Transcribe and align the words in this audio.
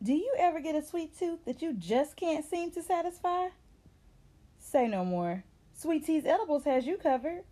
Do 0.00 0.12
you 0.12 0.32
ever 0.38 0.60
get 0.60 0.76
a 0.76 0.82
sweet 0.82 1.18
tooth 1.18 1.44
that 1.44 1.60
you 1.60 1.72
just 1.72 2.14
can't 2.14 2.44
seem 2.44 2.70
to 2.70 2.82
satisfy? 2.84 3.48
Say 4.60 4.86
no 4.86 5.04
more. 5.04 5.42
Sweet 5.74 6.06
T's 6.06 6.24
Edibles 6.24 6.64
has 6.64 6.86
you 6.86 6.96
covered. 6.96 7.42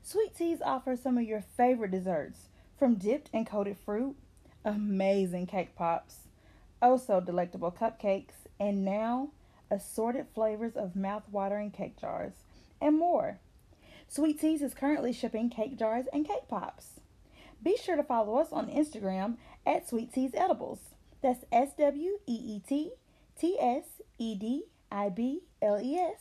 Sweet 0.00 0.36
T's 0.36 0.62
offers 0.62 1.02
some 1.02 1.18
of 1.18 1.24
your 1.24 1.40
favorite 1.40 1.90
desserts, 1.90 2.50
from 2.78 2.94
dipped 2.94 3.30
and 3.32 3.44
coated 3.44 3.78
fruit, 3.78 4.14
amazing 4.64 5.46
cake 5.46 5.74
pops, 5.74 6.28
oh 6.80 6.96
so 6.96 7.20
delectable 7.20 7.72
cupcakes, 7.72 8.46
and 8.60 8.84
now 8.84 9.30
assorted 9.68 10.26
flavors 10.32 10.76
of 10.76 10.94
mouth-watering 10.94 11.72
cake 11.72 12.00
jars, 12.00 12.34
and 12.80 12.96
more. 12.96 13.38
Sweet 14.06 14.40
T's 14.40 14.62
is 14.62 14.72
currently 14.72 15.12
shipping 15.12 15.50
cake 15.50 15.76
jars 15.76 16.06
and 16.12 16.26
cake 16.26 16.46
pops. 16.48 17.00
Be 17.60 17.76
sure 17.76 17.96
to 17.96 18.04
follow 18.04 18.38
us 18.38 18.52
on 18.52 18.70
Instagram 18.70 19.36
at 19.66 19.88
Sweet 19.88 20.12
T's 20.12 20.32
Edibles. 20.34 20.91
That's 21.22 21.44
S 21.52 21.70
W 21.78 22.18
E 22.26 22.34
E 22.34 22.62
T 22.66 22.92
T 23.38 23.56
S 23.60 23.84
E 24.18 24.34
D 24.34 24.64
I 24.90 25.08
B 25.08 25.42
L 25.62 25.80
E 25.80 25.96
S. 25.96 26.20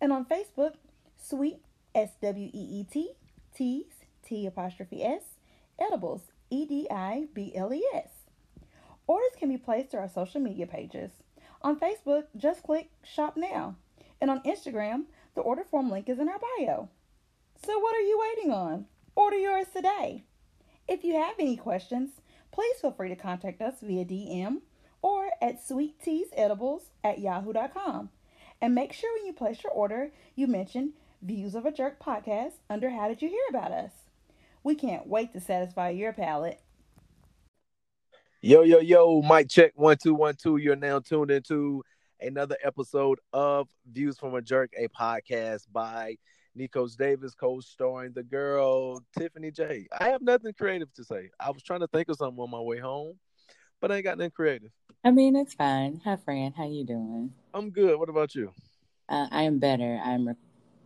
And 0.00 0.12
on 0.12 0.24
Facebook, 0.24 0.74
Sweet 1.16 1.60
S 1.94 2.10
W 2.20 2.50
E 2.52 2.80
E 2.80 2.84
T 2.90 3.12
T's 3.54 3.86
T 4.24 4.46
apostrophe 4.46 5.04
S 5.04 5.22
Edibles 5.78 6.32
E 6.50 6.66
D 6.66 6.88
I 6.90 7.28
B 7.32 7.52
L 7.54 7.72
E 7.72 7.82
S. 7.94 8.10
Orders 9.06 9.32
can 9.38 9.48
be 9.48 9.56
placed 9.56 9.90
through 9.90 10.00
our 10.00 10.08
social 10.08 10.40
media 10.40 10.66
pages. 10.66 11.10
On 11.62 11.78
Facebook, 11.78 12.24
just 12.36 12.62
click 12.62 12.90
Shop 13.04 13.36
Now. 13.36 13.76
And 14.20 14.30
on 14.30 14.42
Instagram, 14.42 15.04
the 15.34 15.40
order 15.40 15.64
form 15.64 15.90
link 15.90 16.08
is 16.08 16.18
in 16.18 16.28
our 16.28 16.40
bio. 16.58 16.88
So 17.64 17.78
what 17.78 17.94
are 17.94 18.00
you 18.00 18.20
waiting 18.20 18.52
on? 18.52 18.86
Order 19.14 19.38
yours 19.38 19.66
today. 19.74 20.24
If 20.88 21.04
you 21.04 21.14
have 21.14 21.34
any 21.38 21.56
questions, 21.56 22.10
please 22.52 22.76
feel 22.80 22.92
free 22.92 23.08
to 23.08 23.16
contact 23.16 23.60
us 23.60 23.74
via 23.82 24.04
DM 24.04 24.58
or 25.02 25.30
at 25.40 25.66
sweetteasedibles 25.66 26.82
at 27.02 27.18
yahoo.com. 27.18 28.10
And 28.60 28.74
make 28.74 28.92
sure 28.92 29.10
when 29.16 29.26
you 29.26 29.32
place 29.32 29.62
your 29.62 29.72
order, 29.72 30.12
you 30.34 30.46
mention 30.46 30.92
Views 31.22 31.54
of 31.54 31.66
a 31.66 31.72
Jerk 31.72 32.02
podcast 32.02 32.52
under 32.68 32.90
How 32.90 33.08
Did 33.08 33.22
You 33.22 33.28
Hear 33.28 33.44
About 33.50 33.72
Us? 33.72 33.92
We 34.62 34.74
can't 34.74 35.06
wait 35.06 35.32
to 35.32 35.40
satisfy 35.40 35.90
your 35.90 36.12
palate. 36.12 36.60
Yo, 38.42 38.62
yo, 38.62 38.78
yo, 38.78 39.20
mic 39.22 39.48
check 39.48 39.72
one, 39.74 39.96
two, 39.96 40.14
one, 40.14 40.34
two. 40.34 40.56
You're 40.56 40.76
now 40.76 40.98
tuned 40.98 41.30
into 41.30 41.82
another 42.20 42.56
episode 42.62 43.18
of 43.32 43.68
Views 43.90 44.18
from 44.18 44.34
a 44.34 44.42
Jerk, 44.42 44.70
a 44.78 44.88
podcast 44.88 45.66
by 45.70 46.16
Nikos 46.58 46.96
Davis, 46.96 47.34
co-starring 47.34 48.12
the 48.12 48.22
girl 48.22 49.00
Tiffany 49.16 49.50
J. 49.50 49.86
I 49.98 50.08
have 50.08 50.22
nothing 50.22 50.52
creative 50.52 50.92
to 50.94 51.04
say. 51.04 51.30
I 51.38 51.50
was 51.50 51.62
trying 51.62 51.80
to 51.80 51.86
think 51.86 52.08
of 52.08 52.16
something 52.16 52.42
on 52.42 52.50
my 52.50 52.60
way 52.60 52.78
home, 52.78 53.18
but 53.80 53.92
I 53.92 53.96
ain't 53.96 54.04
got 54.04 54.18
nothing 54.18 54.32
creative. 54.32 54.70
I 55.04 55.10
mean, 55.10 55.36
it's 55.36 55.54
fine. 55.54 56.00
Hi, 56.04 56.16
Fran. 56.16 56.52
How 56.52 56.66
you 56.66 56.84
doing? 56.84 57.32
I'm 57.54 57.70
good. 57.70 57.98
What 57.98 58.08
about 58.08 58.34
you? 58.34 58.52
Uh, 59.08 59.26
I 59.30 59.42
am 59.42 59.58
better. 59.58 60.00
I'm 60.04 60.36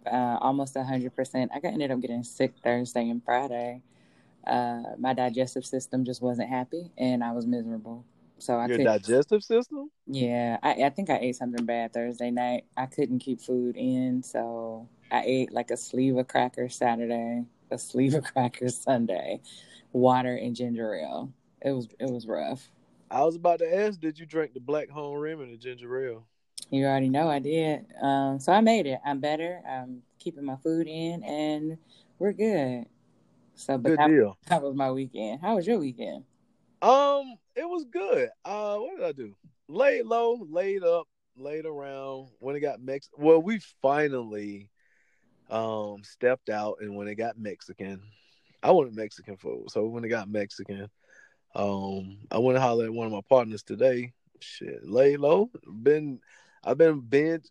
uh, 0.06 0.38
almost 0.40 0.76
hundred 0.76 1.14
percent. 1.16 1.50
I 1.54 1.60
got 1.60 1.72
ended 1.72 1.90
up 1.90 2.00
getting 2.00 2.24
sick 2.24 2.54
Thursday 2.62 3.08
and 3.08 3.24
Friday. 3.24 3.82
Uh, 4.46 4.82
my 4.98 5.14
digestive 5.14 5.64
system 5.64 6.04
just 6.04 6.20
wasn't 6.20 6.48
happy, 6.48 6.90
and 6.98 7.24
I 7.24 7.32
was 7.32 7.46
miserable. 7.46 8.04
So 8.44 8.58
I 8.58 8.68
Your 8.68 8.76
could, 8.76 8.84
digestive 8.84 9.42
system? 9.42 9.90
yeah, 10.06 10.58
I, 10.62 10.84
I 10.84 10.90
think 10.90 11.08
I 11.08 11.16
ate 11.16 11.36
something 11.36 11.64
bad 11.64 11.94
Thursday 11.94 12.30
night. 12.30 12.64
I 12.76 12.84
couldn't 12.84 13.20
keep 13.20 13.40
food 13.40 13.74
in, 13.74 14.22
so 14.22 14.86
I 15.10 15.22
ate 15.24 15.50
like 15.50 15.70
a 15.70 15.78
sleeve 15.78 16.18
of 16.18 16.28
crackers 16.28 16.76
Saturday, 16.76 17.44
a 17.70 17.78
sleeve 17.78 18.12
of 18.14 18.24
crackers 18.24 18.76
Sunday, 18.76 19.40
water 19.92 20.36
and 20.36 20.54
ginger 20.54 20.94
ale. 20.94 21.32
It 21.62 21.72
was 21.72 21.88
it 21.98 22.10
was 22.10 22.26
rough. 22.26 22.68
I 23.10 23.24
was 23.24 23.34
about 23.36 23.60
to 23.60 23.74
ask, 23.74 23.98
did 23.98 24.18
you 24.18 24.26
drink 24.26 24.52
the 24.52 24.60
black 24.60 24.90
home 24.90 25.16
rim 25.16 25.40
and 25.40 25.50
the 25.50 25.56
ginger 25.56 26.06
ale? 26.06 26.26
You 26.70 26.84
already 26.84 27.08
know 27.08 27.28
I 27.30 27.38
did. 27.38 27.86
Um, 28.02 28.38
so 28.40 28.52
I 28.52 28.60
made 28.60 28.86
it. 28.86 29.00
I'm 29.06 29.20
better. 29.20 29.62
I'm 29.66 30.02
keeping 30.18 30.44
my 30.44 30.56
food 30.56 30.86
in, 30.86 31.22
and 31.24 31.78
we're 32.18 32.32
good. 32.34 32.84
So, 33.54 33.78
but 33.78 33.90
Good 33.90 34.00
that, 34.00 34.10
deal. 34.10 34.38
that 34.48 34.62
was 34.62 34.74
my 34.74 34.90
weekend. 34.90 35.40
How 35.40 35.56
was 35.56 35.66
your 35.66 35.78
weekend? 35.78 36.24
Um, 36.84 37.36
it 37.56 37.66
was 37.66 37.86
good. 37.90 38.28
Uh, 38.44 38.76
what 38.76 38.98
did 38.98 39.06
I 39.06 39.12
do? 39.12 39.34
Laid 39.68 40.04
low, 40.04 40.46
laid 40.50 40.82
up, 40.84 41.08
laid 41.34 41.64
around. 41.64 42.28
When 42.40 42.56
it 42.56 42.60
got 42.60 42.82
mixed, 42.82 43.08
well, 43.16 43.40
we 43.40 43.58
finally 43.80 44.68
um 45.48 46.04
stepped 46.04 46.50
out, 46.50 46.78
and 46.82 46.94
when 46.94 47.08
it 47.08 47.14
got 47.14 47.38
Mexican, 47.38 48.02
I 48.62 48.70
wanted 48.72 48.94
Mexican 48.94 49.38
food. 49.38 49.70
So 49.70 49.86
when 49.86 50.04
it 50.04 50.10
got 50.10 50.28
Mexican, 50.28 50.90
um, 51.54 52.18
I 52.30 52.36
went 52.36 52.56
to 52.56 52.60
holler 52.60 52.84
at 52.84 52.92
one 52.92 53.06
of 53.06 53.12
my 53.14 53.22
partners 53.30 53.62
today. 53.62 54.12
Shit, 54.40 54.86
lay 54.86 55.16
low. 55.16 55.50
Been, 55.82 56.20
I've 56.62 56.76
been 56.76 57.00
binge. 57.00 57.46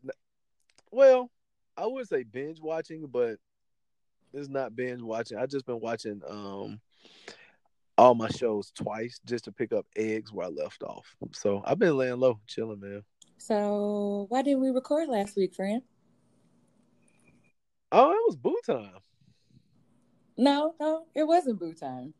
Well, 0.92 1.32
I 1.76 1.88
would 1.88 2.08
say 2.08 2.22
binge 2.22 2.60
watching, 2.62 3.08
but 3.08 3.38
it's 4.32 4.48
not 4.50 4.76
binge 4.76 5.02
watching. 5.02 5.40
I 5.40 5.48
just 5.48 5.66
been 5.66 5.80
watching 5.80 6.22
um 6.30 6.80
all 7.98 8.16
my 8.16 8.30
shows 8.30 8.72
twice 8.72 9.20
just 9.26 9.46
to 9.46 9.52
pick 9.52 9.72
up 9.72 9.86
eggs 9.96 10.31
where 10.31 10.48
I 10.48 10.50
left 10.50 10.84
off. 10.84 11.16
So 11.31 11.62
I've 11.66 11.80
been 11.80 11.98
laying 11.98 12.20
low, 12.20 12.40
chilling, 12.48 12.80
man. 12.80 13.04
So, 13.38 14.28
why 14.30 14.42
didn't 14.42 14.62
we 14.62 14.70
record 14.70 15.09
last 15.09 15.36
week, 15.36 15.54
friend? 15.54 15.81
Oh, 17.92 18.12
it 18.12 18.24
was 18.26 18.36
boo 18.36 18.58
time. 18.66 19.00
No, 20.38 20.74
no, 20.80 21.06
it 21.14 21.24
wasn't 21.28 21.59
boo 21.59 21.74
time. 21.74 22.14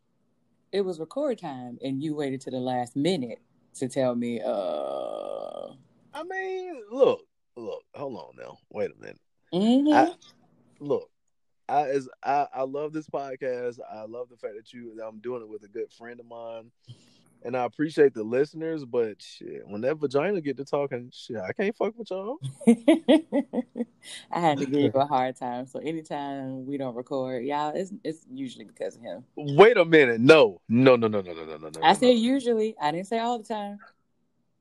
It 0.72 0.82
was 0.82 1.00
record 1.00 1.40
time, 1.40 1.78
and 1.84 2.04
you 2.04 2.16
waited 2.16 2.42
to 2.42 2.52
the 2.52 2.60
last 2.60 2.96
minute 2.96 3.40
to 3.76 3.88
tell 3.88 4.16
me, 4.16 4.42
uh, 4.44 5.70
I 6.14 6.24
mean, 6.24 6.82
look, 6.92 7.22
look, 7.56 7.84
hold 7.96 8.18
on 8.18 8.36
now. 8.38 8.58
Wait 8.70 8.92
a 8.92 9.00
minute. 9.00 9.20
Mm-hmm. 9.54 9.94
I, 9.94 10.14
look, 10.80 11.10
I 11.74 11.90
as 11.90 12.08
I, 12.24 12.48
I 12.54 12.62
love 12.64 12.94
this 12.94 13.08
podcast. 13.08 13.80
I 13.92 14.06
love 14.06 14.30
the 14.30 14.38
fact 14.38 14.54
that 14.56 14.74
you 14.74 15.02
I'm 15.06 15.20
doing 15.20 15.42
it 15.42 15.50
with 15.50 15.64
a 15.64 15.68
good 15.68 15.92
friend 15.92 16.20
of 16.20 16.28
mine. 16.28 16.72
And 17.46 17.58
I 17.58 17.66
appreciate 17.66 18.14
the 18.14 18.24
listeners, 18.24 18.86
but 18.86 19.22
shit, 19.22 19.68
when 19.68 19.82
that 19.82 19.98
vagina 19.98 20.40
get 20.40 20.56
to 20.58 20.64
talking, 20.64 21.12
shit, 21.14 21.36
I 21.36 21.52
can't 21.52 21.76
fuck 21.76 21.94
with 21.98 22.10
y'all. 22.10 22.38
I 24.32 24.40
had 24.40 24.60
to 24.60 24.66
give 24.66 24.80
you 24.80 24.92
a 24.96 25.06
hard 25.06 25.36
time. 25.36 25.68
So 25.68 25.80
anytime 25.80 26.66
we 26.66 26.78
don't 26.78 26.96
record, 26.96 27.44
y'all, 27.44 27.74
it's 27.76 27.92
it's 28.04 28.26
usually 28.32 28.64
because 28.64 28.96
of 28.96 29.02
him. 29.02 29.26
Wait 29.36 29.76
a 29.76 29.84
minute. 29.84 30.22
No. 30.22 30.62
No, 30.70 30.96
no, 30.96 31.08
no, 31.08 31.20
no, 31.20 31.34
no, 31.34 31.46
no, 31.46 31.58
no, 31.58 31.70
no. 31.70 31.82
I 31.84 31.94
said 31.94 32.02
no. 32.02 32.12
usually. 32.12 32.76
I 32.82 32.92
didn't 32.92 33.08
say 33.08 33.20
all 33.20 33.40
the 33.40 33.44
time. 33.44 33.80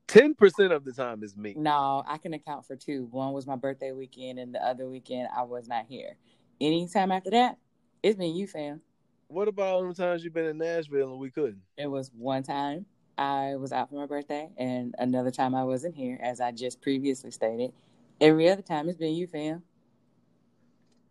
Ten 0.07 0.33
percent 0.35 0.73
of 0.73 0.83
the 0.83 0.91
time 0.91 1.23
is 1.23 1.37
me. 1.37 1.53
No, 1.55 2.03
I 2.05 2.17
can 2.17 2.33
account 2.33 2.65
for 2.67 2.75
two. 2.75 3.07
One 3.11 3.31
was 3.31 3.47
my 3.47 3.55
birthday 3.55 3.93
weekend, 3.93 4.39
and 4.39 4.53
the 4.53 4.61
other 4.61 4.89
weekend 4.89 5.29
I 5.35 5.43
was 5.43 5.69
not 5.69 5.85
here. 5.87 6.17
Anytime 6.63 7.11
after 7.11 7.29
that, 7.31 7.57
it's 8.01 8.17
been 8.17 8.33
you, 8.33 8.47
fam. 8.47 8.79
What 9.27 9.49
about 9.49 9.67
all 9.75 9.87
the 9.87 9.93
times 9.93 10.23
you've 10.23 10.33
been 10.33 10.45
in 10.45 10.57
Nashville 10.57 11.11
and 11.11 11.19
we 11.19 11.29
couldn't? 11.29 11.59
It 11.77 11.87
was 11.87 12.09
one 12.17 12.41
time 12.41 12.85
I 13.17 13.57
was 13.57 13.73
out 13.73 13.89
for 13.89 13.95
my 13.95 14.05
birthday, 14.05 14.49
and 14.57 14.95
another 14.97 15.29
time 15.29 15.55
I 15.55 15.65
wasn't 15.65 15.93
here, 15.93 16.17
as 16.23 16.39
I 16.39 16.53
just 16.53 16.81
previously 16.81 17.31
stated. 17.31 17.73
Every 18.21 18.49
other 18.49 18.61
time 18.61 18.87
it's 18.87 18.97
been 18.97 19.13
you, 19.13 19.27
fam. 19.27 19.61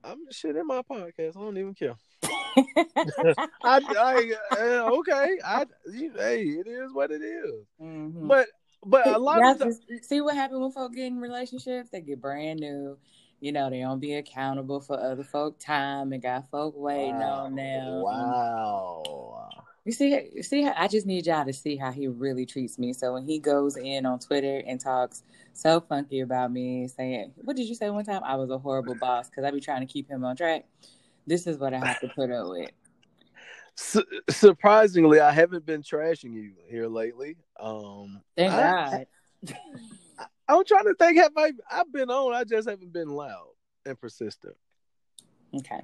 I'm 0.02 0.24
just 0.26 0.40
shit 0.40 0.56
in 0.56 0.66
my 0.66 0.80
podcast. 0.90 1.36
I 1.36 1.40
don't 1.40 1.58
even 1.58 1.74
care. 1.74 1.96
I, 3.62 3.80
I 4.00 4.32
uh, 4.52 4.90
okay. 5.00 5.38
I 5.44 5.66
you, 5.92 6.12
hey, 6.16 6.44
it 6.44 6.66
is 6.66 6.94
what 6.94 7.10
it 7.10 7.20
is. 7.20 7.66
Mhm. 7.78 8.26
But 8.26 8.46
but 8.86 9.06
a 9.06 9.18
lot 9.18 9.40
Y'all 9.40 9.52
of 9.52 9.58
times, 9.58 9.80
just- 9.86 10.08
see 10.08 10.22
what 10.22 10.34
happened 10.34 10.62
when 10.62 10.72
folk 10.72 10.94
get 10.94 11.08
in 11.08 11.18
relationships? 11.18 11.90
They 11.90 12.00
get 12.00 12.22
brand 12.22 12.60
new. 12.60 12.96
You 13.42 13.50
know, 13.50 13.68
they 13.68 13.80
don't 13.80 13.98
be 13.98 14.14
accountable 14.14 14.78
for 14.78 14.96
other 15.00 15.24
folk 15.24 15.58
time 15.58 16.12
and 16.12 16.22
got 16.22 16.48
folk 16.48 16.74
waiting 16.76 17.16
on 17.16 17.56
them. 17.56 18.02
Wow. 18.02 19.48
You 19.84 19.90
see, 19.90 20.30
you 20.32 20.44
see, 20.44 20.64
I 20.64 20.86
just 20.86 21.08
need 21.08 21.26
y'all 21.26 21.44
to 21.44 21.52
see 21.52 21.76
how 21.76 21.90
he 21.90 22.06
really 22.06 22.46
treats 22.46 22.78
me. 22.78 22.92
So 22.92 23.14
when 23.14 23.24
he 23.24 23.40
goes 23.40 23.76
in 23.76 24.06
on 24.06 24.20
Twitter 24.20 24.62
and 24.64 24.78
talks 24.78 25.24
so 25.54 25.80
funky 25.80 26.20
about 26.20 26.52
me, 26.52 26.86
saying, 26.86 27.32
"What 27.34 27.56
did 27.56 27.68
you 27.68 27.74
say 27.74 27.90
one 27.90 28.04
time? 28.04 28.22
I 28.22 28.36
was 28.36 28.48
a 28.50 28.58
horrible 28.58 28.94
boss," 28.94 29.28
because 29.28 29.42
I 29.42 29.50
be 29.50 29.58
trying 29.58 29.84
to 29.84 29.92
keep 29.92 30.08
him 30.08 30.24
on 30.24 30.36
track. 30.36 30.66
This 31.26 31.48
is 31.48 31.58
what 31.58 31.74
I 31.74 31.78
have 31.78 31.98
to 31.98 32.08
put 32.14 32.30
up 32.30 32.48
with. 32.48 32.70
Su- 33.74 34.04
surprisingly, 34.30 35.18
I 35.18 35.32
haven't 35.32 35.66
been 35.66 35.82
trashing 35.82 36.32
you 36.32 36.52
here 36.68 36.86
lately. 36.86 37.38
Um, 37.58 38.22
Thank 38.36 38.52
I, 38.52 39.06
God. 39.42 39.56
I'm 40.48 40.64
trying 40.64 40.84
to 40.84 40.94
think. 40.94 41.18
Have 41.18 41.32
I? 41.36 41.52
I've 41.70 41.92
been 41.92 42.10
on. 42.10 42.34
I 42.34 42.44
just 42.44 42.68
haven't 42.68 42.92
been 42.92 43.08
loud 43.08 43.48
and 43.86 43.98
persistent. 44.00 44.56
Okay. 45.54 45.82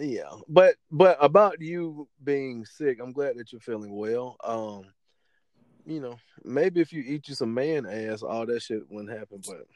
Yeah, 0.00 0.30
but 0.48 0.76
but 0.90 1.16
about 1.20 1.60
you 1.60 2.08
being 2.22 2.64
sick, 2.64 2.98
I'm 3.02 3.12
glad 3.12 3.36
that 3.36 3.52
you're 3.52 3.60
feeling 3.60 3.96
well. 3.96 4.36
Um, 4.44 4.84
you 5.86 6.00
know, 6.00 6.16
maybe 6.44 6.80
if 6.80 6.92
you 6.92 7.02
eat 7.04 7.28
you 7.28 7.34
some 7.34 7.54
man 7.54 7.86
ass, 7.86 8.22
all 8.22 8.46
that 8.46 8.62
shit 8.62 8.82
wouldn't 8.90 9.16
happen. 9.18 9.42
But 9.46 9.66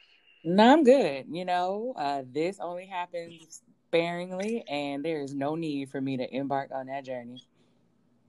No, 0.45 0.73
I'm 0.73 0.85
good. 0.85 1.27
You 1.31 1.45
know, 1.45 1.95
uh, 1.97 2.23
this 2.31 2.61
only 2.61 2.87
happens 2.87 3.63
sparingly, 3.89 4.65
and 4.69 5.05
there 5.05 5.21
is 5.21 5.35
no 5.35 5.55
need 5.55 5.91
for 5.91 6.01
me 6.01 6.17
to 6.19 6.35
embark 6.35 6.71
on 6.73 6.87
that 6.87 7.05
journey. 7.05 7.43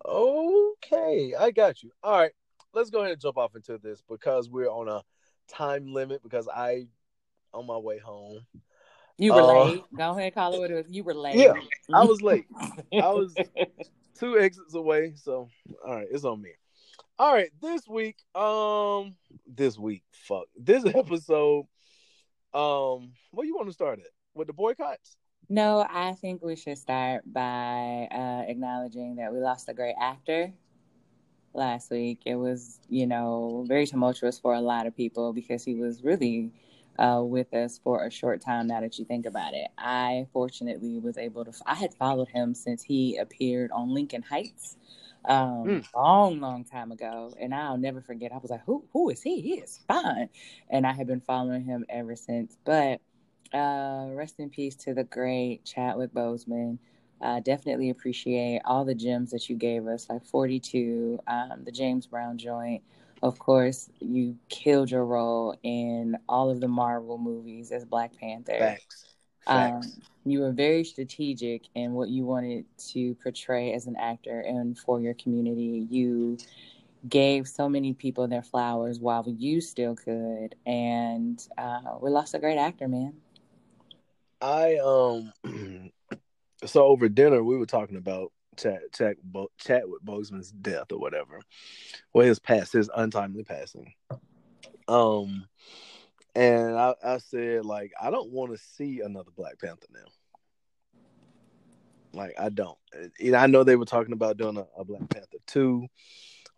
okay, 0.06 1.34
I 1.40 1.52
got 1.52 1.84
you. 1.84 1.92
All 2.02 2.20
right. 2.20 2.32
let's 2.74 2.90
go 2.90 3.00
ahead 3.00 3.12
and 3.12 3.22
jump 3.22 3.38
off 3.38 3.56
into 3.56 3.78
this 3.78 4.02
because 4.10 4.50
we're 4.50 4.70
on 4.70 4.90
a 4.90 5.02
time 5.54 5.94
limit 5.94 6.24
because 6.24 6.48
I 6.48 6.88
on 7.54 7.66
my 7.68 7.78
way 7.78 8.00
home. 8.00 8.40
You 9.18 9.34
were 9.34 9.42
Uh, 9.42 9.66
late. 9.66 9.84
Go 9.96 10.12
ahead 10.18 10.34
call 10.34 10.54
it 10.56 10.60
what 10.60 10.72
it 10.72 10.74
was. 10.74 10.86
You 10.90 11.04
were 11.04 11.14
late. 11.14 11.36
Yeah, 11.36 11.54
I 11.94 12.04
was 12.04 12.22
late. 12.30 12.46
I 12.92 13.10
was 13.10 13.36
two 14.20 14.40
exits 14.40 14.74
away, 14.74 15.14
so 15.16 15.50
all 15.86 15.96
right, 15.96 16.08
it's 16.10 16.26
on 16.26 16.42
me. 16.42 16.52
All 17.20 17.32
right, 17.32 17.52
this 17.62 17.88
week, 17.88 18.18
um, 18.34 19.16
this 19.46 19.78
week, 19.78 20.04
fuck, 20.12 20.46
this 20.58 20.84
episode, 20.96 21.68
um, 22.54 23.12
what 23.32 23.46
you 23.46 23.56
want 23.56 23.68
to 23.68 23.74
start 23.74 24.00
at 24.00 24.08
with 24.34 24.48
the 24.48 24.54
boycotts? 24.54 25.16
No, 25.48 25.86
I 25.88 26.14
think 26.14 26.42
we 26.42 26.56
should 26.56 26.78
start 26.80 27.22
by 27.32 28.08
uh, 28.12 28.50
acknowledging 28.50 29.18
that 29.18 29.32
we 29.32 29.40
lost 29.40 29.70
a 29.70 29.74
great 29.74 29.96
actor 30.02 30.52
last 31.54 31.92
week. 31.92 32.22
It 32.26 32.36
was, 32.36 32.80
you 32.90 33.08
know, 33.08 33.66
very 33.68 33.88
tumultuous 33.88 34.40
for 34.40 34.54
a 34.54 34.62
lot 34.62 34.88
of 34.88 34.96
people 34.96 35.34
because 35.34 35.64
he 35.64 35.76
was 35.76 36.04
really 36.04 36.52
uh, 37.00 37.22
with 37.24 37.54
us 37.54 37.80
for 37.84 38.06
a 38.06 38.12
short 38.12 38.42
time. 38.42 38.68
Now 38.68 38.82
that 38.82 39.00
you 39.00 39.06
think 39.06 39.26
about 39.26 39.54
it, 39.54 39.68
I 39.78 40.28
fortunately 40.34 41.00
was 41.00 41.18
able 41.18 41.46
to. 41.46 41.54
I 41.66 41.76
had 41.76 41.94
followed 41.94 42.30
him 42.30 42.54
since 42.56 42.84
he 42.84 43.18
appeared 43.18 43.72
on 43.72 43.94
Lincoln 43.94 44.24
Heights. 44.24 44.78
Um, 45.26 45.68
Mm. 45.68 45.86
long, 45.96 46.40
long 46.42 46.66
time 46.66 46.92
ago, 46.92 47.34
and 47.40 47.56
I'll 47.56 47.78
never 47.78 48.02
forget. 48.02 48.34
I 48.34 48.40
was 48.40 48.52
like, 48.52 48.64
"Who, 48.66 48.86
who 48.94 49.10
is 49.10 49.22
he? 49.22 49.42
He 49.42 49.54
is 49.56 49.80
fine," 49.88 50.30
and 50.70 50.86
I 50.86 50.94
had 50.94 51.08
been 51.08 51.22
following 51.22 51.64
him 51.64 51.86
ever 51.90 52.16
since. 52.16 52.58
But 52.66 53.00
uh, 53.54 54.08
rest 54.12 54.40
in 54.40 54.50
peace 54.50 54.76
to 54.78 54.94
the 54.94 55.04
great 55.04 55.64
Chadwick 55.66 56.14
Boseman. 56.14 56.80
Uh, 57.24 57.40
definitely 57.40 57.90
appreciate 57.90 58.62
all 58.66 58.84
the 58.84 58.94
gems 58.94 59.32
that 59.32 59.50
you 59.50 59.56
gave 59.56 59.88
us, 59.88 60.10
like 60.10 60.26
42, 60.26 61.20
um, 61.26 61.64
the 61.64 61.72
James 61.72 62.06
Brown 62.06 62.38
joint. 62.38 62.84
Of 63.22 63.40
course, 63.40 63.90
you 64.02 64.38
killed 64.50 64.92
your 64.92 65.06
role 65.06 65.58
in 65.64 66.18
all 66.28 66.50
of 66.50 66.60
the 66.60 66.68
Marvel 66.68 67.18
movies 67.18 67.72
as 67.72 67.86
Black 67.86 68.12
Panther. 68.20 68.60
Facts. 68.60 69.16
Um, 69.48 69.84
Facts. 69.84 70.00
you 70.26 70.42
were 70.42 70.52
very 70.52 70.84
strategic 70.84 71.64
in 71.76 71.94
what 71.94 72.10
you 72.10 72.26
wanted 72.26 72.66
to 72.90 73.16
portray 73.24 73.72
as 73.72 73.88
an 73.88 73.96
actor 73.96 74.42
and 74.42 74.78
for 74.78 75.00
your 75.00 75.14
community. 75.14 75.88
You 75.90 76.38
gave 77.08 77.48
so 77.48 77.70
many 77.70 77.94
people 77.94 78.28
their 78.28 78.44
flowers 78.44 79.00
while 79.00 79.24
you 79.30 79.62
still 79.62 79.96
could, 79.96 80.56
and 80.66 81.48
uh, 81.58 81.98
we 82.02 82.10
lost 82.10 82.34
a 82.34 82.40
great 82.40 82.58
actor, 82.58 82.90
man. 82.90 83.14
I 84.42 84.76
um, 84.76 85.32
so 86.66 86.86
over 86.86 87.10
dinner 87.10 87.44
we 87.44 87.58
were 87.58 87.66
talking 87.66 87.98
about 87.98 88.32
chat 88.58 88.82
chat 88.94 89.18
Bo, 89.24 89.50
chat 89.58 89.88
with 89.88 90.04
Boseman's 90.06 90.52
death 90.52 90.92
or 90.92 91.00
whatever, 91.00 91.40
well 92.14 92.26
his 92.26 92.40
pass, 92.40 92.72
his 92.72 92.90
untimely 92.96 93.44
passing. 93.44 93.94
Um, 94.88 95.48
and 96.36 96.78
I, 96.78 96.96
I 97.04 97.18
said 97.18 97.66
like 97.66 97.92
I 98.02 98.12
don't 98.12 98.32
want 98.32 98.52
to 98.52 98.58
see 98.58 99.02
another 99.02 99.32
Black 99.36 99.60
Panther 99.60 99.88
now. 99.94 100.12
Like 102.14 102.36
I 102.40 102.50
don't. 102.50 102.78
And 103.20 103.36
I 103.36 103.48
know 103.48 103.64
they 103.64 103.76
were 103.76 103.86
talking 103.86 104.14
about 104.14 104.38
doing 104.38 104.58
a, 104.58 104.66
a 104.78 104.86
Black 104.86 105.10
Panther 105.10 105.38
two, 105.48 105.88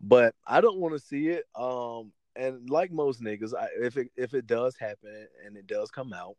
but 0.02 0.36
I 0.46 0.62
don't 0.62 0.80
want 0.80 0.94
to 0.94 1.00
see 1.00 1.30
it. 1.30 1.46
Um, 1.56 2.12
and 2.36 2.70
like 2.70 2.92
most 2.92 3.22
niggas, 3.22 3.54
I, 3.58 3.68
if 3.82 3.98
it 3.98 4.10
if 4.18 4.34
it 4.34 4.48
does 4.48 4.76
happen 4.78 5.28
and 5.46 5.56
it 5.56 5.68
does 5.68 5.92
come 5.92 6.14
out, 6.14 6.36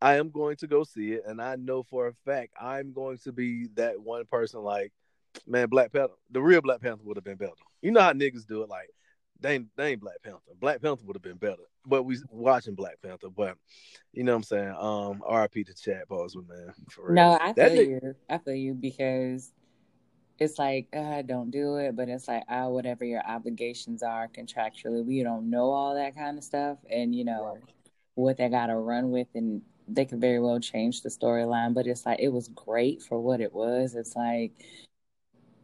I 0.00 0.16
am 0.16 0.30
going 0.30 0.56
to 0.56 0.66
go 0.66 0.84
see 0.84 1.12
it, 1.12 1.22
and 1.26 1.40
I 1.40 1.56
know 1.56 1.82
for 1.82 2.08
a 2.08 2.12
fact 2.24 2.52
I'm 2.60 2.92
going 2.92 3.18
to 3.24 3.32
be 3.32 3.68
that 3.74 4.00
one 4.00 4.24
person. 4.26 4.60
Like, 4.60 4.92
man, 5.46 5.68
Black 5.68 5.92
Panther, 5.92 6.14
the 6.30 6.42
real 6.42 6.60
Black 6.60 6.80
Panther 6.80 7.02
would 7.04 7.16
have 7.16 7.24
been 7.24 7.36
better. 7.36 7.52
You 7.82 7.90
know 7.92 8.00
how 8.00 8.12
niggas 8.12 8.46
do 8.46 8.62
it, 8.62 8.68
like 8.68 8.90
they 9.40 9.54
ain't, 9.54 9.68
they 9.76 9.92
ain't 9.92 10.00
Black 10.00 10.22
Panther. 10.22 10.40
Black 10.60 10.82
Panther 10.82 11.04
would 11.06 11.16
have 11.16 11.22
been 11.22 11.36
better, 11.36 11.62
but 11.86 12.02
we 12.04 12.18
watching 12.30 12.74
Black 12.74 13.00
Panther. 13.02 13.28
But 13.30 13.56
you 14.12 14.24
know 14.24 14.32
what 14.32 14.36
I'm 14.38 14.42
saying? 14.44 14.74
Um, 14.78 15.22
R.I.P. 15.26 15.64
to 15.64 15.74
Chad 15.74 16.04
Boseman, 16.08 16.48
man. 16.48 16.74
No, 17.08 17.38
I 17.40 17.52
feel 17.52 17.64
nigga- 17.70 17.86
you. 18.02 18.14
I 18.28 18.38
feel 18.38 18.54
you 18.54 18.74
because 18.74 19.52
it's 20.38 20.58
like, 20.58 20.88
uh, 20.94 21.22
don't 21.22 21.50
do 21.50 21.76
it, 21.76 21.94
but 21.94 22.08
it's 22.08 22.26
like, 22.26 22.42
ah, 22.48 22.68
whatever 22.68 23.04
your 23.04 23.22
obligations 23.26 24.02
are 24.02 24.28
contractually, 24.28 25.04
we 25.04 25.22
don't 25.22 25.48
know 25.48 25.70
all 25.70 25.94
that 25.94 26.14
kind 26.16 26.36
of 26.38 26.44
stuff, 26.44 26.78
and 26.90 27.14
you 27.14 27.24
know 27.24 27.54
Right. 27.54 27.62
what 28.16 28.36
they 28.36 28.48
got 28.48 28.66
to 28.66 28.76
run 28.76 29.10
with, 29.10 29.28
and 29.34 29.62
they 29.88 30.04
could 30.04 30.20
very 30.20 30.40
well 30.40 30.60
change 30.60 31.02
the 31.02 31.08
storyline. 31.08 31.74
But 31.74 31.86
it's 31.86 32.06
like 32.06 32.20
it 32.20 32.32
was 32.32 32.48
great 32.48 33.02
for 33.02 33.20
what 33.20 33.40
it 33.40 33.52
was. 33.52 33.94
It's 33.94 34.16
like 34.16 34.52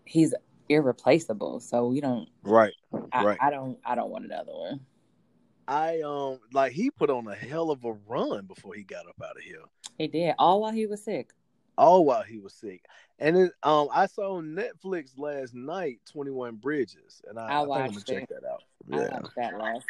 he's 0.05 0.35
irreplaceable, 0.69 1.61
so 1.61 1.89
we 1.89 2.01
don't. 2.01 2.29
right, 2.43 2.73
I, 3.13 3.25
right. 3.25 3.39
I 3.41 3.51
don't. 3.51 3.79
I 3.85 3.95
don't 3.95 4.11
want 4.11 4.25
another 4.25 4.53
one. 4.53 4.81
I 5.69 6.01
um 6.01 6.41
like 6.53 6.73
he 6.73 6.91
put 6.91 7.11
on 7.11 7.29
a 7.29 7.35
hell 7.35 7.71
of 7.71 7.85
a 7.85 7.93
run 8.09 8.47
before 8.47 8.75
he 8.75 8.83
got 8.83 9.07
up 9.07 9.21
out 9.23 9.37
of 9.37 9.43
here. 9.43 9.63
He 9.99 10.09
did 10.09 10.35
all 10.39 10.61
while 10.63 10.73
he 10.73 10.87
was 10.87 11.05
sick. 11.05 11.31
all 11.79 12.05
while 12.05 12.23
he 12.23 12.39
was 12.39 12.55
sick. 12.55 12.85
And 13.21 13.37
then 13.37 13.51
um, 13.63 13.89
I 13.93 14.07
saw 14.07 14.37
on 14.37 14.57
Netflix 14.57 15.19
last 15.19 15.55
night 15.55 16.01
Twenty 16.11 16.31
One 16.31 16.57
Bridges, 16.57 17.23
and 17.29 17.39
I, 17.39 17.43
I 17.43 17.47
I, 17.47 17.61
think 17.61 17.63
I'm 17.63 17.69
gonna 17.69 17.89
watched 17.93 18.07
check 18.09 18.29
that 18.29 18.45
out. 18.51 18.63
I 18.93 18.97
Yeah, 18.97 19.09
watched 19.13 19.37
that 19.37 19.59
last. 19.59 19.85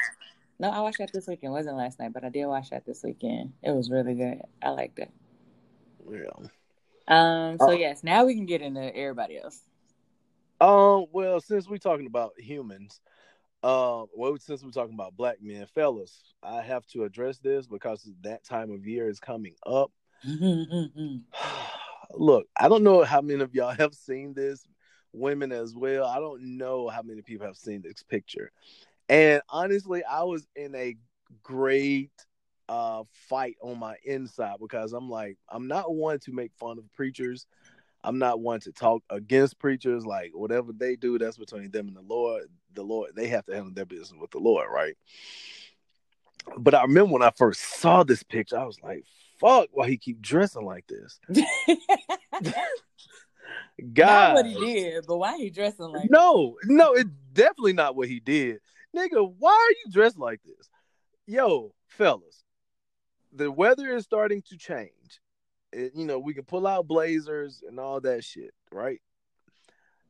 No, 0.61 0.69
I 0.69 0.81
watched 0.81 0.99
that 0.99 1.11
this 1.11 1.27
weekend. 1.27 1.53
It 1.53 1.55
wasn't 1.55 1.79
last 1.79 1.99
night, 1.99 2.13
but 2.13 2.23
I 2.23 2.29
did 2.29 2.45
watch 2.45 2.69
that 2.69 2.85
this 2.85 3.03
weekend. 3.03 3.55
It 3.63 3.71
was 3.71 3.91
really 3.91 4.15
good. 4.15 4.43
I 4.63 4.69
liked 4.69 4.99
it. 4.99 5.11
yeah. 6.07 6.29
Um. 7.09 7.57
So 7.59 7.71
Uh, 7.71 7.73
yes, 7.73 8.05
now 8.05 8.27
we 8.27 8.35
can 8.35 8.45
get 8.45 8.61
into 8.61 8.95
everybody 8.95 9.39
else. 9.39 9.59
Um. 10.61 11.07
Well, 11.13 11.41
since 11.41 11.67
we're 11.67 11.79
talking 11.79 12.07
about 12.07 12.33
humans, 12.37 13.01
uh, 13.63 14.05
well, 14.15 14.37
since 14.37 14.63
we're 14.63 14.71
talking 14.71 14.93
about 14.93 15.17
black 15.17 15.39
men, 15.41 15.65
fellas, 15.75 16.35
I 16.43 16.61
have 16.61 16.87
to 16.89 17.05
address 17.05 17.39
this 17.39 17.67
because 17.67 18.07
that 18.21 18.45
time 18.45 18.71
of 18.71 18.87
year 18.87 19.09
is 19.09 19.19
coming 19.19 19.55
up. 19.67 19.91
Look, 22.15 22.49
I 22.55 22.69
don't 22.69 22.83
know 22.83 23.03
how 23.03 23.23
many 23.23 23.41
of 23.41 23.55
y'all 23.55 23.75
have 23.79 23.95
seen 23.95 24.35
this, 24.35 24.67
women 25.15 25.53
as 25.53 25.75
well. 25.75 26.05
I 26.05 26.17
don't 26.21 26.59
know 26.59 26.89
how 26.89 27.01
many 27.01 27.23
people 27.23 27.47
have 27.47 27.57
seen 27.57 27.81
this 27.81 28.03
picture. 28.03 28.53
And 29.11 29.43
honestly, 29.49 30.05
I 30.05 30.23
was 30.23 30.47
in 30.55 30.75
a 30.77 30.97
great 31.43 32.13
uh 32.69 33.03
fight 33.29 33.57
on 33.61 33.77
my 33.79 33.97
inside 34.05 34.57
because 34.61 34.93
I'm 34.93 35.11
like, 35.11 35.37
I'm 35.49 35.67
not 35.67 35.93
one 35.93 36.21
to 36.21 36.33
make 36.33 36.53
fun 36.55 36.79
of 36.79 36.91
preachers. 36.93 37.47
I'm 38.05 38.19
not 38.19 38.41
one 38.41 38.61
to 38.61 38.73
talk 38.73 39.03
against 39.11 39.59
preachers. 39.59 40.07
Like 40.07 40.31
whatever 40.33 40.73
they 40.73 40.95
do, 40.95 41.19
that's 41.19 41.37
between 41.39 41.73
them 41.73 41.89
and 41.89 41.97
the 41.97 42.03
Lord. 42.03 42.45
The 42.75 42.85
Lord, 42.85 43.11
they 43.17 43.27
have 43.27 43.45
to 43.47 43.53
handle 43.53 43.75
their 43.75 43.85
business 43.85 44.13
with 44.19 44.31
the 44.31 44.39
Lord, 44.39 44.69
right? 44.73 44.95
But 46.57 46.75
I 46.75 46.83
remember 46.83 47.13
when 47.13 47.23
I 47.23 47.33
first 47.37 47.61
saw 47.81 48.05
this 48.05 48.23
picture, 48.23 48.59
I 48.59 48.65
was 48.65 48.81
like, 48.81 49.05
"Fuck, 49.41 49.71
why 49.73 49.89
he 49.89 49.97
keep 49.97 50.23
dressing 50.23 50.65
like 50.65 50.87
this?" 50.87 51.19
Not 52.41 52.55
God, 53.93 54.35
what 54.35 54.47
he 54.47 54.55
did, 54.55 55.05
but 55.07 55.17
why 55.17 55.37
he 55.37 55.51
dressing 55.51 55.87
like 55.87 56.11
no, 56.11 56.57
no, 56.65 56.93
it's 56.95 57.11
definitely 57.33 57.73
not 57.73 57.97
what 57.97 58.09
he 58.09 58.21
did, 58.21 58.61
nigga. 58.97 59.33
Why 59.39 59.51
are 59.53 59.71
you 59.85 59.93
dressed 59.93 60.19
like 60.19 60.43
this, 60.43 60.69
yo, 61.27 61.75
fellas? 61.89 62.45
The 63.33 63.51
weather 63.51 63.95
is 63.95 64.05
starting 64.05 64.43
to 64.49 64.57
change. 64.59 65.21
It- 65.73 65.95
you 65.95 66.05
know, 66.05 66.19
we 66.19 66.35
can 66.35 66.45
pull 66.45 66.67
out 66.67 66.89
blazers 66.89 67.63
and 67.67 67.79
all 67.79 68.01
that 68.01 68.25
shit, 68.25 68.53
right? 68.73 69.01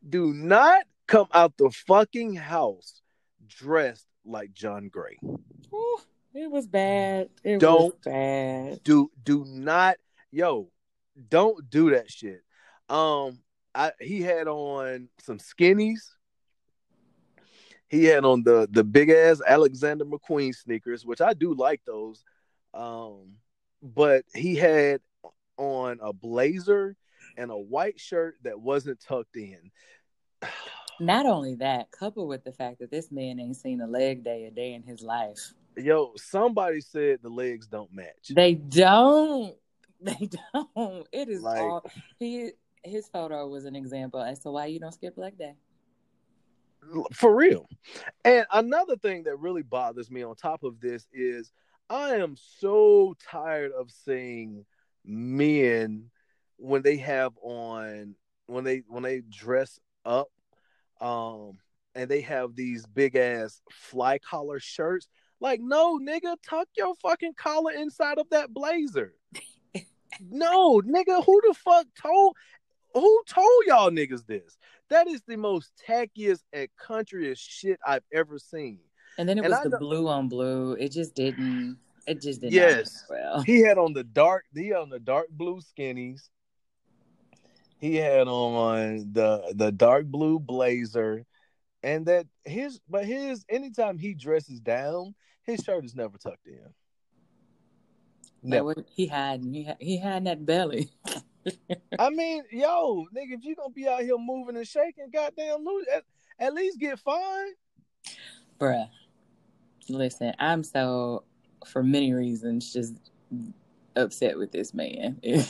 Do 0.08 0.32
not 0.32 0.84
come 1.06 1.26
out 1.34 1.56
the 1.58 1.70
fucking 1.70 2.34
house 2.36 3.02
dressed 3.46 4.06
like 4.24 4.52
John 4.54 4.88
Gray. 4.88 5.18
Whew, 5.20 6.00
it 6.32 6.50
was 6.50 6.66
bad. 6.66 7.28
It 7.44 7.58
Don't 7.58 8.00
bad. 8.02 8.82
do 8.84 9.10
do 9.22 9.44
not 9.44 9.96
yo 10.30 10.70
don't 11.28 11.68
do 11.68 11.90
that 11.90 12.08
shit 12.08 12.40
um 12.88 13.40
i 13.74 13.90
he 14.00 14.22
had 14.22 14.46
on 14.46 15.08
some 15.20 15.38
skinnies 15.38 16.12
he 17.90 18.04
had 18.04 18.24
on 18.24 18.42
the 18.42 18.66
the 18.70 18.82
big 18.84 19.10
ass 19.10 19.42
alexander 19.46 20.04
mcqueen 20.06 20.54
sneakers 20.54 21.04
which 21.04 21.20
i 21.20 21.34
do 21.34 21.52
like 21.54 21.82
those 21.86 22.24
um 22.72 23.32
but 23.82 24.24
he 24.34 24.54
had 24.56 25.00
on 25.58 25.98
a 26.02 26.12
blazer 26.12 26.96
and 27.36 27.50
a 27.50 27.56
white 27.58 28.00
shirt 28.00 28.36
that 28.44 28.58
wasn't 28.58 28.98
tucked 29.00 29.36
in 29.36 29.70
Not 31.02 31.24
only 31.24 31.54
that, 31.56 31.90
coupled 31.92 32.28
with 32.28 32.44
the 32.44 32.52
fact 32.52 32.80
that 32.80 32.90
this 32.90 33.10
man 33.10 33.40
ain't 33.40 33.56
seen 33.56 33.80
a 33.80 33.86
leg 33.86 34.22
day 34.22 34.44
a 34.44 34.50
day 34.50 34.74
in 34.74 34.82
his 34.82 35.00
life. 35.00 35.54
yo 35.74 36.12
somebody 36.16 36.82
said 36.82 37.20
the 37.22 37.30
legs 37.30 37.66
don't 37.66 37.90
match 37.92 38.28
They 38.30 38.54
don't. 38.54 39.54
They 40.02 40.28
don't. 40.54 41.06
It 41.12 41.28
is 41.30 41.42
Like- 41.42 41.60
all 41.60 41.84
he. 42.18 42.50
His 42.82 43.06
photo 43.08 43.46
was 43.48 43.66
an 43.66 43.76
example 43.76 44.20
as 44.22 44.38
to 44.40 44.50
why 44.50 44.66
you 44.66 44.78
don't 44.80 44.92
skip 44.92 45.18
leg 45.18 45.36
day. 45.38 45.54
For 47.12 47.34
real. 47.34 47.68
And 48.24 48.46
another 48.52 48.96
thing 48.96 49.24
that 49.24 49.38
really 49.38 49.62
bothers 49.62 50.10
me 50.10 50.22
on 50.22 50.36
top 50.36 50.62
of 50.62 50.80
this 50.80 51.06
is 51.12 51.52
I 51.88 52.16
am 52.16 52.36
so 52.36 53.16
tired 53.20 53.72
of 53.72 53.90
seeing 53.90 54.64
men 55.04 56.10
when 56.56 56.82
they 56.82 56.98
have 56.98 57.32
on 57.42 58.14
when 58.46 58.64
they 58.64 58.82
when 58.86 59.02
they 59.02 59.22
dress 59.28 59.80
up 60.04 60.28
um 61.00 61.58
and 61.94 62.08
they 62.08 62.20
have 62.20 62.54
these 62.54 62.86
big 62.86 63.16
ass 63.16 63.60
fly 63.70 64.18
collar 64.18 64.60
shirts. 64.60 65.08
Like, 65.40 65.60
no, 65.60 65.98
nigga, 65.98 66.36
tuck 66.46 66.68
your 66.76 66.94
fucking 66.96 67.34
collar 67.34 67.72
inside 67.72 68.18
of 68.18 68.28
that 68.30 68.52
blazer. 68.52 69.14
no, 70.20 70.80
nigga, 70.82 71.24
who 71.24 71.40
the 71.48 71.54
fuck 71.54 71.86
told 72.00 72.36
who 72.94 73.22
told 73.26 73.64
y'all 73.66 73.90
niggas 73.90 74.26
this? 74.26 74.58
That 74.90 75.06
is 75.08 75.22
the 75.26 75.36
most 75.36 75.72
tackiest 75.88 76.42
and 76.52 76.68
countryest 76.78 77.42
shit 77.48 77.78
I've 77.86 78.04
ever 78.12 78.38
seen. 78.38 78.80
And 79.18 79.28
then 79.28 79.38
it 79.38 79.44
And 79.44 79.50
was 79.50 79.58
I 79.60 79.64
the 79.64 79.70
know- 79.70 79.78
blue 79.78 80.08
on 80.08 80.28
blue. 80.28 80.72
It 80.72 80.90
just 80.92 81.14
didn't. 81.14 81.78
It 82.06 82.20
just 82.20 82.40
didn't. 82.40 82.54
Yes. 82.54 83.04
Well, 83.08 83.42
He 83.42 83.60
had 83.60 83.78
on 83.78 83.92
the 83.92 84.02
dark, 84.04 84.44
he 84.54 84.68
had 84.68 84.78
on 84.78 84.88
the 84.90 84.98
dark 84.98 85.28
blue 85.30 85.60
skinnies. 85.60 86.28
He 87.78 87.94
had 87.96 88.26
on 88.28 89.12
the 89.12 89.52
the 89.54 89.72
dark 89.72 90.06
blue 90.06 90.38
blazer, 90.38 91.24
and 91.82 92.04
that 92.06 92.26
his 92.44 92.80
but 92.88 93.04
his 93.06 93.44
anytime 93.48 93.96
he 93.98 94.12
dresses 94.14 94.60
down, 94.60 95.14
his 95.44 95.60
shirt 95.60 95.84
is 95.84 95.94
never 95.94 96.18
tucked 96.18 96.46
in. 96.46 96.58
like 96.62 96.72
Never. 98.42 98.64
what 98.64 98.86
he 98.90 99.06
had, 99.06 99.44
he 99.44 99.62
had, 99.64 99.76
he 99.80 99.96
had 99.98 100.24
that 100.26 100.44
belly. 100.44 100.90
I 101.98 102.10
mean, 102.10 102.42
yo, 102.50 103.06
nigga, 103.16 103.32
if 103.32 103.44
you 103.44 103.54
gonna 103.56 103.70
be 103.70 103.88
out 103.88 104.02
here 104.02 104.18
moving 104.18 104.56
and 104.56 104.66
shaking, 104.66 105.10
goddamn, 105.12 105.64
lose 105.64 105.86
at, 105.94 106.04
at 106.38 106.54
least 106.54 106.78
get 106.78 106.98
fined. 106.98 107.54
Bruh, 108.58 108.88
listen, 109.88 110.34
I'm 110.38 110.62
so 110.62 111.24
for 111.66 111.82
many 111.82 112.12
reasons 112.12 112.72
just 112.72 112.94
upset 113.96 114.38
with 114.38 114.52
this 114.52 114.74
man. 114.74 115.20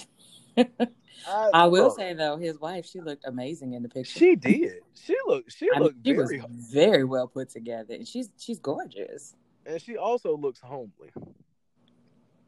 I 1.29 1.67
will 1.67 1.85
look, 1.85 1.97
say 1.99 2.15
though, 2.15 2.37
his 2.37 2.59
wife, 2.61 2.87
she 2.87 3.01
looked 3.01 3.25
amazing 3.27 3.75
in 3.75 3.83
the 3.83 3.89
picture. 3.89 4.19
she 4.19 4.37
did. 4.37 4.75
She 4.95 5.17
looked. 5.27 5.53
She 5.53 5.69
I 5.71 5.79
mean, 5.79 5.83
looked 5.85 5.99
she 6.07 6.13
was 6.15 6.31
very, 6.31 6.43
very 6.73 7.05
well 7.05 7.29
put 7.29 7.51
together. 7.51 7.95
and 7.95 8.07
She's 8.07 8.31
she's 8.39 8.59
gorgeous. 8.59 9.35
and 9.67 9.81
she 9.83 9.97
also 9.97 10.37
looks 10.37 10.61
homely. 10.61 11.11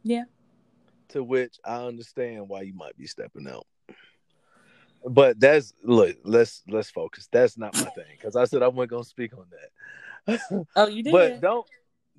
Yeah. 0.04 0.24
To 1.12 1.22
which 1.22 1.56
I 1.64 1.76
understand 1.76 2.48
why 2.48 2.62
you 2.62 2.74
might 2.74 2.96
be 2.96 3.06
stepping 3.06 3.48
out. 3.48 3.66
But 5.04 5.40
that's 5.40 5.74
look. 5.82 6.16
Let's 6.24 6.62
let's 6.68 6.90
focus. 6.90 7.28
That's 7.30 7.58
not 7.58 7.74
my 7.74 7.90
thing 7.90 8.04
because 8.16 8.36
I 8.36 8.44
said 8.44 8.62
I 8.62 8.68
wasn't 8.68 8.90
gonna 8.90 9.04
speak 9.04 9.32
on 9.36 9.46
that. 9.50 9.68
Oh, 10.76 10.86
you 10.86 11.02
did. 11.02 11.12
but 11.12 11.40
don't 11.40 11.66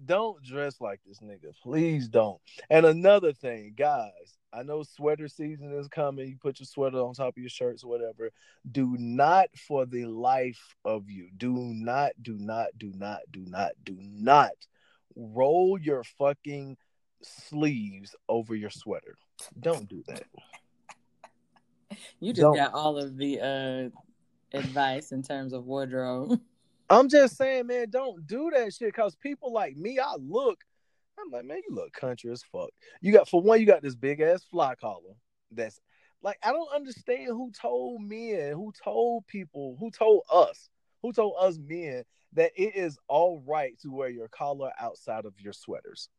don't 0.06 0.44
dress 0.44 0.82
like 0.82 1.00
this 1.06 1.20
nigga. 1.20 1.54
Please 1.62 2.08
don't. 2.08 2.40
And 2.70 2.86
another 2.86 3.34
thing, 3.34 3.74
guys, 3.78 4.38
I 4.52 4.64
know 4.64 4.84
sweater 4.84 5.28
season 5.28 5.74
is 5.74 5.88
coming. 5.88 6.28
You 6.28 6.38
put 6.38 6.60
your 6.60 6.68
sweater 6.68 6.98
on 6.98 7.14
top 7.14 7.30
of 7.30 7.38
your 7.38 7.50
shirts 7.50 7.84
or 7.84 7.90
whatever. 7.90 8.32
Do 8.70 8.96
not 9.00 9.48
for 9.68 9.86
the 9.86 10.06
life 10.06 10.76
of 10.86 11.10
you. 11.10 11.30
Do 11.38 11.54
not, 11.54 12.12
do 12.22 12.38
not, 12.38 12.68
do 12.78 12.92
not, 12.94 13.22
do 13.32 13.46
not, 13.48 13.72
do 13.84 13.98
not 14.00 14.52
roll 15.16 15.78
your 15.80 16.04
fucking 16.04 16.78
sleeves 17.24 18.16
over 18.30 18.56
your 18.56 18.70
sweater. 18.70 19.16
Don't 19.60 19.88
do 19.88 20.04
that. 20.08 20.24
you 22.20 22.34
just 22.34 22.42
don't. 22.42 22.56
got 22.56 22.74
all 22.74 22.98
of 22.98 23.18
the 23.18 23.40
uh 23.42 24.58
advice 24.58 25.12
in 25.12 25.24
terms 25.24 25.54
of 25.54 25.66
wardrobe. 25.66 26.40
I'm 26.90 27.10
just 27.10 27.38
saying, 27.38 27.68
man, 27.68 27.90
don't 27.90 28.28
do 28.28 28.52
that 28.54 28.74
shit. 28.74 28.94
Cause 28.94 29.16
people 29.16 29.52
like 29.52 29.76
me, 29.76 29.98
I 30.00 30.16
look, 30.20 30.60
I'm 31.20 31.32
like, 31.32 31.46
man, 31.46 31.62
you 31.68 31.76
look 31.76 31.94
country 31.94 32.32
as 32.32 32.44
fuck. 32.44 32.70
You 33.02 33.12
got 33.12 33.30
for 33.30 33.42
one, 33.42 33.60
you 33.60 33.66
got 33.66 33.82
this 33.82 33.96
big 33.96 34.20
ass 34.20 34.44
fly 34.44 34.76
collar. 34.76 35.16
That's 35.52 35.80
like 36.22 36.38
I 36.44 36.52
don't 36.52 36.74
understand 36.74 37.28
who 37.28 37.52
told 37.52 38.02
men, 38.02 38.54
who 38.54 38.72
told 38.84 39.28
people, 39.28 39.78
who 39.80 39.92
told 39.92 40.22
us, 40.32 40.70
who 41.02 41.14
told 41.14 41.36
us 41.40 41.58
men 41.58 42.04
that 42.34 42.52
it 42.56 42.76
is 42.76 42.98
all 43.08 43.44
right 43.46 43.78
to 43.82 43.92
wear 43.92 44.10
your 44.10 44.28
collar 44.28 44.72
outside 44.80 45.26
of 45.26 45.40
your 45.40 45.54
sweaters. 45.54 46.10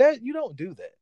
That 0.00 0.22
you 0.22 0.32
don't 0.32 0.56
do 0.56 0.72
that. 0.72 0.94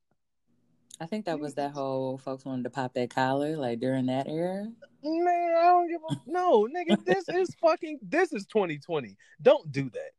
I 1.01 1.07
think 1.07 1.27
that 1.27 1.39
was 1.39 1.55
that 1.55 1.71
whole 1.71 2.19
folks 2.19 2.45
wanted 2.45 2.65
to 2.65 2.71
pop 2.71 2.95
that 2.95 3.11
collar 3.11 3.57
like 3.57 3.79
during 3.79 4.07
that 4.07 4.27
era. 4.27 4.67
Man, 5.05 5.55
I 5.57 5.67
don't 5.67 5.89
give 5.89 6.01
a 6.11 6.17
no, 6.27 6.67
nigga. 6.67 7.05
This 7.05 7.29
is 7.29 7.55
fucking. 7.63 8.01
This 8.03 8.33
is 8.33 8.45
2020. 8.47 9.17
Don't 9.41 9.71
do 9.71 9.89
that. 9.91 10.11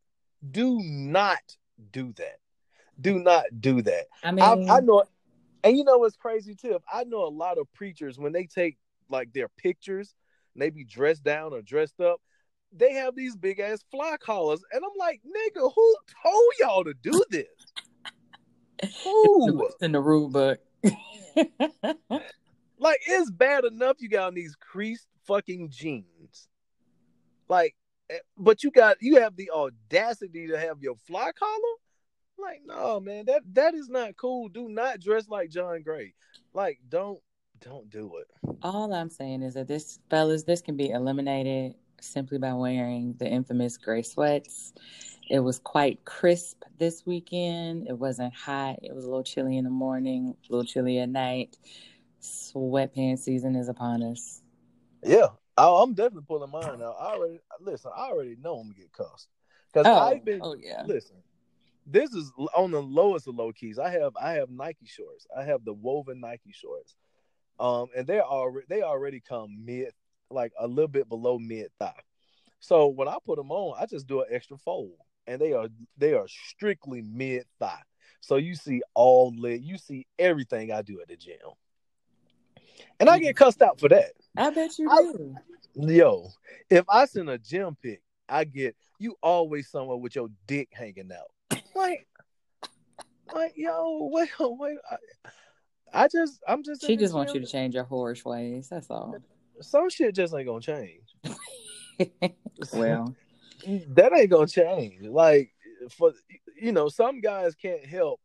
Do 0.50 0.79
not 0.81 1.41
do 1.91 2.13
that. 2.13 2.38
Do 3.01 3.19
not 3.19 3.48
do 3.59 3.81
that. 3.81 4.05
I 4.24 4.31
mean, 4.31 4.45
I, 4.45 4.77
I 4.77 4.79
know, 4.79 5.03
and 5.65 5.77
you 5.77 5.83
know 5.83 5.98
what's 5.98 6.15
crazy 6.15 6.55
too? 6.55 6.79
I 6.89 7.03
know 7.03 7.25
a 7.25 7.27
lot 7.27 7.57
of 7.57 7.69
preachers 7.74 8.17
when 8.17 8.31
they 8.31 8.45
take 8.45 8.77
like 9.09 9.33
their 9.33 9.50
pictures, 9.50 10.15
and 10.53 10.62
they 10.62 10.69
be 10.69 10.86
dressed 10.86 11.25
down 11.25 11.51
or 11.51 11.62
dressed 11.62 12.00
up. 12.00 12.21
They 12.71 12.93
have 12.93 13.13
these 13.13 13.36
big 13.36 13.59
ass 13.59 13.83
fly 13.91 14.15
collars, 14.21 14.63
and 14.71 14.86
I'm 14.86 14.98
like, 14.98 15.19
nigga, 15.25 15.69
who 15.75 15.95
told 16.24 16.53
y'all 16.62 16.86
to 16.86 16.93
do 16.93 17.21
this? 17.29 17.45
Who? 19.03 19.69
in 19.81 19.91
the 19.91 20.01
rule 20.01 20.29
book. 20.29 20.59
Like 22.79 23.01
it's 23.05 23.29
bad 23.29 23.65
enough 23.65 23.98
you 24.00 24.09
got 24.09 24.27
on 24.27 24.33
these 24.33 24.55
creased 24.55 25.07
fucking 25.27 25.69
jeans. 25.69 26.48
Like, 27.50 27.75
eh, 28.09 28.19
but 28.38 28.63
you 28.63 28.71
got 28.71 28.98
you 29.01 29.19
have 29.19 29.36
the 29.36 29.51
audacity 29.51 30.48
to 30.48 30.57
have 30.57 30.81
your 30.81 30.95
fly 30.95 31.31
collar. 31.38 31.75
Like, 32.38 32.62
no, 32.65 33.01
man, 33.01 33.25
that 33.25 33.41
that 33.53 33.74
is 33.74 33.89
not 33.89 34.15
cool. 34.15 34.48
Do 34.48 34.69
not 34.69 35.01
dress 35.01 35.27
like 35.27 35.50
John 35.50 35.81
Gray. 35.83 36.13
Like, 36.53 36.79
don't 36.88 37.19
don't 37.59 37.89
do 37.89 38.13
it. 38.17 38.57
All 38.63 38.93
I'm 38.93 39.09
saying 39.09 39.43
is 39.43 39.55
that 39.55 39.67
this, 39.67 40.00
fellas, 40.09 40.43
this 40.43 40.62
can 40.62 40.77
be 40.77 40.91
eliminated 40.91 41.75
simply 42.00 42.38
by 42.38 42.53
wearing 42.53 43.13
the 43.19 43.27
infamous 43.27 43.77
gray 43.77 44.01
sweats. 44.01 44.71
It 45.29 45.39
was 45.39 45.59
quite 45.59 46.03
crisp 46.05 46.63
this 46.79 47.05
weekend. 47.05 47.88
It 47.88 47.98
wasn't 47.98 48.33
hot. 48.33 48.79
It 48.81 48.95
was 48.95 49.05
a 49.05 49.07
little 49.07 49.24
chilly 49.24 49.57
in 49.57 49.63
the 49.63 49.69
morning, 49.69 50.36
a 50.50 50.51
little 50.51 50.65
chilly 50.65 50.98
at 51.00 51.09
night. 51.09 51.57
Sweatpants 52.21 53.19
season 53.19 53.55
is 53.55 53.69
upon 53.69 54.01
us. 54.03 54.41
Yeah, 55.03 55.27
I, 55.55 55.67
I'm 55.67 55.93
definitely 55.93 56.25
pulling 56.27 56.51
mine 56.51 56.81
out. 56.81 56.95
I 57.00 57.13
already 57.13 57.39
listen. 57.62 57.91
I 57.95 58.07
already 58.09 58.36
know 58.41 58.55
I'm 58.57 58.67
gonna 58.69 58.79
get 58.79 58.91
cussed 58.91 59.29
because 59.71 59.88
Oh, 59.88 60.00
I've 60.00 60.25
been 60.25 60.41
oh 60.43 60.55
yeah. 60.55 60.83
listen. 60.86 61.17
This 61.86 62.13
is 62.13 62.31
on 62.55 62.71
the 62.71 62.81
lowest 62.81 63.27
of 63.27 63.36
low 63.36 63.51
keys. 63.51 63.79
I 63.79 63.89
have 63.91 64.13
I 64.19 64.33
have 64.33 64.50
Nike 64.50 64.86
shorts. 64.86 65.25
I 65.36 65.43
have 65.43 65.63
the 65.63 65.74
woven 65.74 66.19
Nike 66.19 66.51
shorts, 66.51 66.95
um, 67.59 67.88
and 67.95 68.05
they're 68.05 68.24
already 68.25 68.65
they 68.67 68.81
already 68.81 69.21
come 69.21 69.63
mid, 69.63 69.91
like 70.29 70.51
a 70.59 70.67
little 70.67 70.88
bit 70.89 71.07
below 71.07 71.39
mid 71.39 71.67
thigh. 71.79 71.93
So 72.59 72.88
when 72.88 73.07
I 73.07 73.15
put 73.25 73.38
them 73.38 73.51
on, 73.51 73.77
I 73.79 73.86
just 73.86 74.05
do 74.07 74.19
an 74.21 74.27
extra 74.31 74.57
fold, 74.57 74.98
and 75.29 75.39
they 75.39 75.53
are 75.53 75.67
they 75.98 76.13
are 76.13 76.27
strictly 76.27 77.03
mid 77.03 77.45
thigh. 77.59 77.81
So 78.19 78.36
you 78.36 78.55
see 78.55 78.81
all 78.95 79.33
leg, 79.38 79.63
you 79.63 79.77
see 79.77 80.07
everything 80.17 80.71
I 80.71 80.81
do 80.81 81.00
at 81.01 81.07
the 81.07 81.15
gym, 81.15 81.38
and 83.00 83.07
I 83.07 83.19
get 83.19 83.36
cussed 83.36 83.62
out 83.62 83.79
for 83.79 83.88
that. 83.89 84.12
I 84.36 84.50
bet 84.50 84.77
you 84.77 84.89
I- 84.89 85.13
do. 85.13 85.36
Yo, 85.75 86.27
if 86.69 86.83
I 86.89 87.05
send 87.05 87.29
a 87.29 87.38
gym 87.38 87.77
pic, 87.81 88.01
I 88.27 88.43
get 88.43 88.75
you 88.98 89.15
always 89.21 89.69
somewhere 89.69 89.98
with 89.98 90.15
your 90.15 90.27
dick 90.48 90.69
hanging 90.74 91.12
out. 91.13 91.62
Like, 91.75 92.07
like 93.33 93.53
yo, 93.55 94.09
wait, 94.12 94.29
wait. 94.39 94.77
I, 94.91 94.98
I 95.93 96.07
just, 96.07 96.41
I'm 96.48 96.63
just. 96.63 96.86
She 96.86 96.98
just 96.98 97.13
wants 97.13 97.33
you 97.33 97.39
to 97.39 97.45
change 97.45 97.75
your 97.75 97.86
whorish 97.86 98.25
ways. 98.25 98.67
That's 98.69 98.89
all. 98.89 99.15
Some 99.62 99.89
shit 99.89 100.15
just 100.15 100.33
ain't 100.33 100.48
gonna 100.48 100.59
change. 100.59 101.13
well, 102.74 103.15
that 103.89 104.11
ain't 104.13 104.29
gonna 104.29 104.47
change. 104.47 105.03
Like, 105.03 105.51
for 105.91 106.13
you 106.59 106.71
know, 106.71 106.89
some 106.89 107.21
guys 107.21 107.55
can't 107.55 107.85
help 107.85 108.19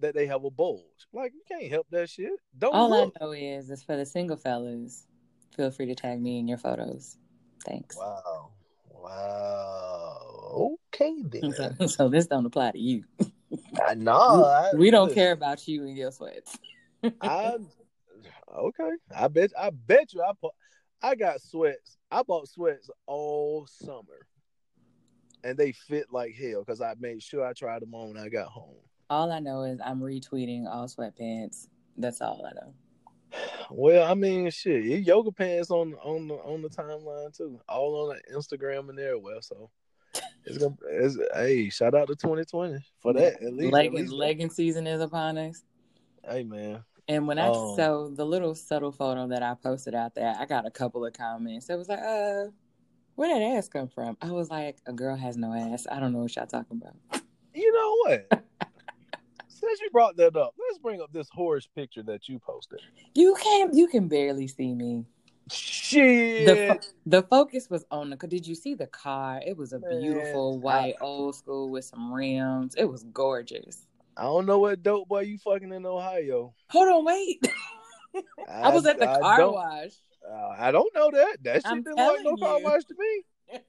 that 0.00 0.14
they 0.14 0.26
have 0.26 0.44
a 0.44 0.50
bulge. 0.50 0.80
Like, 1.12 1.32
you 1.34 1.42
can't 1.48 1.70
help 1.70 1.86
that 1.90 2.10
shit. 2.10 2.32
Don't 2.58 2.74
all 2.74 2.90
look. 2.90 3.14
I 3.20 3.24
know 3.24 3.32
is, 3.32 3.70
is 3.70 3.82
for 3.82 3.96
the 3.96 4.04
single 4.06 4.36
fellas, 4.36 5.06
feel 5.56 5.70
free 5.70 5.86
to 5.86 5.94
tag 5.94 6.20
me 6.20 6.38
in 6.38 6.48
your 6.48 6.58
photos. 6.58 7.16
Thanks. 7.64 7.96
Wow. 7.96 8.52
Wow. 9.44 10.76
Okay 10.94 11.22
then. 11.24 11.52
So, 11.78 11.86
so 11.86 12.08
this 12.08 12.26
don't 12.26 12.46
apply 12.46 12.72
to 12.72 12.78
you. 12.78 13.04
I 13.86 13.94
know. 13.94 14.44
I- 14.44 14.74
we 14.74 14.90
don't 14.90 15.12
care 15.12 15.32
about 15.32 15.66
you 15.68 15.82
and 15.82 15.96
your 15.96 16.10
sweats. 16.10 16.58
I 17.20 17.56
okay. 18.56 18.90
I 19.14 19.28
bet. 19.28 19.52
I 19.58 19.70
bet 19.70 20.12
you. 20.14 20.22
I 20.22 20.32
put. 20.40 20.52
I 21.02 21.14
got 21.14 21.40
sweats. 21.42 21.98
I 22.10 22.22
bought 22.22 22.48
sweats 22.48 22.88
all 23.06 23.66
summer, 23.66 24.26
and 25.44 25.56
they 25.56 25.72
fit 25.72 26.06
like 26.10 26.34
hell 26.34 26.60
because 26.64 26.80
I 26.80 26.94
made 26.98 27.22
sure 27.22 27.44
I 27.46 27.52
tried 27.52 27.82
them 27.82 27.94
on 27.94 28.08
when 28.14 28.18
I 28.18 28.28
got 28.28 28.48
home. 28.48 28.76
All 29.10 29.30
I 29.30 29.38
know 29.38 29.62
is 29.62 29.78
I'm 29.84 30.00
retweeting 30.00 30.66
all 30.66 30.86
sweatpants. 30.88 31.68
That's 31.96 32.20
all 32.20 32.44
I 32.44 32.52
know. 32.54 32.74
Well, 33.70 34.08
I 34.10 34.14
mean, 34.14 34.50
shit, 34.50 34.84
yoga 35.04 35.32
pants 35.32 35.70
on 35.70 35.94
on 36.04 36.28
the 36.28 36.34
on 36.34 36.60
the 36.62 36.68
timeline 36.68 37.34
too, 37.36 37.58
all 37.68 38.10
on 38.10 38.16
the 38.16 38.36
Instagram 38.36 38.90
and 38.90 38.98
everywhere. 38.98 39.40
So 39.40 39.70
it's 40.44 40.58
gonna. 40.58 40.76
It's, 40.90 41.18
hey, 41.34 41.70
shout 41.70 41.94
out 41.94 42.08
to 42.08 42.14
2020 42.14 42.78
for 43.00 43.12
that. 43.14 43.42
At 43.42 43.54
least, 43.54 43.66
at 43.68 43.72
Legging, 43.72 43.94
least 43.94 44.12
legging 44.12 44.50
season 44.50 44.86
is 44.86 45.00
upon 45.00 45.38
us. 45.38 45.62
Hey 46.28 46.44
man, 46.44 46.84
And 47.08 47.26
when 47.26 47.38
I 47.38 47.48
Oh. 47.48 47.74
so 47.74 48.10
the 48.14 48.24
little 48.24 48.54
subtle 48.54 48.92
photo 48.92 49.26
that 49.28 49.42
I 49.42 49.54
posted 49.54 49.94
out 49.94 50.14
there, 50.14 50.34
I 50.38 50.44
got 50.46 50.66
a 50.66 50.70
couple 50.70 51.04
of 51.04 51.12
comments. 51.14 51.68
It 51.70 51.76
was 51.76 51.88
like, 51.88 52.00
uh, 52.00 52.46
Where 53.16 53.28
did 53.28 53.42
that 53.42 53.56
ass 53.56 53.68
come 53.68 53.88
from? 53.88 54.16
I 54.20 54.30
was 54.32 54.50
like, 54.50 54.78
a 54.86 54.92
girl 54.92 55.16
has 55.16 55.36
no 55.36 55.52
ass. 55.52 55.86
I 55.90 56.00
don't 56.00 56.12
know 56.12 56.20
what 56.20 56.34
y'all 56.34 56.46
talking 56.46 56.80
about. 56.82 57.22
You 57.54 57.72
know 57.72 57.96
what? 58.02 58.44
Since 59.48 59.80
you 59.80 59.90
brought 59.90 60.16
that 60.16 60.36
up, 60.36 60.54
let's 60.58 60.78
bring 60.78 61.00
up 61.00 61.12
this 61.12 61.28
horse 61.30 61.66
picture 61.74 62.02
that 62.02 62.28
you 62.28 62.40
posted. 62.40 62.80
You 63.14 63.36
can't. 63.40 63.72
you 63.72 63.86
can 63.86 64.08
barely 64.08 64.48
see 64.48 64.74
me. 64.74 65.04
Shit. 65.50 66.46
The 66.46 66.56
fo- 66.66 66.88
the 67.06 67.22
focus 67.22 67.70
was 67.70 67.84
on 67.90 68.10
the. 68.10 68.16
Did 68.16 68.46
you 68.46 68.54
see 68.54 68.74
the 68.74 68.88
car? 68.88 69.40
It 69.46 69.56
was 69.56 69.72
a 69.72 69.78
Man, 69.78 70.00
beautiful 70.00 70.58
white 70.58 70.96
old 71.00 71.36
school 71.36 71.70
with 71.70 71.84
some 71.84 72.12
rims. 72.12 72.74
It 72.76 72.84
was 72.84 73.04
gorgeous. 73.04 73.86
I 74.16 74.22
don't 74.22 74.46
know 74.46 74.58
what 74.58 74.82
dope 74.82 75.08
boy 75.08 75.20
you 75.20 75.38
fucking 75.38 75.72
in 75.72 75.86
Ohio. 75.86 76.54
Hold 76.70 76.88
on, 76.88 77.04
wait. 77.04 77.46
I, 78.48 78.70
was 78.70 78.86
at 78.86 78.98
the 78.98 79.08
I 79.08 79.20
car 79.20 79.50
wash. 79.50 79.92
Uh, 80.30 80.54
I 80.58 80.70
don't 80.70 80.94
know 80.94 81.10
that. 81.10 81.36
That 81.42 81.56
shit 81.56 81.66
I'm 81.66 81.82
didn't 81.82 81.96
look 81.96 82.24
no 82.24 82.36
car 82.36 82.60
wash 82.60 82.84
to 82.84 82.94
me. 82.98 83.22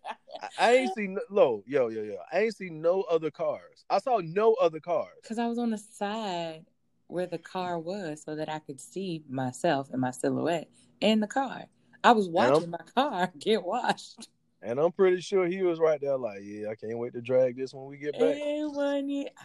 I, 0.42 0.48
I 0.58 0.72
ain't 0.74 0.94
seen 0.96 1.18
no, 1.30 1.64
yo, 1.66 1.90
yo, 1.90 2.04
yo. 2.04 2.18
I 2.32 2.42
ain't 2.42 2.56
seen 2.56 2.82
no 2.82 3.02
other 3.04 3.32
cars. 3.32 3.86
I 3.90 4.00
saw 4.00 4.20
no 4.24 4.54
other 4.56 4.80
cars. 4.80 5.18
Because 5.22 5.40
I 5.40 5.48
was 5.48 5.58
on 5.58 5.72
the 5.72 5.78
side 5.78 6.66
where 7.08 7.28
the 7.28 7.38
car 7.38 7.78
was 7.80 8.24
so 8.24 8.36
that 8.36 8.50
I 8.50 8.60
could 8.60 8.80
see 8.80 9.24
myself 9.30 9.90
and 9.92 10.02
my 10.02 10.12
silhouette 10.12 10.70
in 11.02 11.20
the 11.20 11.28
car. 11.28 11.66
I 12.04 12.12
was 12.12 12.30
watching 12.30 12.70
my 12.72 12.80
car 12.96 13.32
get 13.40 13.64
washed. 13.64 14.30
And 14.62 14.80
I'm 14.80 14.92
pretty 14.92 15.22
sure 15.22 15.46
he 15.46 15.62
was 15.62 15.80
right 15.80 16.00
there, 16.02 16.18
like, 16.18 16.40
yeah, 16.42 16.70
I 16.70 16.76
can't 16.76 16.98
wait 16.98 17.14
to 17.14 17.22
drag 17.22 17.56
this 17.56 17.74
when 17.74 17.86
we 17.86 17.98
get 17.98 18.14
back. 18.14 18.36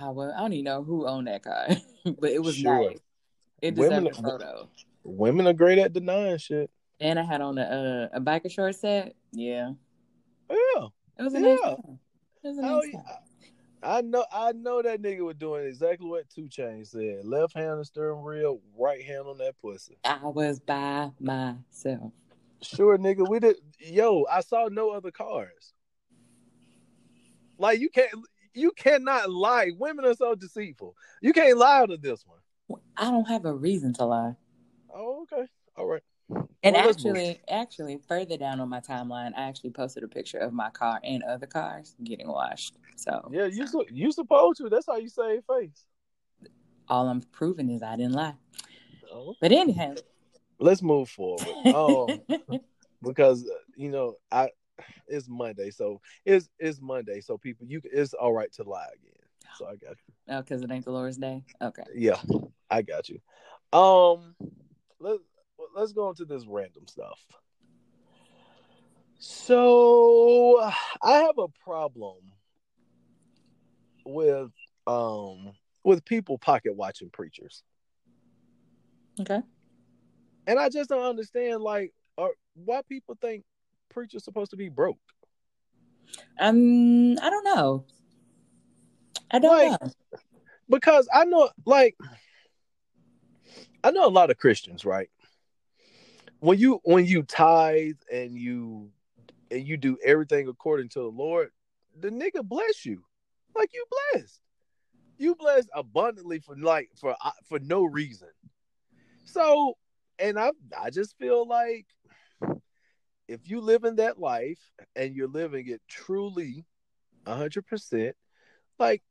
I, 0.01 0.09
well, 0.09 0.33
I 0.35 0.41
don't 0.41 0.53
even 0.55 0.65
know 0.65 0.83
who 0.83 1.07
owned 1.07 1.27
that 1.27 1.43
car, 1.43 1.69
but 2.19 2.31
it 2.31 2.43
was 2.43 2.57
Sure. 2.57 2.91
nice. 2.91 2.99
It 3.61 3.75
deserved 3.75 4.07
Women- 4.07 4.13
a 4.13 4.23
photo. 4.23 4.69
Women 5.03 5.47
are 5.47 5.53
great 5.53 5.79
at 5.79 5.93
denying 5.93 6.39
shit. 6.39 6.71
And 7.01 7.19
I 7.19 7.23
had 7.23 7.41
on 7.41 7.57
a, 7.59 8.11
a, 8.13 8.19
a 8.19 8.21
biker 8.21 8.51
short 8.51 8.75
set. 8.75 9.15
Yeah. 9.33 9.73
Yeah. 10.51 10.87
It 11.19 11.23
was 11.23 11.35
a 11.35 11.41
nice 11.41 11.61
time. 11.61 11.99
It 12.43 12.49
was 12.49 12.59
a 12.59 12.63
Hell 12.63 12.77
nice 12.77 12.91
yeah. 12.93 13.01
time. 13.01 13.17
I 13.83 14.03
know 14.03 14.25
I 14.31 14.53
know 14.53 14.83
that 14.83 15.01
nigga 15.01 15.21
was 15.21 15.37
doing 15.37 15.67
exactly 15.67 16.07
what 16.07 16.29
2 16.31 16.43
Chainz 16.43 16.89
said. 16.89 17.25
Left 17.25 17.55
hand 17.55 17.71
on 17.71 17.79
the 17.79 17.85
steering 17.85 18.23
wheel, 18.23 18.61
right 18.79 19.03
hand 19.03 19.27
on 19.27 19.39
that 19.39 19.55
pussy. 19.63 19.97
I 20.05 20.19
was 20.23 20.61
by 20.61 21.11
myself. 21.19 22.13
Sure, 22.63 22.99
nigga. 22.99 23.29
We 23.29 23.41
did 23.41 23.57
yo, 23.79 24.27
I 24.31 24.41
saw 24.41 24.69
no 24.71 24.91
other 24.91 25.11
cars. 25.11 25.73
Like 27.59 27.81
you 27.81 27.89
can't 27.89 28.11
you 28.53 28.73
cannot 28.73 29.31
lie. 29.31 29.71
Women 29.79 30.05
are 30.05 30.15
so 30.15 30.35
deceitful. 30.35 30.95
You 31.23 31.33
can't 31.33 31.57
lie 31.57 31.87
to 31.87 31.97
this 31.97 32.25
one. 32.27 32.81
I 32.97 33.11
don't 33.11 33.29
have 33.29 33.47
a 33.47 33.55
reason 33.55 33.95
to 33.95 34.05
lie. 34.05 34.35
Oh, 34.95 35.23
okay. 35.23 35.47
And 36.63 36.77
Well, 36.77 36.91
actually, 36.91 37.41
actually, 37.49 37.99
further 38.07 38.37
down 38.37 38.61
on 38.61 38.69
my 38.69 38.81
timeline, 38.81 39.33
I 39.37 39.49
actually 39.49 39.71
posted 39.71 40.05
a 40.05 40.09
picture 40.09 40.39
of 40.39 40.53
my 40.53 40.69
car 40.71 41.01
and 41.03 41.23
other 41.23 41.47
cars 41.47 41.97
getting 42.05 42.29
washed. 42.29 42.77
So 42.97 43.29
Yeah, 43.33 43.47
you 43.47 43.67
su- 43.67 43.87
you 43.91 44.13
supposed 44.13 44.59
to. 44.59 44.69
That's 44.69 44.87
how 44.87 44.97
you 44.97 45.09
save 45.09 45.43
face. 45.45 45.87
all 46.89 47.09
I'm 47.09 47.23
proving 47.23 47.71
is 47.71 47.83
I 47.83 47.97
didn't 47.97 48.13
lie. 48.13 48.35
Oh. 49.13 49.35
But 49.41 49.53
anyhow, 49.53 49.95
Let's 50.59 50.83
move 50.83 51.09
forward. 51.09 51.47
Um 51.75 52.23
because 53.03 53.45
uh, 53.45 53.55
you 53.77 53.91
know, 53.91 54.17
I 54.31 54.51
it's 55.09 55.29
Monday, 55.29 55.71
so 55.71 56.01
it's 56.27 56.51
it's 56.59 56.81
Monday, 56.81 57.21
so 57.21 57.39
people 57.39 57.67
you 57.67 57.81
it's 57.85 58.13
all 58.13 58.33
right 58.33 58.53
to 58.55 58.63
lie 58.65 58.89
again. 58.95 59.13
So 59.57 59.67
I 59.67 59.77
got 59.77 59.97
you. 60.07 60.15
oh, 60.35 60.43
because 60.43 60.63
it 60.63 60.71
ain't 60.71 60.85
the 60.85 60.93
Lord's 60.93 61.17
day. 61.17 61.43
Okay. 61.63 61.83
Yeah, 61.95 62.21
I 62.71 62.83
got 62.83 63.09
you. 63.09 63.21
Um, 63.73 64.35
let 64.99 65.19
let's 65.75 65.93
go 65.93 66.09
into 66.11 66.25
this 66.25 66.47
random 66.47 66.87
stuff. 66.87 67.19
So 69.19 70.59
I 71.03 71.19
have 71.19 71.39
a 71.39 71.49
problem 71.63 72.17
with 74.07 74.51
um 74.87 75.53
with 75.85 76.05
people 76.05 76.39
pocket 76.39 76.75
watching 76.75 77.11
preachers, 77.11 77.63
Okay. 79.21 79.41
and 80.47 80.59
I 80.59 80.69
just 80.71 80.89
don't 80.91 81.05
understand 81.05 81.63
like 81.63 81.93
are, 82.19 82.31
why 82.55 82.81
people 82.89 83.17
think 83.21 83.45
preachers 83.91 84.25
supposed 84.25 84.51
to 84.53 84.57
be 84.57 84.69
broke. 84.69 84.99
Um, 86.39 87.19
I 87.21 87.31
don't 87.31 87.45
know. 87.45 87.85
I 89.31 89.39
don't 89.39 89.51
Like- 89.71 89.81
know. 89.83 89.91
because 90.69 91.09
I 91.13 91.25
know 91.25 91.51
like 91.67 91.97
I 93.85 93.91
know 93.91 94.07
a 94.07 94.09
lot 94.09 94.31
of 94.31 94.39
Christians, 94.39 94.85
right? 94.85 95.11
When 96.41 96.59
you 96.59 96.81
when 96.85 97.07
you 97.07 97.23
tithe 97.23 97.97
and 98.13 98.37
you 98.37 98.91
and 99.51 99.67
you 99.67 99.77
do 99.77 99.99
everything 100.05 100.49
according 100.49 100.89
to 100.91 101.01
the 101.01 101.09
Lord, 101.11 101.51
the 101.99 102.11
nigga 102.11 102.43
bless 102.43 102.85
you. 102.85 103.03
Like 103.55 103.71
you 103.75 103.85
blessed. 104.13 104.41
You 105.19 105.35
blessed 105.35 105.69
abundantly 105.75 106.39
for 106.39 106.57
like 106.57 106.91
for 106.97 107.15
uh, 107.23 107.31
for 107.47 107.59
no 107.59 107.85
reason. 107.85 108.29
So, 109.25 109.77
and 110.19 110.39
I 110.39 110.53
I 110.79 110.91
just 110.91 111.17
feel 111.19 111.47
like 111.47 111.87
if 113.29 113.49
you 113.49 113.61
live 113.61 113.85
in 113.85 113.97
that 113.97 114.19
life 114.19 114.59
and 114.97 115.15
you're 115.15 115.29
living 115.29 115.69
it 115.69 115.81
truly 115.89 116.65
100%, 117.27 118.13
like 118.79 119.03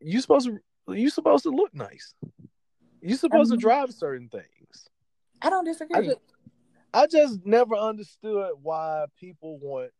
you 0.00 0.20
supposed 0.20 0.46
to 0.46 0.94
you 0.94 1.10
supposed 1.10 1.42
to 1.42 1.50
look 1.50 1.74
nice. 1.74 2.14
You 3.02 3.16
supposed 3.16 3.52
Um, 3.52 3.58
to 3.58 3.60
drive 3.62 3.92
certain 3.92 4.28
things. 4.28 4.88
I 5.42 5.50
don't 5.50 5.66
I 5.68 5.72
disagree. 5.72 6.06
just, 6.06 6.20
I 6.94 7.06
just 7.06 7.44
never 7.46 7.74
understood 7.74 8.52
why 8.62 9.04
people 9.18 9.58
want 9.58 9.90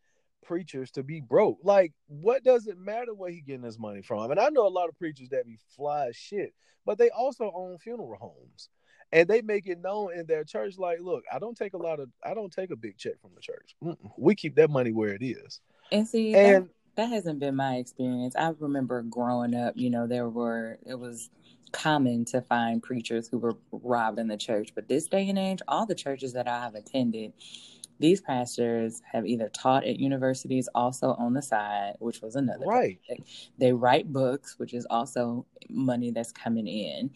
preachers 0.44 0.90
to 0.92 1.02
be 1.02 1.20
broke. 1.20 1.58
Like, 1.62 1.92
what 2.06 2.42
does 2.42 2.66
it 2.66 2.78
matter 2.78 3.14
where 3.14 3.30
he 3.30 3.40
getting 3.40 3.62
his 3.64 3.78
money 3.78 4.02
from? 4.02 4.20
I 4.20 4.24
And 4.30 4.40
I 4.40 4.48
know 4.48 4.66
a 4.66 4.68
lot 4.68 4.88
of 4.88 4.96
preachers 4.98 5.28
that 5.30 5.46
be 5.46 5.58
fly 5.76 6.10
shit, 6.12 6.54
but 6.86 6.98
they 6.98 7.10
also 7.10 7.52
own 7.54 7.78
funeral 7.78 8.16
homes. 8.18 8.68
And 9.12 9.26
they 9.26 9.40
make 9.40 9.66
it 9.66 9.80
known 9.80 10.12
in 10.18 10.26
their 10.26 10.44
church, 10.44 10.76
like, 10.76 10.98
look, 11.00 11.24
I 11.32 11.38
don't 11.38 11.56
take 11.56 11.72
a 11.72 11.78
lot 11.78 11.98
of, 11.98 12.10
I 12.24 12.34
don't 12.34 12.52
take 12.52 12.70
a 12.70 12.76
big 12.76 12.98
check 12.98 13.14
from 13.22 13.30
the 13.34 13.40
church. 13.40 13.74
Mm-mm. 13.82 13.96
We 14.18 14.34
keep 14.34 14.54
that 14.56 14.68
money 14.70 14.92
where 14.92 15.14
it 15.14 15.22
is. 15.22 15.60
and 15.90 16.06
see, 16.06 16.32
that- 16.34 16.44
And 16.44 16.68
that 16.96 17.06
hasn't 17.10 17.38
been 17.38 17.54
my 17.54 17.76
experience. 17.76 18.34
I 18.36 18.52
remember 18.58 19.02
growing 19.02 19.54
up, 19.54 19.76
you 19.76 19.88
know, 19.88 20.06
there 20.08 20.28
were 20.28 20.78
it 20.84 20.98
was 20.98 21.30
common 21.72 22.24
to 22.26 22.40
find 22.42 22.82
preachers 22.82 23.28
who 23.28 23.38
were 23.38 23.56
robbed 23.70 24.18
in 24.18 24.28
the 24.28 24.36
church. 24.36 24.70
But 24.74 24.88
this 24.88 25.06
day 25.06 25.28
and 25.28 25.38
age, 25.38 25.60
all 25.68 25.86
the 25.86 25.94
churches 25.94 26.32
that 26.34 26.48
I 26.48 26.60
have 26.60 26.74
attended, 26.74 27.32
these 28.00 28.20
pastors 28.20 29.02
have 29.12 29.26
either 29.26 29.48
taught 29.48 29.84
at 29.84 29.98
universities 29.98 30.68
also 30.74 31.14
on 31.14 31.34
the 31.34 31.42
side, 31.42 31.94
which 31.98 32.22
was 32.22 32.36
another 32.36 32.64
right, 32.66 32.98
they 33.58 33.72
write 33.72 34.12
books, 34.12 34.58
which 34.58 34.72
is 34.72 34.86
also 34.88 35.46
money 35.68 36.10
that's 36.10 36.30
coming 36.32 36.66
in. 36.68 37.10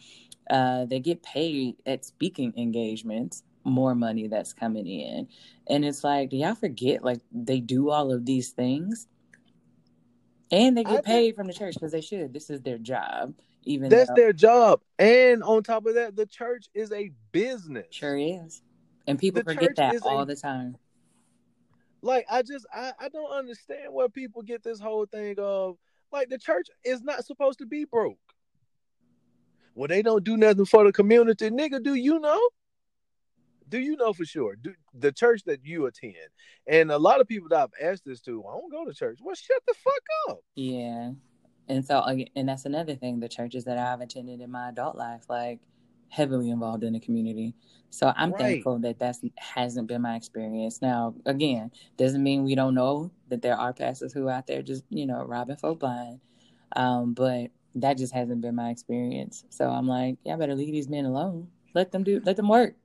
Uh, 0.49 0.83
they 0.85 0.99
get 0.99 1.23
paid 1.23 1.77
at 1.85 2.03
speaking 2.03 2.53
engagements, 2.57 3.43
more 3.63 3.95
money 3.95 4.27
that's 4.27 4.51
coming 4.51 4.85
in. 4.85 5.27
And 5.67 5.85
it's 5.85 6.03
like, 6.03 6.29
do 6.31 6.35
y'all 6.35 6.53
forget 6.53 7.01
like 7.01 7.21
they 7.31 7.61
do 7.61 7.89
all 7.89 8.11
of 8.11 8.25
these 8.25 8.49
things? 8.49 9.07
And 10.51 10.77
they 10.77 10.81
I 10.81 10.83
get 10.83 10.93
think- 10.95 11.05
paid 11.05 11.35
from 11.35 11.47
the 11.47 11.53
church 11.53 11.75
because 11.75 11.93
they 11.93 12.01
should. 12.01 12.33
This 12.33 12.49
is 12.49 12.61
their 12.61 12.77
job, 12.77 13.33
even 13.65 13.89
that's 13.89 14.09
though 14.09 14.15
their 14.15 14.33
job. 14.33 14.81
And 14.99 15.43
on 15.43 15.63
top 15.63 15.85
of 15.85 15.95
that, 15.95 16.15
the 16.15 16.25
church 16.25 16.67
is 16.73 16.91
a 16.91 17.11
business. 17.31 17.87
sure 17.91 18.17
is. 18.17 18.61
And 19.07 19.19
people 19.19 19.41
The 19.43 19.53
forget 19.53 19.75
that 19.75 19.95
is 19.95 20.01
a- 20.05 20.09
all 20.09 20.25
the 20.25 20.35
time. 20.35 20.77
like 22.01 22.25
I 22.29 22.41
just 22.41 22.65
I, 22.73 22.93
I 22.99 23.09
don't 23.09 23.31
understand 23.31 23.93
where 23.93 24.09
people 24.09 24.41
get 24.41 24.63
this 24.63 24.79
whole 24.79 25.05
thing 25.05 25.35
of 25.39 25.77
like 26.11 26.29
the 26.29 26.37
church 26.37 26.67
is 26.85 27.01
not 27.01 27.25
supposed 27.25 27.59
to 27.59 27.65
be 27.65 27.85
broke. 27.85 28.17
Well, 29.75 29.87
they 29.87 30.03
don't 30.03 30.23
do 30.23 30.37
nothing 30.37 30.65
for 30.65 30.83
the 30.83 30.91
community, 30.93 31.49
nigga. 31.49 31.81
Do 31.81 31.95
you 31.95 32.19
know? 32.19 32.39
Do 33.67 33.79
you 33.79 33.95
know 33.95 34.13
for 34.13 34.23
sure? 34.23 34.55
Do 34.55 34.75
the 34.93 35.11
church 35.11 35.41
that 35.45 35.65
you 35.65 35.87
attend, 35.87 36.13
and 36.67 36.91
a 36.91 36.97
lot 36.99 37.19
of 37.21 37.27
people 37.27 37.49
that 37.49 37.59
I've 37.63 37.89
asked 37.91 38.05
this 38.05 38.21
to, 38.21 38.43
I 38.47 38.51
don't 38.51 38.71
go 38.71 38.85
to 38.85 38.93
church. 38.93 39.17
Well, 39.19 39.33
shut 39.33 39.63
the 39.65 39.73
fuck 39.73 40.03
up. 40.29 40.39
Yeah. 40.53 41.13
And 41.69 41.85
so, 41.85 42.03
and 42.35 42.49
that's 42.49 42.65
another 42.65 42.95
thing. 42.95 43.19
The 43.19 43.29
churches 43.29 43.63
that 43.65 43.77
I've 43.77 44.01
attended 44.01 44.41
in 44.41 44.51
my 44.51 44.69
adult 44.69 44.95
life, 44.97 45.23
like 45.29 45.59
heavily 46.09 46.49
involved 46.49 46.83
in 46.83 46.93
the 46.93 46.99
community. 46.99 47.55
So 47.89 48.13
I'm 48.15 48.31
Right. 48.31 48.37
thankful 48.37 48.79
that 48.79 48.99
that 48.99 49.17
hasn't 49.37 49.87
been 49.87 50.01
my 50.01 50.15
experience. 50.15 50.81
Now, 50.81 51.15
again, 51.25 51.71
doesn't 51.97 52.23
mean 52.23 52.43
we 52.43 52.55
don't 52.55 52.75
know 52.75 53.11
that 53.29 53.41
there 53.41 53.55
are 53.57 53.73
pastors 53.73 54.13
who 54.13 54.29
out 54.29 54.47
there 54.47 54.61
just 54.61 54.83
you 54.89 55.05
know 55.05 55.23
robbing 55.23 55.57
folk 55.57 55.79
blind. 55.79 56.19
Um, 56.75 57.13
but 57.13 57.51
that 57.75 57.97
just 57.97 58.13
hasn't 58.13 58.41
been 58.41 58.55
my 58.55 58.69
experience. 58.69 59.45
So 59.49 59.69
I'm 59.69 59.87
like, 59.87 60.17
yeah, 60.23 60.33
I 60.33 60.37
better 60.37 60.55
leave 60.55 60.71
these 60.73 60.89
men 60.89 61.05
alone. 61.05 61.49
Let 61.73 61.91
them 61.91 62.03
do. 62.03 62.21
Let 62.25 62.35
them 62.35 62.49
work. 62.49 62.75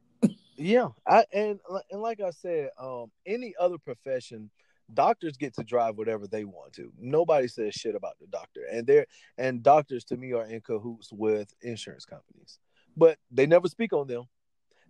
Yeah, 0.56 0.88
I 1.06 1.24
and 1.32 1.60
and 1.90 2.02
like 2.02 2.20
I 2.20 2.30
said, 2.30 2.70
um, 2.80 3.10
any 3.26 3.54
other 3.58 3.78
profession, 3.78 4.50
doctors 4.94 5.36
get 5.36 5.54
to 5.54 5.64
drive 5.64 5.96
whatever 5.96 6.26
they 6.26 6.44
want 6.44 6.72
to. 6.74 6.92
Nobody 6.98 7.48
says 7.48 7.74
shit 7.74 7.94
about 7.94 8.18
the 8.20 8.26
doctor, 8.26 8.62
and 8.70 8.86
they're 8.86 9.06
and 9.36 9.62
doctors 9.62 10.04
to 10.04 10.16
me 10.16 10.32
are 10.32 10.46
in 10.46 10.60
cahoots 10.60 11.12
with 11.12 11.52
insurance 11.62 12.04
companies, 12.04 12.58
but 12.96 13.18
they 13.30 13.46
never 13.46 13.68
speak 13.68 13.92
on 13.92 14.06
them. 14.06 14.24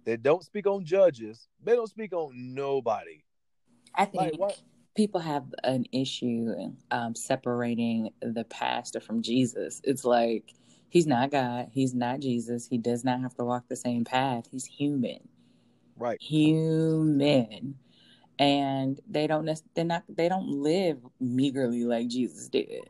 They 0.05 0.17
don't 0.17 0.45
speak 0.45 0.67
on 0.67 0.85
judges. 0.85 1.49
They 1.63 1.75
don't 1.75 1.89
speak 1.91 2.13
on 2.13 2.55
nobody. 2.55 3.25
I 3.95 4.05
think 4.05 4.15
Like, 4.17 4.39
what? 4.39 4.59
people 4.95 5.21
have 5.21 5.45
an 5.65 5.85
issue 5.93 6.55
um, 6.91 7.15
separating 7.15 8.11
the 8.21 8.45
pastor 8.45 9.01
from 9.01 9.23
Jesus. 9.23 9.81
It's 9.85 10.05
like 10.05 10.55
he's 10.89 11.07
not 11.07 11.31
God, 11.31 11.69
he's 11.73 11.95
not 11.95 12.21
Jesus, 12.21 12.67
he 12.67 12.79
does 12.79 13.05
not 13.05 13.21
have 13.21 13.35
to 13.35 13.45
walk 13.45 13.65
the 13.69 13.77
same 13.77 14.05
path. 14.05 14.47
He's 14.51 14.65
human, 14.65 15.29
Right. 15.97 16.21
human, 16.21 17.77
and 18.38 19.01
they 19.09 19.27
don't. 19.27 19.48
They're 19.74 19.85
not. 19.85 20.05
They 20.09 20.29
don't 20.29 20.48
live 20.48 20.98
meagerly 21.20 21.85
like 21.85 22.09
Jesus 22.09 22.48
did, 22.48 22.88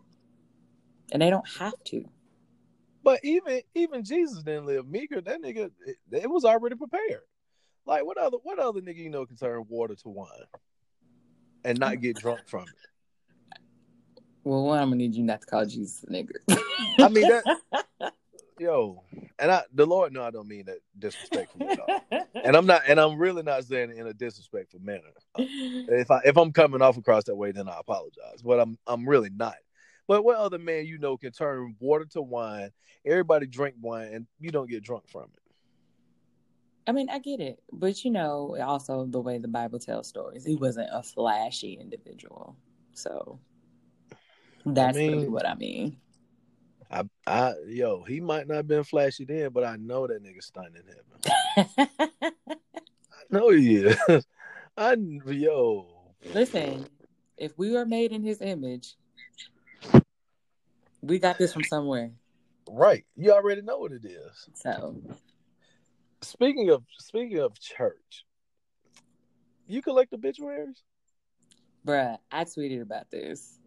and 1.12 1.22
they 1.22 1.30
don't 1.30 1.48
have 1.58 1.82
to. 1.86 2.04
But 3.02 3.20
even 3.24 3.62
even 3.74 4.04
Jesus 4.04 4.42
didn't 4.42 4.66
live 4.66 4.86
meager. 4.86 5.20
That 5.20 5.42
nigga, 5.42 5.70
it, 5.86 5.96
it 6.12 6.30
was 6.30 6.44
already 6.44 6.76
prepared. 6.76 7.22
Like 7.86 8.04
what 8.04 8.18
other 8.18 8.36
what 8.42 8.58
other 8.58 8.80
nigga 8.80 8.98
you 8.98 9.10
know 9.10 9.24
can 9.24 9.36
turn 9.36 9.64
water 9.68 9.94
to 9.94 10.08
wine 10.08 10.28
and 11.64 11.78
not 11.78 12.00
get 12.00 12.16
drunk 12.16 12.40
from 12.46 12.62
it? 12.64 12.68
Well, 14.44 14.64
one, 14.64 14.78
I'm 14.78 14.88
gonna 14.88 14.96
need 14.96 15.14
you 15.14 15.24
not 15.24 15.40
to 15.40 15.46
call 15.46 15.64
Jesus 15.64 16.04
a 16.04 16.10
nigger. 16.10 16.36
I 16.98 17.08
mean 17.08 17.28
that, 17.28 17.44
yo, 18.58 19.02
and 19.38 19.50
I 19.50 19.62
the 19.72 19.86
Lord 19.86 20.12
no, 20.12 20.22
I 20.22 20.30
don't 20.30 20.48
mean 20.48 20.66
that 20.66 20.78
disrespectfully 20.98 21.68
at 21.68 21.80
all. 21.80 22.00
And 22.44 22.56
I'm 22.56 22.66
not, 22.66 22.82
and 22.86 23.00
I'm 23.00 23.18
really 23.18 23.42
not 23.42 23.64
saying 23.64 23.90
it 23.90 23.96
in 23.96 24.06
a 24.06 24.14
disrespectful 24.14 24.80
manner. 24.80 25.10
Uh, 25.34 25.42
if 25.42 26.10
I 26.10 26.20
if 26.24 26.36
I'm 26.36 26.52
coming 26.52 26.80
off 26.80 26.96
across 26.96 27.24
that 27.24 27.34
way, 27.34 27.50
then 27.50 27.68
I 27.68 27.78
apologize. 27.78 28.42
But 28.42 28.60
I'm 28.60 28.78
I'm 28.86 29.08
really 29.08 29.30
not. 29.30 29.56
But 30.06 30.24
what 30.24 30.38
other 30.38 30.58
man 30.58 30.86
you 30.86 30.98
know 30.98 31.16
can 31.16 31.32
turn 31.32 31.74
water 31.80 32.06
to 32.12 32.22
wine? 32.22 32.70
Everybody 33.04 33.46
drink 33.46 33.74
wine, 33.80 34.14
and 34.14 34.26
you 34.40 34.50
don't 34.50 34.70
get 34.70 34.82
drunk 34.82 35.08
from 35.08 35.24
it. 35.24 35.42
I 36.86 36.92
mean, 36.92 37.10
I 37.10 37.18
get 37.18 37.40
it, 37.40 37.60
but 37.70 38.02
you 38.02 38.10
know, 38.10 38.56
also 38.62 39.04
the 39.04 39.20
way 39.20 39.36
the 39.36 39.48
Bible 39.48 39.78
tells 39.78 40.08
stories, 40.08 40.44
he 40.46 40.56
wasn't 40.56 40.88
a 40.90 41.02
flashy 41.02 41.74
individual, 41.74 42.56
so 42.94 43.38
that's 44.64 44.96
really 44.96 45.16
mean- 45.16 45.32
what 45.32 45.46
I 45.46 45.54
mean. 45.54 45.98
I, 47.28 47.54
yo, 47.66 48.04
he 48.04 48.20
might 48.20 48.48
not 48.48 48.56
have 48.56 48.68
been 48.68 48.84
flashy 48.84 49.24
then, 49.24 49.50
but 49.50 49.62
I 49.64 49.76
know 49.76 50.06
that 50.06 50.22
nigga 50.22 50.40
in 50.56 50.82
heaven. 50.86 52.34
I 52.48 53.24
know 53.30 53.50
he 53.50 53.76
is. 53.76 53.96
I, 54.76 54.96
yo, 55.26 55.86
Listen, 56.32 56.86
if 57.36 57.56
we 57.58 57.72
were 57.72 57.84
made 57.84 58.12
in 58.12 58.22
His 58.22 58.40
image, 58.40 58.94
we 61.02 61.18
got 61.18 61.36
this 61.36 61.52
from 61.52 61.64
somewhere. 61.64 62.12
right. 62.70 63.04
You 63.16 63.32
already 63.32 63.62
know 63.62 63.78
what 63.78 63.92
it 63.92 64.04
is. 64.04 64.48
So 64.54 64.96
Speaking 66.22 66.70
of 66.70 66.82
speaking 66.98 67.38
of 67.40 67.58
church, 67.60 68.24
you 69.66 69.82
collect 69.82 70.12
obituaries? 70.12 70.82
Bruh, 71.86 72.18
I 72.32 72.44
tweeted 72.44 72.82
about 72.82 73.10
this. 73.10 73.57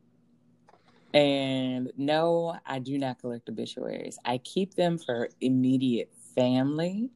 And 1.13 1.91
no, 1.97 2.57
I 2.65 2.79
do 2.79 2.97
not 2.97 3.19
collect 3.19 3.49
obituaries. 3.49 4.17
I 4.23 4.37
keep 4.37 4.75
them 4.75 4.97
for 4.97 5.29
immediate 5.41 6.11
family, 6.35 7.09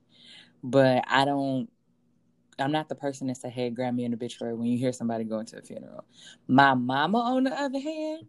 but 0.64 1.04
I 1.08 1.26
don't, 1.26 1.70
I'm 2.60 2.72
not 2.72 2.90
the 2.90 2.96
person 2.96 3.28
that 3.28 3.38
say, 3.38 3.50
hey, 3.50 3.70
grab 3.70 3.94
me 3.94 4.06
an 4.06 4.14
obituary 4.14 4.54
when 4.54 4.68
you 4.68 4.78
hear 4.78 4.92
somebody 4.92 5.24
going 5.24 5.46
to 5.48 5.60
a 5.60 5.62
funeral. 5.62 6.06
My 6.48 6.74
mama, 6.74 7.20
on 7.20 7.44
the 7.44 7.52
other 7.52 7.80
hand, 7.80 8.28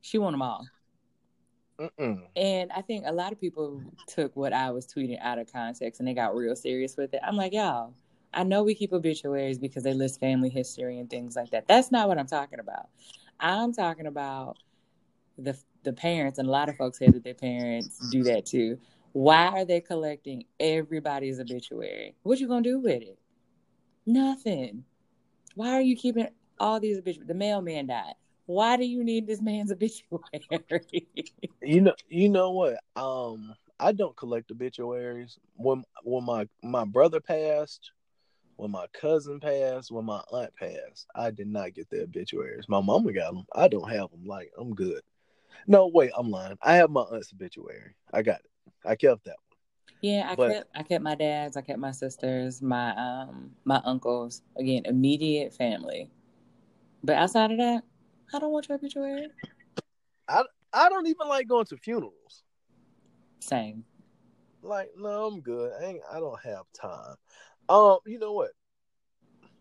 she 0.00 0.18
want 0.18 0.34
them 0.34 0.42
all. 0.42 0.66
Mm-mm. 1.78 2.22
And 2.36 2.70
I 2.72 2.82
think 2.82 3.04
a 3.06 3.12
lot 3.12 3.32
of 3.32 3.40
people 3.40 3.82
took 4.06 4.36
what 4.36 4.52
I 4.52 4.70
was 4.70 4.86
tweeting 4.86 5.18
out 5.20 5.38
of 5.38 5.50
context 5.50 6.00
and 6.00 6.08
they 6.08 6.14
got 6.14 6.34
real 6.34 6.54
serious 6.54 6.96
with 6.96 7.14
it. 7.14 7.20
I'm 7.24 7.36
like, 7.36 7.52
y'all, 7.52 7.94
I 8.34 8.44
know 8.44 8.62
we 8.62 8.74
keep 8.74 8.92
obituaries 8.92 9.58
because 9.58 9.82
they 9.82 9.94
list 9.94 10.20
family 10.20 10.50
history 10.50 10.98
and 10.98 11.08
things 11.08 11.36
like 11.36 11.50
that. 11.50 11.66
That's 11.66 11.90
not 11.90 12.08
what 12.08 12.18
I'm 12.18 12.26
talking 12.26 12.60
about. 12.60 12.88
I'm 13.40 13.72
talking 13.72 14.06
about 14.06 14.58
the 15.42 15.58
the 15.82 15.92
parents, 15.92 16.38
and 16.38 16.48
a 16.48 16.50
lot 16.50 16.68
of 16.68 16.76
folks 16.76 16.98
say 16.98 17.08
that 17.08 17.24
their 17.24 17.34
parents 17.34 17.98
do 18.10 18.22
that 18.24 18.46
too. 18.46 18.78
Why 19.12 19.46
are 19.46 19.64
they 19.64 19.80
collecting 19.80 20.44
everybody's 20.58 21.40
obituary? 21.40 22.14
What 22.22 22.38
you 22.38 22.48
gonna 22.48 22.62
do 22.62 22.78
with 22.78 23.02
it? 23.02 23.18
Nothing. 24.06 24.84
Why 25.54 25.72
are 25.72 25.80
you 25.80 25.96
keeping 25.96 26.28
all 26.58 26.80
these 26.80 26.98
obituaries? 26.98 27.28
The 27.28 27.34
mailman 27.34 27.86
died. 27.86 28.14
Why 28.46 28.76
do 28.76 28.84
you 28.84 29.04
need 29.04 29.26
this 29.26 29.40
man's 29.40 29.72
obituary? 29.72 31.08
You 31.62 31.80
know, 31.82 31.94
you 32.08 32.28
know 32.28 32.52
what? 32.52 32.78
Um, 32.96 33.54
I 33.78 33.92
don't 33.92 34.16
collect 34.16 34.50
obituaries. 34.50 35.38
When 35.56 35.84
when 36.04 36.24
my 36.24 36.48
my 36.62 36.84
brother 36.84 37.20
passed, 37.20 37.92
when 38.56 38.70
my 38.70 38.86
cousin 38.92 39.40
passed, 39.40 39.90
when 39.90 40.04
my 40.04 40.20
aunt 40.30 40.54
passed, 40.56 41.06
I 41.14 41.30
did 41.30 41.48
not 41.48 41.74
get 41.74 41.88
the 41.90 42.02
obituaries. 42.02 42.68
My 42.68 42.80
mama 42.80 43.12
got 43.12 43.34
them. 43.34 43.44
I 43.54 43.68
don't 43.68 43.90
have 43.90 44.10
them. 44.10 44.24
Like 44.24 44.52
I'm 44.58 44.74
good. 44.74 45.00
No, 45.66 45.86
wait, 45.88 46.10
I'm 46.16 46.30
lying. 46.30 46.56
I 46.62 46.74
have 46.76 46.90
my 46.90 47.02
aunt's 47.02 47.32
obituary. 47.32 47.94
I 48.12 48.22
got 48.22 48.40
it. 48.40 48.50
I 48.84 48.96
kept 48.96 49.24
that 49.24 49.36
one. 49.36 49.58
Yeah, 50.02 50.28
I 50.30 50.34
But- 50.34 50.52
kept 50.52 50.70
I 50.74 50.82
kept 50.82 51.04
my 51.04 51.14
dad's, 51.14 51.56
I 51.56 51.60
kept 51.62 51.78
my 51.78 51.90
sisters, 51.90 52.62
my 52.62 52.94
um 52.96 53.54
my 53.64 53.80
uncles. 53.84 54.42
Again, 54.56 54.82
immediate 54.86 55.52
family. 55.52 56.10
But 57.04 57.16
outside 57.16 57.50
of 57.50 57.58
that, 57.58 57.82
I 58.32 58.38
don't 58.38 58.52
want 58.52 58.68
your 58.68 58.76
obituary. 58.76 59.28
I 60.72 60.88
don't 60.88 61.06
even 61.08 61.26
like 61.28 61.48
going 61.48 61.64
to 61.66 61.76
funerals. 61.76 62.44
Same. 63.40 63.84
Like, 64.62 64.90
no, 64.96 65.26
I'm 65.26 65.40
good. 65.40 65.72
I 65.80 65.86
ain't, 65.86 66.02
I 66.10 66.20
don't 66.20 66.38
have 66.42 66.64
time. 66.72 67.16
Um, 67.68 67.98
you 68.06 68.18
know 68.18 68.32
what? 68.32 68.50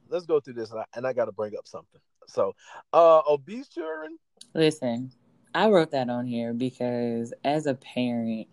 Let's 0.09 0.25
go 0.25 0.39
through 0.39 0.53
this, 0.55 0.71
and 0.71 0.81
I, 0.81 0.85
and 0.95 1.07
I 1.07 1.13
got 1.13 1.25
to 1.25 1.31
bring 1.31 1.55
up 1.57 1.67
something. 1.67 2.01
So, 2.27 2.53
uh, 2.93 3.21
obese 3.27 3.69
children. 3.69 4.17
Listen, 4.53 5.11
I 5.53 5.69
wrote 5.69 5.91
that 5.91 6.09
on 6.09 6.25
here 6.27 6.53
because 6.53 7.33
as 7.43 7.65
a 7.65 7.73
parent, 7.73 8.47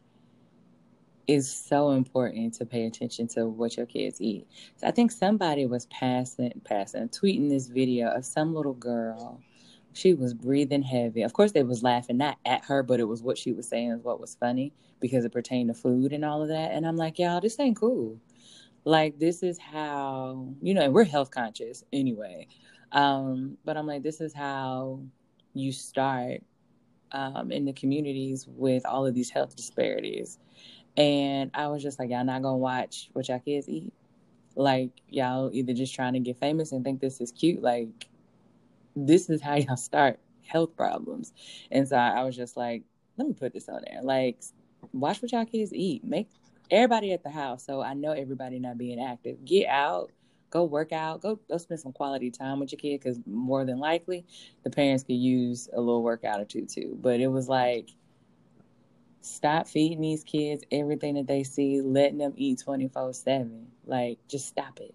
it's 1.26 1.48
so 1.48 1.90
important 1.90 2.54
to 2.54 2.66
pay 2.66 2.86
attention 2.86 3.26
to 3.28 3.46
what 3.46 3.76
your 3.76 3.86
kids 3.86 4.20
eat. 4.20 4.46
So 4.76 4.86
I 4.86 4.92
think 4.92 5.10
somebody 5.10 5.66
was 5.66 5.86
passing, 5.86 6.60
passing, 6.64 7.08
tweeting 7.08 7.48
this 7.48 7.66
video 7.66 8.08
of 8.08 8.24
some 8.24 8.54
little 8.54 8.74
girl. 8.74 9.40
She 9.92 10.14
was 10.14 10.34
breathing 10.34 10.82
heavy. 10.82 11.22
Of 11.22 11.32
course, 11.32 11.52
they 11.52 11.64
was 11.64 11.82
laughing 11.82 12.18
not 12.18 12.38
at 12.46 12.64
her, 12.66 12.82
but 12.82 13.00
it 13.00 13.04
was 13.04 13.22
what 13.22 13.38
she 13.38 13.52
was 13.52 13.68
saying 13.68 13.90
is 13.90 14.04
what 14.04 14.20
was 14.20 14.36
funny 14.36 14.72
because 15.00 15.24
it 15.24 15.32
pertained 15.32 15.68
to 15.68 15.74
food 15.74 16.12
and 16.12 16.24
all 16.24 16.42
of 16.42 16.48
that. 16.48 16.72
And 16.72 16.86
I'm 16.86 16.96
like, 16.96 17.18
y'all, 17.18 17.40
this 17.40 17.58
ain't 17.58 17.76
cool. 17.76 18.20
Like 18.84 19.18
this 19.18 19.42
is 19.42 19.58
how 19.58 20.48
you 20.62 20.74
know, 20.74 20.82
and 20.82 20.94
we're 20.94 21.04
health 21.04 21.30
conscious 21.30 21.82
anyway. 21.92 22.46
Um, 22.92 23.58
but 23.64 23.76
I'm 23.76 23.86
like, 23.86 24.02
this 24.02 24.20
is 24.20 24.32
how 24.32 25.00
you 25.54 25.72
start 25.72 26.42
um, 27.12 27.50
in 27.50 27.64
the 27.64 27.72
communities 27.72 28.46
with 28.48 28.84
all 28.86 29.06
of 29.06 29.14
these 29.14 29.30
health 29.30 29.56
disparities. 29.56 30.38
And 30.96 31.50
I 31.54 31.68
was 31.68 31.82
just 31.82 31.98
like, 31.98 32.10
y'all 32.10 32.24
not 32.24 32.42
gonna 32.42 32.56
watch 32.56 33.10
what 33.12 33.28
y'all 33.28 33.38
kids 33.38 33.68
eat. 33.68 33.92
Like 34.54 34.90
y'all 35.08 35.50
either 35.52 35.74
just 35.74 35.94
trying 35.94 36.14
to 36.14 36.20
get 36.20 36.38
famous 36.38 36.72
and 36.72 36.82
think 36.84 37.00
this 37.00 37.20
is 37.20 37.32
cute. 37.32 37.62
Like 37.62 38.08
this 38.94 39.28
is 39.28 39.42
how 39.42 39.54
y'all 39.56 39.76
start 39.76 40.18
health 40.42 40.76
problems. 40.76 41.32
And 41.70 41.86
so 41.86 41.96
I, 41.96 42.20
I 42.20 42.22
was 42.24 42.36
just 42.36 42.56
like, 42.56 42.82
let 43.18 43.28
me 43.28 43.34
put 43.34 43.52
this 43.52 43.68
on 43.68 43.82
there. 43.86 44.02
Like, 44.02 44.38
watch 44.92 45.22
what 45.22 45.32
y'all 45.32 45.44
kids 45.44 45.72
eat. 45.72 46.04
Make 46.04 46.28
everybody 46.70 47.12
at 47.12 47.22
the 47.22 47.30
house. 47.30 47.64
So 47.64 47.80
I 47.82 47.94
know 47.94 48.12
everybody 48.12 48.58
not 48.58 48.78
being 48.78 49.00
active. 49.00 49.44
Get 49.44 49.68
out, 49.68 50.10
go 50.50 50.64
work 50.64 50.92
out, 50.92 51.22
go 51.22 51.38
go 51.48 51.58
spend 51.58 51.80
some 51.80 51.92
quality 51.92 52.30
time 52.30 52.60
with 52.60 52.72
your 52.72 52.78
kid 52.78 53.00
because 53.00 53.18
more 53.26 53.64
than 53.64 53.78
likely 53.78 54.24
the 54.64 54.70
parents 54.70 55.04
could 55.04 55.16
use 55.16 55.68
a 55.72 55.80
little 55.80 56.02
workout 56.02 56.40
or 56.40 56.44
two 56.44 56.66
too. 56.66 56.96
But 57.00 57.20
it 57.20 57.28
was 57.28 57.48
like 57.48 57.90
stop 59.20 59.66
feeding 59.66 60.00
these 60.00 60.22
kids 60.22 60.62
everything 60.70 61.14
that 61.14 61.26
they 61.26 61.42
see, 61.42 61.80
letting 61.80 62.18
them 62.18 62.32
eat 62.36 62.60
twenty 62.62 62.88
four 62.88 63.12
seven. 63.12 63.68
Like 63.84 64.18
just 64.28 64.46
stop 64.46 64.80
it. 64.80 64.94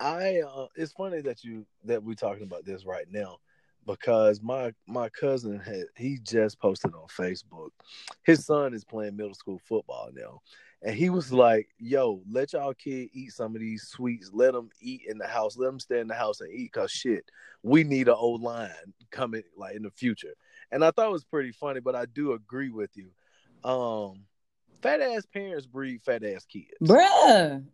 I 0.00 0.40
uh, 0.40 0.66
it's 0.74 0.92
funny 0.92 1.20
that 1.22 1.44
you 1.44 1.64
that 1.84 2.02
we're 2.02 2.14
talking 2.14 2.42
about 2.42 2.64
this 2.64 2.84
right 2.84 3.06
now 3.10 3.38
because 3.86 4.40
my 4.42 4.72
my 4.86 5.08
cousin 5.08 5.58
had 5.58 5.84
he 5.96 6.18
just 6.22 6.58
posted 6.58 6.92
on 6.94 7.06
Facebook. 7.08 7.70
His 8.24 8.44
son 8.44 8.74
is 8.74 8.84
playing 8.84 9.16
middle 9.16 9.34
school 9.34 9.60
football 9.64 10.10
now. 10.12 10.40
And 10.84 10.96
he 10.96 11.10
was 11.10 11.32
like, 11.32 11.68
"Yo, 11.78 12.22
let 12.30 12.52
y'all 12.52 12.74
kid 12.74 13.10
eat 13.12 13.32
some 13.32 13.54
of 13.54 13.60
these 13.60 13.84
sweets. 13.84 14.30
Let 14.32 14.52
them 14.52 14.70
eat 14.80 15.02
in 15.06 15.18
the 15.18 15.26
house. 15.26 15.56
Let 15.56 15.66
them 15.66 15.80
stay 15.80 16.00
in 16.00 16.08
the 16.08 16.14
house 16.14 16.40
and 16.40 16.52
eat. 16.52 16.72
Cause 16.72 16.90
shit, 16.90 17.24
we 17.62 17.84
need 17.84 18.08
an 18.08 18.16
O-line 18.18 18.70
coming 19.10 19.44
like 19.56 19.76
in 19.76 19.82
the 19.82 19.90
future." 19.90 20.34
And 20.72 20.84
I 20.84 20.90
thought 20.90 21.08
it 21.08 21.12
was 21.12 21.24
pretty 21.24 21.52
funny, 21.52 21.80
but 21.80 21.94
I 21.94 22.06
do 22.06 22.32
agree 22.32 22.70
with 22.70 22.90
you. 22.96 23.10
Um, 23.68 24.24
fat 24.82 25.00
ass 25.00 25.24
parents 25.32 25.66
breed 25.66 26.02
fat 26.02 26.24
ass 26.24 26.44
kids. 26.44 26.66
Bruh. 26.82 27.64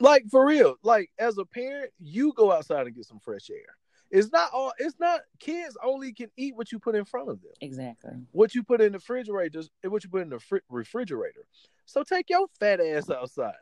like 0.00 0.24
for 0.30 0.44
real 0.44 0.76
like 0.82 1.10
as 1.18 1.38
a 1.38 1.44
parent 1.44 1.90
you 2.00 2.32
go 2.36 2.52
outside 2.52 2.86
and 2.86 2.94
get 2.94 3.06
some 3.06 3.20
fresh 3.20 3.48
air 3.50 3.76
it's 4.14 4.32
not 4.32 4.50
all 4.52 4.72
it's 4.78 4.98
not 5.00 5.20
kids 5.40 5.76
only 5.84 6.12
can 6.12 6.30
eat 6.36 6.56
what 6.56 6.72
you 6.72 6.78
put 6.78 6.94
in 6.94 7.04
front 7.04 7.28
of 7.28 7.42
them 7.42 7.52
exactly. 7.60 8.12
what 8.32 8.54
you 8.54 8.62
put 8.62 8.80
in 8.80 8.92
the 8.92 8.98
refrigerator 8.98 9.62
what 9.84 10.04
you 10.04 10.10
put 10.10 10.22
in 10.22 10.30
the 10.30 10.38
fri- 10.38 10.60
refrigerator 10.70 11.46
so 11.84 12.02
take 12.02 12.30
your 12.30 12.46
fat 12.60 12.80
ass 12.80 13.10
outside 13.10 13.54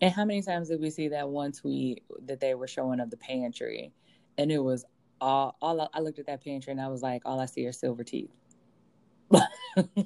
And 0.00 0.12
how 0.12 0.24
many 0.24 0.42
times 0.42 0.68
did 0.68 0.80
we 0.80 0.90
see 0.90 1.08
that 1.08 1.28
one 1.28 1.52
tweet 1.52 2.04
that 2.26 2.40
they 2.40 2.54
were 2.54 2.66
showing 2.66 3.00
of 3.00 3.10
the 3.10 3.16
pantry, 3.16 3.92
and 4.36 4.50
it 4.52 4.58
was 4.58 4.84
all 5.20 5.56
all 5.62 5.80
I, 5.80 5.88
I 5.94 6.00
looked 6.00 6.18
at 6.18 6.26
that 6.26 6.44
pantry 6.44 6.72
and 6.72 6.80
I 6.80 6.88
was 6.88 7.02
like, 7.02 7.22
all 7.24 7.40
I 7.40 7.46
see 7.46 7.66
are 7.66 7.72
silver 7.72 8.04
teeth. 8.04 8.30
like, 9.30 9.46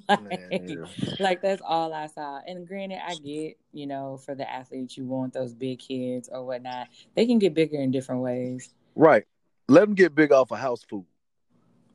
Man, 0.08 0.86
like, 1.18 1.42
that's 1.42 1.62
all 1.64 1.92
I 1.92 2.06
saw. 2.06 2.40
And 2.46 2.66
granted, 2.68 3.00
I 3.04 3.16
get, 3.16 3.58
you 3.72 3.86
know, 3.86 4.18
for 4.18 4.36
the 4.36 4.48
athletes, 4.48 4.96
you 4.96 5.04
want 5.04 5.32
those 5.32 5.54
big 5.54 5.80
kids 5.80 6.28
or 6.30 6.44
whatnot. 6.44 6.88
They 7.16 7.26
can 7.26 7.40
get 7.40 7.54
bigger 7.54 7.80
in 7.80 7.90
different 7.90 8.22
ways. 8.22 8.72
Right. 8.96 9.24
Let 9.68 9.82
them 9.82 9.94
get 9.94 10.14
big 10.14 10.32
off 10.32 10.50
of 10.50 10.58
house 10.58 10.82
food. 10.82 11.04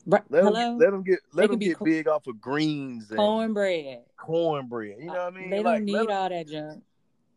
Right. 0.06 0.24
Let 0.30 0.44
Hello? 0.44 0.54
them, 0.54 0.78
let 0.78 0.92
them 0.92 1.04
get 1.04 1.20
let 1.34 1.50
them 1.50 1.60
get 1.60 1.78
co- 1.78 1.86
big 1.86 2.08
off 2.08 2.28
of 2.28 2.40
greens 2.40 3.10
and 3.10 3.18
cornbread. 3.18 4.00
Cornbread. 4.18 4.98
You 5.00 5.08
know 5.08 5.14
what 5.14 5.20
I 5.22 5.30
mean? 5.32 5.50
They 5.50 5.58
don't 5.58 5.66
like, 5.66 5.84
need 5.84 5.96
them, 5.96 6.10
all 6.10 6.30
that 6.30 6.48
junk. 6.48 6.84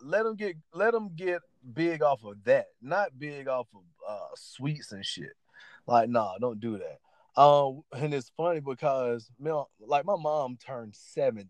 Let 0.00 0.24
them 0.24 0.36
get 0.36 0.56
let 0.72 0.92
them 0.92 1.10
get 1.16 1.40
big 1.72 2.02
off 2.02 2.24
of 2.24 2.42
that, 2.44 2.66
not 2.80 3.18
big 3.18 3.48
off 3.48 3.66
of 3.74 3.82
uh, 4.08 4.34
sweets 4.34 4.92
and 4.92 5.04
shit. 5.04 5.32
Like, 5.86 6.08
nah, 6.08 6.38
don't 6.38 6.60
do 6.60 6.78
that. 6.78 7.40
Um, 7.40 7.82
and 7.92 8.14
it's 8.14 8.30
funny 8.36 8.60
because 8.60 9.30
like 9.80 10.04
my 10.04 10.16
mom 10.16 10.56
turned 10.56 10.94
70 10.94 11.48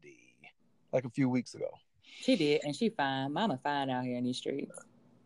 like 0.92 1.05
a 1.05 1.11
few 1.11 1.29
weeks 1.29 1.55
ago. 1.55 1.68
She 2.03 2.37
did, 2.37 2.62
and 2.64 2.74
she 2.74 2.88
fine. 2.88 3.33
Mama 3.33 3.59
fine 3.62 3.90
out 3.90 4.05
here 4.05 4.16
in 4.16 4.24
these 4.24 4.38
streets. 4.38 4.79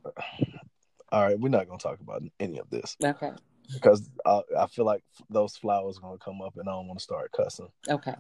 All 1.11 1.23
right, 1.23 1.39
we're 1.39 1.49
not 1.49 1.67
gonna 1.67 1.79
talk 1.79 2.01
about 2.01 2.23
any 2.39 2.59
of 2.59 2.69
this. 2.71 2.97
Okay. 3.03 3.31
Because 3.73 4.11
I, 4.25 4.43
I 4.59 4.67
feel 4.67 4.85
like 4.85 5.03
those 5.31 5.57
flowers 5.57 5.99
are 5.99 6.01
gonna 6.03 6.19
come 6.19 6.43
up, 6.43 6.57
and 6.57 6.69
I 6.69 6.73
don't 6.73 6.87
want 6.87 6.99
to 6.99 7.03
start 7.03 7.33
cussing. 7.33 7.69
Okay. 7.89 8.15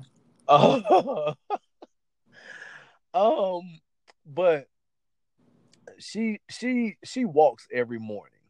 Uh, 0.46 1.34
um, 3.14 3.80
but 4.26 4.68
she 5.98 6.40
she 6.48 6.96
she 7.04 7.24
walks 7.24 7.66
every 7.72 7.98
morning, 7.98 8.40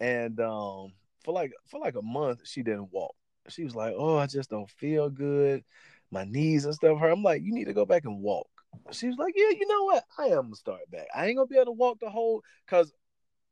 and 0.00 0.38
um, 0.40 0.92
for 1.24 1.32
like 1.32 1.52
for 1.66 1.80
like 1.80 1.96
a 1.96 2.02
month 2.02 2.40
she 2.44 2.62
didn't 2.62 2.92
walk. 2.92 3.14
She 3.48 3.64
was 3.64 3.74
like, 3.74 3.94
"Oh, 3.96 4.16
I 4.16 4.26
just 4.26 4.50
don't 4.50 4.70
feel 4.70 5.10
good, 5.10 5.64
my 6.10 6.24
knees 6.24 6.64
and 6.64 6.74
stuff." 6.74 6.98
Her, 6.98 7.10
I'm 7.10 7.22
like, 7.22 7.42
"You 7.42 7.52
need 7.52 7.66
to 7.66 7.72
go 7.72 7.86
back 7.86 8.04
and 8.04 8.20
walk." 8.20 8.48
She 8.90 9.06
was 9.06 9.16
like, 9.18 9.34
"Yeah, 9.36 9.50
you 9.50 9.66
know 9.66 9.84
what? 9.84 10.04
I 10.18 10.26
am 10.26 10.44
gonna 10.44 10.56
start 10.56 10.90
back. 10.90 11.06
I 11.14 11.26
ain't 11.26 11.36
gonna 11.36 11.46
be 11.46 11.56
able 11.56 11.66
to 11.66 11.72
walk 11.72 11.98
the 12.00 12.10
whole 12.10 12.42
because 12.66 12.92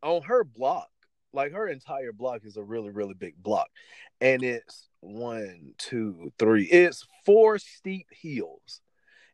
on 0.03 0.23
her 0.23 0.45
block, 0.45 0.89
like 1.33 1.53
her 1.53 1.69
entire 1.69 2.13
block 2.13 2.43
is 2.45 2.57
a 2.57 2.63
really 2.63 2.91
really 2.91 3.15
big 3.15 3.35
block, 3.43 3.69
and 4.21 4.43
it's 4.43 4.89
one, 5.01 5.75
two, 5.79 6.33
three. 6.39 6.65
It's 6.65 7.07
four 7.25 7.59
steep 7.59 8.07
hills. 8.11 8.81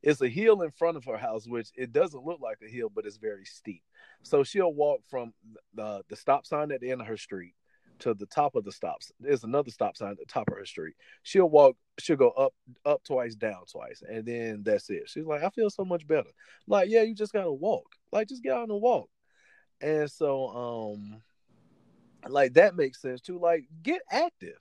It's 0.03 0.21
a 0.21 0.29
hill 0.29 0.63
in 0.63 0.71
front 0.71 0.97
of 0.97 1.05
her 1.07 1.17
house, 1.17 1.47
which 1.49 1.71
it 1.75 1.93
doesn't 1.93 2.25
look 2.25 2.41
like 2.41 2.59
a 2.65 2.71
hill, 2.71 2.91
but 2.95 3.07
it's 3.07 3.17
very 3.17 3.45
steep. 3.45 3.83
So 4.23 4.45
she'll 4.45 4.73
walk 4.73 5.01
from 5.11 5.33
the 5.75 6.03
the 6.09 6.17
stop 6.17 6.47
sign 6.47 6.71
at 6.71 6.81
the 6.81 6.91
end 6.91 7.01
of 7.01 7.07
her 7.07 7.17
street 7.17 7.55
to 8.01 8.15
the 8.15 8.27
top 8.27 8.55
of 8.55 8.65
the 8.65 8.73
stops. 8.73 9.11
There's 9.21 9.45
another 9.45 9.71
stop 9.71 9.97
sign 9.97 10.11
at 10.11 10.19
the 10.19 10.27
top 10.27 10.49
of 10.49 10.57
her 10.59 10.67
street. 10.67 10.95
She'll 11.23 11.49
walk, 11.49 11.77
she'll 11.99 12.17
go 12.17 12.31
up, 12.31 12.53
up 12.85 13.03
twice, 13.05 13.35
down 13.35 13.65
twice, 13.71 14.03
and 14.09 14.27
then 14.27 14.63
that's 14.65 14.91
it. 14.91 15.05
She's 15.07 15.25
like, 15.25 15.43
I 15.43 15.51
feel 15.51 15.71
so 15.71 15.85
much 15.85 16.07
better. 16.07 16.31
Like, 16.67 16.89
yeah, 16.91 17.03
you 17.03 17.15
just 17.15 17.33
gotta 17.33 17.53
walk. 17.53 17.87
Like, 18.13 18.29
just 18.29 18.43
get 18.43 18.53
out 18.53 18.69
and 18.69 18.81
walk. 18.81 19.09
And 19.81 20.11
so, 20.11 20.49
um, 20.49 21.23
like 22.29 22.55
that 22.55 22.77
makes 22.77 23.01
sense 23.01 23.21
too. 23.21 23.39
Like, 23.39 23.65
get 23.83 24.03
active. 24.11 24.59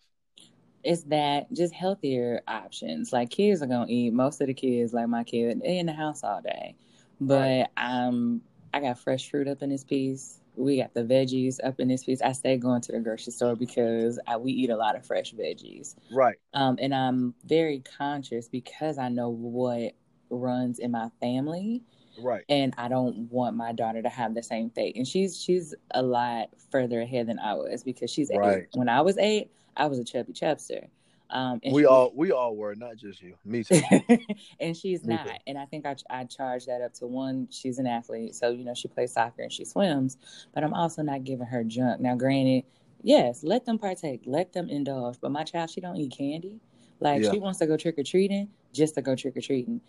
It's 0.84 1.04
that 1.06 1.52
just 1.52 1.74
healthier 1.74 2.42
options. 2.48 3.12
Like 3.12 3.32
kids 3.32 3.62
are 3.62 3.68
gonna 3.68 3.88
eat. 3.90 4.14
Most 4.14 4.42
of 4.42 4.48
the 4.48 4.54
kids, 4.54 4.94
like 4.94 5.08
my 5.08 5.24
kid, 5.24 5.62
they 5.62 5.80
in 5.80 5.88
the 5.88 5.94
house 5.94 6.24
all 6.24 6.42
day. 6.42 6.76
But 7.20 7.36
right. 7.36 7.68
um, 7.78 8.42
I 8.74 8.82
got 8.82 9.00
fresh 9.00 9.30
fruit 9.30 9.48
up 9.48 9.64
in 9.64 9.70
this 9.70 9.84
piece 9.84 10.42
we 10.58 10.78
got 10.78 10.94
the 10.94 11.04
veggies 11.04 11.58
up 11.64 11.80
in 11.80 11.88
this 11.88 12.04
piece. 12.04 12.22
I 12.22 12.32
stay 12.32 12.58
going 12.58 12.82
to 12.82 12.92
the 12.92 13.00
grocery 13.00 13.32
store 13.32 13.56
because 13.56 14.20
I, 14.28 14.38
we 14.38 14.52
eat 14.52 14.70
a 14.70 14.78
lot 14.78 14.96
of 14.96 15.06
fresh 15.06 15.34
veggies. 15.34 15.96
Right. 16.12 16.38
Um, 16.54 16.78
and 16.82 16.94
I'm 16.94 17.34
very 17.46 17.84
conscious 17.98 18.48
because 18.48 18.98
I 18.98 19.10
know 19.10 19.30
what 19.30 19.94
runs 20.30 20.80
in 20.80 20.92
my 20.92 21.10
family. 21.20 21.84
Right. 22.20 22.44
And 22.50 22.74
I 22.78 22.88
don't 22.88 23.32
want 23.32 23.56
my 23.56 23.72
daughter 23.72 24.02
to 24.02 24.10
have 24.10 24.34
the 24.34 24.44
same 24.44 24.70
fate. 24.70 24.96
And 24.96 25.08
she's 25.08 25.42
she's 25.42 25.76
a 25.92 26.02
lot 26.02 26.50
further 26.72 27.02
ahead 27.02 27.28
than 27.28 27.40
I 27.40 27.54
was 27.54 27.84
because 27.84 28.12
she's 28.12 28.32
right. 28.34 28.60
eight. 28.60 28.68
When 28.74 28.90
I 28.90 29.02
was 29.02 29.18
eight, 29.18 29.52
I 29.76 29.88
was 29.88 30.00
a 30.00 30.04
chubby 30.04 30.34
chubster. 30.34 30.88
Um, 31.30 31.60
we 31.72 31.82
she, 31.82 31.86
all 31.86 32.12
we 32.16 32.32
all 32.32 32.56
were, 32.56 32.76
not 32.76 32.98
just 32.98 33.22
you. 33.22 33.36
Me 33.44 33.64
too. 33.64 33.82
and 34.60 34.78
she's 34.78 35.04
Me 35.04 35.16
not. 35.16 35.26
Too. 35.26 35.34
And 35.48 35.58
I 35.58 35.66
think 35.66 35.86
I 35.86 35.96
I 36.10 36.24
charge 36.26 36.66
that 36.68 36.82
up 36.82 36.94
to 36.96 37.08
one. 37.08 37.48
She's 37.52 37.80
an 37.80 37.88
athlete, 37.88 38.36
so 38.36 38.50
you 38.50 38.64
know 38.64 38.74
she 38.74 38.88
plays 38.88 39.14
soccer 39.14 39.42
and 39.42 39.52
she 39.52 39.66
swims. 39.66 40.18
But 40.54 40.64
I'm 40.64 40.74
also 40.74 41.02
not 41.02 41.24
giving 41.24 41.48
her 41.48 41.64
junk. 41.64 42.00
Now, 42.00 42.16
granted, 42.16 42.64
yes, 43.02 43.44
let 43.44 43.66
them 43.66 43.80
partake, 43.80 44.22
let 44.26 44.54
them 44.54 44.70
indulge. 44.70 45.18
But 45.20 45.32
my 45.32 45.44
child, 45.44 45.72
she 45.72 45.82
don't 45.82 45.98
eat 45.98 46.14
candy. 46.16 46.60
Like 47.00 47.24
yeah. 47.24 47.32
she 47.32 47.40
wants 47.40 47.60
to 47.60 47.68
go 47.68 47.76
trick 47.76 47.98
or 47.98 48.04
treating 48.04 48.50
just 48.72 48.96
to 48.96 49.02
go 49.02 49.16
trick 49.16 49.36
or 49.36 49.42
treating. 49.42 49.82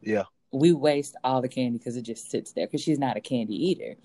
Yeah. 0.00 0.24
We 0.54 0.72
waste 0.72 1.16
all 1.24 1.42
the 1.42 1.48
candy 1.48 1.78
because 1.78 1.96
it 1.96 2.02
just 2.02 2.30
sits 2.30 2.52
there 2.52 2.66
because 2.66 2.80
she's 2.80 2.98
not 2.98 3.16
a 3.16 3.20
candy 3.20 3.54
eater. 3.54 3.96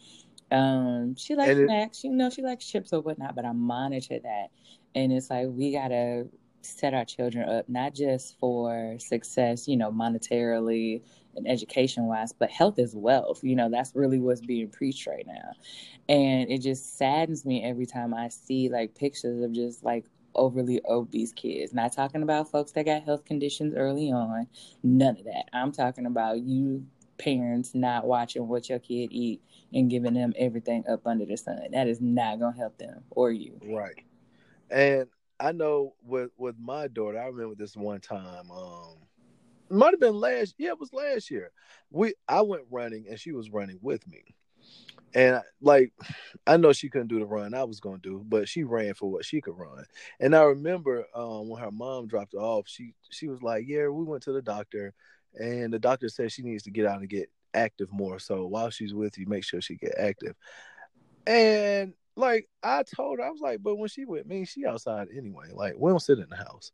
Um, 0.52 1.16
she 1.16 1.36
likes 1.36 1.52
it, 1.52 1.66
snacks, 1.66 2.04
you 2.04 2.12
know, 2.12 2.30
she 2.30 2.42
likes 2.42 2.66
chips 2.66 2.92
or 2.92 3.02
whatnot, 3.02 3.36
but 3.36 3.46
I 3.46 3.52
monitor 3.52 4.20
that. 4.20 4.48
And 4.96 5.14
it's 5.14 5.30
like 5.30 5.48
we 5.50 5.72
gotta 5.72 6.28
set 6.62 6.94
our 6.94 7.06
children 7.06 7.48
up 7.48 7.70
not 7.70 7.94
just 7.94 8.38
for 8.40 8.96
success, 9.00 9.68
you 9.68 9.78
know, 9.78 9.92
monetarily 9.92 11.02
and 11.36 11.48
education 11.48 12.06
wise, 12.06 12.34
but 12.34 12.50
health 12.50 12.80
is 12.80 12.96
wealth. 12.96 13.44
You 13.44 13.56
know, 13.56 13.70
that's 13.70 13.96
really 13.96 14.20
what's 14.20 14.42
being 14.42 14.70
preached 14.70 15.08
right 15.08 15.26
now. 15.26 15.52
And 16.10 16.50
it 16.50 16.62
just 16.62 16.98
saddens 16.98 17.46
me 17.46 17.64
every 17.64 17.86
time 17.86 18.14
I 18.14 18.30
see 18.30 18.70
like 18.70 18.96
pictures 18.96 19.42
of 19.42 19.54
just 19.54 19.84
like 19.84 20.06
overly 20.36 20.82
obese 20.88 21.34
kids. 21.34 21.74
Not 21.74 21.94
talking 21.94 22.24
about 22.24 22.50
folks 22.50 22.72
that 22.74 22.86
got 22.86 23.04
health 23.04 23.26
conditions 23.26 23.74
early 23.76 24.12
on. 24.12 24.48
None 24.84 25.18
of 25.18 25.24
that. 25.26 25.50
I'm 25.54 25.72
talking 25.72 26.06
about 26.06 26.40
you 26.40 26.86
parents 27.18 27.76
not 27.76 28.08
watching 28.08 28.48
what 28.48 28.70
your 28.70 28.80
kid 28.80 29.10
eat 29.12 29.42
and 29.74 29.90
giving 29.90 30.14
them 30.14 30.34
everything 30.38 30.84
up 30.90 31.06
under 31.06 31.26
the 31.26 31.38
sun. 31.38 31.60
That 31.72 31.88
is 31.88 32.02
not 32.02 32.40
gonna 32.40 32.58
help 32.58 32.78
them 32.78 33.04
or 33.12 33.32
you. 33.32 33.60
Right. 33.64 34.04
And 34.72 35.08
I 35.40 35.52
know 35.52 35.94
with 36.04 36.32
with 36.38 36.56
my 36.60 36.88
daughter, 36.88 37.20
I 37.20 37.28
remember 37.28 37.56
this 37.56 37.76
one 37.76 38.02
time. 38.02 38.50
Um, 38.50 38.96
might 39.70 39.92
have 39.92 40.00
been 40.00 40.16
last. 40.16 40.56
Yeah, 40.58 40.70
it 40.70 40.80
was 40.80 40.94
last 40.94 41.30
year. 41.30 41.52
We 41.92 42.14
I 42.28 42.42
went 42.42 42.64
running 42.72 43.06
and 43.08 43.20
she 43.20 43.32
was 43.32 43.52
running 43.52 43.80
with 43.82 44.08
me, 44.08 44.24
and 45.14 45.42
like 45.62 45.94
I 46.46 46.58
know 46.58 46.74
she 46.74 46.90
couldn't 46.90 47.08
do 47.08 47.20
the 47.20 47.26
run 47.26 47.54
I 47.54 47.64
was 47.64 47.80
gonna 47.80 47.98
do, 47.98 48.24
but 48.28 48.48
she 48.48 48.64
ran 48.64 48.94
for 48.94 49.12
what 49.12 49.26
she 49.26 49.42
could 49.42 49.58
run. 49.58 49.86
And 50.20 50.36
I 50.36 50.44
remember 50.44 51.06
um, 51.16 51.50
when 51.50 51.62
her 51.62 51.72
mom 51.72 52.08
dropped 52.08 52.34
her 52.34 52.40
off, 52.40 52.68
she 52.68 52.94
she 53.10 53.28
was 53.28 53.42
like, 53.42 53.66
"Yeah, 53.68 53.88
we 53.88 54.04
went 54.04 54.24
to 54.24 54.32
the 54.32 54.42
doctor, 54.42 54.94
and 55.36 55.74
the 55.74 55.80
doctor 55.80 56.10
said 56.10 56.32
she 56.32 56.44
needs 56.44 56.64
to 56.64 56.72
get 56.72 56.86
out 56.86 57.00
and 57.00 57.10
get 57.10 57.30
active 57.54 57.92
more. 57.92 58.20
So 58.20 58.46
while 58.46 58.70
she's 58.70 58.94
with 58.94 59.18
you, 59.18 59.26
make 59.26 59.44
sure 59.44 59.62
she 59.62 59.76
get 59.76 59.96
active." 59.98 60.36
And 61.26 61.94
like 62.16 62.48
I 62.62 62.84
told 62.84 63.20
her, 63.20 63.26
I 63.26 63.30
was 63.30 63.42
like, 63.42 63.64
but 63.64 63.78
when 63.78 63.90
she 63.90 64.06
with 64.06 64.28
me, 64.28 64.46
she 64.46 64.66
outside 64.66 65.08
anyway. 65.16 65.48
Like 65.54 65.74
we 65.78 65.90
don't 65.90 66.00
sit 66.00 66.20
in 66.20 66.28
the 66.30 66.36
house. 66.36 66.72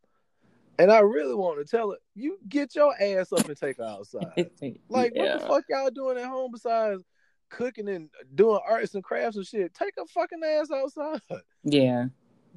And 0.78 0.92
I 0.92 1.00
really 1.00 1.36
want 1.36 1.60
to 1.60 1.66
tell 1.66 1.92
her, 1.92 1.98
you 2.16 2.38
get 2.50 2.76
your 2.76 2.94
ass 3.02 3.32
up 3.32 3.48
and 3.48 3.56
take 3.56 3.78
her 3.78 3.86
outside. 3.86 4.50
like 4.90 5.14
yeah. 5.16 5.36
what 5.36 5.40
the 5.40 5.48
fuck 5.48 5.64
y'all 5.70 5.90
doing 5.90 6.18
at 6.18 6.26
home 6.26 6.52
besides 6.52 7.02
cooking 7.50 7.88
and 7.90 8.10
doing 8.34 8.60
arts 8.68 8.96
and 8.96 9.04
crafts 9.04 9.38
and 9.38 9.46
shit? 9.46 9.74
Take 9.74 9.94
her 9.98 10.06
fucking 10.06 10.42
ass 10.44 10.72
outside. 10.72 11.22
Yeah. 11.68 12.06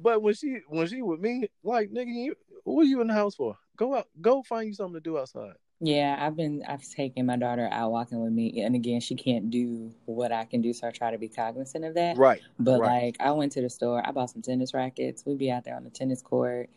But 0.01 0.21
when 0.21 0.33
she 0.33 0.59
when 0.67 0.87
she 0.87 1.01
with 1.01 1.19
me, 1.19 1.49
like 1.63 1.89
nigga, 1.89 2.13
you, 2.13 2.35
what 2.63 2.83
are 2.83 2.85
you 2.85 3.01
in 3.01 3.07
the 3.07 3.13
house 3.13 3.35
for? 3.35 3.57
Go 3.75 3.95
out, 3.95 4.07
go 4.21 4.43
find 4.43 4.67
you 4.67 4.73
something 4.73 4.93
to 4.93 4.99
do 5.01 5.17
outside. 5.17 5.55
Yeah, 5.81 6.17
I've 6.19 6.35
been 6.35 6.63
I've 6.67 6.87
taken 6.87 7.25
my 7.25 7.37
daughter 7.37 7.69
out 7.71 7.91
walking 7.91 8.21
with 8.21 8.33
me, 8.33 8.61
and 8.61 8.75
again, 8.75 8.99
she 8.99 9.15
can't 9.15 9.49
do 9.49 9.93
what 10.05 10.31
I 10.31 10.43
can 10.43 10.61
do, 10.61 10.73
so 10.73 10.87
I 10.87 10.91
try 10.91 11.11
to 11.11 11.17
be 11.17 11.29
cognizant 11.29 11.85
of 11.85 11.93
that. 11.95 12.17
Right. 12.17 12.41
But 12.59 12.81
right. 12.81 13.03
like, 13.03 13.17
I 13.19 13.31
went 13.31 13.53
to 13.53 13.61
the 13.61 13.69
store, 13.69 14.05
I 14.05 14.11
bought 14.11 14.29
some 14.29 14.41
tennis 14.41 14.73
rackets. 14.73 15.25
We'd 15.25 15.37
be 15.37 15.51
out 15.51 15.63
there 15.63 15.75
on 15.75 15.85
the 15.85 15.89
tennis 15.89 16.21
court. 16.21 16.69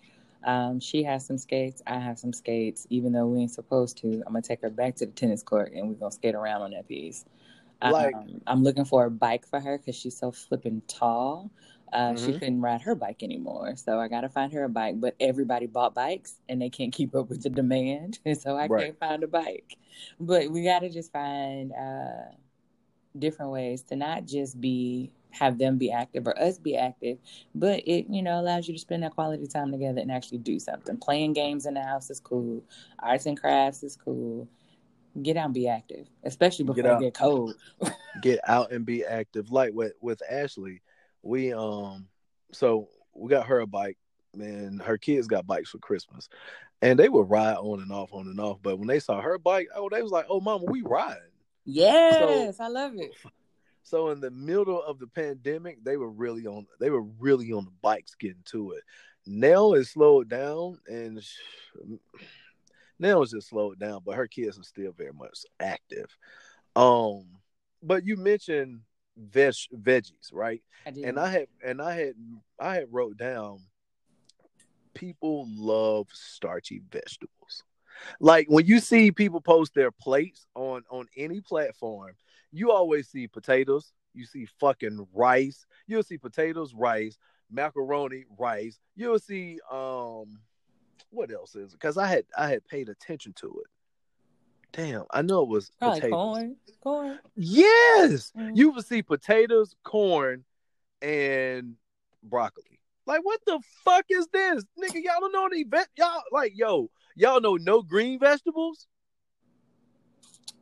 Um, 0.45 0.81
she 0.81 1.03
has 1.05 1.27
some 1.27 1.39
skates, 1.39 1.83
I 1.87 1.99
have 1.99 2.19
some 2.19 2.33
skates. 2.33 2.87
Even 2.91 3.13
though 3.13 3.27
we 3.27 3.41
ain't 3.41 3.51
supposed 3.51 3.99
to, 3.99 4.23
I'm 4.25 4.33
gonna 4.33 4.43
take 4.43 4.63
her 4.63 4.71
back 4.71 4.95
to 4.97 5.07
the 5.07 5.13
tennis 5.13 5.43
court, 5.43 5.73
and 5.73 5.89
we're 5.89 5.95
gonna 5.95 6.13
skate 6.13 6.37
around 6.37 6.63
on 6.63 6.71
that 6.71 6.87
piece. 6.87 7.25
Like, 7.91 8.15
um, 8.15 8.41
I'm 8.47 8.63
looking 8.63 8.85
for 8.85 9.05
a 9.05 9.11
bike 9.11 9.47
for 9.47 9.61
her 9.61 9.79
because 9.79 9.97
she's 9.97 10.17
so 10.17 10.31
flipping 10.31 10.83
tall. 10.87 11.51
Uh, 11.93 12.13
mm-hmm. 12.13 12.25
She 12.25 12.33
couldn't 12.33 12.63
ride 12.63 12.81
her 12.83 12.95
bike 12.95 13.23
anymore, 13.23 13.75
so 13.77 14.01
I 14.01 14.09
got 14.09 14.23
to 14.23 14.29
find 14.29 14.53
her 14.53 14.65
a 14.65 14.69
bike. 14.69 14.99
But 14.99 15.15
everybody 15.21 15.67
bought 15.67 15.95
bikes, 15.95 16.37
and 16.49 16.61
they 16.61 16.71
can't 16.71 16.93
keep 16.93 17.15
up 17.15 17.29
with 17.29 17.43
the 17.43 17.51
demand, 17.51 18.19
and 18.25 18.39
so 18.41 18.57
I 18.57 18.67
right. 18.67 18.85
can't 18.85 18.99
find 18.99 19.23
a 19.23 19.29
bike. 19.29 19.77
But 20.19 20.51
we 20.51 20.65
got 20.65 20.81
to 20.81 20.91
just 20.91 21.13
find 21.13 21.73
uh, 21.73 22.33
different 23.19 23.53
ways 23.53 23.83
to 23.85 23.97
not 23.97 24.27
just 24.27 24.61
be 24.61 25.11
have 25.33 25.57
them 25.59 25.79
be 25.79 25.91
active 25.91 26.27
or 26.27 26.39
us 26.41 26.59
be 26.59 26.77
active, 26.77 27.19
but 27.55 27.81
it 27.87 28.07
you 28.09 28.23
know 28.23 28.41
allows 28.41 28.69
you 28.69 28.75
to 28.75 28.81
spend 28.81 29.03
that 29.03 29.15
quality 29.15 29.47
time 29.47 29.71
together 29.71 30.01
and 30.01 30.11
actually 30.11 30.39
do 30.39 30.59
something. 30.59 30.97
Playing 30.97 31.35
games 31.35 31.67
in 31.67 31.75
the 31.75 31.83
house 31.83 32.11
is 32.11 32.21
cool. 32.21 32.63
Arts 33.01 33.27
and 33.27 33.39
crafts 33.39 33.83
is 33.83 33.97
cool. 33.97 34.49
Get 35.21 35.37
out 35.37 35.47
and 35.47 35.55
be 35.55 35.69
active, 35.69 36.09
especially 36.25 36.65
Get 36.65 36.77
before 36.77 36.91
it 36.91 36.95
out. 36.95 37.01
get 37.01 37.15
cold. 37.15 37.55
get 38.23 38.41
out 38.47 38.73
and 38.73 38.87
be 38.87 39.05
active. 39.05 39.51
Like 39.53 39.75
with 39.75 39.93
with 40.01 40.23
Ashley, 40.31 40.81
we 41.23 41.53
um 41.53 42.07
so 42.53 42.89
we 43.15 43.29
got 43.29 43.47
her 43.47 43.61
a 43.61 43.67
bike, 43.67 43.99
and 44.35 44.81
her 44.81 44.97
kids 44.97 45.27
got 45.27 45.47
bikes 45.47 45.71
for 45.71 45.79
Christmas, 45.79 46.29
and 46.81 46.99
they 46.99 47.09
would 47.11 47.29
ride 47.29 47.57
on 47.57 47.83
and 47.83 47.93
off, 47.93 48.13
on 48.13 48.27
and 48.27 48.41
off. 48.41 48.59
But 48.63 48.79
when 48.79 48.89
they 48.89 49.01
saw 49.01 49.21
her 49.21 49.39
bike, 49.39 49.69
oh, 49.75 49.89
they 49.91 50.03
was 50.03 50.13
like, 50.13 50.27
"Oh, 50.31 50.41
mama, 50.41 50.65
we 50.67 50.81
ride." 50.83 51.19
Yes, 51.65 52.59
I 52.59 52.69
love 52.69 52.95
it. 52.97 53.13
So 53.85 54.11
in 54.11 54.21
the 54.21 54.31
middle 54.31 54.81
of 54.81 55.01
the 55.01 55.09
pandemic, 55.09 55.83
they 55.83 55.97
were 55.97 56.09
really 56.09 56.47
on 56.47 56.67
they 56.79 56.89
were 56.89 57.03
really 57.03 57.53
on 57.53 57.65
the 57.65 57.73
bikes 57.83 58.15
getting 58.15 58.43
to 58.47 58.73
it. 58.73 58.85
Now 59.27 59.73
it's 59.73 59.91
slowed 59.91 60.29
down, 60.29 60.79
and 60.87 61.21
sh- 61.23 61.37
now 63.03 63.23
it's 63.23 63.33
just 63.33 63.49
slowed 63.49 63.79
down. 63.79 64.01
But 64.05 64.17
her 64.17 64.27
kids 64.27 64.59
are 64.59 64.63
still 64.63 64.93
very 64.93 65.13
much 65.13 65.41
active. 65.61 66.17
Um, 66.75 67.27
but 67.83 68.07
you 68.07 68.17
mentioned 68.17 68.81
veg 69.17 69.55
veggies, 69.75 70.33
right? 70.33 70.63
I 70.87 70.91
do. 70.91 71.05
And 71.05 71.19
I 71.19 71.31
had 71.31 71.47
and 71.65 71.83
I 71.83 71.95
had 71.95 72.15
I 72.59 72.75
had 72.77 72.87
wrote 72.91 73.19
down 73.19 73.61
people 74.95 75.47
love 75.51 76.07
starchy 76.13 76.83
vegetables. 76.91 77.63
Like 78.21 78.47
when 78.49 78.67
you 78.67 78.79
see 78.81 79.13
people 79.13 79.41
post 79.41 79.75
their 79.75 79.91
plates 79.91 80.47
on 80.55 80.83
on 80.91 81.07
any 81.17 81.41
platform, 81.41 82.13
you 82.53 82.71
always 82.71 83.09
see 83.09 83.27
potatoes, 83.27 83.93
you 84.15 84.27
see 84.27 84.47
fucking 84.61 85.07
rice, 85.13 85.67
you'll 85.87 86.03
see 86.03 86.19
potatoes, 86.19 86.75
rice, 86.75 87.19
macaroni, 87.51 88.25
rice. 88.39 88.79
You'll 88.97 89.19
see 89.19 89.59
um 89.71 90.39
what 91.13 91.31
else 91.31 91.55
is 91.55 91.73
it? 91.73 91.79
Because 91.81 91.97
I 91.99 92.07
had 92.07 92.25
I 92.37 92.49
had 92.49 92.67
paid 92.67 92.89
attention 92.89 93.33
to 93.35 93.47
it. 93.65 93.71
Damn, 94.73 95.05
I 95.11 95.23
know 95.23 95.43
it 95.43 95.49
was 95.49 95.71
Probably 95.79 96.01
potatoes. 96.01 96.17
corn. 96.17 96.57
Corn. 96.83 97.19
Yes, 97.37 98.33
Mm. 98.37 98.57
you 98.57 98.71
would 98.73 98.87
see 98.87 99.03
potatoes, 99.03 99.77
corn, 99.85 100.45
and 101.03 101.75
broccoli. 102.23 102.81
Like, 103.05 103.21
what 103.25 103.41
the 103.47 103.61
fuck 103.85 104.07
is 104.09 104.27
this, 104.33 104.65
nigga? 104.83 104.95
Y'all 105.03 105.21
don't 105.21 105.33
know 105.33 105.47
any 105.47 105.65
vet. 105.65 105.89
Y'all 105.99 106.23
like, 106.31 106.53
yo, 106.57 106.89
y'all 107.17 107.41
know 107.41 107.57
no 107.57 107.83
green 107.83 108.19
vegetables. 108.19 108.87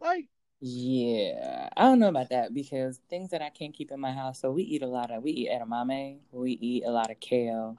Like, 0.00 0.26
Yeah, 0.62 1.68
I 1.76 1.82
don't 1.84 2.00
know 2.00 2.08
about 2.08 2.30
that 2.30 2.52
because 2.52 2.98
things 3.08 3.30
that 3.30 3.40
I 3.42 3.50
can't 3.50 3.72
keep 3.74 3.90
in 3.92 4.00
my 4.00 4.12
house. 4.12 4.40
So 4.40 4.50
we 4.50 4.62
eat 4.64 4.82
a 4.82 4.86
lot 4.86 5.10
of 5.10 5.22
we 5.22 5.30
eat 5.32 5.50
edamame, 5.50 6.18
we 6.32 6.52
eat 6.52 6.84
a 6.84 6.90
lot 6.90 7.10
of 7.10 7.20
kale, 7.20 7.76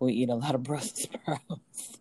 we 0.00 0.12
eat 0.14 0.30
a 0.30 0.34
lot 0.34 0.54
of 0.54 0.62
Brussels 0.68 1.02
sprouts. 1.10 1.98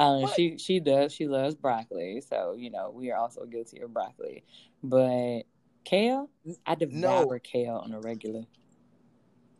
Um, 0.00 0.22
What? 0.22 0.34
she 0.34 0.56
she 0.56 0.80
does 0.80 1.12
she 1.12 1.28
loves 1.28 1.54
broccoli, 1.54 2.22
so 2.26 2.54
you 2.56 2.70
know 2.70 2.90
we 2.90 3.10
are 3.10 3.18
also 3.18 3.44
guilty 3.44 3.80
of 3.80 3.92
broccoli. 3.92 4.42
But 4.82 5.42
kale, 5.84 6.30
I 6.64 6.74
devour 6.74 7.38
kale 7.38 7.76
on 7.84 7.92
a 7.92 8.00
regular. 8.00 8.46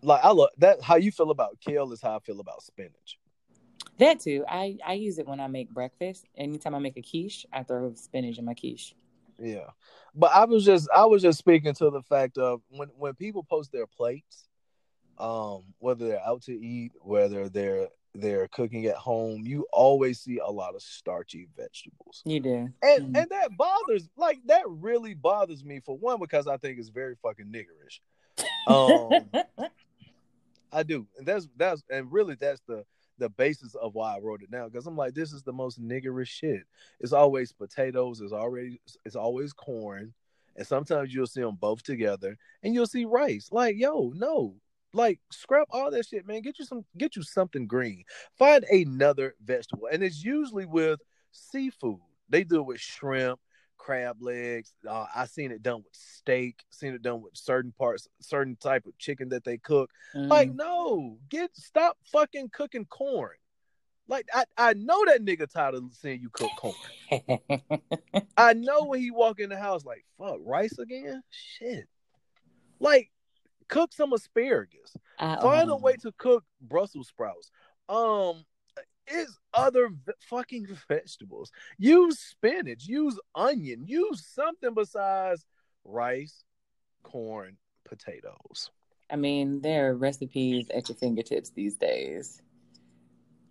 like 0.03 0.25
I 0.25 0.31
love 0.31 0.49
that. 0.57 0.81
How 0.83 0.97
you 0.97 1.13
feel 1.13 1.31
about 1.31 1.61
kale 1.61 1.93
is 1.93 2.01
how 2.01 2.17
I 2.17 2.21
feel 2.21 2.41
about 2.41 2.63
spinach. 2.63 3.19
That 3.99 4.21
too, 4.21 4.47
I 4.49 4.79
I 4.85 4.95
use 4.95 5.19
it 5.19 5.29
when 5.29 5.41
I 5.41 5.47
make 5.47 5.69
breakfast. 5.69 6.25
Anytime 6.35 6.75
I 6.75 6.79
make 6.79 6.97
a 6.97 7.03
quiche, 7.03 7.45
I 7.53 7.63
throw 7.63 7.93
spinach 7.93 8.39
in 8.39 8.47
my 8.47 8.55
quiche. 8.55 8.95
Yeah, 9.39 9.69
but 10.15 10.31
I 10.33 10.47
was 10.47 10.65
just 10.65 10.89
I 10.97 11.05
was 11.05 11.21
just 11.21 11.39
speaking 11.39 11.75
to 11.75 11.91
the 11.91 12.01
fact 12.01 12.39
of 12.39 12.63
when 12.71 12.89
when 12.97 13.13
people 13.13 13.45
post 13.45 13.73
their 13.73 13.87
plates, 13.87 14.49
um, 15.19 15.65
whether 15.81 16.09
they're 16.09 16.27
out 16.27 16.45
to 16.45 16.53
eat, 16.53 16.93
whether 17.03 17.51
they're 17.51 17.89
they're 18.15 18.49
cooking 18.49 18.87
at 18.87 18.97
home, 18.97 19.43
you 19.47 19.67
always 19.73 20.21
see 20.21 20.39
a 20.39 20.51
lot 20.51 20.75
of 20.75 20.83
starchy 20.83 21.49
vegetables. 21.57 22.23
You 22.25 22.41
do, 22.41 22.69
And 22.83 23.15
Mhm. 23.15 23.21
and 23.21 23.31
that 23.31 23.57
bothers 23.57 24.09
like 24.17 24.39
that 24.47 24.65
really 24.69 25.15
bothers 25.15 25.65
me 25.65 25.81
for 25.81 25.97
one 25.97 26.19
because 26.19 26.47
I 26.47 26.57
think 26.57 26.79
it's 26.79 26.89
very 26.89 27.17
fucking 27.23 27.47
niggerish. 27.47 28.01
Um 28.67 29.31
I 30.73 30.83
do. 30.83 31.07
And 31.19 31.27
that's 31.27 31.49
that's 31.57 31.83
and 31.91 32.11
really 32.13 32.35
that's 32.37 32.61
the 32.67 32.85
the 33.19 33.29
basis 33.29 33.75
of 33.75 33.95
why 33.95 34.17
I 34.17 34.19
wrote 34.21 34.43
it 34.43 34.51
down 34.51 34.71
because 34.71 34.87
I'm 34.87 34.97
like 34.97 35.15
this 35.15 35.33
is 35.33 35.43
the 35.43 35.53
most 35.53 35.81
niggerish 35.81 36.29
shit. 36.29 36.63
It's 37.01 37.13
always 37.13 37.53
potatoes, 37.53 38.21
it's 38.21 38.33
already 38.33 38.81
it's 39.05 39.17
always 39.17 39.53
corn, 39.53 40.15
and 40.57 40.67
sometimes 40.67 41.13
you'll 41.13 41.27
see 41.27 41.43
them 41.43 41.57
both 41.61 41.83
together 41.83 42.39
and 42.63 42.73
you'll 42.75 42.87
see 42.87 43.05
rice. 43.05 43.49
Like, 43.53 43.77
yo, 43.77 44.13
no. 44.15 44.55
Like 44.93 45.21
scrap 45.31 45.69
all 45.71 45.91
that 45.91 46.07
shit, 46.07 46.27
man. 46.27 46.43
Get 46.43 46.59
you 46.59 46.65
some 46.65 46.85
get 46.99 47.15
you 47.17 47.23
something 47.23 47.67
green. 47.67 48.05
Find 48.39 48.65
another 48.65 49.35
vegetable. 49.45 49.89
And 49.91 50.03
it's 50.03 50.23
usually 50.25 50.67
with 50.67 51.01
seafood. 51.33 51.99
They 52.29 52.45
do 52.45 52.57
it 52.57 52.67
with 52.67 52.81
shrimp, 52.81 53.39
crab 53.79 54.17
legs. 54.21 54.73
Uh, 54.89 55.07
I 55.15 55.27
seen 55.27 55.53
it 55.53 55.63
done 55.63 55.79
with 55.85 55.95
steak. 55.95 56.65
Seen 56.71 56.95
it 56.95 57.03
done 57.03 57.23
with 57.23 57.37
certain 57.37 57.73
parts, 57.79 58.09
certain 58.21 58.57
type 58.57 58.87
of 58.87 58.97
chicken 58.99 59.29
that 59.31 59.45
they 59.45 59.59
cook. 59.59 59.91
Like, 60.15 60.51
Mm. 60.51 60.57
no, 60.57 61.19
get 61.29 61.55
stop 61.57 61.97
fucking 62.13 62.51
cooking 62.53 62.87
corn. 62.87 63.37
Like, 64.09 64.27
I 64.35 64.45
I 64.57 64.73
know 64.75 65.05
that 65.07 65.25
nigga 65.25 65.49
tired 65.49 65.75
of 65.77 65.85
seeing 65.93 66.21
you 66.21 66.31
cook 66.31 66.51
corn. 66.57 66.75
I 68.37 68.55
know 68.55 68.85
when 68.87 69.01
he 69.01 69.13
walk 69.13 69.39
in 69.39 69.51
the 69.51 69.57
house, 69.57 69.85
like, 69.85 70.05
fuck, 70.19 70.39
rice 70.45 70.79
again? 70.79 71.23
Shit. 71.31 71.87
Like, 72.81 73.11
cook 73.71 73.93
some 73.93 74.13
asparagus. 74.13 74.95
I, 75.19 75.41
Find 75.41 75.71
a 75.71 75.77
way 75.77 75.97
to 76.03 76.13
cook 76.19 76.45
Brussels 76.61 77.09
sprouts. 77.09 77.51
Um, 77.89 78.45
is 79.07 79.39
other 79.55 79.89
v- 79.89 80.13
fucking 80.29 80.67
vegetables. 80.89 81.51
Use 81.79 82.19
spinach. 82.19 82.87
Use 82.87 83.19
onion. 83.35 83.85
Use 83.87 84.25
something 84.27 84.75
besides 84.75 85.45
rice, 85.85 86.45
corn, 87.03 87.57
potatoes. 87.85 88.71
I 89.11 89.17
mean, 89.17 89.61
there 89.61 89.91
are 89.91 89.97
recipes 89.97 90.69
at 90.73 90.89
your 90.89 90.97
fingertips 90.97 91.51
these 91.51 91.75
days. 91.75 92.41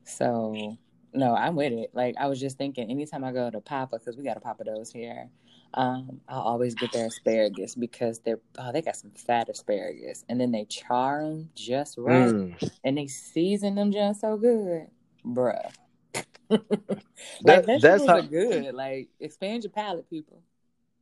So, 0.06 0.78
no, 1.14 1.36
I'm 1.36 1.56
with 1.56 1.74
it. 1.74 1.92
Like, 1.94 2.16
I 2.18 2.28
was 2.28 2.40
just 2.40 2.58
thinking, 2.58 2.90
anytime 2.90 3.24
I 3.24 3.32
go 3.32 3.50
to 3.50 3.60
Papa, 3.60 4.00
because 4.00 4.16
we 4.16 4.24
got 4.24 4.38
a 4.38 4.40
Pappadeaux's 4.40 4.92
here, 4.92 5.30
um, 5.74 6.22
I'll 6.28 6.42
always 6.42 6.76
get 6.76 6.92
their 6.92 7.08
asparagus 7.08 7.76
because 7.76 8.20
they're, 8.20 8.40
oh, 8.58 8.72
they 8.72 8.82
got 8.82 8.96
some 8.96 9.12
fat 9.12 9.50
asparagus. 9.50 10.24
And 10.30 10.40
then 10.40 10.52
they 10.52 10.66
char 10.66 11.24
them 11.24 11.50
just 11.56 11.98
right. 11.98 12.34
Mm. 12.34 12.72
And 12.84 12.98
they 12.98 13.08
season 13.08 13.76
them 13.76 13.92
just 13.92 14.22
so 14.22 14.38
good. 14.38 14.88
Bruh. 15.26 15.72
like, 16.50 17.66
That- 17.66 17.82
that's 17.82 18.06
how 18.08 18.22
good. 18.22 18.74
Like, 18.74 19.10
expand 19.20 19.64
your 19.64 19.72
palate, 19.72 20.10
people. 20.10 20.42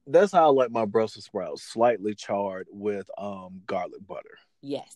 that's 0.06 0.32
how 0.32 0.46
I 0.48 0.52
like 0.52 0.72
my 0.72 0.86
Brussels 0.86 1.26
sprouts, 1.26 1.64
slightly 1.64 2.14
charred 2.16 2.68
with 2.70 3.10
um 3.18 3.62
garlic 3.68 4.06
butter. 4.06 4.38
Yes. 4.62 4.96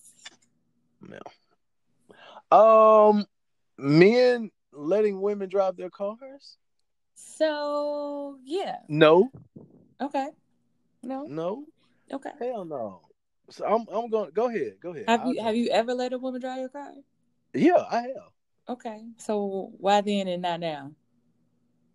No 1.01 1.19
um, 2.51 3.25
men 3.77 4.51
letting 4.73 5.21
women 5.21 5.49
drive 5.49 5.77
their 5.77 5.89
cars? 5.89 6.57
So, 7.23 8.37
yeah. 8.43 8.77
No, 8.87 9.31
Okay. 10.01 10.29
No. 11.03 11.27
no, 11.27 11.65
Okay. 12.11 12.31
hell 12.39 12.65
no. 12.65 13.01
So 13.49 13.65
I'm 13.65 13.85
I'm 13.93 14.09
going. 14.09 14.31
Go 14.33 14.47
ahead, 14.49 14.75
go 14.81 14.91
ahead. 14.91 15.05
Have 15.07 15.21
I'll 15.21 15.29
you 15.33 15.39
go. 15.39 15.43
have 15.43 15.55
you 15.55 15.69
ever 15.69 15.93
let 15.93 16.13
a 16.13 16.17
woman 16.17 16.41
drive 16.41 16.59
your 16.59 16.69
car? 16.69 16.91
Yeah, 17.53 17.83
I 17.89 18.01
have. 18.01 18.31
Okay, 18.69 19.03
so 19.17 19.71
why 19.77 20.01
then 20.01 20.27
and 20.27 20.41
not 20.41 20.59
now? 20.59 20.91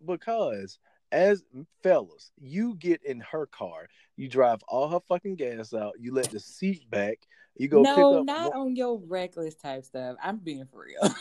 because 0.05 0.79
as 1.11 1.43
fellas, 1.81 2.31
you 2.39 2.75
get 2.75 3.03
in 3.03 3.19
her 3.21 3.45
car, 3.47 3.87
you 4.15 4.27
drive 4.27 4.61
all 4.67 4.89
her 4.89 4.99
fucking 5.07 5.35
gas 5.35 5.73
out, 5.73 5.93
you 5.99 6.13
let 6.13 6.29
the 6.31 6.39
seat 6.39 6.89
back, 6.89 7.19
you 7.59 7.67
go 7.67 7.81
no, 7.81 7.95
pick 7.95 8.19
up. 8.19 8.25
not 8.25 8.53
one- 8.53 8.67
on 8.67 8.75
your 8.75 8.99
reckless 9.07 9.55
type 9.55 9.85
stuff. 9.85 10.17
I'm 10.23 10.37
being 10.37 10.65
for 10.71 10.85
real. 10.85 11.15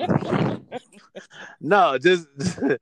No, 1.60 1.98
just 1.98 2.26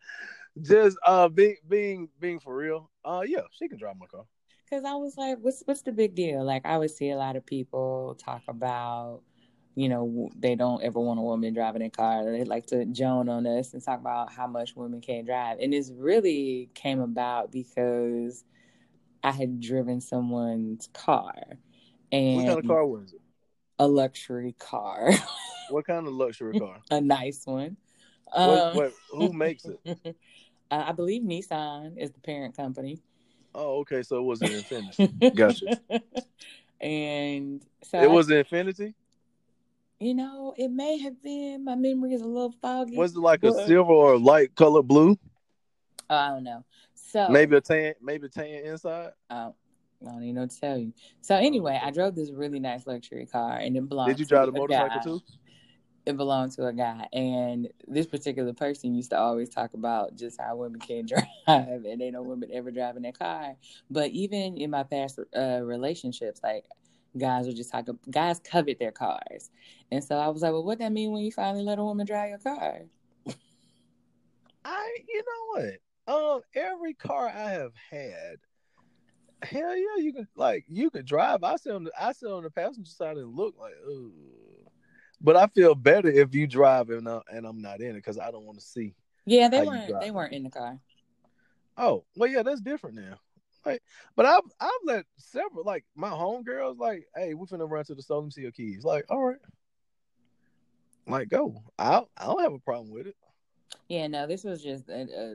just 0.62 0.96
uh 1.06 1.28
being 1.28 1.56
being 1.68 2.08
being 2.20 2.40
for 2.40 2.54
real. 2.54 2.90
Uh 3.04 3.22
yeah, 3.26 3.40
she 3.52 3.68
can 3.68 3.78
drive 3.78 3.96
my 3.98 4.06
car. 4.06 4.24
Because 4.64 4.84
I 4.84 4.94
was 4.94 5.16
like, 5.16 5.38
what's 5.40 5.62
what's 5.64 5.82
the 5.82 5.92
big 5.92 6.14
deal? 6.14 6.44
Like 6.44 6.66
I 6.66 6.78
would 6.78 6.90
see 6.90 7.10
a 7.10 7.16
lot 7.16 7.36
of 7.36 7.46
people 7.46 8.16
talk 8.22 8.42
about, 8.48 9.20
you 9.74 9.88
know, 9.88 10.30
they 10.36 10.54
don't 10.54 10.82
ever 10.82 11.00
want 11.00 11.20
a 11.20 11.22
woman 11.22 11.54
driving 11.54 11.82
a 11.82 11.90
car. 11.90 12.24
They 12.24 12.44
like 12.44 12.66
to 12.66 12.84
joan 12.86 13.28
on 13.28 13.46
us 13.46 13.74
and 13.74 13.82
talk 13.82 14.00
about 14.00 14.32
how 14.32 14.46
much 14.46 14.74
women 14.74 15.00
can't 15.00 15.26
drive. 15.26 15.58
And 15.60 15.72
this 15.72 15.90
really 15.94 16.70
came 16.74 17.00
about 17.00 17.52
because 17.52 18.44
I 19.22 19.30
had 19.30 19.60
driven 19.60 20.00
someone's 20.00 20.88
car. 20.92 21.34
And 22.14 22.36
What 22.36 22.46
kind 22.46 22.58
of 22.60 22.66
car 22.66 22.86
was 22.86 23.12
it? 23.12 23.20
a 23.80 23.88
luxury 23.88 24.54
car, 24.58 25.10
What 25.70 25.84
kind 25.84 26.06
of 26.06 26.12
luxury 26.12 26.54
car? 26.56 26.80
a 26.92 27.00
nice 27.00 27.44
one. 27.44 27.76
Um, 28.32 28.76
what, 28.76 28.92
who 29.10 29.32
makes 29.32 29.64
it? 29.64 30.16
I 30.70 30.92
believe 30.92 31.22
Nissan 31.22 31.98
is 31.98 32.12
the 32.12 32.20
parent 32.20 32.56
company. 32.56 33.00
Oh, 33.54 33.80
okay, 33.80 34.02
so 34.02 34.18
it 34.18 34.22
was 34.22 34.42
an 34.42 34.48
Infiniti. 34.50 35.34
Gotcha. 35.34 35.66
and 36.80 37.64
so 37.82 37.98
It 37.98 38.10
I- 38.10 38.12
was 38.12 38.30
an 38.30 38.44
Infiniti. 38.44 38.94
you 39.98 40.14
know, 40.14 40.54
it 40.56 40.68
may 40.70 40.98
have 40.98 41.20
been. 41.22 41.64
My 41.64 41.74
memory 41.74 42.12
is 42.14 42.22
a 42.22 42.26
little 42.26 42.54
foggy. 42.62 42.96
Was 42.96 43.16
it 43.16 43.20
like 43.20 43.42
a 43.42 43.52
silver 43.66 43.92
or 43.92 44.18
light 44.18 44.54
color 44.54 44.82
blue? 44.82 45.18
Oh, 46.10 46.16
I 46.16 46.28
don't 46.28 46.44
know. 46.44 46.64
So 46.94 47.28
maybe 47.28 47.56
a 47.56 47.60
tan, 47.60 47.94
maybe 48.00 48.26
a 48.26 48.28
tan 48.28 48.46
inside. 48.46 49.10
Oh, 49.30 49.54
I 50.06 50.12
don't 50.12 50.22
even 50.22 50.34
know 50.36 50.40
what 50.42 50.50
to 50.50 50.60
tell 50.60 50.78
you. 50.78 50.92
So 51.20 51.36
anyway, 51.36 51.80
I 51.82 51.90
drove 51.90 52.14
this 52.14 52.30
really 52.30 52.60
nice 52.60 52.86
luxury 52.86 53.26
car, 53.26 53.56
and 53.56 53.76
it 53.76 53.88
belonged. 53.88 54.10
Did 54.10 54.20
you 54.20 54.26
drive 54.26 54.46
to 54.46 54.52
the 54.52 54.56
a 54.56 54.60
motorcycle 54.60 54.88
guy. 54.88 55.02
too? 55.02 55.22
It 56.06 56.16
belonged 56.18 56.52
to 56.52 56.66
a 56.66 56.72
guy, 56.72 57.06
and 57.12 57.68
this 57.88 58.06
particular 58.06 58.52
person 58.52 58.94
used 58.94 59.10
to 59.10 59.18
always 59.18 59.48
talk 59.48 59.72
about 59.72 60.16
just 60.16 60.38
how 60.40 60.56
women 60.56 60.80
can't 60.80 61.08
drive, 61.08 61.26
and 61.46 62.00
they 62.00 62.10
know 62.10 62.22
women 62.22 62.50
ever 62.52 62.70
driving 62.70 63.02
their 63.02 63.12
car. 63.12 63.56
But 63.90 64.10
even 64.10 64.58
in 64.58 64.70
my 64.70 64.82
past 64.82 65.18
uh, 65.36 65.60
relationships, 65.62 66.40
like 66.42 66.64
guys 67.16 67.46
would 67.46 67.56
just 67.56 67.70
talk. 67.70 67.88
Guys 68.10 68.40
covet 68.40 68.78
their 68.78 68.92
cars, 68.92 69.50
and 69.90 70.04
so 70.04 70.18
I 70.18 70.28
was 70.28 70.42
like, 70.42 70.52
"Well, 70.52 70.64
what 70.64 70.78
that 70.80 70.92
mean 70.92 71.12
when 71.12 71.22
you 71.22 71.32
finally 71.32 71.64
let 71.64 71.78
a 71.78 71.84
woman 71.84 72.06
drive 72.06 72.30
your 72.30 72.38
car?" 72.38 72.82
I, 74.64 74.90
you 75.08 75.22
know 75.22 75.62
what? 75.62 75.80
Um, 76.06 76.40
every 76.54 76.94
car 76.94 77.28
I 77.28 77.50
have 77.50 77.72
had, 77.90 78.36
hell 79.44 79.76
yeah, 79.76 80.02
you 80.02 80.12
can 80.12 80.28
like 80.36 80.64
you 80.68 80.90
can 80.90 81.04
drive. 81.04 81.44
I 81.44 81.56
sit 81.56 81.72
on 81.72 81.84
the 81.84 81.92
I 81.98 82.12
sit 82.12 82.30
on 82.30 82.42
the 82.42 82.50
passenger 82.50 82.90
side 82.90 83.16
and 83.16 83.34
look 83.34 83.54
like, 83.58 83.74
ooh. 83.88 84.12
But 85.20 85.36
I 85.36 85.46
feel 85.46 85.74
better 85.74 86.08
if 86.08 86.34
you 86.34 86.46
drive 86.46 86.90
and, 86.90 87.08
I, 87.08 87.20
and 87.30 87.46
I'm 87.46 87.62
not 87.62 87.80
in 87.80 87.90
it 87.90 87.94
because 87.94 88.18
I 88.18 88.30
don't 88.30 88.44
want 88.44 88.58
to 88.58 88.64
see. 88.64 88.94
Yeah, 89.24 89.48
they 89.48 89.62
weren't. 89.62 90.00
They 90.00 90.10
weren't 90.10 90.34
in 90.34 90.42
the 90.42 90.50
car. 90.50 90.78
Oh, 91.76 92.04
well, 92.14 92.30
yeah, 92.30 92.42
that's 92.42 92.60
different 92.60 92.96
now. 92.96 93.18
Like, 93.64 93.82
but 94.16 94.26
I've 94.26 94.42
I've 94.60 94.70
let 94.84 95.06
several 95.16 95.64
like 95.64 95.84
my 95.96 96.10
homegirls 96.10 96.78
like, 96.78 97.06
hey, 97.16 97.32
we're 97.32 97.46
finna 97.46 97.70
run 97.70 97.84
to 97.84 97.94
the 97.94 98.02
store 98.02 98.22
and 98.22 98.32
see 98.32 98.42
your 98.42 98.50
keys. 98.50 98.84
Like, 98.84 99.06
all 99.08 99.24
right, 99.24 99.38
like 101.06 101.28
go. 101.30 101.62
I 101.78 102.02
I 102.18 102.26
don't 102.26 102.42
have 102.42 102.52
a 102.52 102.58
problem 102.58 102.90
with 102.90 103.06
it. 103.06 103.16
Yeah, 103.88 104.06
no, 104.08 104.26
this 104.26 104.44
was 104.44 104.62
just 104.62 104.88
a, 104.90 105.02
a 105.02 105.34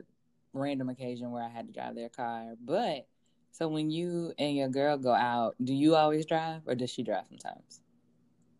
random 0.52 0.88
occasion 0.88 1.32
where 1.32 1.42
I 1.42 1.48
had 1.48 1.66
to 1.66 1.72
drive 1.72 1.96
their 1.96 2.08
car. 2.08 2.54
But 2.64 3.08
so 3.52 3.68
when 3.68 3.90
you 3.90 4.32
and 4.38 4.56
your 4.56 4.68
girl 4.68 4.96
go 4.96 5.12
out, 5.12 5.56
do 5.62 5.74
you 5.74 5.94
always 5.94 6.26
drive 6.26 6.62
or 6.66 6.74
does 6.74 6.90
she 6.90 7.02
drive 7.02 7.24
sometimes? 7.28 7.80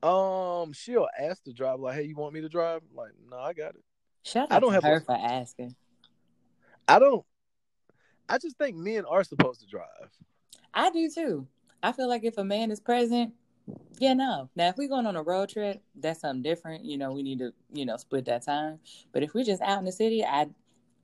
Um, 0.03 0.72
she'll 0.72 1.09
ask 1.18 1.43
to 1.45 1.53
drive. 1.53 1.80
like, 1.80 1.97
hey, 1.97 2.05
you 2.05 2.16
want 2.16 2.32
me 2.34 2.41
to 2.41 2.49
drive? 2.49 2.82
I'm 2.91 2.97
like, 2.97 3.12
no, 3.30 3.38
I 3.38 3.53
got 3.53 3.74
it. 3.74 3.84
Shout 4.22 4.51
out 4.51 4.57
I 4.57 4.61
don't 4.61 4.70
to 4.70 4.74
have 4.74 4.84
her 4.84 4.97
a- 4.97 5.01
for 5.01 5.16
asking. 5.16 5.74
I 6.88 6.99
don't. 6.99 7.24
I 8.28 8.38
just 8.38 8.57
think 8.59 8.76
men 8.76 9.05
are 9.07 9.24
supposed 9.24 9.61
to 9.61 9.66
drive. 9.66 10.11
I 10.72 10.91
do 10.91 11.11
too. 11.11 11.47
I 11.82 11.93
feel 11.93 12.09
like 12.09 12.24
if 12.24 12.38
a 12.38 12.45
man 12.45 12.70
is 12.70 12.80
present, 12.80 13.34
yeah, 13.99 14.14
no. 14.14 14.51
Now 14.57 14.68
if 14.68 14.76
we're 14.76 14.88
going 14.88 15.07
on 15.07 15.16
a 15.16 15.22
road 15.22 15.49
trip, 15.51 15.82
that's 15.95 16.20
something 16.20 16.43
different. 16.43 16.84
You 16.84 16.97
know, 16.99 17.12
we 17.12 17.22
need 17.22 17.38
to, 17.41 17.53
you 17.72 17.86
know, 17.86 17.97
split 17.97 18.24
that 18.26 18.45
time. 18.45 18.78
But 19.12 19.22
if 19.22 19.34
we're 19.34 19.45
just 19.45 19.62
out 19.62 19.78
in 19.78 19.84
the 19.84 19.93
city, 19.93 20.24
I 20.24 20.49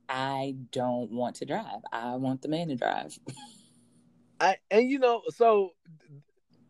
I 0.09 0.55
don't 0.73 1.11
want 1.11 1.37
to 1.37 1.45
drive. 1.45 1.81
I 1.93 2.15
want 2.17 2.43
the 2.43 2.49
man 2.49 2.69
to 2.69 2.77
drive. 2.77 3.19
I 4.41 4.57
and 4.71 4.91
you 4.91 4.99
know, 4.99 5.23
so 5.29 5.73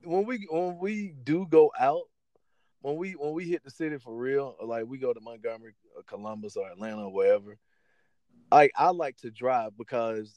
when 0.04 0.24
we 0.26 0.46
when 0.50 0.78
we 0.78 1.14
do 1.24 1.46
go 1.48 1.72
out, 1.78 2.02
when 2.80 2.96
we 2.96 3.12
when 3.12 3.32
we 3.32 3.44
hit 3.48 3.64
the 3.64 3.70
city 3.70 3.98
for 3.98 4.14
real, 4.14 4.56
like 4.62 4.86
we 4.86 4.98
go 4.98 5.12
to 5.12 5.20
Montgomery, 5.20 5.74
or 5.96 6.02
Columbus, 6.04 6.56
or 6.56 6.68
Atlanta, 6.68 7.04
or 7.04 7.12
wherever. 7.12 7.58
Like 8.52 8.72
I 8.76 8.90
like 8.90 9.16
to 9.18 9.30
drive 9.30 9.76
because 9.76 10.32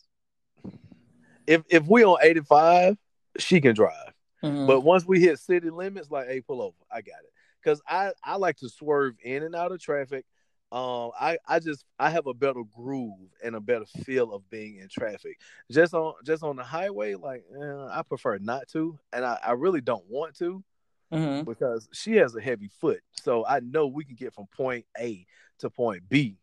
if 1.45 1.63
if 1.69 1.85
we 1.87 2.03
on 2.03 2.17
eighty 2.21 2.41
five, 2.41 2.97
she 3.37 3.61
can 3.61 3.75
drive. 3.75 4.13
Mhm. 4.43 4.67
But 4.67 4.81
once 4.81 5.05
we 5.05 5.19
hit 5.19 5.37
city 5.39 5.69
limits, 5.69 6.09
like, 6.09 6.27
hey, 6.27 6.41
pull 6.41 6.61
over. 6.61 6.75
I 6.91 7.01
got 7.01 7.19
it. 7.23 7.31
Cause 7.63 7.81
I 7.87 8.13
I 8.23 8.37
like 8.37 8.57
to 8.57 8.69
swerve 8.69 9.15
in 9.21 9.43
and 9.43 9.53
out 9.55 9.71
of 9.71 9.81
traffic. 9.81 10.25
Um, 10.71 11.11
I 11.19 11.37
I 11.47 11.59
just 11.59 11.83
I 11.97 12.11
have 12.11 12.27
a 12.27 12.33
better 12.33 12.61
groove 12.75 13.29
and 13.43 13.55
a 13.55 13.59
better 13.59 13.85
feel 14.03 14.33
of 14.33 14.47
being 14.51 14.77
in 14.77 14.87
traffic. 14.87 15.39
Just 15.71 15.93
on 15.95 16.13
just 16.23 16.43
on 16.43 16.57
the 16.57 16.63
highway, 16.63 17.15
like 17.15 17.43
eh, 17.59 17.87
I 17.91 18.03
prefer 18.07 18.37
not 18.37 18.67
to, 18.69 18.99
and 19.11 19.25
I, 19.25 19.39
I 19.43 19.51
really 19.53 19.81
don't 19.81 20.05
want 20.07 20.35
to 20.37 20.63
Mhm. 21.11 21.45
because 21.45 21.89
she 21.91 22.17
has 22.17 22.35
a 22.35 22.41
heavy 22.41 22.69
foot. 22.79 23.01
So 23.13 23.45
I 23.45 23.61
know 23.61 23.87
we 23.87 24.05
can 24.05 24.15
get 24.15 24.33
from 24.33 24.45
point 24.55 24.85
A 24.99 25.25
to 25.59 25.69
point 25.71 26.07
B 26.07 26.37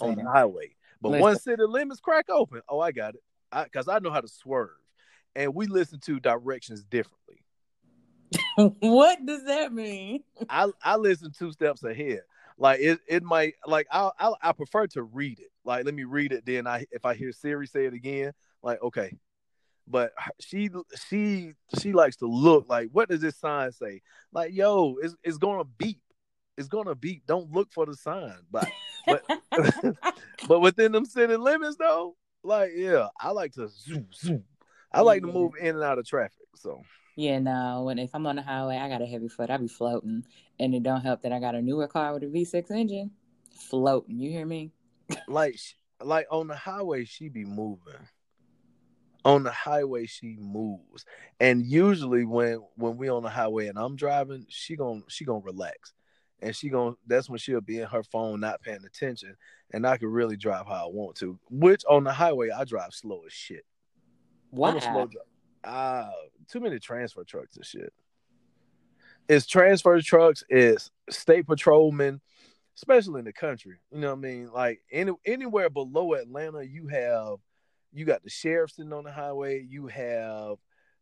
on 0.00 0.14
the 0.16 0.30
highway. 0.30 0.76
But 1.00 1.10
Listen. 1.10 1.22
once 1.22 1.42
city 1.42 1.62
limits 1.66 2.00
crack 2.00 2.30
open, 2.30 2.62
oh, 2.68 2.78
I 2.78 2.92
got 2.92 3.14
it. 3.14 3.22
I 3.50 3.64
Because 3.64 3.88
I, 3.88 3.98
know 3.98 4.12
how 4.12 4.20
to 4.20 4.28
swerve, 4.28 4.70
and 5.34 5.54
we 5.54 5.66
listen 5.66 5.98
to 6.00 6.20
directions 6.20 6.84
differently. 6.84 7.44
what 8.80 9.24
does 9.26 9.44
that 9.44 9.72
mean? 9.72 10.22
I 10.48 10.70
I 10.82 10.96
listen 10.96 11.32
two 11.36 11.50
steps 11.52 11.82
ahead. 11.82 12.22
Like 12.62 12.78
it, 12.78 13.00
it 13.08 13.24
might 13.24 13.54
like 13.66 13.88
I 13.90 14.12
I 14.20 14.32
I 14.40 14.52
prefer 14.52 14.86
to 14.86 15.02
read 15.02 15.40
it. 15.40 15.50
Like 15.64 15.84
let 15.84 15.94
me 15.94 16.04
read 16.04 16.30
it. 16.30 16.46
Then 16.46 16.68
I 16.68 16.86
if 16.92 17.04
I 17.04 17.14
hear 17.14 17.32
Siri 17.32 17.66
say 17.66 17.86
it 17.86 17.92
again, 17.92 18.34
like 18.62 18.80
okay. 18.80 19.18
But 19.88 20.12
she 20.38 20.70
she 21.08 21.54
she 21.80 21.92
likes 21.92 22.18
to 22.18 22.26
look 22.26 22.66
like 22.68 22.90
what 22.92 23.08
does 23.08 23.20
this 23.20 23.36
sign 23.36 23.72
say? 23.72 24.00
Like 24.32 24.54
yo, 24.54 24.94
it's 25.02 25.16
it's 25.24 25.38
gonna 25.38 25.64
beep. 25.64 25.98
It's 26.56 26.68
gonna 26.68 26.94
beep. 26.94 27.26
Don't 27.26 27.50
look 27.50 27.72
for 27.72 27.84
the 27.84 27.96
sign. 27.96 28.36
But 28.48 28.70
but 29.08 29.24
but 30.46 30.60
within 30.60 30.92
them 30.92 31.04
city 31.04 31.34
limits 31.34 31.74
though, 31.80 32.14
like 32.44 32.70
yeah, 32.76 33.08
I 33.20 33.32
like 33.32 33.54
to 33.54 33.70
zoom 33.70 34.06
zoom. 34.14 34.44
I 34.92 35.00
like 35.00 35.22
to 35.22 35.26
mm-hmm. 35.26 35.36
move 35.36 35.52
in 35.58 35.74
and 35.74 35.82
out 35.82 35.98
of 35.98 36.06
traffic. 36.06 36.46
So 36.54 36.80
Yeah, 37.16 37.38
no. 37.38 37.82
When 37.84 37.98
if 37.98 38.14
I'm 38.14 38.26
on 38.26 38.36
the 38.36 38.42
highway, 38.42 38.76
I 38.76 38.88
got 38.88 39.02
a 39.02 39.06
heavy 39.06 39.28
foot. 39.28 39.50
I 39.50 39.56
be 39.58 39.68
floating, 39.68 40.24
and 40.58 40.74
it 40.74 40.82
don't 40.82 41.02
help 41.02 41.22
that 41.22 41.32
I 41.32 41.40
got 41.40 41.54
a 41.54 41.62
newer 41.62 41.86
car 41.86 42.14
with 42.14 42.22
a 42.22 42.26
V6 42.26 42.70
engine. 42.70 43.10
Floating, 43.50 44.18
you 44.18 44.30
hear 44.30 44.46
me? 44.46 44.72
like 45.28 45.58
like 46.00 46.26
on 46.30 46.46
the 46.46 46.56
highway 46.56 47.04
she 47.04 47.28
be 47.28 47.44
moving 47.44 48.08
on 49.24 49.42
the 49.42 49.52
highway 49.52 50.06
she 50.06 50.36
moves 50.38 51.04
and 51.38 51.64
usually 51.64 52.24
when 52.24 52.60
when 52.76 52.96
we 52.96 53.08
on 53.08 53.22
the 53.22 53.28
highway 53.28 53.68
and 53.68 53.78
i'm 53.78 53.94
driving 53.94 54.44
she 54.48 54.74
gon' 54.74 55.04
she 55.08 55.24
gonna 55.24 55.40
relax 55.44 55.92
and 56.40 56.56
she 56.56 56.68
gonna 56.68 56.94
that's 57.06 57.28
when 57.28 57.38
she'll 57.38 57.60
be 57.60 57.78
in 57.78 57.86
her 57.86 58.02
phone 58.02 58.40
not 58.40 58.60
paying 58.62 58.84
attention 58.84 59.36
and 59.72 59.86
i 59.86 59.96
can 59.96 60.08
really 60.08 60.36
drive 60.36 60.66
how 60.66 60.86
i 60.86 60.90
want 60.90 61.14
to 61.16 61.38
which 61.50 61.84
on 61.88 62.04
the 62.04 62.12
highway 62.12 62.50
i 62.50 62.64
drive 62.64 62.92
slow 62.92 63.22
as 63.26 63.32
shit 63.32 63.64
Why? 64.50 64.70
I'm 64.70 64.76
a 64.76 64.80
slow 64.80 65.06
driver. 65.06 65.26
Uh, 65.64 66.10
too 66.48 66.60
many 66.60 66.78
transfer 66.78 67.24
trucks 67.24 67.56
and 67.56 67.64
shit. 67.64 67.92
It's 69.28 69.46
transfer 69.46 70.00
trucks, 70.00 70.42
it's 70.48 70.90
state 71.08 71.46
patrolmen, 71.46 72.20
especially 72.76 73.20
in 73.20 73.24
the 73.24 73.32
country. 73.32 73.76
You 73.92 74.00
know 74.00 74.10
what 74.10 74.18
I 74.18 74.20
mean? 74.20 74.52
Like 74.52 74.82
any 74.90 75.12
anywhere 75.24 75.70
below 75.70 76.14
Atlanta, 76.14 76.62
you 76.62 76.88
have 76.88 77.38
you 77.92 78.04
got 78.04 78.24
the 78.24 78.30
sheriff 78.30 78.72
sitting 78.72 78.92
on 78.92 79.04
the 79.04 79.12
highway, 79.12 79.64
you 79.68 79.86
have 79.86 80.56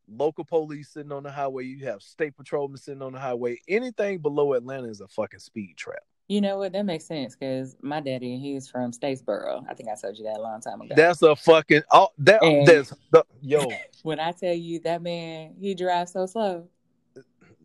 local 0.09 0.45
police 0.45 0.91
sitting 0.91 1.13
on 1.13 1.23
the 1.23 1.31
highway, 1.31 1.65
you 1.65 1.87
have 1.87 2.03
state 2.03 2.37
patrolmen 2.37 2.77
sitting 2.77 3.03
on 3.03 3.13
the 3.13 3.21
highway. 3.21 3.59
Anything 3.69 4.19
below 4.19 4.53
Atlanta 4.55 4.89
is 4.89 5.01
a 5.01 5.09
fucking 5.09 5.41
speed 5.41 5.77
trap. 5.77 6.03
You 6.31 6.41
know 6.41 6.59
what? 6.59 6.71
That 6.71 6.85
makes 6.85 7.07
sense 7.07 7.35
because 7.35 7.75
my 7.83 7.99
daddy, 8.01 8.39
he's 8.39 8.69
from 8.69 8.93
Statesboro. 8.93 9.65
I 9.69 9.75
think 9.75 9.89
I 9.89 9.97
told 10.01 10.17
you 10.17 10.23
that 10.27 10.37
a 10.37 10.41
long 10.41 10.61
time 10.61 10.81
ago. 10.81 10.95
That's 10.97 11.21
a 11.23 11.35
fucking 11.35 11.83
oh 11.91 12.11
that 12.19 12.41
And- 12.41 12.65
that's 12.65 12.95
the 13.11 13.25
yo 13.43 13.67
when 14.05 14.21
I 14.21 14.31
tell 14.31 14.55
you 14.55 14.79
that 14.85 15.03
man, 15.03 15.57
he 15.61 15.75
drives 15.75 16.13
so 16.13 16.27
slow. 16.27 16.69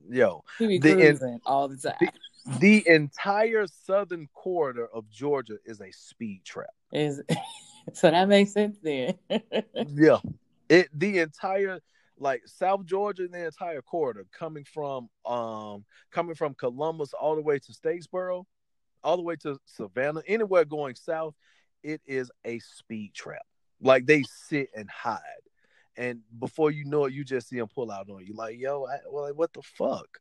yo 0.09 0.43
He 0.57 0.65
be 0.65 0.79
The 0.79 0.93
in- 0.93 0.97
cruising 1.17 1.41
all 1.45 1.67
the 1.67 1.77
time. 1.77 2.09
the 2.59 2.83
entire 2.87 3.67
southern 3.67 4.27
corridor 4.33 4.87
of 4.91 5.07
Georgia 5.11 5.57
is 5.63 5.79
a 5.79 5.91
speed 5.91 6.41
trap. 6.43 6.73
Is 6.91 7.21
so 7.93 8.09
that 8.09 8.27
makes 8.27 8.51
sense 8.53 8.77
then. 8.81 9.13
yeah 9.93 10.17
it 10.69 10.89
the 10.97 11.19
entire 11.19 11.79
like 12.17 12.41
south 12.47 12.83
georgia 12.85 13.23
and 13.25 13.33
the 13.33 13.45
entire 13.45 13.81
corridor 13.83 14.25
coming 14.31 14.63
from 14.63 15.07
um 15.25 15.83
coming 16.11 16.33
from 16.33 16.53
columbus 16.55 17.13
all 17.13 17.35
the 17.35 17.41
way 17.41 17.59
to 17.59 17.71
statesboro 17.73 18.45
all 19.05 19.15
the 19.17 19.23
way 19.23 19.35
to 19.35 19.57
savannah 19.65 20.21
anywhere 20.27 20.65
going 20.65 20.95
south 20.95 21.33
it 21.83 22.01
is 22.05 22.31
a 22.43 22.59
speed 22.59 23.13
trap 23.13 23.45
like 23.81 24.05
they 24.05 24.23
sit 24.23 24.69
and 24.75 24.89
hide 24.89 25.19
and 25.95 26.19
before 26.39 26.71
you 26.71 26.83
know 26.85 27.05
it 27.05 27.13
you 27.13 27.23
just 27.23 27.47
see 27.47 27.57
them 27.57 27.67
pull 27.73 27.91
out 27.91 28.09
on 28.09 28.25
you 28.25 28.33
like 28.35 28.59
yo 28.59 28.85
I, 28.85 28.97
well 29.09 29.25
like, 29.25 29.35
what 29.35 29.53
the 29.53 29.61
fuck 29.61 30.19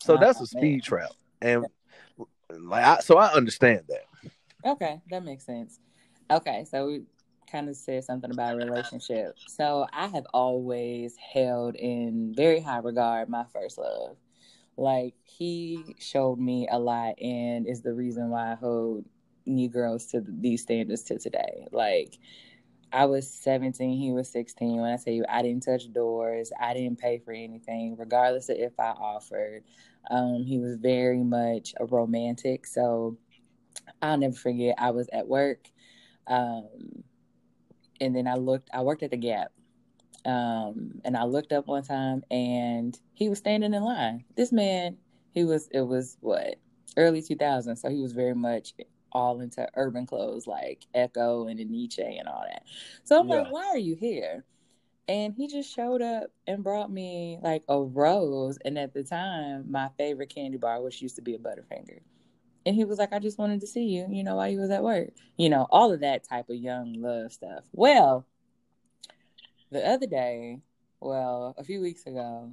so 0.00 0.14
Oh, 0.14 0.18
that's 0.18 0.38
a 0.38 0.40
man. 0.40 0.48
speed 0.48 0.82
trap 0.82 1.10
and 1.40 1.66
like 2.50 2.84
I, 2.84 2.98
so 3.00 3.18
i 3.18 3.32
understand 3.32 3.82
that 3.88 4.04
Okay, 4.64 5.00
that 5.10 5.24
makes 5.24 5.44
sense. 5.44 5.80
Okay, 6.30 6.64
so 6.70 6.86
we 6.86 7.02
kind 7.50 7.68
of 7.68 7.76
said 7.76 8.04
something 8.04 8.30
about 8.30 8.56
relationship. 8.56 9.36
So 9.46 9.86
I 9.92 10.06
have 10.06 10.26
always 10.32 11.16
held 11.16 11.74
in 11.74 12.32
very 12.34 12.60
high 12.60 12.78
regard 12.78 13.28
my 13.28 13.44
first 13.52 13.76
love. 13.76 14.16
Like 14.76 15.14
he 15.24 15.96
showed 15.98 16.38
me 16.38 16.68
a 16.70 16.78
lot 16.78 17.20
and 17.20 17.66
is 17.66 17.82
the 17.82 17.92
reason 17.92 18.30
why 18.30 18.52
I 18.52 18.54
hold 18.54 19.04
new 19.46 19.68
girls 19.68 20.06
to 20.06 20.22
these 20.26 20.62
standards 20.62 21.02
to 21.04 21.18
today. 21.18 21.66
Like 21.72 22.18
I 22.92 23.06
was 23.06 23.28
17, 23.28 23.98
he 23.98 24.12
was 24.12 24.30
16. 24.30 24.80
When 24.80 24.92
I 24.92 24.96
tell 24.96 25.12
you 25.12 25.24
I 25.28 25.42
didn't 25.42 25.64
touch 25.64 25.92
doors, 25.92 26.52
I 26.60 26.74
didn't 26.74 26.98
pay 26.98 27.18
for 27.18 27.32
anything, 27.32 27.96
regardless 27.96 28.48
of 28.48 28.56
if 28.58 28.78
I 28.78 28.90
offered. 28.90 29.64
Um, 30.10 30.44
he 30.44 30.58
was 30.58 30.76
very 30.76 31.22
much 31.22 31.74
a 31.78 31.86
romantic. 31.86 32.66
So 32.66 33.16
I'll 34.00 34.18
never 34.18 34.34
forget. 34.34 34.74
I 34.78 34.90
was 34.90 35.08
at 35.12 35.26
work. 35.26 35.70
Um, 36.26 37.04
and 38.00 38.14
then 38.14 38.26
I 38.26 38.34
looked. 38.34 38.68
I 38.72 38.82
worked 38.82 39.02
at 39.02 39.10
the 39.10 39.16
Gap, 39.16 39.52
um, 40.24 41.00
and 41.04 41.16
I 41.16 41.24
looked 41.24 41.52
up 41.52 41.66
one 41.66 41.82
time, 41.82 42.22
and 42.30 42.98
he 43.14 43.28
was 43.28 43.38
standing 43.38 43.74
in 43.74 43.82
line. 43.82 44.24
This 44.36 44.52
man, 44.52 44.96
he 45.32 45.44
was. 45.44 45.68
It 45.72 45.82
was 45.82 46.16
what 46.20 46.56
early 46.96 47.22
2000s, 47.22 47.78
so 47.78 47.88
he 47.88 48.00
was 48.00 48.12
very 48.12 48.34
much 48.34 48.74
all 49.12 49.40
into 49.40 49.68
urban 49.76 50.06
clothes 50.06 50.46
like 50.46 50.86
Ecko 50.94 51.46
and 51.46 51.60
Enyce 51.60 52.18
and 52.18 52.28
all 52.28 52.44
that. 52.48 52.64
So 53.04 53.18
I'm 53.18 53.28
yeah. 53.28 53.42
like, 53.42 53.52
why 53.52 53.66
are 53.66 53.78
you 53.78 53.94
here? 53.94 54.44
And 55.08 55.34
he 55.34 55.48
just 55.48 55.74
showed 55.74 56.00
up 56.00 56.30
and 56.46 56.62
brought 56.62 56.90
me 56.90 57.38
like 57.42 57.64
a 57.68 57.80
rose. 57.80 58.58
And 58.64 58.78
at 58.78 58.94
the 58.94 59.02
time, 59.02 59.70
my 59.70 59.90
favorite 59.98 60.34
candy 60.34 60.58
bar, 60.58 60.80
which 60.80 61.02
used 61.02 61.16
to 61.16 61.22
be 61.22 61.34
a 61.34 61.38
Butterfinger. 61.38 61.98
And 62.64 62.76
he 62.76 62.84
was 62.84 62.98
like, 62.98 63.12
I 63.12 63.18
just 63.18 63.38
wanted 63.38 63.60
to 63.62 63.66
see 63.66 63.84
you, 63.84 64.06
you 64.08 64.22
know, 64.22 64.36
while 64.36 64.48
you 64.48 64.60
was 64.60 64.70
at 64.70 64.84
work. 64.84 65.10
You 65.36 65.50
know, 65.50 65.66
all 65.70 65.92
of 65.92 66.00
that 66.00 66.26
type 66.28 66.48
of 66.48 66.56
young 66.56 66.94
love 66.94 67.32
stuff. 67.32 67.64
Well, 67.72 68.24
the 69.72 69.86
other 69.86 70.06
day, 70.06 70.60
well, 71.00 71.54
a 71.56 71.64
few 71.64 71.80
weeks 71.80 72.06
ago, 72.06 72.52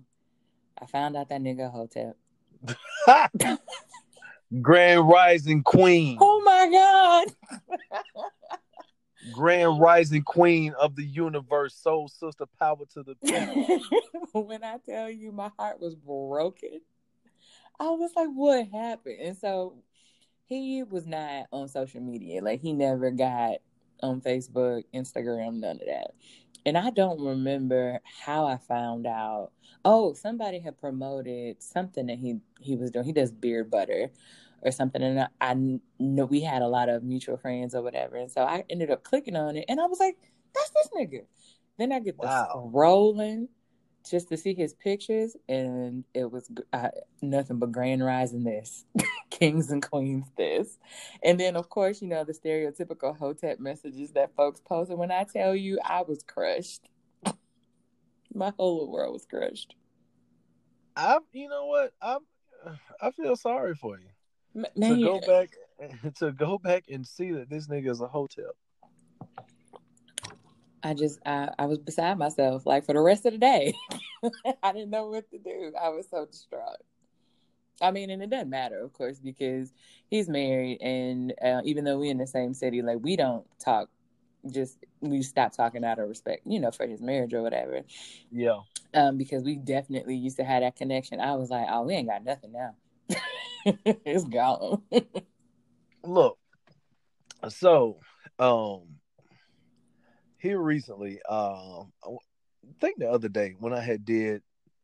I 0.81 0.85
found 0.85 1.17
out 1.17 1.29
that 1.29 1.41
nigga 1.41 1.71
Hotep. 1.71 2.15
Grand 4.61 5.07
Rising 5.07 5.61
Queen. 5.63 6.17
Oh 6.19 6.41
my 6.41 6.69
God. 6.71 7.71
Grand 9.33 9.79
Rising 9.79 10.23
Queen 10.23 10.73
of 10.79 10.95
the 10.95 11.03
universe, 11.03 11.75
soul 11.75 12.07
sister, 12.07 12.45
power 12.57 12.85
to 12.93 13.03
the 13.03 13.15
people. 13.15 13.81
when 14.45 14.63
I 14.63 14.77
tell 14.77 15.09
you 15.09 15.31
my 15.31 15.51
heart 15.59 15.79
was 15.79 15.95
broken, 15.95 16.79
I 17.79 17.89
was 17.89 18.11
like, 18.15 18.29
what 18.29 18.67
happened? 18.69 19.19
And 19.21 19.37
so 19.37 19.75
he 20.45 20.83
was 20.83 21.05
not 21.05 21.47
on 21.51 21.67
social 21.67 22.01
media. 22.01 22.41
Like 22.41 22.61
he 22.61 22.73
never 22.73 23.11
got 23.11 23.57
on 24.01 24.21
Facebook, 24.21 24.83
Instagram, 24.93 25.55
none 25.55 25.79
of 25.81 25.87
that. 25.87 26.11
And 26.65 26.77
I 26.77 26.89
don't 26.89 27.19
remember 27.19 27.99
how 28.25 28.45
I 28.45 28.57
found 28.57 29.07
out. 29.07 29.51
Oh, 29.85 30.13
somebody 30.13 30.59
had 30.59 30.79
promoted 30.79 31.61
something 31.61 32.07
that 32.07 32.17
he 32.17 32.39
he 32.59 32.75
was 32.75 32.91
doing. 32.91 33.05
He 33.05 33.13
does 33.13 33.31
beard 33.31 33.71
butter 33.71 34.11
or 34.61 34.71
something, 34.71 35.01
and 35.01 35.21
I, 35.21 35.27
I 35.41 35.79
know 35.99 36.25
we 36.25 36.41
had 36.41 36.61
a 36.61 36.67
lot 36.67 36.89
of 36.89 37.03
mutual 37.03 37.37
friends 37.37 37.73
or 37.73 37.81
whatever. 37.81 38.17
And 38.17 38.29
so 38.29 38.43
I 38.43 38.65
ended 38.69 38.91
up 38.91 39.03
clicking 39.03 39.35
on 39.35 39.55
it, 39.55 39.65
and 39.69 39.79
I 39.79 39.85
was 39.85 39.99
like, 39.99 40.17
"That's 40.53 40.71
this 40.71 40.89
nigga." 40.95 41.25
Then 41.77 41.93
I 41.93 41.99
get 41.99 42.17
wow. 42.17 42.49
the 42.53 42.77
rolling 42.77 43.47
just 44.09 44.29
to 44.29 44.37
see 44.37 44.53
his 44.53 44.73
pictures, 44.73 45.35
and 45.47 46.03
it 46.13 46.31
was 46.31 46.49
uh, 46.73 46.89
nothing 47.21 47.57
but 47.57 47.71
grand 47.71 48.03
rising 48.03 48.43
this, 48.43 48.85
kings 49.29 49.71
and 49.71 49.81
queens 49.81 50.25
this, 50.37 50.77
and 51.23 51.39
then 51.39 51.55
of 51.55 51.69
course 51.69 52.01
you 52.01 52.07
know 52.07 52.23
the 52.23 52.33
stereotypical 52.33 53.17
hotep 53.17 53.59
messages 53.59 54.11
that 54.11 54.35
folks 54.35 54.59
post. 54.61 54.89
And 54.89 54.99
when 54.99 55.11
I 55.11 55.25
tell 55.25 55.55
you, 55.55 55.79
I 55.83 56.01
was 56.01 56.23
crushed. 56.23 56.89
My 58.33 58.53
whole 58.57 58.91
world 58.91 59.13
was 59.13 59.25
crushed. 59.25 59.75
I, 60.95 61.19
you 61.31 61.47
know 61.47 61.65
what, 61.65 61.93
I, 62.01 62.17
I 63.01 63.11
feel 63.11 63.35
sorry 63.35 63.75
for 63.75 63.97
you. 63.97 64.09
Man. 64.75 64.97
To 64.97 65.03
go 65.03 65.19
back, 65.21 65.49
to 66.19 66.31
go 66.31 66.57
back 66.57 66.85
and 66.89 67.07
see 67.07 67.31
that 67.31 67.49
this 67.49 67.67
nigga 67.67 67.89
is 67.89 68.01
a 68.01 68.07
Hotep. 68.07 68.55
I 70.83 70.93
just 70.93 71.19
I, 71.25 71.49
I 71.57 71.65
was 71.65 71.79
beside 71.79 72.17
myself 72.17 72.65
like 72.65 72.85
for 72.85 72.93
the 72.93 73.01
rest 73.01 73.25
of 73.25 73.33
the 73.33 73.39
day. 73.39 73.73
I 74.63 74.71
didn't 74.71 74.89
know 74.89 75.07
what 75.07 75.29
to 75.31 75.37
do. 75.37 75.73
I 75.79 75.89
was 75.89 76.07
so 76.09 76.25
distraught. 76.25 76.77
I 77.81 77.91
mean, 77.91 78.09
and 78.09 78.21
it 78.21 78.29
doesn't 78.29 78.49
matter, 78.49 78.81
of 78.81 78.91
course, 78.93 79.19
because 79.19 79.71
he's 80.07 80.27
married, 80.27 80.81
and 80.81 81.33
uh, 81.41 81.61
even 81.63 81.85
though 81.85 81.97
we're 81.97 82.11
in 82.11 82.17
the 82.17 82.27
same 82.27 82.53
city, 82.53 82.81
like 82.81 82.97
we 83.01 83.15
don't 83.15 83.45
talk. 83.59 83.89
Just 84.49 84.77
we 85.01 85.21
stop 85.21 85.53
talking 85.53 85.83
out 85.83 85.99
of 85.99 86.07
respect, 86.07 86.43
you 86.45 86.61
know, 86.61 86.71
for 86.71 86.87
his 86.87 87.01
marriage 87.01 87.33
or 87.33 87.41
whatever. 87.41 87.81
Yeah. 88.31 88.59
Um, 88.93 89.17
because 89.17 89.43
we 89.43 89.57
definitely 89.57 90.15
used 90.15 90.37
to 90.37 90.45
have 90.45 90.61
that 90.61 90.77
connection. 90.77 91.19
I 91.19 91.35
was 91.35 91.49
like, 91.49 91.67
oh, 91.69 91.83
we 91.83 91.93
ain't 91.95 92.07
got 92.07 92.23
nothing 92.23 92.53
now. 92.53 92.75
it's 93.65 94.23
gone. 94.23 94.81
Look, 96.03 96.37
so 97.49 97.97
um 98.39 98.98
here 100.39 100.59
recently, 100.59 101.21
um, 101.29 101.91
I 102.03 102.09
think 102.81 102.99
the 102.99 103.09
other 103.09 103.29
day 103.29 103.55
when 103.59 103.73
I 103.73 103.81
had 103.81 104.05
did, 104.05 104.41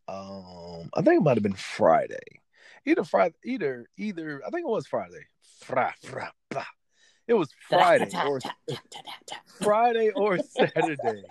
um, 0.08 0.89
I 0.93 1.01
think 1.01 1.20
it 1.20 1.24
might 1.24 1.38
have 1.38 1.43
been 1.43 1.53
Friday, 1.53 2.41
either 2.86 3.03
Friday, 3.03 3.36
either 3.43 3.88
either 3.97 4.41
I 4.45 4.49
think 4.51 4.66
it 4.66 4.72
was 4.72 4.88
Friday. 4.88 5.26
Fra, 5.62 5.93
fra, 6.03 6.32
blah. 6.51 6.66
It 7.28 7.34
was 7.34 7.49
Friday 7.68 8.12
or 8.26 8.39
Friday 9.62 10.12
or 10.16 10.38
Saturday. 10.38 11.24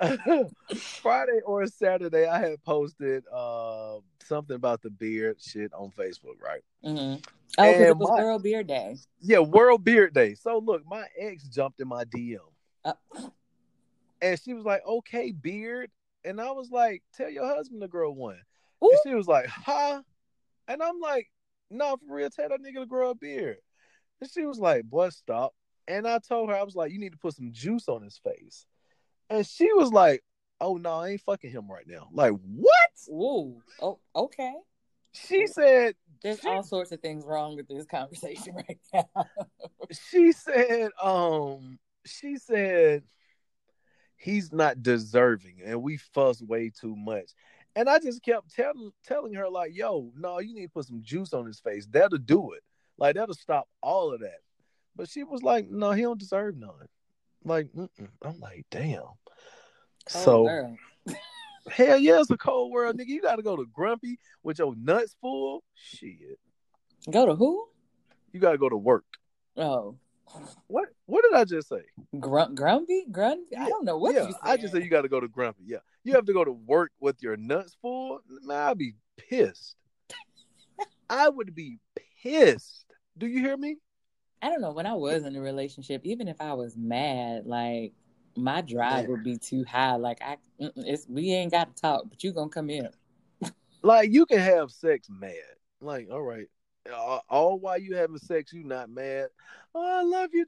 Friday 0.76 1.40
or 1.44 1.66
Saturday, 1.66 2.26
I 2.26 2.38
had 2.38 2.62
posted 2.62 3.24
uh, 3.32 3.96
something 4.24 4.56
about 4.56 4.82
the 4.82 4.90
beard 4.90 5.36
shit 5.40 5.72
on 5.74 5.90
Facebook, 5.90 6.40
right? 6.42 6.62
Mm-hmm. 6.84 7.20
Oh, 7.58 7.72
because 7.72 7.80
it 7.80 7.96
was 7.96 8.08
my, 8.08 8.22
World 8.22 8.42
Beard 8.42 8.66
Day. 8.68 8.96
Yeah, 9.20 9.40
World 9.40 9.84
Beard 9.84 10.14
Day. 10.14 10.34
So 10.34 10.58
look, 10.58 10.82
my 10.86 11.04
ex 11.18 11.44
jumped 11.44 11.80
in 11.80 11.88
my 11.88 12.04
DM, 12.04 12.38
uh, 12.84 12.92
and 14.22 14.40
she 14.40 14.54
was 14.54 14.64
like, 14.64 14.82
"Okay, 14.86 15.32
beard," 15.32 15.90
and 16.24 16.40
I 16.40 16.50
was 16.52 16.70
like, 16.70 17.02
"Tell 17.16 17.30
your 17.30 17.46
husband 17.46 17.82
to 17.82 17.88
grow 17.88 18.10
one." 18.10 18.40
Ooh. 18.82 18.90
And 18.90 18.98
she 19.04 19.14
was 19.14 19.26
like, 19.26 19.46
"Huh?" 19.46 20.02
And 20.68 20.82
I'm 20.82 21.00
like, 21.00 21.30
"No, 21.70 21.96
for 21.96 22.14
real, 22.14 22.30
tell 22.30 22.48
that 22.48 22.60
nigga 22.60 22.80
to 22.80 22.86
grow 22.86 23.10
a 23.10 23.14
beard." 23.14 23.58
And 24.20 24.30
she 24.30 24.44
was 24.44 24.58
like, 24.58 24.84
"Boy, 24.84 25.10
stop." 25.10 25.54
And 25.88 26.06
I 26.06 26.18
told 26.18 26.50
her, 26.50 26.56
I 26.56 26.62
was 26.62 26.76
like, 26.76 26.92
"You 26.92 26.98
need 26.98 27.12
to 27.12 27.18
put 27.18 27.34
some 27.34 27.52
juice 27.52 27.88
on 27.88 28.02
his 28.02 28.18
face." 28.18 28.66
And 29.28 29.46
she 29.46 29.72
was 29.72 29.92
like, 29.92 30.22
"Oh 30.60 30.76
no, 30.76 30.90
I 30.90 31.10
ain't 31.10 31.20
fucking 31.22 31.50
him 31.50 31.70
right 31.70 31.86
now." 31.86 32.08
Like 32.12 32.32
what? 32.32 32.90
Whoa. 33.08 33.62
Oh, 33.80 33.98
okay. 34.14 34.54
She 35.12 35.46
said, 35.46 35.94
"There's 36.22 36.40
she, 36.40 36.48
all 36.48 36.62
sorts 36.62 36.92
of 36.92 37.00
things 37.00 37.24
wrong 37.24 37.56
with 37.56 37.68
this 37.68 37.86
conversation 37.86 38.54
right 38.54 38.78
now." 38.92 39.24
she 40.10 40.32
said, 40.32 40.90
"Um, 41.02 41.78
she 42.04 42.36
said 42.36 43.02
he's 44.16 44.52
not 44.52 44.82
deserving, 44.82 45.60
and 45.64 45.82
we 45.82 45.96
fuss 45.96 46.42
way 46.42 46.70
too 46.70 46.96
much." 46.96 47.30
And 47.76 47.88
I 47.88 47.98
just 47.98 48.22
kept 48.22 48.54
telling 48.54 48.92
telling 49.04 49.34
her 49.34 49.48
like, 49.48 49.74
"Yo, 49.74 50.12
no, 50.16 50.38
you 50.38 50.54
need 50.54 50.66
to 50.66 50.72
put 50.72 50.86
some 50.86 51.02
juice 51.02 51.32
on 51.32 51.46
his 51.46 51.60
face. 51.60 51.86
That'll 51.90 52.18
do 52.18 52.52
it. 52.52 52.62
Like 52.98 53.16
that'll 53.16 53.34
stop 53.34 53.68
all 53.82 54.12
of 54.12 54.20
that." 54.20 54.40
But 54.96 55.08
she 55.08 55.24
was 55.24 55.42
like, 55.42 55.68
"No, 55.70 55.92
he 55.92 56.02
don't 56.02 56.18
deserve 56.18 56.56
none." 56.56 56.88
Like, 57.44 57.72
mm-mm. 57.72 58.08
I'm 58.22 58.38
like, 58.40 58.66
damn. 58.70 59.02
Cold 60.10 60.24
so, 60.24 60.76
hell 61.70 61.98
yeah, 61.98 62.20
it's 62.20 62.30
a 62.30 62.36
cold 62.36 62.72
world, 62.72 62.98
nigga. 62.98 63.08
You 63.08 63.22
got 63.22 63.36
to 63.36 63.42
go 63.42 63.56
to 63.56 63.64
Grumpy 63.72 64.18
with 64.42 64.58
your 64.58 64.74
nuts 64.76 65.16
full. 65.20 65.62
Shit. 65.74 66.38
Go 67.10 67.26
to 67.26 67.34
who? 67.34 67.66
You 68.32 68.40
got 68.40 68.52
to 68.52 68.58
go 68.58 68.68
to 68.68 68.76
work. 68.76 69.04
Oh. 69.56 69.96
What 70.66 70.88
What 71.06 71.22
did 71.22 71.34
I 71.34 71.44
just 71.44 71.68
say? 71.68 71.82
Grump, 72.18 72.54
grumpy, 72.54 73.06
grumpy. 73.10 73.46
Yeah, 73.52 73.64
I 73.64 73.68
don't 73.68 73.84
know 73.84 73.98
what 73.98 74.14
yeah, 74.14 74.26
you 74.26 74.32
said. 74.32 74.40
I 74.42 74.56
just 74.56 74.72
said 74.72 74.82
you 74.82 74.90
got 74.90 75.02
to 75.02 75.08
go 75.08 75.20
to 75.20 75.28
grumpy. 75.28 75.64
Yeah, 75.66 75.78
you 76.04 76.12
have 76.14 76.26
to 76.26 76.32
go 76.32 76.44
to 76.44 76.52
work 76.52 76.92
with 77.00 77.22
your 77.22 77.36
nuts 77.36 77.76
full. 77.80 78.20
Man, 78.42 78.68
I'd 78.68 78.78
be 78.78 78.94
pissed. 79.16 79.76
I 81.08 81.28
would 81.28 81.54
be 81.54 81.78
pissed. 82.22 82.86
Do 83.18 83.26
you 83.26 83.40
hear 83.40 83.56
me? 83.56 83.76
I 84.42 84.48
don't 84.48 84.60
know. 84.60 84.72
When 84.72 84.86
I 84.86 84.94
was 84.94 85.24
in 85.24 85.36
a 85.36 85.40
relationship, 85.40 86.02
even 86.04 86.28
if 86.28 86.40
I 86.40 86.54
was 86.54 86.76
mad, 86.76 87.46
like 87.46 87.92
my 88.36 88.60
drive 88.62 89.06
would 89.08 89.24
be 89.24 89.36
too 89.36 89.64
high. 89.64 89.96
Like 89.96 90.22
I, 90.22 90.36
it's 90.58 91.06
we 91.08 91.32
ain't 91.32 91.52
got 91.52 91.74
to 91.74 91.82
talk, 91.82 92.04
but 92.08 92.22
you 92.22 92.32
gonna 92.32 92.48
come 92.48 92.70
in. 92.70 92.88
like 93.82 94.10
you 94.10 94.24
can 94.26 94.38
have 94.38 94.70
sex 94.70 95.08
mad. 95.10 95.34
Like 95.80 96.08
all 96.10 96.22
right, 96.22 96.46
all 96.94 97.58
while 97.58 97.78
you 97.78 97.94
having 97.96 98.18
sex, 98.18 98.52
you 98.52 98.64
not 98.64 98.90
mad. 98.90 99.28
Oh, 99.74 100.00
I 100.00 100.02
love 100.02 100.30
you. 100.32 100.44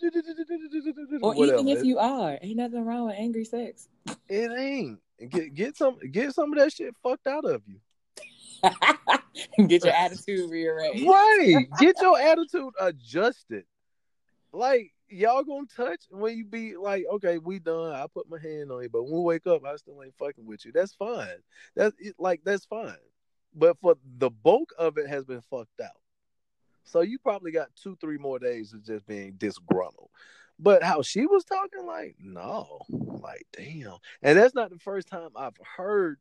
Or 1.22 1.34
Whatever. 1.34 1.59
even 1.61 1.68
if 1.68 1.84
you 1.84 1.99
are, 1.99 2.38
ain't 2.40 2.57
nothing 2.57 2.84
wrong 2.84 3.07
with 3.07 3.16
angry 3.16 3.45
sex. 3.45 3.88
It 4.28 4.51
ain't. 4.57 4.99
Get 5.28 5.55
get 5.55 5.76
some 5.76 5.99
get 6.11 6.34
some 6.34 6.53
of 6.53 6.59
that 6.59 6.72
shit 6.72 6.95
fucked 7.03 7.26
out 7.26 7.45
of 7.45 7.62
you. 7.66 7.78
get 9.66 9.84
your 9.84 9.95
attitude 9.95 10.51
rearranged. 10.51 11.07
Right. 11.07 11.66
Get 11.80 11.97
your 12.01 12.18
attitude 12.18 12.72
adjusted 12.80 13.64
like 14.53 14.93
y'all 15.09 15.43
gonna 15.45 15.66
touch 15.74 16.01
when 16.11 16.36
you 16.36 16.45
be 16.45 16.76
like, 16.76 17.05
okay, 17.14 17.38
we 17.38 17.59
done. 17.59 17.93
I 17.93 18.07
put 18.12 18.30
my 18.30 18.38
hand 18.38 18.70
on 18.70 18.82
you, 18.82 18.88
but 18.88 19.05
when 19.05 19.12
we 19.12 19.20
wake 19.20 19.47
up, 19.47 19.64
I 19.64 19.76
still 19.76 20.03
ain't 20.03 20.16
fucking 20.18 20.47
with 20.47 20.64
you. 20.64 20.72
That's 20.72 20.95
fine. 20.95 21.26
That's 21.74 21.95
like 22.18 22.43
that's 22.45 22.66
fine. 22.66 22.95
But 23.55 23.78
for 23.80 23.97
the 24.18 24.30
bulk 24.30 24.72
of 24.78 24.99
it 24.99 25.09
has 25.09 25.24
been 25.24 25.43
fucked 25.51 25.80
out. 25.82 25.90
So 26.85 27.01
you 27.01 27.18
probably 27.18 27.53
got 27.53 27.74
two, 27.74 27.97
three 28.01 28.18
more 28.18 28.39
days 28.39 28.72
of 28.72 28.85
just 28.85 29.07
being 29.07 29.35
disgruntled. 29.39 30.11
But 30.59 30.83
how 30.83 31.03
she 31.03 31.26
was 31.26 31.45
talking, 31.45 31.87
like, 31.87 32.16
no, 32.20 32.80
like, 32.89 33.47
damn. 33.53 33.97
And 34.22 34.39
that's 34.39 34.55
not 34.55 34.70
the 34.70 34.78
first 34.78 35.09
time 35.09 35.30
I've 35.35 35.57
heard 35.76 36.18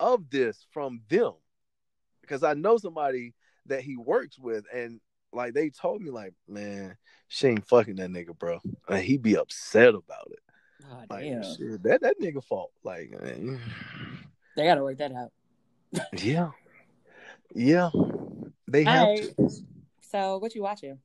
of 0.00 0.30
this 0.30 0.66
from 0.70 1.02
them. 1.08 1.32
Because 2.22 2.42
I 2.42 2.54
know 2.54 2.78
somebody 2.78 3.34
that 3.66 3.82
he 3.82 3.96
works 3.96 4.38
with, 4.38 4.64
and 4.72 5.00
like 5.32 5.52
they 5.52 5.68
told 5.70 6.00
me, 6.00 6.10
like, 6.10 6.32
man, 6.48 6.96
she 7.28 7.48
ain't 7.48 7.66
fucking 7.66 7.96
that 7.96 8.10
nigga, 8.10 8.38
bro. 8.38 8.60
And 8.88 9.02
he 9.02 9.18
be 9.18 9.36
upset 9.36 9.94
about 9.94 10.30
it. 10.30 10.38
Oh, 10.90 11.02
Like 11.10 11.24
damn. 11.24 11.42
shit, 11.42 11.82
that 11.82 12.00
that 12.02 12.20
nigga 12.20 12.42
fault. 12.42 12.72
Like 12.82 13.10
man, 13.20 13.60
They 14.56 14.64
gotta 14.64 14.82
work 14.82 14.98
that 14.98 15.12
out. 15.12 15.32
yeah, 16.16 16.50
yeah, 17.54 17.90
they 18.68 18.84
have 18.84 19.08
to. 19.16 19.34
So 20.14 20.38
what 20.38 20.54
you 20.54 20.62
watching? 20.62 21.00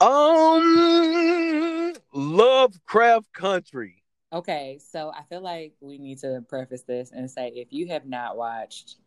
Um, 0.00 1.92
Lovecraft 2.12 3.32
Country. 3.32 4.04
Okay, 4.32 4.78
so 4.78 5.10
I 5.12 5.24
feel 5.24 5.40
like 5.40 5.72
we 5.80 5.98
need 5.98 6.20
to 6.20 6.44
preface 6.48 6.82
this 6.82 7.10
and 7.10 7.28
say 7.28 7.48
if 7.56 7.72
you 7.72 7.88
have 7.88 8.06
not 8.06 8.36
watched 8.36 8.98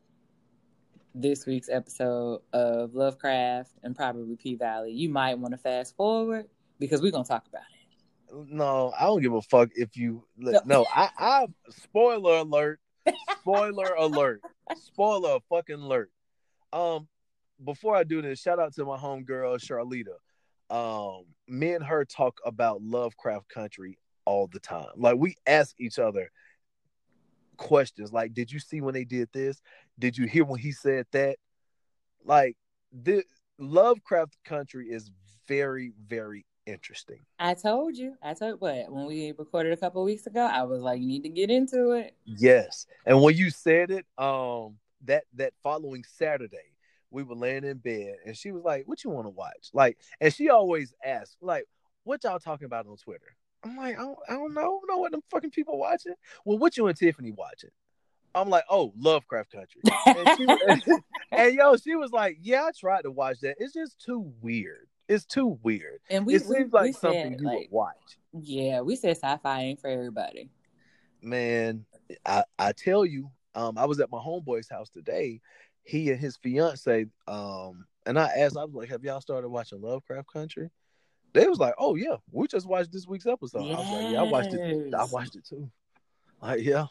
this 1.16 1.46
week's 1.46 1.70
episode 1.70 2.42
of 2.52 2.94
Lovecraft 2.94 3.72
and 3.84 3.96
probably 3.96 4.36
P 4.36 4.56
Valley, 4.56 4.92
you 4.92 5.08
might 5.08 5.40
want 5.40 5.54
to 5.54 5.58
fast 5.58 5.96
forward 5.96 6.50
because 6.78 7.02
we're 7.02 7.14
gonna 7.14 7.24
talk 7.24 7.48
about 7.48 7.64
it. 7.72 8.48
No, 8.52 8.92
I 9.00 9.06
don't 9.06 9.22
give 9.22 9.34
a 9.34 9.42
fuck 9.42 9.70
if 9.76 9.96
you. 9.96 10.26
No. 10.36 10.60
No, 10.66 10.86
I. 10.94 11.08
I 11.18 11.48
spoiler 11.70 12.40
alert. 12.40 12.82
Spoiler 13.40 13.94
alert. 13.98 14.42
Spoiler 14.76 15.40
fucking 15.50 15.80
alert. 15.80 16.12
Um, 16.74 17.08
before 17.64 17.96
I 17.96 18.04
do 18.04 18.22
this, 18.22 18.40
shout 18.40 18.60
out 18.60 18.74
to 18.76 18.86
my 18.86 18.98
homegirl 18.98 19.60
Charlita. 19.60 20.16
Um, 20.70 21.26
me 21.48 21.74
and 21.74 21.84
her 21.84 22.06
talk 22.06 22.40
about 22.46 22.82
Lovecraft 22.82 23.50
Country 23.50 23.98
all 24.26 24.48
the 24.48 24.60
time. 24.60 24.92
Like 24.96 25.18
we 25.18 25.36
ask 25.48 25.76
each 25.80 26.00
other 26.00 26.30
questions 27.58 28.14
like, 28.14 28.34
"Did 28.34 28.52
you 28.52 28.60
see 28.60 28.82
when 28.82 28.94
they 28.94 29.06
did 29.06 29.30
this? 29.34 29.62
Did 29.98 30.18
you 30.18 30.28
hear 30.28 30.46
when 30.46 30.60
he 30.60 30.72
said 30.72 31.08
that?" 31.12 31.38
Like 32.24 32.56
the 32.92 33.24
Lovecraft 33.58 34.38
Country 34.46 34.90
is 34.90 35.10
very, 35.48 35.94
very 36.08 36.46
interesting. 36.66 37.20
I 37.40 37.56
told 37.56 37.98
you, 37.98 38.16
I 38.22 38.34
told 38.34 38.62
what 38.62 38.92
when 38.92 39.06
we 39.06 39.34
recorded 39.38 39.74
a 39.74 39.78
couple 39.78 40.04
weeks 40.04 40.28
ago, 40.28 40.42
I 40.46 40.64
was 40.64 40.82
like, 40.82 41.02
you 41.02 41.08
need 41.08 41.24
to 41.24 41.30
get 41.30 41.50
into 41.50 41.92
it. 41.92 42.16
Yes. 42.26 42.86
And 43.06 43.22
when 43.22 43.36
you 43.36 43.50
said 43.50 43.92
it, 43.92 44.06
um, 44.18 44.78
that 45.06 45.24
that 45.36 45.54
following 45.64 46.04
Saturday, 46.04 46.69
we 47.12 47.24
were 47.24 47.36
laying 47.36 47.64
in 47.64 47.78
bed 47.78 48.16
and 48.26 48.36
she 48.38 48.52
was 48.52 48.64
like, 48.64 48.84
What 48.88 49.04
you 49.04 49.10
want 49.10 49.26
to 49.26 49.32
watch? 49.32 49.70
Like, 49.74 49.98
and 50.22 50.34
she 50.34 50.50
always 50.50 50.94
asks, 51.04 51.38
like, 51.42 51.66
what 52.04 52.24
y'all 52.24 52.40
talking 52.40 52.66
about 52.66 52.88
on 52.88 52.98
Twitter? 52.98 53.36
I'm 53.64 53.76
like, 53.76 53.98
I 53.98 54.02
don't, 54.02 54.20
I 54.30 54.34
don't 54.34 54.54
know. 54.54 54.62
I 54.62 54.64
don't 54.64 54.90
know 54.90 54.98
what 54.98 55.12
them 55.12 55.22
fucking 55.30 55.52
people 55.52 55.78
watching. 55.78 56.14
Well, 56.46 56.58
what 56.58 56.78
you 56.78 56.88
and 56.88 56.98
Tiffany 56.98 57.32
watching? 57.32 57.72
I'm 58.34 58.50
like, 58.50 58.64
oh, 58.70 58.94
Lovecraft 58.98 59.52
Country. 59.52 59.82
And, 60.06 60.30
she 60.38 60.46
was, 60.46 61.02
and 61.32 61.54
yo, 61.56 61.76
she 61.78 61.96
was 61.96 62.12
like, 62.12 62.38
Yeah, 62.42 62.64
I 62.64 62.72
tried 62.80 63.02
to 63.04 63.12
watch 63.12 63.40
that. 63.42 63.56
It's 63.60 63.74
just 63.74 64.00
too 64.00 64.32
weird. 64.42 64.88
It's 65.08 65.26
too 65.26 65.60
weird. 65.64 66.00
And 66.10 66.26
we 66.26 66.36
it 66.36 66.44
we, 66.48 66.56
seems 66.58 66.72
like 66.72 66.84
we 66.84 66.92
something 66.94 67.32
said 67.32 67.42
you 67.42 67.48
like, 67.48 67.58
would 67.58 67.72
watch. 67.72 68.18
yeah, 68.40 68.82
we 68.82 68.96
said 68.96 69.18
sci-fi 69.18 69.62
ain't 69.62 69.82
for 69.82 69.90
everybody. 69.90 70.50
man, 71.22 71.86
I, 72.26 72.44
I 72.58 72.72
tell 72.72 73.06
you, 73.06 73.30
um, 73.56 73.78
I 73.78 73.86
was 73.86 74.00
at 74.00 74.12
my 74.12 74.20
homeboy's 74.20 74.70
house 74.70 74.90
today. 74.90 75.42
He 75.90 76.12
and 76.12 76.20
his 76.20 76.38
fiance, 76.38 77.06
um, 77.28 77.86
and 78.06 78.20
I 78.20 78.28
asked, 78.38 78.56
I 78.58 78.64
was 78.64 78.76
like, 78.76 78.90
"Have 78.90 79.04
y'all 79.04 79.22
started 79.22 79.50
watching 79.50 79.82
Lovecraft 79.82 80.32
Country?" 80.32 80.70
They 81.34 81.48
was 81.48 81.58
like, 81.60 81.74
"Oh 81.80 81.96
yeah, 81.96 82.18
we 82.32 82.48
just 82.48 82.68
watched 82.68 82.92
this 82.92 83.08
week's 83.08 83.26
episode." 83.26 83.64
I 83.72 83.80
was 83.80 83.90
like, 84.04 84.12
"Yeah, 84.14 84.20
I 84.20 84.24
watched 84.24 84.54
it. 84.54 84.94
I 84.94 85.06
watched 85.06 85.36
it 85.36 85.46
too." 85.46 85.70
Like, 86.42 86.62
yeah, 86.62 86.86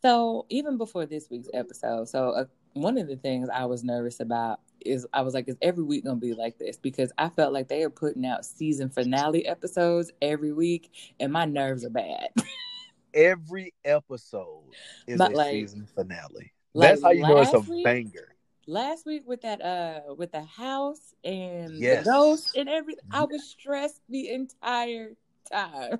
So 0.00 0.46
even 0.48 0.78
before 0.78 1.04
this 1.06 1.28
week's 1.30 1.48
episode, 1.54 2.08
so 2.08 2.30
uh, 2.30 2.44
one 2.72 2.96
of 2.98 3.06
the 3.06 3.16
things 3.16 3.48
I 3.52 3.66
was 3.66 3.84
nervous 3.84 4.18
about 4.20 4.60
is 4.80 5.06
I 5.12 5.20
was 5.22 5.34
like, 5.34 5.46
is 5.48 5.56
every 5.62 5.84
week 5.84 6.04
gonna 6.04 6.16
be 6.16 6.32
like 6.34 6.58
this? 6.58 6.76
Because 6.78 7.12
I 7.18 7.28
felt 7.28 7.52
like 7.52 7.68
they 7.68 7.82
are 7.84 7.90
putting 7.90 8.24
out 8.26 8.44
season 8.44 8.88
finale 8.88 9.46
episodes 9.46 10.10
every 10.22 10.52
week, 10.52 10.90
and 11.20 11.32
my 11.32 11.44
nerves 11.44 11.84
are 11.84 11.90
bad. 11.90 12.30
every 13.14 13.74
episode 13.84 14.64
is 15.06 15.18
But, 15.18 15.32
a 15.32 15.36
like- 15.36 15.50
season 15.52 15.86
finale. 15.86 16.52
Like 16.74 16.90
That's 16.90 17.02
how 17.02 17.10
you 17.10 17.22
know 17.22 17.38
it's 17.38 17.52
a 17.52 17.60
week- 17.60 17.84
banger. 17.84 18.28
Last 18.68 19.06
week 19.06 19.24
with 19.26 19.42
that 19.42 19.60
uh 19.60 20.14
with 20.14 20.30
the 20.32 20.42
house 20.44 21.14
and 21.24 21.76
Yes. 21.78 22.04
the 22.04 22.10
ghost 22.12 22.56
and 22.56 22.68
everything, 22.68 23.04
I 23.10 23.24
was 23.24 23.44
stressed 23.44 24.00
the 24.08 24.30
entire 24.30 25.12
time. 25.50 25.98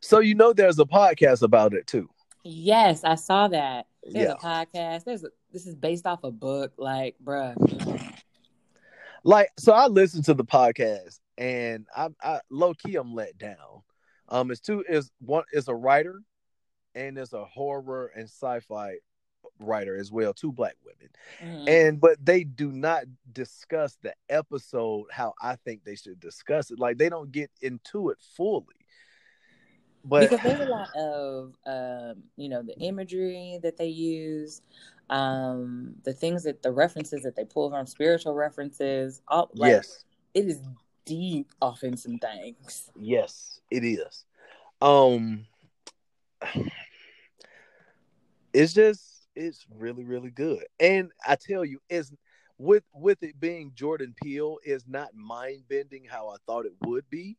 So 0.00 0.18
you 0.18 0.34
know, 0.34 0.52
there's 0.52 0.80
a 0.80 0.84
podcast 0.84 1.42
about 1.42 1.74
it 1.74 1.86
too. 1.86 2.10
Yes, 2.42 3.04
I 3.04 3.14
saw 3.14 3.46
that. 3.48 3.86
There's 4.02 4.26
yeah, 4.28 4.32
a 4.32 4.36
podcast. 4.36 5.04
There's 5.04 5.22
a, 5.22 5.28
this 5.52 5.66
is 5.66 5.76
based 5.76 6.06
off 6.06 6.24
a 6.24 6.30
book. 6.32 6.72
Like, 6.76 7.14
bruh. 7.22 7.54
like 9.22 9.50
so 9.58 9.72
I 9.72 9.86
listened 9.86 10.24
to 10.24 10.34
the 10.34 10.44
podcast 10.44 11.20
and 11.38 11.86
I, 11.94 12.08
I 12.22 12.40
low 12.50 12.74
key 12.74 12.96
I'm 12.96 13.14
let 13.14 13.38
down. 13.38 13.82
Um, 14.28 14.50
it's 14.50 14.60
two 14.60 14.84
is 14.88 15.10
one 15.20 15.44
is 15.52 15.68
a 15.68 15.74
writer 15.74 16.20
and 16.96 17.16
it's 17.16 17.32
a 17.32 17.44
horror 17.44 18.10
and 18.16 18.24
sci-fi 18.24 18.96
writer 19.58 19.96
as 19.96 20.10
well, 20.10 20.32
two 20.32 20.52
black 20.52 20.76
women. 20.84 21.10
Mhm. 21.42 21.68
And 21.68 22.00
but 22.00 22.24
they 22.24 22.44
do 22.44 22.72
not 22.72 23.04
discuss 23.32 23.96
the 24.02 24.14
episode 24.28 25.06
how 25.10 25.34
I 25.40 25.56
think 25.56 25.84
they 25.84 25.96
should 25.96 26.20
discuss 26.20 26.70
it. 26.70 26.78
Like 26.78 26.98
they 26.98 27.08
don't 27.08 27.30
get 27.30 27.50
into 27.60 28.10
it 28.10 28.18
fully. 28.36 28.66
But 30.04 30.30
because 30.30 30.42
there's 30.42 30.60
a 30.60 30.70
lot 30.70 30.88
of 30.96 31.54
um, 31.66 32.22
you 32.36 32.48
know 32.48 32.62
the 32.62 32.78
imagery 32.78 33.58
that 33.62 33.76
they 33.76 33.88
use 33.88 34.62
um 35.10 35.94
the 36.04 36.12
things 36.12 36.44
that 36.44 36.62
the 36.62 36.70
references 36.70 37.22
that 37.22 37.34
they 37.34 37.44
pull 37.44 37.68
from 37.68 37.84
spiritual 37.84 38.32
references 38.32 39.20
all 39.28 39.50
like 39.54 39.70
yes, 39.70 40.04
it 40.34 40.46
is 40.46 40.60
deep 41.04 41.50
off 41.60 41.82
in 41.82 41.96
some 41.96 42.16
things 42.18 42.90
yes, 42.98 43.60
it 43.70 43.84
is. 43.84 44.24
Um 44.80 45.46
it's 48.52 48.72
just 48.72 49.19
it's 49.36 49.64
really 49.76 50.04
really 50.04 50.30
good. 50.30 50.64
And 50.78 51.10
i 51.26 51.36
tell 51.36 51.64
you 51.64 51.80
it's 51.88 52.12
with 52.58 52.84
with 52.92 53.22
it 53.22 53.38
being 53.40 53.72
jordan 53.74 54.14
peele 54.22 54.58
is 54.64 54.84
not 54.86 55.08
mind-bending 55.14 56.04
how 56.04 56.28
i 56.28 56.36
thought 56.46 56.66
it 56.66 56.74
would 56.86 57.08
be. 57.08 57.36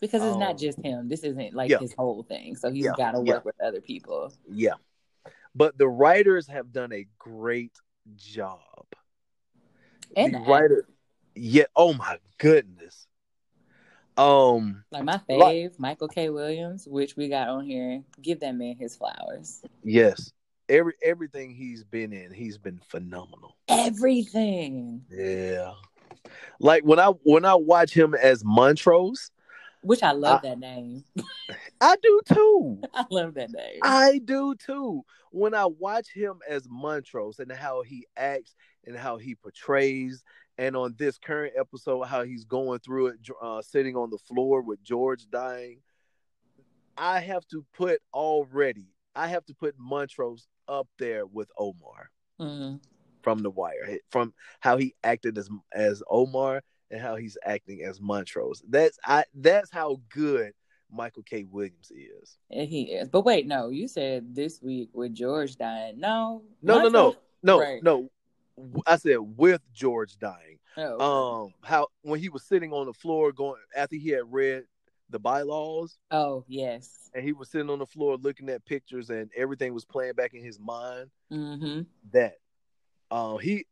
Because 0.00 0.22
it's 0.22 0.34
Um, 0.34 0.40
not 0.40 0.58
just 0.58 0.78
him. 0.80 1.08
This 1.08 1.24
isn't 1.24 1.54
like 1.54 1.70
yeah. 1.70 1.78
his 1.78 1.92
whole 1.92 2.22
thing. 2.22 2.54
So 2.54 2.70
he's 2.70 2.84
Yeah, 2.84 2.92
got 2.96 3.12
to 3.12 3.18
work 3.18 3.26
yeah. 3.26 3.40
with 3.44 3.60
other 3.60 3.80
people. 3.80 4.32
Yeah. 4.48 4.74
But 5.56 5.76
the 5.76 5.88
writers 5.88 6.46
have 6.46 6.70
done 6.72 6.92
a 6.92 7.04
great 7.18 7.72
job. 8.14 8.60
And 10.16 10.34
the 10.34 10.38
writer 10.40 10.86
yeah 11.34 11.64
oh 11.74 11.94
my 11.94 12.18
goodness. 12.38 13.06
Um 14.16 14.84
like 14.92 15.04
my 15.04 15.20
Like- 15.28 15.28
fave 15.28 15.78
michael 15.78 16.08
k. 16.08 16.28
Williams 16.30 16.86
which 16.86 17.16
we 17.16 17.28
got 17.28 17.48
on 17.48 17.64
here 17.64 18.02
give 18.22 18.40
that 18.40 18.54
man 18.54 18.76
his 18.76 18.96
flowers. 18.96 19.62
Yes 19.82 20.32
every 20.68 20.94
everything 21.02 21.54
he's 21.54 21.84
been 21.84 22.12
in 22.12 22.32
he's 22.32 22.58
been 22.58 22.80
phenomenal. 22.88 23.56
Everything. 23.68 25.04
Yeah. 25.10 25.72
Like 26.60 26.84
when 26.84 26.98
i 26.98 27.08
when 27.22 27.44
i 27.44 27.54
watch 27.54 27.92
him 27.92 28.14
as 28.14 28.44
montrose 28.44 29.30
which 29.82 30.02
i 30.02 30.10
love 30.12 30.40
I- 30.44 30.48
that 30.48 30.58
name. 30.58 31.04
I 31.80 31.96
do 32.02 32.20
too. 32.34 32.80
I 32.92 33.04
love 33.10 33.34
that 33.34 33.50
name. 33.52 33.78
I 33.82 34.20
do 34.24 34.54
too. 34.56 35.04
When 35.30 35.54
I 35.54 35.66
watch 35.66 36.08
him 36.12 36.40
as 36.48 36.66
Montrose 36.68 37.38
and 37.38 37.52
how 37.52 37.82
he 37.82 38.06
acts 38.16 38.54
and 38.86 38.96
how 38.96 39.18
he 39.18 39.34
portrays, 39.34 40.24
and 40.56 40.74
on 40.74 40.94
this 40.98 41.18
current 41.18 41.52
episode, 41.56 42.04
how 42.04 42.24
he's 42.24 42.44
going 42.44 42.80
through 42.80 43.08
it, 43.08 43.16
uh, 43.40 43.62
sitting 43.62 43.94
on 43.94 44.10
the 44.10 44.18
floor 44.18 44.62
with 44.62 44.82
George 44.82 45.28
dying, 45.30 45.80
I 46.96 47.20
have 47.20 47.46
to 47.48 47.64
put 47.76 48.00
already, 48.12 48.86
I 49.14 49.28
have 49.28 49.44
to 49.46 49.54
put 49.54 49.74
Montrose 49.78 50.48
up 50.68 50.88
there 50.98 51.26
with 51.26 51.50
Omar 51.58 52.10
Mhm. 52.40 52.80
from 53.22 53.40
The 53.42 53.50
Wire, 53.50 53.98
from 54.10 54.34
how 54.60 54.76
he 54.76 54.94
acted 55.02 55.36
as 55.38 55.48
as 55.72 56.02
Omar 56.08 56.62
and 56.90 57.00
how 57.00 57.16
he's 57.16 57.36
acting 57.42 57.82
as 57.82 58.00
Montrose. 58.00 58.62
That's 58.68 58.98
I. 59.04 59.24
That's 59.34 59.70
how 59.70 60.00
good 60.10 60.52
Michael 60.90 61.22
K. 61.22 61.44
Williams 61.44 61.90
is. 61.90 62.38
And 62.50 62.68
he 62.68 62.84
is. 62.92 63.08
But 63.08 63.22
wait, 63.22 63.46
no, 63.46 63.68
you 63.70 63.88
said 63.88 64.34
this 64.34 64.62
week 64.62 64.90
with 64.94 65.12
George 65.14 65.56
dying. 65.56 65.98
No. 65.98 66.42
No, 66.62 66.78
no, 66.82 66.88
no, 66.88 67.16
no, 67.42 67.60
Right. 67.60 67.82
no. 67.82 68.08
I 68.86 68.96
said 68.96 69.18
with 69.18 69.60
George 69.72 70.18
dying. 70.18 70.58
Oh, 70.76 71.44
Um, 71.44 71.54
how 71.62 71.88
when 72.02 72.20
he 72.20 72.28
was 72.28 72.44
sitting 72.44 72.72
on 72.72 72.86
the 72.86 72.92
floor 72.92 73.32
going 73.32 73.60
after 73.76 73.96
he 73.96 74.08
had 74.10 74.32
read 74.32 74.64
the 75.10 75.18
bylaws 75.18 75.98
oh 76.10 76.44
yes. 76.48 77.10
and 77.14 77.24
he 77.24 77.32
was 77.32 77.48
sitting 77.48 77.70
on 77.70 77.78
the 77.78 77.86
floor 77.86 78.16
looking 78.16 78.48
at 78.48 78.64
pictures 78.64 79.10
and 79.10 79.30
everything 79.36 79.72
was 79.72 79.84
playing 79.84 80.12
back 80.12 80.34
in 80.34 80.44
his 80.44 80.58
mind. 80.60 81.10
Mm-hmm. 81.32 81.82
That, 82.12 82.34
um, 83.10 83.38
he, 83.38 83.66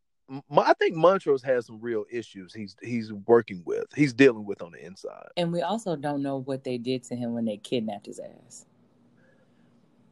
I 0.51 0.73
think 0.73 0.95
Montrose 0.95 1.43
has 1.43 1.65
some 1.65 1.79
real 1.79 2.05
issues. 2.11 2.53
He's 2.53 2.75
he's 2.81 3.13
working 3.13 3.63
with. 3.65 3.85
He's 3.95 4.13
dealing 4.13 4.45
with 4.45 4.61
on 4.61 4.71
the 4.71 4.85
inside. 4.85 5.29
And 5.37 5.51
we 5.51 5.61
also 5.61 5.95
don't 5.95 6.21
know 6.21 6.37
what 6.37 6.63
they 6.63 6.77
did 6.77 7.03
to 7.05 7.15
him 7.15 7.33
when 7.33 7.45
they 7.45 7.57
kidnapped 7.57 8.07
his 8.07 8.19
ass. 8.19 8.65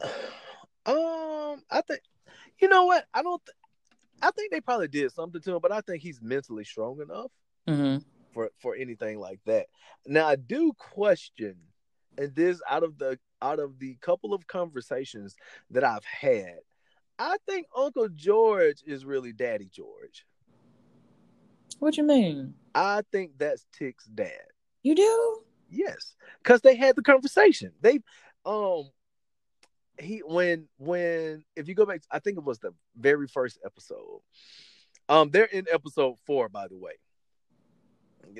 Um, 0.88 1.63
I 1.71 1.82
think, 1.82 2.01
you 2.59 2.69
know 2.69 2.86
what? 2.86 3.05
I 3.11 3.23
don't. 3.23 3.43
Th- 3.43 3.55
I 4.21 4.30
think 4.30 4.51
they 4.51 4.61
probably 4.61 4.88
did 4.88 5.11
something 5.11 5.41
to 5.41 5.55
him, 5.55 5.59
but 5.59 5.71
I 5.71 5.82
think 5.82 6.03
he's 6.03 6.21
mentally 6.21 6.63
strong 6.63 7.01
enough. 7.01 7.32
Mm-hmm. 7.67 8.03
For 8.36 8.51
for 8.59 8.75
anything 8.75 9.17
like 9.17 9.39
that. 9.45 9.67
Now 10.05 10.27
I 10.27 10.36
do 10.36 10.73
question, 10.77 11.55
and 12.17 12.36
this 12.36 12.59
out 12.69 12.83
of 12.83 12.97
the 12.97 13.17
out 13.41 13.59
of 13.59 13.79
the 13.79 13.95
couple 14.01 14.33
of 14.33 14.45
conversations 14.45 15.38
that 15.71 15.86
I've 15.86 16.03
had, 16.03 16.59
I 17.17 17.38
think 17.47 17.67
Uncle 17.73 18.09
George 18.09 18.83
is 18.86 19.05
really 19.05 19.31
Daddy 19.31 19.69
George. 19.71 20.25
What 21.79 21.95
you 21.95 22.03
mean? 22.03 22.55
I 22.73 23.03
think 23.09 23.38
that's 23.38 23.65
Tic's 23.71 24.03
dad. 24.03 24.47
You 24.83 24.95
do? 24.95 25.39
Yes, 25.69 26.17
because 26.43 26.59
they 26.59 26.75
had 26.75 26.97
the 26.97 27.03
conversation. 27.03 27.71
They, 27.79 27.99
um, 28.45 28.89
he 29.97 30.19
when 30.25 30.67
when 30.77 31.45
if 31.55 31.69
you 31.69 31.73
go 31.73 31.86
back, 31.86 32.01
I 32.11 32.19
think 32.19 32.38
it 32.38 32.43
was 32.43 32.59
the 32.59 32.73
very 32.97 33.27
first 33.27 33.59
episode. 33.65 34.19
Um, 35.07 35.29
they're 35.29 35.45
in 35.45 35.67
episode 35.71 36.15
four, 36.25 36.49
by 36.49 36.67
the 36.67 36.77
way. 36.77 36.95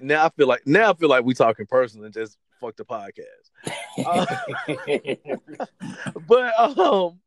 Now 0.02 0.26
I 0.26 0.30
feel 0.30 0.48
like 0.48 0.66
now 0.66 0.92
I 0.92 0.94
feel 0.94 1.10
like 1.10 1.26
we 1.26 1.34
talking 1.34 1.66
personal 1.66 2.06
and 2.06 2.14
just 2.14 2.38
fuck 2.60 2.76
the 2.76 2.86
podcast. 2.86 3.50
Uh, 4.06 4.26
but 6.28 6.60
um, 6.78 7.18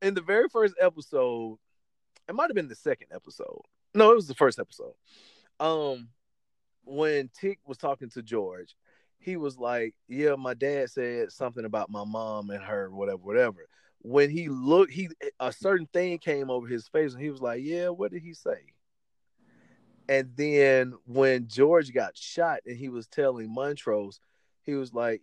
in 0.00 0.14
the 0.14 0.20
very 0.20 0.48
first 0.48 0.74
episode, 0.80 1.58
it 2.28 2.34
might 2.36 2.48
have 2.48 2.54
been 2.54 2.68
the 2.68 2.74
second 2.76 3.08
episode. 3.12 3.62
No, 3.92 4.12
it 4.12 4.14
was 4.14 4.28
the 4.28 4.34
first 4.34 4.60
episode. 4.60 4.94
Um, 5.58 6.08
when 6.84 7.30
Tic 7.38 7.58
was 7.66 7.78
talking 7.78 8.10
to 8.10 8.22
George, 8.22 8.76
he 9.18 9.36
was 9.36 9.58
like, 9.58 9.94
"Yeah, 10.08 10.36
my 10.36 10.54
dad 10.54 10.90
said 10.90 11.32
something 11.32 11.64
about 11.64 11.90
my 11.90 12.04
mom 12.04 12.50
and 12.50 12.62
her, 12.62 12.90
whatever, 12.90 13.18
whatever." 13.18 13.68
When 13.98 14.30
he 14.30 14.48
looked, 14.48 14.92
he 14.92 15.08
a 15.40 15.52
certain 15.52 15.86
thing 15.92 16.18
came 16.18 16.48
over 16.48 16.66
his 16.66 16.88
face, 16.88 17.12
and 17.12 17.22
he 17.22 17.30
was 17.30 17.42
like, 17.42 17.62
"Yeah, 17.62 17.88
what 17.88 18.12
did 18.12 18.22
he 18.22 18.34
say?" 18.34 18.72
And 20.08 20.30
then 20.36 20.94
when 21.06 21.48
George 21.48 21.92
got 21.92 22.16
shot, 22.16 22.60
and 22.66 22.76
he 22.76 22.88
was 22.88 23.06
telling 23.06 23.52
Montrose, 23.52 24.20
he 24.62 24.74
was 24.74 24.92
like, 24.92 25.22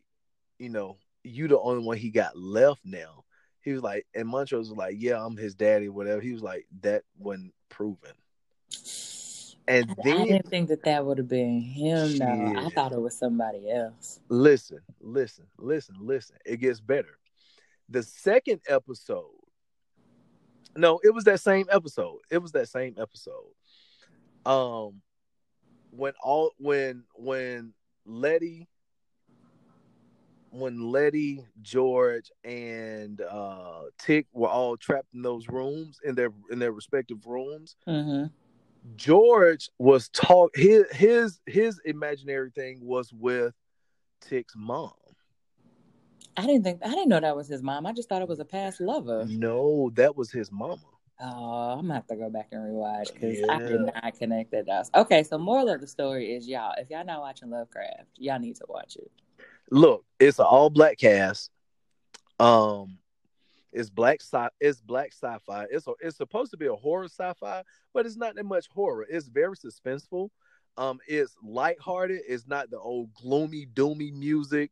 "You 0.58 0.70
know, 0.70 0.98
you 1.24 1.48
the 1.48 1.60
only 1.60 1.84
one 1.84 1.98
he 1.98 2.10
got 2.10 2.38
left 2.38 2.82
now." 2.86 3.24
He 3.62 3.74
was 3.74 3.84
like, 3.84 4.08
and 4.16 4.28
Montrose 4.28 4.70
was 4.70 4.78
like, 4.78 4.96
"Yeah, 4.98 5.24
I'm 5.24 5.38
his 5.38 5.56
daddy, 5.56 5.90
whatever." 5.90 6.22
He 6.22 6.32
was 6.32 6.42
like, 6.42 6.66
"That 6.82 7.04
wasn't 7.18 7.54
proven." 7.70 8.14
And 9.68 9.96
then 10.04 10.22
I 10.22 10.26
didn't 10.26 10.50
think 10.50 10.70
that 10.70 10.84
that 10.84 11.06
would 11.06 11.20
have 11.20 11.28
been 11.28 11.62
him. 11.62 12.18
though. 12.18 12.54
I 12.58 12.70
thought 12.70 12.92
it 12.92 13.00
was 13.00 13.16
somebody 13.16 13.70
else. 13.70 14.20
listen, 14.30 14.80
listen, 15.00 15.46
listen, 15.60 15.96
listen. 16.00 16.38
It 16.44 16.58
gets 16.58 16.80
better. 16.80 17.20
The 17.88 18.02
second 18.02 18.62
episode, 18.68 19.30
no, 20.76 21.00
it 21.04 21.14
was 21.14 21.24
that 21.26 21.40
same 21.40 21.68
episode. 21.72 22.20
It 22.32 22.40
was 22.40 22.52
that 22.54 22.68
same 22.70 22.96
episode. 23.00 23.54
Um, 24.46 25.02
when 25.92 26.14
all 26.24 26.52
when 26.58 27.04
when 27.16 27.74
Leti, 28.06 28.68
when 30.52 30.92
Leti, 30.92 31.46
George, 31.62 32.32
and 32.44 33.22
uh 33.22 33.84
Tic 34.00 34.28
were 34.34 34.50
all 34.50 34.78
trapped 34.78 35.14
in 35.14 35.22
those 35.22 35.48
rooms 35.48 36.00
in 36.04 36.16
their 36.16 36.32
in 36.52 36.60
their 36.60 36.72
respective 36.72 37.26
rooms. 37.26 37.76
hmm 37.86 38.26
George 38.96 39.70
was 39.78 40.10
talk 40.10 40.52
his 40.56 40.86
his 40.92 41.40
his 41.46 41.80
imaginary 41.86 42.50
thing 42.52 42.80
was 42.82 43.12
with 43.12 43.54
Tic's 44.22 44.54
mom. 44.56 44.94
I 46.38 46.46
didn't 46.46 46.64
think 46.64 46.80
I 46.84 46.90
didn't 46.90 47.10
know 47.10 47.20
that 47.20 47.36
was 47.36 47.50
his 47.50 47.62
mom. 47.62 47.86
I 47.86 47.92
just 47.92 48.08
thought 48.08 48.22
it 48.22 48.28
was 48.28 48.40
a 48.40 48.46
past 48.46 48.80
lover. 48.80 49.26
No, 49.28 49.92
that 49.96 50.16
was 50.16 50.32
his 50.32 50.52
mama. 50.52 50.78
Oh, 51.22 51.72
I'm 51.72 51.82
gonna 51.82 51.96
have 51.96 52.08
to 52.08 52.16
go 52.16 52.30
back 52.30 52.48
and 52.52 52.62
rewatch 52.62 53.14
because 53.14 53.42
I 53.50 53.58
did 53.58 53.82
not 53.82 54.18
connect 54.18 54.52
the 54.52 54.64
dots. 54.64 54.90
Okay, 54.96 55.24
so 55.24 55.38
moral 55.38 55.68
of 55.68 55.82
the 55.82 55.88
story 55.88 56.34
is 56.34 56.48
y'all, 56.48 56.74
if 56.78 56.90
y'all 56.90 57.04
not 57.04 57.20
watching 57.20 57.50
Lovecraft, 57.50 58.08
y'all 58.16 58.40
need 58.40 58.56
to 58.56 58.66
watch 58.70 58.96
it. 58.96 59.12
Look, 59.70 60.06
it's 60.20 60.40
an 60.40 60.46
all 60.46 60.70
black 60.70 60.98
cast. 60.98 61.52
Um, 62.40 63.00
it's 63.74 63.90
black 63.90 64.22
sci 64.22 64.48
it's 64.62 64.82
black 64.82 65.12
sci-fi. 65.12 65.66
It's 65.70 65.88
a, 65.88 65.92
it's 66.00 66.18
supposed 66.18 66.52
to 66.52 66.58
be 66.58 66.68
a 66.68 66.76
horror 66.76 67.06
sci-fi, 67.06 67.64
but 67.94 68.06
it's 68.06 68.16
not 68.16 68.36
that 68.36 68.46
much 68.46 68.68
horror. 68.70 69.06
It's 69.10 69.28
very 69.28 69.56
suspenseful. 69.56 70.30
Um, 70.78 71.00
it's 71.08 71.36
lighthearted. 71.44 72.22
It's 72.28 72.48
not 72.48 72.70
the 72.72 72.80
old 72.80 73.14
gloomy, 73.14 73.68
doomy 73.74 74.14
music. 74.14 74.72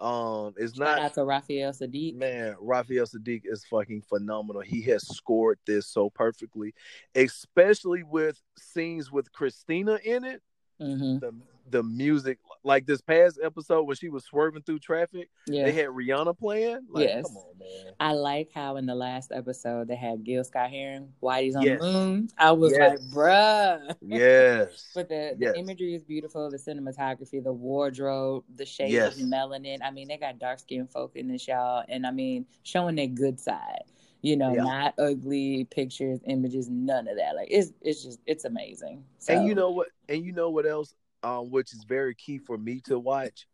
Um, 0.00 0.54
it's 0.56 0.76
Shout 0.76 0.96
not 0.96 0.98
out 0.98 1.14
to 1.14 1.24
Raphael 1.24 1.72
Saadiq. 1.72 2.16
Man, 2.16 2.56
Raphael 2.60 3.06
Saadiq 3.06 3.42
is 3.44 3.64
fucking 3.64 4.02
phenomenal. 4.02 4.62
He 4.62 4.82
has 4.82 5.06
scored 5.06 5.58
this 5.66 5.86
so 5.86 6.10
perfectly, 6.10 6.74
especially 7.14 8.02
with 8.02 8.40
scenes 8.58 9.12
with 9.12 9.32
Christina 9.32 9.98
in 10.04 10.24
it. 10.24 10.42
hmm 10.78 11.18
The 11.18 11.32
the 11.70 11.82
music, 11.82 12.38
like 12.62 12.86
this 12.86 13.00
past 13.00 13.38
episode 13.42 13.82
when 13.84 13.96
she 13.96 14.08
was 14.08 14.24
swerving 14.24 14.62
through 14.62 14.78
traffic, 14.78 15.28
Yeah. 15.46 15.64
they 15.64 15.72
had 15.72 15.86
Rihanna 15.88 16.38
playing. 16.38 16.80
Like, 16.90 17.08
Yes. 17.08 17.24
come 17.26 17.36
on, 17.36 17.58
man. 17.58 17.92
I 18.00 18.12
like 18.12 18.50
how 18.54 18.76
in 18.76 18.86
the 18.86 18.94
last 18.94 19.32
episode 19.32 19.88
they 19.88 19.96
had 19.96 20.24
Gil 20.24 20.44
Scott 20.44 20.70
Heron, 20.70 21.12
Whitey's 21.22 21.56
on 21.56 21.62
Yes. 21.62 21.80
the 21.80 21.92
moon. 21.92 22.28
I 22.38 22.52
was 22.52 22.72
Yes. 22.72 22.90
like, 23.00 23.10
bruh. 23.10 23.96
Yes. 24.02 24.90
But 24.94 25.08
the, 25.08 25.34
the 25.38 25.46
Yes. 25.46 25.54
imagery 25.56 25.94
is 25.94 26.04
beautiful, 26.04 26.50
the 26.50 26.56
cinematography, 26.58 27.42
the 27.42 27.52
wardrobe, 27.52 28.44
the 28.56 28.66
shades 28.66 28.92
Yes. 28.92 29.16
of 29.20 29.26
melanin. 29.26 29.78
I 29.82 29.90
mean, 29.90 30.08
they 30.08 30.16
got 30.18 30.38
dark 30.38 30.58
skinned 30.60 30.90
folk 30.90 31.16
in 31.16 31.28
this, 31.28 31.46
y'all. 31.48 31.84
And 31.88 32.06
I 32.06 32.10
mean, 32.10 32.46
showing 32.62 32.96
their 32.96 33.06
good 33.06 33.40
side. 33.40 33.82
You 34.22 34.38
know, 34.38 34.54
Yeah. 34.54 34.62
not 34.62 34.94
ugly 34.98 35.66
pictures, 35.66 36.18
images, 36.24 36.70
none 36.70 37.08
of 37.08 37.18
that. 37.18 37.36
Like 37.36 37.48
it's 37.50 37.74
it's 37.82 38.02
just 38.02 38.20
it's 38.24 38.46
amazing. 38.46 39.04
So, 39.18 39.34
And 39.34 39.46
you 39.46 39.54
know 39.54 39.70
what? 39.70 39.88
And 40.08 40.24
you 40.24 40.32
know 40.32 40.48
what 40.48 40.64
else? 40.64 40.94
Um, 41.24 41.50
which 41.50 41.72
is 41.72 41.84
very 41.84 42.14
key 42.14 42.36
for 42.36 42.58
me 42.58 42.80
to 42.84 42.98
watch 42.98 43.46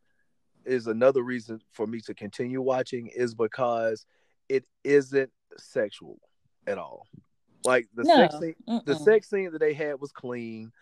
is 0.65 0.89
another 0.89 1.23
reason 1.23 1.61
for 1.71 1.87
me 1.87 2.01
to 2.01 2.15
continue 2.15 2.61
watching 2.61 3.07
is 3.07 3.33
because 3.33 4.05
it 4.49 4.65
isn't 4.83 5.31
sexual 5.57 6.19
at 6.67 6.79
all. 6.79 7.07
Like 7.65 7.87
the 7.95 8.03
No. 8.03 8.17
sex 8.17 8.39
scene, 8.41 8.57
the 8.67 8.95
Mm-mm. 8.95 9.05
sex 9.05 9.31
scene 9.31 9.53
that 9.53 9.61
they 9.61 9.73
had 9.73 10.01
was 10.01 10.11
clean. 10.11 10.73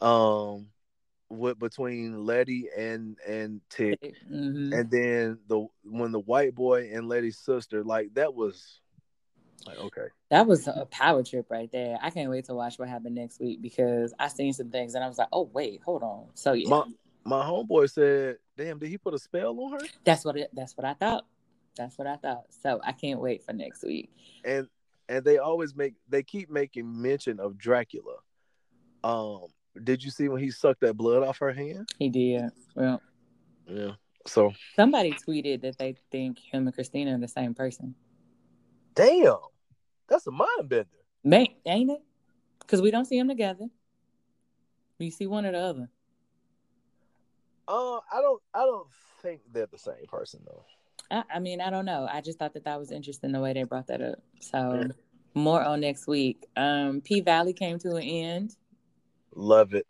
Um, 0.00 0.66
with 1.30 1.60
between 1.60 2.26
Leti 2.26 2.68
and 2.76 3.16
and 3.26 3.60
Tic, 3.70 4.00
Mhm. 4.28 4.72
and 4.74 4.90
then 4.90 5.38
the 5.46 5.66
when 5.84 6.10
the 6.10 6.18
white 6.20 6.56
boy 6.56 6.90
and 6.92 7.08
Leti's 7.08 7.38
sister, 7.38 7.84
like 7.84 8.12
that 8.14 8.34
was 8.34 8.80
like 9.66 9.78
okay. 9.78 10.06
That 10.30 10.46
was 10.46 10.66
a 10.66 10.86
power 10.90 11.22
trip 11.22 11.46
right 11.50 11.70
there. 11.70 11.98
I 12.00 12.10
can't 12.10 12.30
wait 12.30 12.46
to 12.46 12.54
watch 12.54 12.78
what 12.78 12.88
happened 12.88 13.14
next 13.14 13.38
week 13.40 13.60
because 13.60 14.14
I 14.18 14.28
seen 14.28 14.52
some 14.54 14.70
things 14.70 14.94
and 14.94 15.04
I 15.04 15.08
was 15.08 15.18
like, 15.18 15.28
oh 15.32 15.50
wait, 15.52 15.82
hold 15.84 16.02
on. 16.02 16.26
So 16.34 16.52
yeah, 16.52 16.68
My 16.68 16.84
my 17.24 17.44
homeboy 17.44 17.90
said, 17.90 18.38
"Damn, 18.56 18.78
did 18.78 18.88
he 18.88 18.98
put 18.98 19.14
a 19.14 19.18
spell 19.18 19.58
on 19.60 19.72
her?" 19.80 19.86
that's 20.04 20.24
what 20.24 20.36
it. 20.36 20.50
That's 20.52 20.76
what 20.76 20.84
I 20.84 20.94
thought. 20.94 21.26
That's 21.76 21.96
what 21.96 22.06
I 22.06 22.16
thought. 22.16 22.44
So 22.62 22.80
I 22.84 22.92
can't 22.92 23.20
wait 23.20 23.44
for 23.44 23.52
next 23.52 23.82
week. 23.84 24.10
and 24.44 24.68
and 25.08 25.24
they 25.24 25.38
always 25.38 25.74
make 25.76 25.94
they 26.08 26.22
keep 26.22 26.50
making 26.50 27.00
mention 27.00 27.38
of 27.40 27.58
Dracula. 27.58 28.16
Um, 29.04 29.46
did 29.82 30.02
you 30.02 30.10
see 30.10 30.28
when 30.28 30.42
he 30.42 30.50
sucked 30.50 30.80
that 30.80 30.96
blood 30.96 31.22
off 31.22 31.38
her 31.38 31.52
hand? 31.52 31.88
He 31.98 32.08
did. 32.08 32.50
Well, 32.74 33.00
Yeah. 33.66 33.92
So 34.26 34.52
somebody 34.76 35.12
tweeted 35.12 35.62
that 35.62 35.78
they 35.78 35.96
think 36.10 36.38
him 36.38 36.66
and 36.66 36.74
Christina 36.74 37.14
are 37.14 37.18
the 37.18 37.26
same 37.28 37.54
person. 37.54 37.94
damn, 38.94 39.36
that's 40.12 40.26
a 40.26 40.30
mind 40.30 40.68
bender. 40.68 40.88
May 41.24 41.56
ain't 41.66 41.90
it? 41.90 42.02
Because 42.60 42.82
we 42.82 42.90
don't 42.90 43.06
see 43.06 43.18
them 43.18 43.28
together. 43.28 43.66
We 44.98 45.10
see 45.10 45.26
one 45.26 45.46
or 45.46 45.52
the 45.52 45.58
other. 45.58 45.88
Uh, 47.66 47.96
I 47.96 48.20
don't 48.20 48.42
I 48.54 48.60
don't 48.60 48.88
think 49.22 49.40
they're 49.52 49.66
the 49.66 49.78
same 49.78 50.06
person 50.08 50.40
though. 50.44 50.64
I, 51.10 51.36
I 51.36 51.38
mean, 51.38 51.60
I 51.60 51.70
don't 51.70 51.84
know. 51.84 52.08
I 52.10 52.20
just 52.20 52.38
thought 52.38 52.54
that 52.54 52.64
that 52.64 52.78
was 52.78 52.92
interesting 52.92 53.32
the 53.32 53.40
way 53.40 53.52
they 53.52 53.62
brought 53.64 53.86
that 53.88 54.02
up. 54.02 54.18
So 54.40 54.88
more 55.34 55.62
on 55.62 55.80
next 55.80 56.06
week. 56.06 56.46
Um, 56.56 57.00
P 57.00 57.20
Valley 57.20 57.52
came 57.52 57.78
to 57.80 57.96
an 57.96 58.02
end. 58.02 58.56
Love 59.34 59.74
it. 59.74 59.86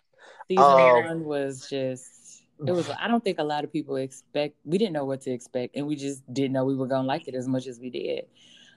Season 0.49 0.65
Um, 0.65 1.05
one 1.05 1.25
was 1.25 1.69
just. 1.69 2.45
It 2.65 2.71
was. 2.71 2.89
I 2.91 3.09
don't 3.09 3.25
think 3.25 3.41
a 3.41 3.45
lot 3.45 3.65
of 3.65 3.73
people 3.73 3.97
expect. 3.97 4.55
We 4.65 4.79
didn't 4.79 4.93
know 4.93 5.05
what 5.05 5.23
to 5.23 5.33
expect, 5.33 5.75
and 5.75 5.87
we 5.87 5.97
just 5.97 6.23
didn't 6.33 6.53
know 6.53 6.65
we 6.65 6.77
were 6.77 6.87
gonna 6.87 7.09
like 7.09 7.27
it 7.27 7.35
as 7.35 7.49
much 7.49 7.67
as 7.67 7.81
we 7.81 7.91
did. 7.91 8.27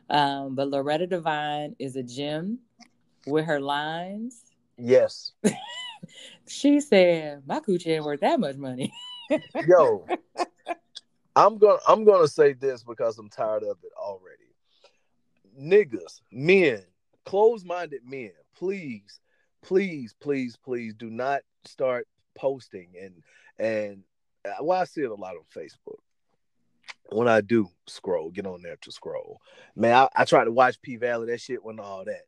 Um, 0.09 0.55
but 0.55 0.69
Loretta 0.69 1.07
Devine 1.07 1.75
is 1.79 1.95
a 1.95 2.03
gem 2.03 2.59
with 3.25 3.45
her 3.45 3.59
lines. 3.59 4.41
Yes. 4.77 5.31
She 6.47 6.79
said, 6.79 7.43
"My 7.45 7.59
coochie 7.59 7.87
ain't 7.87 8.05
worth 8.05 8.19
that 8.21 8.39
much 8.39 8.57
money." 8.57 8.93
Yo, 9.67 10.05
I'm 11.35 11.57
gonna 11.57 11.79
I'm 11.87 12.03
gonna 12.05 12.27
say 12.27 12.53
this 12.53 12.83
because 12.83 13.17
I'm 13.17 13.29
tired 13.29 13.63
of 13.63 13.77
it 13.83 13.91
already. 13.97 14.43
Niggas, 15.59 16.21
men, 16.31 16.83
closed-minded 17.25 18.01
men, 18.05 18.31
please, 18.55 19.19
please, 19.63 20.13
please, 20.19 20.57
please 20.57 20.93
do 20.93 21.09
not 21.09 21.41
start 21.65 22.07
posting 22.35 22.89
and 23.01 23.23
and 23.57 24.03
uh, 24.45 24.63
well, 24.63 24.81
I 24.81 24.85
see 24.85 25.01
it 25.01 25.09
a 25.09 25.15
lot 25.15 25.35
on 25.35 25.43
Facebook. 25.55 25.99
When 27.11 27.27
I 27.27 27.41
do 27.41 27.69
scroll, 27.87 28.31
get 28.31 28.47
on 28.47 28.61
there 28.61 28.77
to 28.81 28.91
scroll. 28.91 29.39
Man, 29.75 29.93
I, 29.93 30.09
I 30.15 30.25
tried 30.25 30.45
to 30.45 30.51
watch 30.51 30.81
P 30.81 30.95
Valley, 30.95 31.27
that 31.27 31.41
shit 31.41 31.63
wasn't 31.63 31.81
all 31.81 32.05
that. 32.05 32.23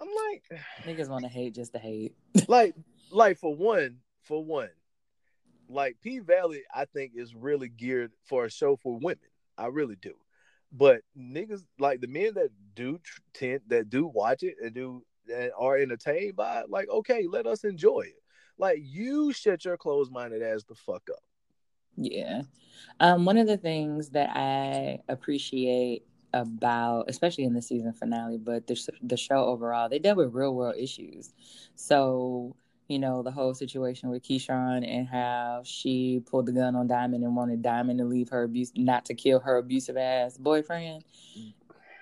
I'm 0.00 0.08
like, 0.30 0.62
Niggas 0.84 1.08
want 1.08 1.24
to 1.24 1.30
hate 1.30 1.54
just 1.54 1.72
to 1.72 1.78
hate. 1.78 2.14
like 2.48 2.74
like 3.10 3.38
for 3.38 3.54
one 3.54 3.96
for 4.22 4.44
one 4.44 4.68
like 5.70 5.96
p 6.02 6.18
valley 6.18 6.62
i 6.74 6.84
think 6.84 7.12
is 7.14 7.34
really 7.34 7.68
geared 7.68 8.10
for 8.24 8.44
a 8.44 8.50
show 8.50 8.76
for 8.76 8.98
women 8.98 9.28
I 9.58 9.66
really 9.66 9.96
do. 9.96 10.14
But 10.72 11.00
niggas 11.18 11.64
like 11.78 12.00
the 12.00 12.06
men 12.06 12.34
that 12.34 12.50
do 12.74 13.00
tend 13.34 13.62
that 13.68 13.90
do 13.90 14.06
watch 14.06 14.42
it 14.42 14.56
and 14.62 14.74
do 14.74 15.02
and 15.32 15.50
are 15.58 15.76
entertained 15.76 16.36
by 16.36 16.60
it, 16.60 16.70
like 16.70 16.88
okay, 16.88 17.26
let 17.28 17.46
us 17.46 17.64
enjoy 17.64 18.02
it. 18.02 18.22
Like 18.58 18.78
you 18.80 19.32
shut 19.32 19.64
your 19.64 19.76
closed 19.76 20.12
minded 20.12 20.42
ass 20.42 20.64
the 20.68 20.74
fuck 20.74 21.02
up. 21.10 21.22
Yeah. 22.00 22.42
Um, 23.00 23.24
one 23.24 23.38
of 23.38 23.46
the 23.46 23.56
things 23.56 24.10
that 24.10 24.30
I 24.34 25.00
appreciate 25.08 26.04
about, 26.32 27.04
especially 27.08 27.44
in 27.44 27.54
the 27.54 27.62
season 27.62 27.92
finale, 27.92 28.38
but 28.38 28.66
the, 28.66 28.78
the 29.02 29.16
show 29.16 29.44
overall, 29.44 29.88
they 29.88 29.98
dealt 29.98 30.18
with 30.18 30.34
real 30.34 30.54
world 30.54 30.76
issues. 30.78 31.32
So, 31.74 32.56
you 32.88 32.98
know, 32.98 33.22
the 33.22 33.30
whole 33.30 33.54
situation 33.54 34.10
with 34.10 34.22
Keyshawn 34.22 34.88
and 34.88 35.08
how 35.08 35.62
she 35.64 36.22
pulled 36.26 36.46
the 36.46 36.52
gun 36.52 36.76
on 36.76 36.86
Diamond 36.86 37.24
and 37.24 37.36
wanted 37.36 37.62
Diamond 37.62 37.98
to 37.98 38.04
leave 38.04 38.28
her 38.30 38.44
abuse, 38.44 38.72
not 38.76 39.04
to 39.06 39.14
kill 39.14 39.40
her 39.40 39.56
abusive 39.56 39.96
ass 39.96 40.38
boyfriend. 40.38 41.04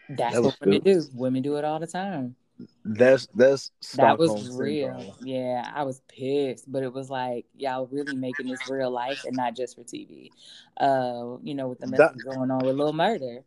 That's 0.09 0.34
That 0.34 0.42
what 0.42 0.61
women 0.61 0.82
do. 0.82 1.05
Women 1.14 1.42
do 1.42 1.57
it 1.57 1.64
all 1.64 1.80
the 1.80 1.86
time. 1.86 2.36
That's 2.84 3.26
that's 3.34 3.70
That 3.96 4.18
was 4.18 4.30
Stockholm 4.30 4.59
real. 4.59 4.88
syndrome. 4.88 5.14
Yeah, 5.20 5.70
I 5.74 5.82
was 5.82 6.00
pissed, 6.09 6.70
but 6.70 6.82
it 6.82 6.92
was 6.92 7.11
like 7.11 7.46
y'all 7.57 7.86
really 7.86 8.16
making 8.16 8.48
this 8.48 8.68
real 8.68 8.90
life 8.90 9.24
and 9.24 9.36
not 9.36 9.57
just 9.57 9.76
for 9.76 9.82
TV. 9.82 10.30
Uh, 10.76 11.38
you 11.42 11.54
know, 11.54 11.68
with 11.68 11.80
the 11.80 11.86
message 11.86 12.24
going 12.24 12.50
on 12.50 12.64
with 12.64 12.76
Little 12.76 12.92
Murder. 12.92 13.42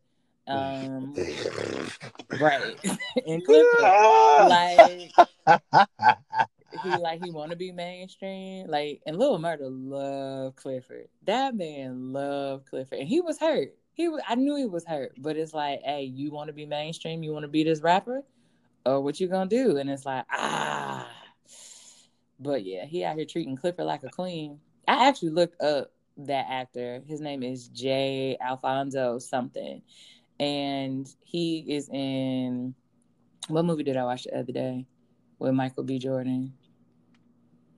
Um, 0.47 1.13
right. 2.39 2.75
and 3.27 3.45
Clifford, 3.45 3.81
like 4.49 5.11
he 6.83 6.97
like 6.97 7.21
he 7.21 7.31
want 7.31 7.51
to 7.51 7.57
be 7.57 7.71
mainstream, 7.71 8.67
like 8.67 9.01
and 9.05 9.17
Little 9.17 9.39
Murder 9.39 9.69
loved 9.69 10.55
Clifford. 10.57 11.07
That 11.23 11.55
man 11.55 12.13
loved 12.13 12.67
Clifford, 12.67 12.99
and 12.99 13.07
he 13.07 13.21
was 13.21 13.39
hurt. 13.39 13.75
He 13.93 14.07
was, 14.07 14.21
I 14.27 14.35
knew 14.35 14.55
he 14.55 14.65
was 14.65 14.85
hurt, 14.85 15.11
but 15.17 15.35
it's 15.35 15.53
like, 15.53 15.81
hey, 15.83 16.03
you 16.03 16.31
want 16.31 16.47
to 16.47 16.53
be 16.53 16.65
mainstream? 16.65 17.21
You 17.21 17.33
want 17.33 17.43
to 17.43 17.49
be 17.49 17.63
this 17.63 17.81
rapper? 17.81 18.23
Or 18.89 19.01
what 19.01 19.19
you 19.19 19.27
gonna 19.27 19.49
do? 19.49 19.77
And 19.77 19.89
it's 19.89 20.05
like, 20.05 20.25
ah. 20.31 21.07
But 22.39 22.63
yeah, 22.65 22.85
he 22.85 23.03
out 23.03 23.17
here 23.17 23.25
treating 23.25 23.55
Clifford 23.55 23.85
like 23.85 24.03
a 24.03 24.09
queen. 24.09 24.59
I 24.87 25.07
actually 25.07 25.29
looked 25.29 25.61
up 25.61 25.91
that 26.17 26.47
actor. 26.49 27.03
His 27.07 27.21
name 27.21 27.43
is 27.43 27.67
J. 27.67 28.37
Alphonse 28.41 29.23
something, 29.23 29.83
and 30.39 31.07
he 31.23 31.65
is 31.67 31.89
in 31.89 32.73
what 33.47 33.65
movie 33.65 33.83
did 33.83 33.97
I 33.97 34.05
watch 34.05 34.23
the 34.23 34.39
other 34.39 34.51
day 34.51 34.87
with 35.37 35.53
Michael 35.53 35.83
B. 35.83 35.99
Jordan? 35.99 36.53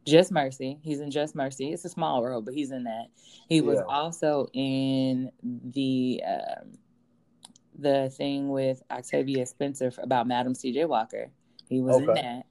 Just 0.08 0.32
Mercy. 0.32 0.80
He's 0.82 1.00
in 1.00 1.12
Just 1.12 1.36
Mercy. 1.36 1.74
It's 1.74 1.86
a 1.86 1.90
small 1.90 2.24
role, 2.24 2.42
but 2.42 2.54
he's 2.54 2.72
in 2.72 2.86
that. 2.86 3.08
He 3.50 3.62
was 3.62 3.80
also 3.88 4.48
in 4.54 5.32
the 5.44 6.24
um, 6.26 6.72
the 7.78 8.10
thing 8.10 8.50
with 8.50 8.82
Octavia 8.92 9.46
Spencer 9.46 9.92
about 10.02 10.28
Madam 10.28 10.54
C.J. 10.54 10.86
Walker. 10.86 11.32
He 11.68 11.82
was 11.82 11.98
in 11.98 12.08
that. 12.08 12.46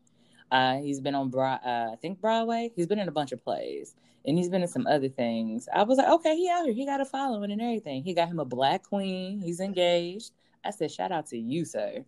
Uh, 0.50 0.78
he's 0.78 1.00
been 1.00 1.14
on 1.14 1.28
Broad, 1.28 1.60
uh, 1.64 1.90
I 1.92 1.96
think 2.00 2.20
Broadway. 2.20 2.72
He's 2.74 2.86
been 2.86 2.98
in 2.98 3.08
a 3.08 3.12
bunch 3.12 3.32
of 3.32 3.42
plays, 3.42 3.94
and 4.24 4.36
he's 4.36 4.48
been 4.48 4.62
in 4.62 4.68
some 4.68 4.86
other 4.86 5.08
things. 5.08 5.68
I 5.72 5.84
was 5.84 5.98
like, 5.98 6.08
okay, 6.08 6.36
he 6.36 6.50
out 6.50 6.64
here. 6.64 6.74
He 6.74 6.84
got 6.84 7.00
a 7.00 7.04
following 7.04 7.52
and 7.52 7.60
everything. 7.60 8.02
He 8.02 8.14
got 8.14 8.28
him 8.28 8.40
a 8.40 8.44
black 8.44 8.82
queen. 8.82 9.40
He's 9.40 9.60
engaged. 9.60 10.32
I 10.64 10.70
said, 10.70 10.90
shout 10.90 11.12
out 11.12 11.26
to 11.28 11.38
you, 11.38 11.64
sir. 11.64 12.04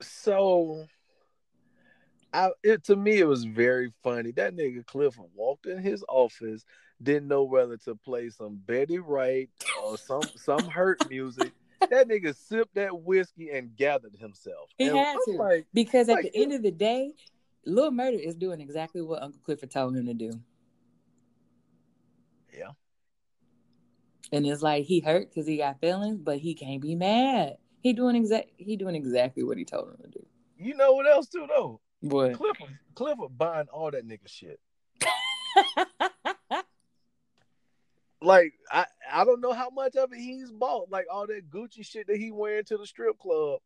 So, 0.00 0.86
I 2.32 2.50
it 2.62 2.84
to 2.84 2.96
me 2.96 3.18
it 3.18 3.26
was 3.26 3.44
very 3.44 3.92
funny. 4.02 4.30
That 4.32 4.56
nigga 4.56 4.86
Cliff 4.86 5.18
walked 5.34 5.66
in 5.66 5.78
his 5.78 6.04
office, 6.08 6.64
didn't 7.02 7.28
know 7.28 7.42
whether 7.42 7.76
to 7.78 7.94
play 7.96 8.30
some 8.30 8.60
Betty 8.66 8.98
Wright 8.98 9.50
or 9.82 9.98
some 9.98 10.22
some 10.36 10.68
hurt 10.68 11.08
music. 11.10 11.52
That 11.80 12.08
nigga 12.08 12.34
sipped 12.36 12.74
that 12.74 13.02
whiskey 13.02 13.50
and 13.50 13.74
gathered 13.76 14.16
himself. 14.16 14.70
He 14.76 14.86
And 14.86 14.96
had 14.96 15.16
I'm 15.16 15.34
to. 15.34 15.38
Like, 15.38 15.66
Because 15.72 16.08
at 16.08 16.16
Like, 16.16 16.24
the 16.32 16.36
end 16.36 16.52
of 16.52 16.62
the 16.62 16.70
day, 16.70 17.12
Lil 17.64 17.90
Murder 17.90 18.18
is 18.18 18.34
doing 18.34 18.60
exactly 18.60 19.02
what 19.02 19.22
Uncle 19.22 19.40
Clifford 19.44 19.70
told 19.70 19.96
him 19.96 20.06
to 20.06 20.14
do. 20.14 20.32
Yeah. 22.56 22.70
And 24.32 24.46
it's 24.46 24.62
like 24.62 24.84
he 24.84 25.00
hurt 25.00 25.30
because 25.30 25.46
he 25.46 25.56
got 25.56 25.80
feelings, 25.80 26.18
but 26.20 26.38
he 26.38 26.54
can't 26.54 26.82
be 26.82 26.94
mad. 26.94 27.56
He 27.80 27.92
doing 27.92 28.16
exact 28.16 28.50
he 28.56 28.76
doing 28.76 28.94
exactly 28.94 29.42
what 29.42 29.56
he 29.56 29.64
told 29.64 29.88
him 29.88 29.96
to 30.02 30.08
do. 30.18 30.26
you 30.58 30.74
know 30.74 30.92
what 30.92 31.06
else 31.06 31.28
too 31.28 31.46
though? 31.48 31.80
What? 32.00 32.34
Clifford 32.34 32.76
Clifford 32.94 33.38
buying 33.38 33.68
all 33.72 33.90
that 33.90 34.06
nigga 34.06 34.26
shit. 34.26 34.60
Like 38.20 38.52
I 38.70 38.84
I 39.12 39.24
don't 39.24 39.40
know 39.40 39.52
how 39.52 39.70
much 39.70 39.96
of 39.96 40.12
it 40.12 40.18
he's 40.18 40.50
bought, 40.50 40.90
like 40.90 41.06
all 41.10 41.26
that 41.26 41.50
Gucci 41.50 41.84
shit 41.84 42.06
that 42.06 42.16
he 42.16 42.30
wearing 42.30 42.64
to 42.64 42.76
the 42.76 42.86
strip 42.86 43.18
club. 43.18 43.60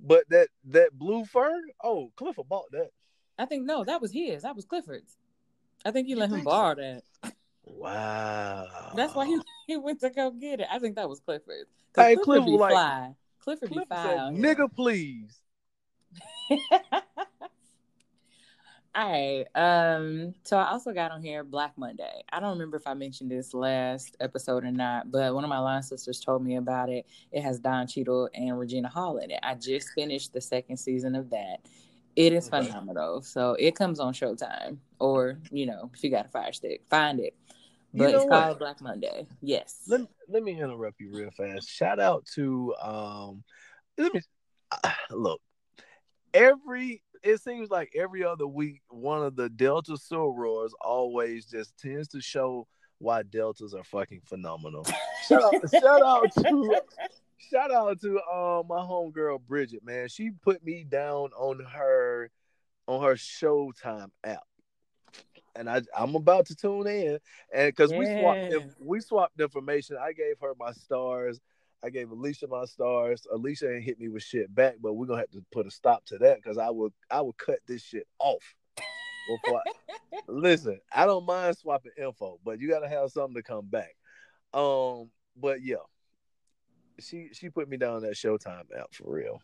But 0.00 0.28
that 0.30 0.48
that 0.66 0.92
blue 0.92 1.24
fur, 1.24 1.52
oh, 1.82 2.10
Clifford 2.16 2.48
bought 2.48 2.70
that. 2.72 2.90
I 3.38 3.46
think 3.46 3.64
no, 3.64 3.84
that 3.84 4.00
was 4.00 4.12
his. 4.12 4.42
That 4.42 4.56
was 4.56 4.64
Clifford's. 4.64 5.16
I 5.84 5.90
think 5.90 6.06
he 6.06 6.12
You 6.12 6.18
let 6.18 6.30
him 6.30 6.44
borrow 6.44 6.74
that. 6.74 7.02
Wow. 7.64 8.92
That's 8.94 9.14
why 9.14 9.26
he, 9.26 9.38
he 9.66 9.76
went 9.76 10.00
to 10.00 10.10
go 10.10 10.30
get 10.30 10.60
it. 10.60 10.66
I 10.70 10.78
think 10.78 10.96
that 10.96 11.08
was 11.08 11.20
Clifford. 11.20 11.66
Hey, 11.94 12.16
Clifford 12.16 12.24
Clifford 12.24 12.46
be 12.46 12.52
like- 12.58 12.72
fly. 12.72 13.14
Clifford 13.40 13.68
be 13.68 13.74
Clifford 13.74 13.88
fly. 13.88 14.04
said, 14.04 14.34
nigga, 14.34 14.72
please. 14.74 15.38
All 18.96 19.10
right. 19.10 19.44
Um, 19.56 20.34
so 20.44 20.56
I 20.56 20.70
also 20.70 20.92
got 20.92 21.10
on 21.10 21.20
here 21.20 21.42
Black 21.42 21.76
Monday. 21.76 22.22
I 22.32 22.38
don't 22.38 22.50
remember 22.52 22.76
if 22.76 22.86
I 22.86 22.94
mentioned 22.94 23.28
this 23.28 23.52
last 23.52 24.16
episode 24.20 24.64
or 24.64 24.70
not, 24.70 25.10
but 25.10 25.34
one 25.34 25.42
of 25.42 25.50
my 25.50 25.58
line 25.58 25.82
sisters 25.82 26.20
told 26.20 26.44
me 26.44 26.56
about 26.56 26.88
it. 26.90 27.04
It 27.32 27.42
has 27.42 27.58
Don 27.58 27.88
Cheadle 27.88 28.28
and 28.34 28.56
Regina 28.56 28.88
Hall 28.88 29.18
in 29.18 29.32
it. 29.32 29.40
I 29.42 29.56
just 29.56 29.88
finished 29.96 30.32
the 30.32 30.40
second 30.40 30.76
season 30.76 31.16
of 31.16 31.30
that. 31.30 31.58
It 32.14 32.32
is 32.32 32.46
Okay. 32.48 32.68
phenomenal. 32.68 33.22
So 33.22 33.54
it 33.58 33.74
comes 33.74 33.98
on 33.98 34.12
Showtime, 34.12 34.78
or 35.00 35.38
you 35.50 35.66
know, 35.66 35.90
if 35.92 36.04
you 36.04 36.10
got 36.10 36.26
a 36.26 36.28
fire 36.28 36.52
stick, 36.52 36.82
find 36.88 37.18
it. 37.18 37.34
You 37.92 37.98
But 37.98 38.10
know 38.10 38.16
it's 38.16 38.24
what? 38.26 38.44
called 38.44 38.58
Black 38.60 38.80
Monday. 38.80 39.26
Yes. 39.42 39.80
Let, 39.88 40.02
let 40.28 40.44
me 40.44 40.60
interrupt 40.60 41.00
you 41.00 41.10
real 41.12 41.32
fast. 41.32 41.68
Shout 41.68 41.98
out 41.98 42.26
to 42.34 42.74
um 42.80 43.42
let 43.98 44.14
me 44.14 44.20
look. 45.10 45.40
Every 46.32 47.02
it 47.24 47.42
seems 47.42 47.70
like 47.70 47.90
every 47.96 48.22
other 48.22 48.46
week 48.46 48.82
one 48.90 49.22
of 49.22 49.34
the 49.34 49.48
Delta 49.48 49.92
sorors 49.92 50.70
always 50.80 51.46
just 51.46 51.76
tends 51.78 52.08
to 52.08 52.20
show 52.20 52.68
why 52.98 53.22
deltas 53.22 53.74
are 53.74 53.84
fucking 53.84 54.20
phenomenal. 54.24 54.86
shout 55.28 55.42
out 55.42 55.70
shout 55.70 56.02
out 56.02 56.34
to 56.34 56.80
shout 57.50 57.70
out 57.70 58.00
to 58.00 58.20
um 58.22 58.66
my 58.68 58.80
homegirl 58.80 59.40
Bridget, 59.46 59.84
man. 59.84 60.08
She 60.08 60.30
put 60.30 60.64
me 60.64 60.84
down 60.84 61.30
on 61.36 61.64
her 61.64 62.30
on 62.86 63.02
her 63.02 63.14
Showtime 63.14 64.10
app. 64.24 64.44
And 65.56 65.70
I, 65.70 65.82
I'm 65.96 66.16
about 66.16 66.46
to 66.46 66.56
tune 66.56 66.88
in, 66.88 67.18
and 67.54 67.68
because 67.68 67.92
we 67.92 68.06
swapped, 68.06 68.54
we 68.80 69.00
swapped 69.00 69.40
information. 69.40 69.96
I 70.00 70.12
gave 70.12 70.34
her 70.40 70.52
my 70.58 70.72
stars. 70.72 71.40
I 71.84 71.90
gave 71.90 72.10
Alicia 72.10 72.46
my 72.48 72.64
stars. 72.64 73.26
Alicia 73.30 73.74
ain't 73.74 73.84
hit 73.84 74.00
me 74.00 74.08
with 74.08 74.22
shit 74.22 74.52
back, 74.54 74.76
but 74.80 74.94
we're 74.94 75.06
gonna 75.06 75.20
have 75.20 75.30
to 75.32 75.44
put 75.52 75.66
a 75.66 75.70
stop 75.70 76.04
to 76.06 76.18
that 76.18 76.36
because 76.36 76.56
I 76.56 76.70
would, 76.70 76.92
I 77.10 77.20
would 77.20 77.36
cut 77.36 77.58
this 77.66 77.82
shit 77.82 78.06
off. 78.18 78.54
Before 79.28 79.58
I- 79.60 80.18
listen, 80.28 80.80
I 80.90 81.04
don't 81.04 81.26
mind 81.26 81.58
swapping 81.58 81.92
info, 81.98 82.38
but 82.42 82.58
you 82.58 82.68
gotta 82.70 82.88
have 82.88 83.10
something 83.10 83.34
to 83.34 83.42
come 83.42 83.66
back. 83.66 83.94
Um, 84.54 85.10
but 85.36 85.62
yeah, 85.62 85.76
she 87.00 87.28
she 87.32 87.50
put 87.50 87.68
me 87.68 87.76
down 87.76 88.00
that 88.02 88.14
Showtime 88.14 88.64
app 88.78 88.94
for 88.94 89.12
real. 89.12 89.42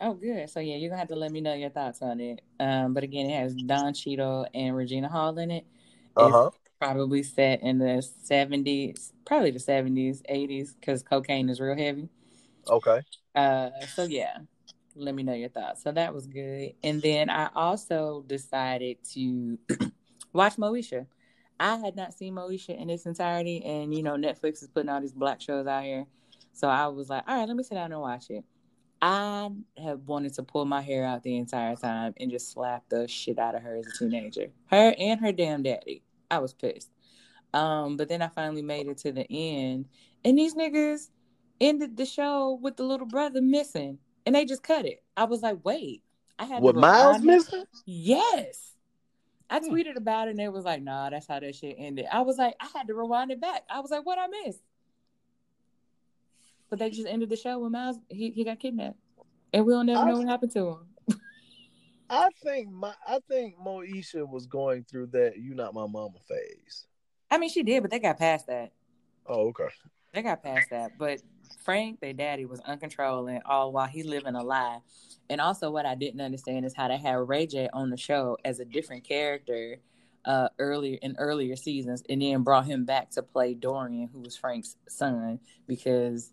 Oh, 0.00 0.14
good. 0.14 0.50
So 0.50 0.60
yeah, 0.60 0.76
you're 0.76 0.90
gonna 0.90 1.00
have 1.00 1.08
to 1.08 1.16
let 1.16 1.32
me 1.32 1.40
know 1.40 1.54
your 1.54 1.70
thoughts 1.70 2.00
on 2.02 2.20
it. 2.20 2.42
Um, 2.60 2.94
but 2.94 3.02
again, 3.02 3.26
it 3.26 3.36
has 3.36 3.54
Don 3.54 3.92
Cheadle 3.94 4.46
and 4.54 4.76
Regina 4.76 5.08
Hall 5.08 5.36
in 5.38 5.50
it. 5.50 5.66
Uh-huh. 6.16 6.50
It's 6.52 6.61
probably 6.82 7.22
set 7.22 7.62
in 7.62 7.78
the 7.78 8.04
70s, 8.28 9.12
probably 9.24 9.52
the 9.52 9.60
70s, 9.60 10.20
80s, 10.28 10.74
because 10.74 11.00
cocaine 11.04 11.48
is 11.48 11.60
real 11.60 11.76
heavy. 11.76 12.08
Okay. 12.68 13.02
Uh, 13.36 13.70
so 13.94 14.02
yeah, 14.02 14.38
let 14.96 15.14
me 15.14 15.22
know 15.22 15.32
your 15.32 15.48
thoughts. 15.48 15.84
So 15.84 15.92
that 15.92 16.12
was 16.12 16.26
good. 16.26 16.72
And 16.82 17.00
then 17.00 17.30
I 17.30 17.50
also 17.54 18.24
decided 18.26 18.96
to 19.12 19.58
watch 20.32 20.56
Moesha. 20.56 21.06
I 21.60 21.76
had 21.76 21.94
not 21.94 22.14
seen 22.14 22.34
Moesha 22.34 22.76
in 22.76 22.90
its 22.90 23.06
entirety, 23.06 23.64
and 23.64 23.94
you 23.94 24.02
know 24.02 24.16
Netflix 24.16 24.62
is 24.62 24.68
putting 24.74 24.88
all 24.88 25.00
these 25.00 25.12
black 25.12 25.40
shows 25.40 25.68
out 25.68 25.84
here. 25.84 26.06
So 26.52 26.68
I 26.68 26.88
was 26.88 27.08
like, 27.08 27.22
all 27.28 27.38
right, 27.38 27.46
let 27.46 27.56
me 27.56 27.62
sit 27.62 27.76
down 27.76 27.92
and 27.92 28.00
watch 28.00 28.28
it. 28.28 28.44
I 29.00 29.50
have 29.80 30.00
wanted 30.06 30.34
to 30.34 30.42
pull 30.42 30.64
my 30.64 30.80
hair 30.80 31.04
out 31.04 31.22
the 31.22 31.36
entire 31.36 31.76
time 31.76 32.14
and 32.18 32.28
just 32.28 32.50
slap 32.50 32.82
the 32.88 33.06
shit 33.06 33.38
out 33.38 33.54
of 33.54 33.62
her 33.62 33.76
as 33.76 33.86
a 33.86 33.98
teenager. 33.98 34.48
Her 34.66 34.94
and 34.98 35.20
her 35.20 35.30
damn 35.30 35.62
daddy. 35.62 36.02
I 36.32 36.38
was 36.38 36.52
pissed. 36.52 36.90
Um, 37.54 37.96
but 37.96 38.08
then 38.08 38.22
I 38.22 38.28
finally 38.28 38.62
made 38.62 38.88
it 38.88 38.98
to 38.98 39.12
the 39.12 39.26
end, 39.30 39.86
and 40.24 40.38
these 40.38 40.54
niggas 40.54 41.10
ended 41.60 41.96
the 41.96 42.06
show 42.06 42.58
with 42.62 42.76
the 42.76 42.84
little 42.84 43.06
brother 43.06 43.42
missing, 43.42 43.98
and 44.24 44.34
they 44.34 44.44
just 44.46 44.62
cut 44.62 44.86
it. 44.86 45.02
I 45.16 45.24
was 45.24 45.42
like, 45.42 45.58
wait, 45.62 46.02
I 46.38 46.44
had 46.46 46.62
What 46.62 46.76
Miles 46.76 47.22
missing? 47.22 47.64
Yes. 47.84 48.70
I 49.50 49.58
Hmm. 49.58 49.66
tweeted 49.70 49.96
about 49.96 50.28
it 50.28 50.30
and 50.30 50.40
it 50.40 50.50
was 50.50 50.64
like, 50.64 50.82
nah, 50.82 51.10
that's 51.10 51.26
how 51.26 51.38
that 51.38 51.54
shit 51.54 51.76
ended. 51.78 52.06
I 52.10 52.22
was 52.22 52.38
like, 52.38 52.54
I 52.58 52.68
had 52.74 52.86
to 52.86 52.94
rewind 52.94 53.30
it 53.30 53.40
back. 53.40 53.64
I 53.68 53.80
was 53.80 53.90
like, 53.90 54.06
what 54.06 54.18
I 54.18 54.26
missed? 54.28 54.62
but 56.72 56.78
they 56.78 56.88
just 56.88 57.06
ended 57.06 57.28
the 57.28 57.36
show 57.36 57.58
when 57.58 57.70
Miles 57.70 57.98
he, 58.08 58.30
he 58.30 58.44
got 58.44 58.58
kidnapped, 58.58 58.96
and 59.52 59.66
we 59.66 59.74
don't 59.74 59.84
never 59.84 60.06
know 60.06 60.16
what 60.16 60.26
happened 60.26 60.52
to 60.52 60.68
him. 60.68 60.86
I 62.12 62.28
think 62.44 62.70
my 62.70 62.92
I 63.08 63.20
think 63.26 63.56
Moesha 63.58 64.28
was 64.28 64.46
going 64.46 64.84
through 64.84 65.06
that 65.08 65.38
"you 65.38 65.54
not 65.54 65.72
my 65.72 65.86
mama" 65.86 66.18
phase. 66.28 66.86
I 67.30 67.38
mean, 67.38 67.48
she 67.48 67.62
did, 67.62 67.80
but 67.80 67.90
they 67.90 67.98
got 67.98 68.18
past 68.18 68.46
that. 68.48 68.72
Oh, 69.26 69.48
okay. 69.48 69.68
They 70.12 70.20
got 70.20 70.42
past 70.42 70.68
that. 70.70 70.98
But 70.98 71.22
Frank, 71.64 72.00
their 72.00 72.12
daddy, 72.12 72.44
was 72.44 72.60
uncontrolling 72.60 73.40
all 73.46 73.72
while 73.72 73.86
he 73.86 74.02
living 74.02 74.34
a 74.34 74.42
lie. 74.42 74.80
And 75.30 75.40
also, 75.40 75.70
what 75.70 75.86
I 75.86 75.94
didn't 75.94 76.20
understand 76.20 76.66
is 76.66 76.74
how 76.74 76.88
they 76.88 76.98
had 76.98 77.14
Ray 77.14 77.46
J 77.46 77.70
on 77.72 77.88
the 77.88 77.96
show 77.96 78.36
as 78.44 78.60
a 78.60 78.66
different 78.66 79.04
character 79.04 79.78
uh 80.26 80.48
earlier 80.58 80.98
in 81.00 81.16
earlier 81.18 81.56
seasons, 81.56 82.02
and 82.10 82.20
then 82.20 82.42
brought 82.42 82.66
him 82.66 82.84
back 82.84 83.10
to 83.12 83.22
play 83.22 83.54
Dorian, 83.54 84.10
who 84.12 84.20
was 84.20 84.36
Frank's 84.36 84.76
son, 84.86 85.40
because 85.66 86.30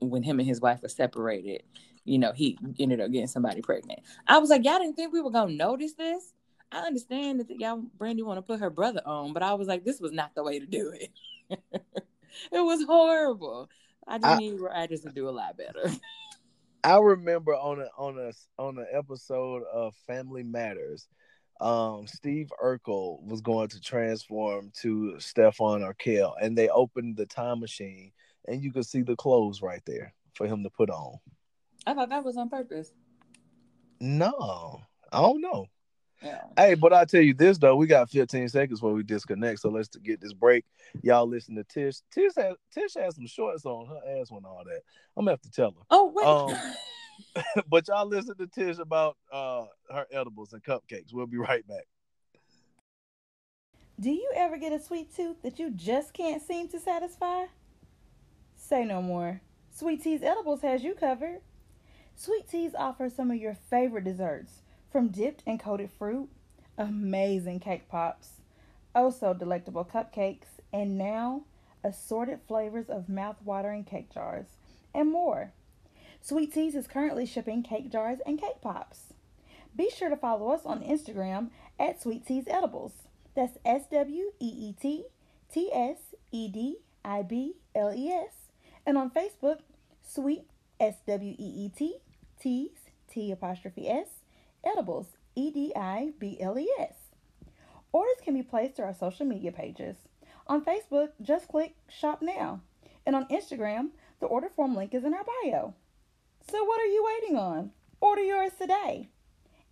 when 0.00 0.22
him 0.22 0.38
and 0.38 0.48
his 0.48 0.60
wife 0.60 0.80
were 0.80 0.88
separated, 0.88 1.64
you 2.08 2.18
know, 2.18 2.32
he 2.32 2.58
ended 2.78 3.00
up 3.00 3.10
getting 3.10 3.26
somebody 3.26 3.60
pregnant. 3.60 4.00
I 4.26 4.38
was 4.38 4.50
like, 4.50 4.64
y'all 4.64 4.78
didn't 4.78 4.94
think 4.94 5.12
we 5.12 5.20
were 5.20 5.30
gonna 5.30 5.52
notice 5.52 5.94
this. 5.94 6.32
I 6.70 6.80
understand 6.80 7.40
that 7.40 7.50
y'all 7.50 7.82
Brandy 7.96 8.22
want 8.22 8.38
to 8.38 8.42
put 8.42 8.60
her 8.60 8.70
brother 8.70 9.00
on, 9.06 9.32
but 9.32 9.42
I 9.42 9.54
was 9.54 9.68
like, 9.68 9.84
this 9.84 10.00
was 10.00 10.12
not 10.12 10.34
the 10.34 10.42
way 10.42 10.58
to 10.58 10.66
do 10.66 10.92
it. 10.94 11.10
it 12.52 12.60
was 12.60 12.84
horrible. 12.84 13.70
I 14.06 14.18
just 14.18 14.26
I- 14.26 14.36
need 14.36 14.60
writers 14.60 15.02
to 15.02 15.10
do 15.10 15.28
a 15.28 15.30
lot 15.30 15.56
better. 15.56 15.90
I 16.84 16.98
remember 16.98 17.54
on 17.54 17.80
a 17.80 17.88
on 17.98 18.18
a 18.18 18.32
on 18.62 18.78
an 18.78 18.86
episode 18.92 19.64
of 19.72 19.94
Family 20.06 20.44
Matters, 20.44 21.08
um, 21.60 22.06
Steve 22.06 22.52
Urkel 22.62 23.22
was 23.22 23.40
going 23.40 23.68
to 23.68 23.80
transform 23.80 24.70
to 24.80 25.18
Stefan 25.18 25.80
Urkel, 25.80 26.34
and 26.40 26.56
they 26.56 26.68
opened 26.68 27.16
the 27.16 27.26
time 27.26 27.60
machine, 27.60 28.12
and 28.46 28.62
you 28.62 28.72
could 28.72 28.86
see 28.86 29.02
the 29.02 29.16
clothes 29.16 29.60
right 29.60 29.82
there 29.86 30.14
for 30.34 30.46
him 30.46 30.62
to 30.62 30.70
put 30.70 30.88
on. 30.88 31.18
I 31.88 31.94
thought 31.94 32.10
that 32.10 32.22
was 32.22 32.36
on 32.36 32.50
purpose. 32.50 32.92
No, 33.98 34.82
I 35.10 35.22
don't 35.22 35.40
know. 35.40 35.68
Yeah. 36.22 36.42
Hey, 36.54 36.74
but 36.74 36.92
I 36.92 37.06
tell 37.06 37.22
you 37.22 37.32
this 37.32 37.56
though, 37.56 37.76
we 37.76 37.86
got 37.86 38.10
15 38.10 38.50
seconds 38.50 38.80
before 38.80 38.92
we 38.92 39.02
disconnect, 39.02 39.60
so 39.60 39.70
let's 39.70 39.88
get 39.88 40.20
this 40.20 40.34
break. 40.34 40.66
Y'all 41.02 41.26
listen 41.26 41.54
to 41.54 41.64
Tish. 41.64 42.00
Tish 42.10 42.32
has 42.36 42.56
Tish 42.70 42.92
has 42.94 43.14
some 43.14 43.26
shorts 43.26 43.64
on 43.64 43.86
her 43.86 44.20
ass 44.20 44.30
when 44.30 44.44
all 44.44 44.64
that. 44.66 44.82
I'm 45.16 45.24
gonna 45.24 45.30
have 45.30 45.40
to 45.40 45.50
tell 45.50 45.70
her. 45.70 45.86
Oh 45.88 46.12
wait. 46.14 46.26
Um, 46.26 46.74
but 47.70 47.88
y'all 47.88 48.06
listen 48.06 48.36
to 48.36 48.46
Tish 48.46 48.76
about 48.78 49.16
uh 49.32 49.64
her 49.90 50.06
edibles 50.12 50.52
and 50.52 50.62
cupcakes. 50.62 51.14
We'll 51.14 51.26
be 51.26 51.38
right 51.38 51.66
back. 51.66 51.86
Do 53.98 54.10
you 54.10 54.30
ever 54.36 54.58
get 54.58 54.72
a 54.72 54.78
sweet 54.78 55.16
tooth 55.16 55.40
that 55.42 55.58
you 55.58 55.70
just 55.70 56.12
can't 56.12 56.42
seem 56.42 56.68
to 56.68 56.78
satisfy? 56.78 57.46
Say 58.56 58.84
no 58.84 59.00
more. 59.00 59.40
Sweet 59.70 60.02
T's 60.02 60.22
Edibles 60.22 60.60
has 60.62 60.82
you 60.82 60.94
covered. 60.94 61.40
Sweet 62.20 62.48
T's 62.50 62.74
offers 62.76 63.14
some 63.14 63.30
of 63.30 63.36
your 63.36 63.54
favorite 63.54 64.02
desserts, 64.02 64.62
from 64.90 65.06
dipped 65.06 65.44
and 65.46 65.60
coated 65.60 65.88
fruit, 65.88 66.28
amazing 66.76 67.60
cake 67.60 67.88
pops, 67.88 68.40
oh 68.92 69.10
so 69.10 69.32
delectable 69.32 69.84
cupcakes, 69.84 70.58
and 70.72 70.98
now 70.98 71.42
assorted 71.84 72.40
flavors 72.48 72.90
of 72.90 73.08
mouth-watering 73.08 73.84
cake 73.84 74.12
jars, 74.12 74.46
and 74.92 75.12
more. 75.12 75.52
Sweet 76.20 76.52
T's 76.52 76.74
is 76.74 76.88
currently 76.88 77.24
shipping 77.24 77.62
cake 77.62 77.88
jars 77.88 78.18
and 78.26 78.36
cake 78.36 78.60
pops. 78.60 79.14
Be 79.76 79.88
sure 79.88 80.08
to 80.08 80.16
follow 80.16 80.50
us 80.50 80.62
on 80.66 80.82
Instagram 80.82 81.50
at 81.78 82.02
Sweet 82.02 82.26
T's 82.26 82.48
Edibles. 82.48 82.94
That's 83.36 83.58
S 83.64 83.84
W 83.92 84.32
E 84.40 84.46
E 84.46 84.74
T 84.82 85.04
T 85.52 85.70
S 85.72 85.98
E 86.32 86.48
D 86.48 86.78
I 87.04 87.22
B 87.22 87.54
L 87.76 87.94
E 87.94 88.08
S. 88.08 88.48
And 88.84 88.98
on 88.98 89.08
Facebook, 89.08 89.60
Sweet 90.02 90.48
S 90.80 90.96
W 91.06 91.36
E 91.38 91.64
E 91.64 91.68
T 91.68 91.98
T's 92.40 92.70
T 93.10 93.30
apostrophe 93.32 93.88
S 93.88 94.08
Edibles 94.64 95.16
E 95.34 95.50
D 95.50 95.72
I 95.74 96.12
B 96.18 96.38
L 96.40 96.58
E 96.58 96.68
S. 96.78 96.94
Orders 97.92 98.16
can 98.22 98.34
be 98.34 98.42
placed 98.42 98.76
through 98.76 98.86
our 98.86 98.94
social 98.94 99.26
media 99.26 99.52
pages. 99.52 99.96
On 100.46 100.64
Facebook, 100.64 101.10
just 101.20 101.48
click 101.48 101.74
Shop 101.88 102.22
Now. 102.22 102.60
And 103.06 103.16
on 103.16 103.26
Instagram, 103.28 103.90
the 104.20 104.26
order 104.26 104.48
form 104.48 104.76
link 104.76 104.94
is 104.94 105.04
in 105.04 105.14
our 105.14 105.24
bio. 105.42 105.74
So 106.50 106.64
what 106.64 106.80
are 106.80 106.86
you 106.86 107.04
waiting 107.04 107.36
on? 107.36 107.70
Order 108.00 108.22
yours 108.22 108.52
today. 108.58 109.08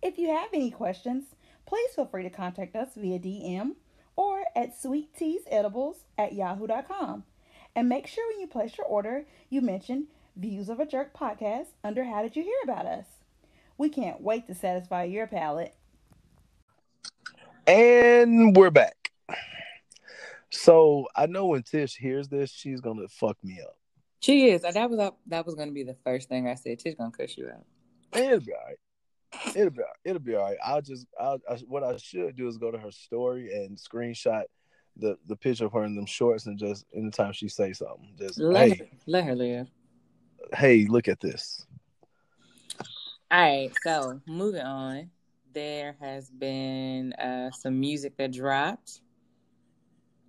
If 0.01 0.17
you 0.17 0.29
have 0.29 0.49
any 0.53 0.71
questions, 0.71 1.25
please 1.65 1.91
feel 1.95 2.05
free 2.05 2.23
to 2.23 2.29
contact 2.29 2.75
us 2.75 2.89
via 2.95 3.19
DM 3.19 3.71
or 4.15 4.43
at 4.55 4.77
sweetteasedibles 4.79 5.97
at 6.17 6.33
yahoo.com. 6.33 7.23
And 7.75 7.87
make 7.89 8.07
sure 8.07 8.27
when 8.27 8.39
you 8.39 8.47
place 8.47 8.77
your 8.77 8.87
order, 8.87 9.25
you 9.49 9.61
mention 9.61 10.07
Views 10.37 10.69
of 10.69 10.79
a 10.79 10.85
Jerk 10.85 11.17
podcast 11.17 11.69
under 11.83 12.03
How 12.03 12.21
Did 12.21 12.35
You 12.35 12.43
Hear 12.43 12.53
About 12.63 12.85
Us? 12.85 13.05
We 13.79 13.89
can't 13.89 14.21
wait 14.21 14.45
to 14.45 14.53
satisfy 14.53 15.05
your 15.05 15.25
palate. 15.25 15.73
And 17.65 18.55
we're 18.55 18.69
back. 18.69 19.11
So 20.51 21.07
I 21.15 21.25
know 21.25 21.47
when 21.47 21.63
Tish 21.63 21.95
hears 21.95 22.27
this, 22.27 22.51
she's 22.51 22.81
gonna 22.81 23.07
fuck 23.07 23.35
me 23.43 23.59
up. 23.63 23.77
She 24.19 24.49
is. 24.49 24.61
That 24.61 24.89
was 24.89 25.11
that 25.25 25.43
was 25.43 25.55
gonna 25.55 25.71
be 25.71 25.83
the 25.83 25.97
first 26.03 26.29
thing 26.29 26.47
I 26.47 26.53
said. 26.53 26.81
She's 26.81 26.93
gonna 26.93 27.09
cuss 27.09 27.35
you 27.35 27.49
out. 27.49 27.65
It'll 28.13 28.39
be 28.39 28.53
all 28.53 28.63
right. 28.63 29.55
It'll 29.55 29.71
be 29.71 29.81
all 29.81 29.85
right. 29.85 29.95
It'll 30.05 30.19
be 30.19 30.35
all 30.35 30.43
right. 30.43 30.57
I'll 30.63 30.81
just 30.83 31.07
I'll 31.19 31.39
I, 31.49 31.55
what 31.67 31.83
I 31.83 31.97
should 31.97 32.35
do 32.35 32.47
is 32.47 32.59
go 32.59 32.69
to 32.69 32.77
her 32.77 32.91
story 32.91 33.51
and 33.53 33.75
screenshot 33.75 34.43
the 34.97 35.17
the 35.27 35.35
picture 35.35 35.65
of 35.65 35.73
her 35.73 35.83
in 35.83 35.95
them 35.95 36.05
shorts 36.05 36.45
and 36.45 36.59
just 36.59 36.85
anytime 36.95 37.33
she 37.33 37.49
say 37.49 37.73
something, 37.73 38.13
just 38.19 38.39
Let, 38.39 38.69
hey 38.69 38.75
her, 38.75 38.85
let 39.07 39.23
her 39.25 39.35
live. 39.35 39.67
Hey 40.53 40.85
look 40.87 41.07
at 41.07 41.19
this. 41.19 41.65
All 43.29 43.41
right, 43.41 43.71
so 43.83 44.21
moving 44.25 44.61
on. 44.61 45.09
There 45.53 45.95
has 45.99 46.29
been 46.29 47.13
uh, 47.13 47.51
some 47.51 47.79
music 47.79 48.15
that 48.17 48.31
dropped. 48.31 49.01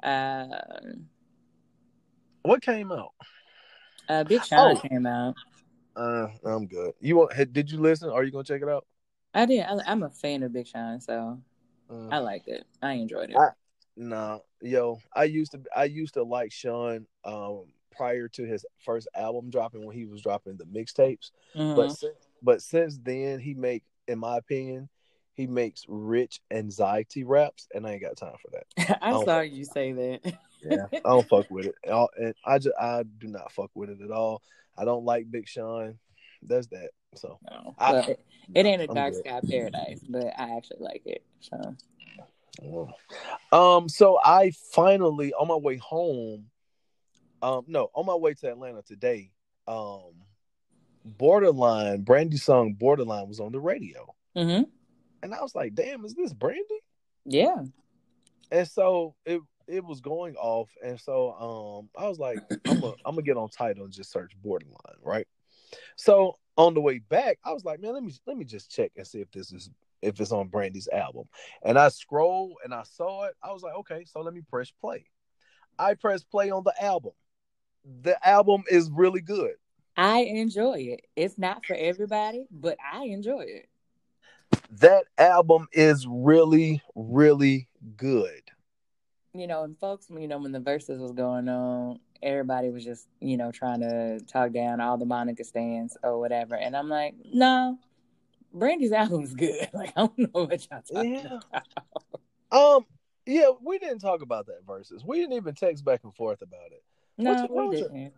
Uh, 0.02 0.46
What 2.42 2.62
came 2.62 2.90
out? 2.92 3.12
uh, 4.09 4.24
Big 4.24 4.42
Sean 4.44 4.76
Oh. 4.76 4.88
came 4.88 5.06
out. 5.06 5.34
Uh, 5.94 6.28
I'm 6.44 6.66
good. 6.66 6.92
You 7.00 7.16
want? 7.16 7.52
Did 7.52 7.70
you 7.70 7.78
listen? 7.78 8.09
Are 8.11 8.24
you 8.24 8.30
gonna 8.30 8.44
check 8.44 8.62
it 8.62 8.68
out? 8.68 8.86
I 9.34 9.44
did. 9.46 9.61
I, 9.64 9.76
I'm 9.86 10.02
a 10.02 10.11
fan 10.11 10.42
of 10.42 10.52
Big 10.52 10.66
Sean, 10.66 11.00
so 11.00 11.40
Uh, 11.90 12.09
I 12.11 12.18
liked 12.18 12.48
it. 12.48 12.64
I 12.82 12.92
enjoyed 12.94 13.30
it. 13.30 13.36
I- 13.36 13.50
Nah, 14.00 14.38
yo, 14.62 15.00
I 15.12 15.24
used 15.24 15.50
to 15.52 15.61
I 15.74 15.84
used 15.84 16.14
to 16.14 16.22
like 16.22 16.52
Sean 16.52 17.06
um 17.24 17.64
prior 17.99 18.28
to 18.28 18.44
his 18.44 18.64
first 18.78 19.09
album 19.14 19.51
dropping 19.51 19.84
when 19.84 19.94
he 19.96 20.07
was 20.07 20.22
dropping 20.22 20.57
the 20.57 20.64
mixtapes. 20.64 21.32
Mhm. 21.55 21.76
But 21.76 21.90
since, 21.92 22.28
but 22.42 22.62
since 22.62 22.99
then 23.03 23.40
he 23.40 23.53
make 23.55 23.82
in 24.07 24.18
my 24.18 24.38
opinion, 24.38 24.88
he 25.34 25.46
makes 25.46 25.84
rich 25.88 26.40
anxiety 26.51 27.24
raps 27.24 27.68
and 27.74 27.86
I 27.86 27.92
ain't 27.92 28.03
got 28.03 28.16
time 28.16 28.36
for 28.40 28.51
that. 28.53 28.99
I 29.03 29.12
Oh. 29.12 29.24
saw 29.24 29.40
you 29.40 29.64
say 29.64 29.92
that. 29.92 30.32
Yeah. 30.62 30.86
I 30.92 30.99
don't 31.11 31.28
fuck 31.28 31.51
with 31.51 31.66
it. 31.66 31.74
All- 31.90 32.11
And 32.16 32.34
I 32.44 32.59
just 32.59 32.76
I 32.80 33.03
do 33.18 33.28
not 33.28 33.53
fuck 33.53 33.70
with 33.74 33.90
it 33.90 34.01
at 34.01 34.11
all. 34.11 34.42
I 34.76 34.84
don't 34.84 35.05
like 35.05 35.30
Big 35.30 35.46
Sean. 35.49 35.99
That's 36.42 36.68
that. 36.68 36.90
So 37.16 37.38
No, 37.51 37.74
I- 37.78 37.99
it, 37.99 38.20
it 38.55 38.66
ain't 38.66 38.82
a 38.82 38.88
I'm 38.88 38.94
dark 38.94 39.12
good. 39.14 39.26
sky 39.26 39.40
paradise, 39.49 40.01
but 40.09 40.26
I 40.38 40.57
actually 40.57 40.80
like 40.80 41.03
it. 41.05 41.22
So 41.40 41.76
Um, 43.53 43.88
so 43.88 44.18
I 44.24 44.51
finally 44.72 45.32
on 45.34 45.49
my 45.49 45.55
way 45.57 45.76
home, 45.76 46.46
um, 47.43 47.64
no, 47.66 47.91
on 47.95 48.07
my 48.07 48.14
way 48.14 48.34
to 48.34 48.51
Atlanta 48.51 48.82
today, 48.82 49.30
um, 49.66 50.12
Borderline, 51.05 52.03
Brandy's 52.03 52.43
song 52.43 52.74
Borderline 52.74 53.28
was 53.28 53.41
on 53.41 53.53
the 53.53 53.61
radio. 53.61 54.14
hmm 54.36 54.62
And 55.22 55.34
I 55.34 55.41
was 55.43 55.55
like, 55.55 55.74
damn, 55.74 56.05
is 56.05 56.14
this 56.14 56.32
Brandy? 56.32 56.62
yeah. 57.24 57.62
And 58.51 58.66
so 58.66 59.14
it 59.26 59.41
it 59.66 59.84
was 59.84 60.01
going 60.01 60.34
off. 60.36 60.70
And 60.82 60.99
so 60.99 61.32
um 61.34 61.91
I 62.03 62.09
was 62.09 62.18
like, 62.18 62.43
I'm 62.66 62.80
gonna 62.80 62.95
I'm 63.05 63.14
gonna 63.14 63.22
get 63.22 63.36
on 63.36 63.49
Tidal 63.51 63.84
and 63.84 63.93
just 63.93 64.11
search 64.11 64.32
Borderline, 64.43 64.99
right? 65.03 65.26
So 65.97 66.36
on 66.57 66.74
the 66.74 66.80
way 66.80 66.99
back, 66.99 67.39
I 67.45 67.53
was 67.53 67.64
like, 67.64 67.80
man, 67.80 67.93
let 67.95 68.03
me 68.03 68.12
let 68.26 68.36
me 68.36 68.45
just 68.45 68.70
check 68.70 68.93
and 68.97 69.07
see 69.07 69.20
if 69.20 69.30
this 69.30 69.53
is 69.53 69.70
if 70.03 70.20
it's 70.20 70.32
on 70.32 70.49
Brandy's 70.49 70.89
album. 70.89 71.28
And 71.62 71.78
I 71.78 71.89
scrolled 71.89 72.55
and 72.64 72.72
I 72.72 72.82
saw 72.84 73.24
it. 73.24 73.34
I 73.43 73.53
was 73.53 73.62
like, 73.62 73.74
okay, 73.76 74.05
so 74.05 74.20
let 74.20 74.34
me 74.34 74.43
press 74.49 74.70
play. 74.80 75.07
I 75.78 75.95
press 75.95 76.24
play 76.24 76.51
on 76.51 76.64
the 76.64 76.74
album. 76.82 77.12
The 78.02 78.16
album 78.26 78.64
is 78.70 78.90
really 78.90 79.20
good. 79.20 79.54
I 79.96 80.20
enjoy 80.20 80.78
it. 80.78 81.06
It's 81.16 81.38
not 81.38 81.64
for 81.64 81.74
everybody, 81.74 82.46
but 82.50 82.76
I 82.92 83.04
enjoy 83.04 83.40
it. 83.46 83.68
That 84.80 85.04
album 85.16 85.68
is 85.72 86.06
really, 86.08 86.82
really 86.94 87.68
good. 87.96 88.42
You 89.34 89.46
know, 89.46 89.64
and 89.64 89.78
folks, 89.78 90.06
you 90.10 90.28
know, 90.28 90.38
when 90.38 90.52
the 90.52 90.60
verses 90.60 91.00
was 91.00 91.12
going 91.12 91.48
on, 91.48 92.00
everybody 92.22 92.70
was 92.70 92.84
just, 92.84 93.08
you 93.20 93.36
know, 93.36 93.50
trying 93.52 93.80
to 93.80 94.20
talk 94.20 94.52
down 94.52 94.80
all 94.80 94.96
the 94.98 95.04
Monica 95.04 95.44
stands 95.44 95.96
or 96.02 96.18
whatever. 96.18 96.54
And 96.54 96.76
I'm 96.76 96.88
like, 96.88 97.14
no, 97.32 97.78
Brandy's 98.52 98.92
album's 98.92 99.34
good. 99.34 99.68
Like, 99.74 99.90
I 99.96 100.00
don't 100.00 100.18
know 100.18 100.28
what 100.32 100.66
y'all 100.70 100.82
talking 100.82 101.14
Yeah. 101.14 101.38
about. 102.50 102.76
Um, 102.76 102.86
yeah, 103.26 103.50
we 103.62 103.78
didn't 103.78 103.98
talk 103.98 104.22
about 104.22 104.46
that 104.46 104.64
verses. 104.66 105.04
We 105.04 105.18
didn't 105.18 105.34
even 105.34 105.54
text 105.54 105.84
back 105.84 106.00
and 106.04 106.14
forth 106.14 106.40
about 106.42 106.72
it. 106.72 106.82
No, 107.18 107.46
we 107.50 107.68
didn't. 107.76 108.12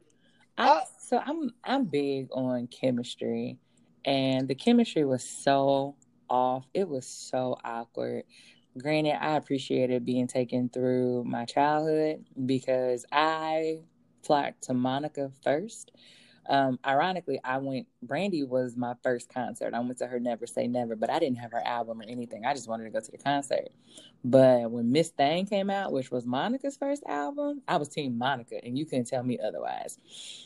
I, 0.58 0.82
so 0.98 1.20
I'm 1.24 1.52
I'm 1.64 1.84
big 1.84 2.28
on 2.32 2.66
chemistry, 2.68 3.58
and 4.04 4.46
the 4.46 4.54
chemistry 4.54 5.04
was 5.04 5.24
so 5.24 5.96
off. 6.28 6.66
It 6.74 6.88
was 6.88 7.06
so 7.06 7.56
awkward. 7.64 8.24
Granted, 8.78 9.22
I 9.22 9.36
appreciated 9.36 10.04
being 10.04 10.28
taken 10.28 10.68
through 10.68 11.24
my 11.24 11.44
childhood 11.44 12.24
because 12.46 13.04
I 13.10 13.80
flocked 14.22 14.64
to 14.64 14.74
Monica 14.74 15.32
first. 15.42 15.92
Um, 16.48 16.78
ironically, 16.86 17.40
I 17.42 17.58
went. 17.58 17.86
Brandy 18.02 18.44
was 18.44 18.76
my 18.76 18.94
first 19.02 19.32
concert. 19.32 19.74
I 19.74 19.80
went 19.80 19.98
to 19.98 20.06
her 20.06 20.20
Never 20.20 20.46
Say 20.46 20.66
Never, 20.66 20.94
but 20.94 21.10
I 21.10 21.18
didn't 21.18 21.38
have 21.38 21.52
her 21.52 21.66
album 21.66 22.00
or 22.00 22.04
anything. 22.04 22.44
I 22.44 22.54
just 22.54 22.68
wanted 22.68 22.84
to 22.84 22.90
go 22.90 23.00
to 23.00 23.10
the 23.10 23.18
concert. 23.18 23.68
But 24.22 24.70
when 24.70 24.92
Miss 24.92 25.08
Thang 25.10 25.46
came 25.46 25.70
out, 25.70 25.92
which 25.92 26.10
was 26.10 26.26
Monica's 26.26 26.76
first 26.76 27.02
album, 27.06 27.62
I 27.66 27.78
was 27.78 27.88
Team 27.88 28.18
Monica, 28.18 28.62
and 28.62 28.76
you 28.76 28.84
couldn't 28.84 29.06
tell 29.06 29.22
me 29.22 29.38
otherwise. 29.38 29.98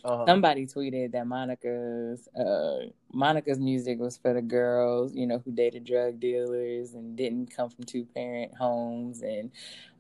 Uh-huh. 0.05 0.25
Somebody 0.27 0.67
tweeted 0.67 1.11
that 1.13 1.27
Monica's 1.27 2.29
uh, 2.29 2.91
Monica's 3.13 3.59
music 3.59 3.99
was 3.99 4.17
for 4.17 4.33
the 4.33 4.43
girls, 4.43 5.13
you 5.15 5.27
know, 5.27 5.43
who 5.45 5.51
dated 5.51 5.85
drug 5.85 6.21
dealers 6.21 6.95
and 6.95 7.17
didn't 7.17 7.55
come 7.55 7.69
from 7.69 7.85
two 7.85 8.05
parent 8.15 8.55
homes, 8.55 9.23
and 9.23 9.51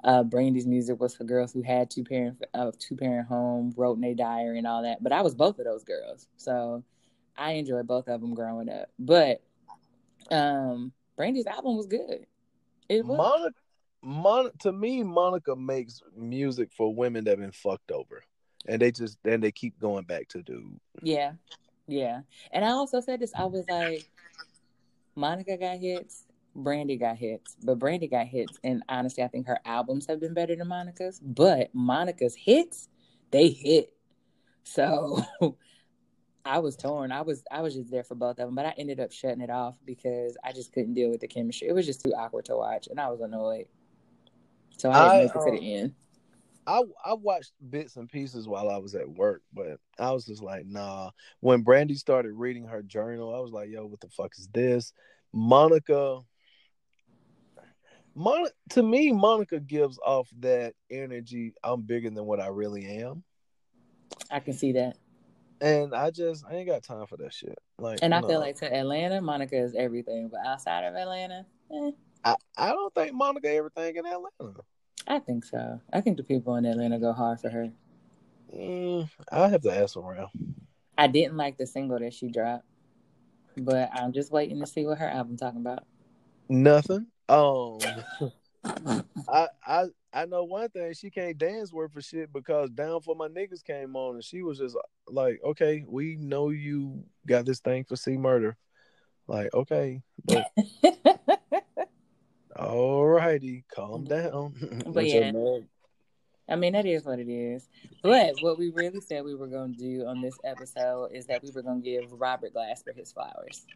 uh, 0.05 0.23
Brandy's 0.23 0.67
music 0.67 1.01
was 1.01 1.17
for 1.17 1.25
girls 1.25 1.53
who 1.53 1.63
had 1.63 1.91
two 1.91 2.05
parent 2.05 2.41
uh, 2.55 2.71
two 2.79 2.95
parent 2.95 3.27
home, 3.27 3.75
wrote 3.77 3.97
in 3.97 4.03
their 4.03 4.15
diary 4.15 4.59
and 4.59 4.69
all 4.69 4.83
that. 4.85 5.03
But 5.03 5.13
I 5.13 5.23
was 5.23 5.35
both 5.35 5.59
of 5.59 5.65
those 5.65 5.83
girls, 5.83 6.29
so 6.37 6.85
I 7.37 7.53
enjoyed 7.53 7.89
both 7.89 8.07
of 8.07 8.21
them 8.21 8.35
growing 8.35 8.69
up. 8.69 8.91
But 9.01 9.43
um, 10.31 10.93
Brandy's 11.17 11.47
album 11.49 11.77
was 11.77 11.87
good. 11.87 12.27
It 12.89 13.05
was. 13.05 13.19
Monica 13.19 13.64
Mon 14.05 14.51
to 14.61 14.73
me, 14.73 15.03
Monica 15.03 15.57
makes 15.57 16.03
music 16.17 16.71
for 16.77 16.95
women 16.95 17.25
that 17.25 17.31
have 17.31 17.41
been 17.41 17.53
fucked 17.53 17.91
over, 17.91 18.23
and 18.67 18.81
they 18.81 18.93
just 18.93 19.19
then 19.23 19.41
they 19.41 19.51
keep 19.51 19.79
going 19.81 20.05
back 20.05 20.29
to 20.29 20.43
dude. 20.43 20.79
Yeah, 21.03 21.33
yeah. 21.87 22.21
And 22.53 22.65
I 22.65 22.69
also 22.69 23.01
said 23.01 23.21
this. 23.21 23.33
I 23.35 23.47
was 23.47 23.65
like, 23.69 24.09
Monica 25.17 25.57
got 25.57 25.79
hits, 25.79 26.25
Brandy 26.55 26.97
got 26.97 27.17
hits, 27.17 27.57
but 27.65 27.79
Brandy 27.79 28.07
got 28.07 28.27
hits, 28.27 28.59
and 28.63 28.83
honestly, 28.89 29.23
I 29.23 29.29
think 29.29 29.47
her 29.47 29.59
albums 29.65 30.07
have 30.07 30.21
been 30.21 30.35
better 30.35 30.55
than 30.55 30.69
Monica's. 30.69 31.19
But 31.21 31.75
Monica's 31.75 32.35
hits, 32.35 32.89
they 33.31 33.49
hit. 33.49 33.93
So 34.65 35.23
I 36.45 36.59
was 36.59 36.77
torn. 36.77 37.11
I 37.11 37.23
was 37.23 37.43
I 37.51 37.63
was 37.63 37.75
just 37.75 37.91
there 37.91 38.05
for 38.05 38.15
both 38.15 38.39
of 38.39 38.47
them, 38.49 38.55
but 38.55 38.67
I 38.67 38.75
ended 38.77 39.01
up 39.01 39.13
shutting 39.13 39.41
it 39.41 39.51
off 39.51 39.79
because 39.85 40.37
I 40.45 40.53
just 40.53 40.73
couldn't 40.73 40.95
deal 40.95 41.11
with 41.11 41.21
the 41.21 41.29
chemistry. 41.29 41.69
It 41.69 41.73
was 41.73 41.87
just 41.87 42.05
too 42.05 42.13
awkward 42.13 42.45
to 42.47 42.57
watch, 42.57 42.89
and 42.89 43.01
I 43.01 43.09
was 43.09 43.21
annoyed. 43.21 43.67
So 44.77 44.91
I 44.91 45.01
didn't 45.01 45.15
I, 45.15 45.19
make 45.19 45.35
it 45.35 45.45
to 45.45 45.51
the 45.51 45.59
um, 45.59 45.83
end. 45.83 45.95
I 46.67 46.83
I 47.11 47.15
watched 47.15 47.53
bits 47.71 47.97
and 47.97 48.09
pieces 48.09 48.49
while 48.49 48.71
I 48.71 48.79
was 48.79 48.95
at 48.95 49.09
work, 49.09 49.43
but 49.53 49.79
I 49.99 50.13
was 50.13 50.25
just 50.25 50.43
like, 50.43 50.67
nah. 50.67 51.11
When 51.41 51.63
Brandy 51.63 51.95
started 51.95 52.33
reading 52.33 52.67
her 52.67 52.83
journal, 52.83 53.35
I 53.35 53.41
was 53.41 53.53
like, 53.53 53.71
yo, 53.71 53.87
what 53.87 54.01
the 54.01 54.09
fuck 54.09 54.33
is 54.39 54.49
this? 54.53 54.93
Monica 55.33 56.21
Mon- 58.15 58.49
to 58.71 58.83
me, 58.83 59.13
Monica 59.13 59.59
gives 59.59 59.99
off 59.99 60.29
that 60.39 60.75
energy. 60.91 61.53
I'm 61.65 61.83
bigger 61.83 62.11
than 62.11 62.25
what 62.25 62.41
I 62.41 62.47
really 62.47 63.03
am. 63.03 63.25
I 64.31 64.41
can 64.41 64.53
see 64.53 64.73
that. 64.73 64.97
And 65.61 65.95
I 65.95 66.11
just 66.11 66.45
I 66.49 66.57
ain't 66.57 66.69
got 66.69 66.83
time 66.83 67.07
for 67.07 67.17
that 67.19 67.33
shit. 67.33 67.59
Like, 67.79 68.01
and 68.03 68.15
I 68.15 68.21
no. 68.21 68.29
feel 68.29 68.41
like 68.41 68.57
to 68.57 68.73
Atlanta, 68.73 69.21
Monica 69.21 69.57
is 69.57 69.75
everything, 69.75 70.29
but 70.29 70.41
outside 70.47 70.85
of 70.85 70.95
Atlanta, 70.95 71.47
eh. 71.73 71.91
I, 72.25 72.37
I 72.57 72.69
don't 72.71 72.95
think 72.95 73.15
Monica 73.15 73.51
everything 73.51 73.97
in 73.97 74.07
Atlanta. 74.07 74.63
I 75.07 75.19
think 75.19 75.45
so. 75.45 75.81
I 75.93 76.01
think 76.01 76.17
the 76.17 76.23
people 76.23 76.57
in 76.57 76.65
Atlanta 76.65 76.99
go 76.99 77.13
hard 77.13 77.41
for 77.41 77.51
her. 77.51 77.71
Mm, 78.55 79.09
I'll 79.31 79.49
have 79.51 79.63
to 79.63 79.77
ask 79.77 79.97
around. 79.97 80.31
I 80.97 81.07
didn't 81.09 81.37
like 81.37 81.59
the 81.59 81.67
single 81.67 81.99
that 81.99 82.15
she 82.15 82.29
dropped, 82.29 82.65
but 83.57 83.91
I'm 83.93 84.13
just 84.13 84.31
waiting 84.33 84.61
to 84.61 84.67
see 84.67 84.87
what 84.87 84.99
her 84.99 85.09
album 85.09 85.37
talking 85.37 85.61
about. 85.61 85.85
Nothing. 86.49 87.07
Um, 87.29 87.79
I 89.29 89.49
I 89.67 89.87
I 90.13 90.27
know 90.27 90.45
one 90.45 90.69
thing. 90.71 90.93
She 90.95 91.11
can't 91.11 91.37
dance 91.37 91.73
worth 91.73 91.93
for 91.93 92.01
shit 92.01 92.33
because 92.33 92.71
down 92.71 93.01
for 93.01 93.15
my 93.15 93.29
niggas 93.29 93.65
came 93.65 93.97
on 93.97 94.15
and 94.15 94.25
she 94.25 94.43
was 94.43 94.59
just 94.59 94.77
like, 95.09 95.41
okay, 95.45 95.85
we 95.87 96.17
know 96.17 96.51
you 96.51 97.05
got 97.27 97.45
this 97.45 97.61
thing 97.61 97.85
for 97.85 97.97
C 97.97 98.17
murder. 98.17 98.57
Like, 99.27 99.53
okay, 99.55 100.03
but 100.25 100.47
All 102.57 103.07
righty, 103.07 103.65
calm 103.75 104.05
down. 104.05 104.55
But 104.87 105.07
yeah, 105.07 105.33
I 106.49 106.57
mean 106.57 106.75
that 106.75 106.87
is 106.87 107.05
what 107.05 107.19
it 107.19 107.29
is. 107.29 107.69
But 108.03 108.35
what 108.41 108.59
we 108.59 108.71
really 108.71 109.01
said 109.01 109.25
we 109.25 109.35
were 109.35 109.49
going 109.49 109.75
to 109.75 109.79
do 109.79 110.07
on 110.07 110.21
this 110.21 110.37
episode 110.45 111.11
is 111.13 111.27
that 111.27 111.43
we 111.43 111.51
were 111.51 111.63
going 111.63 111.83
to 111.83 111.91
give 111.91 112.13
Robert 112.13 112.53
Glasper 112.55 112.95
his 112.95 113.13
flowers. 113.13 113.67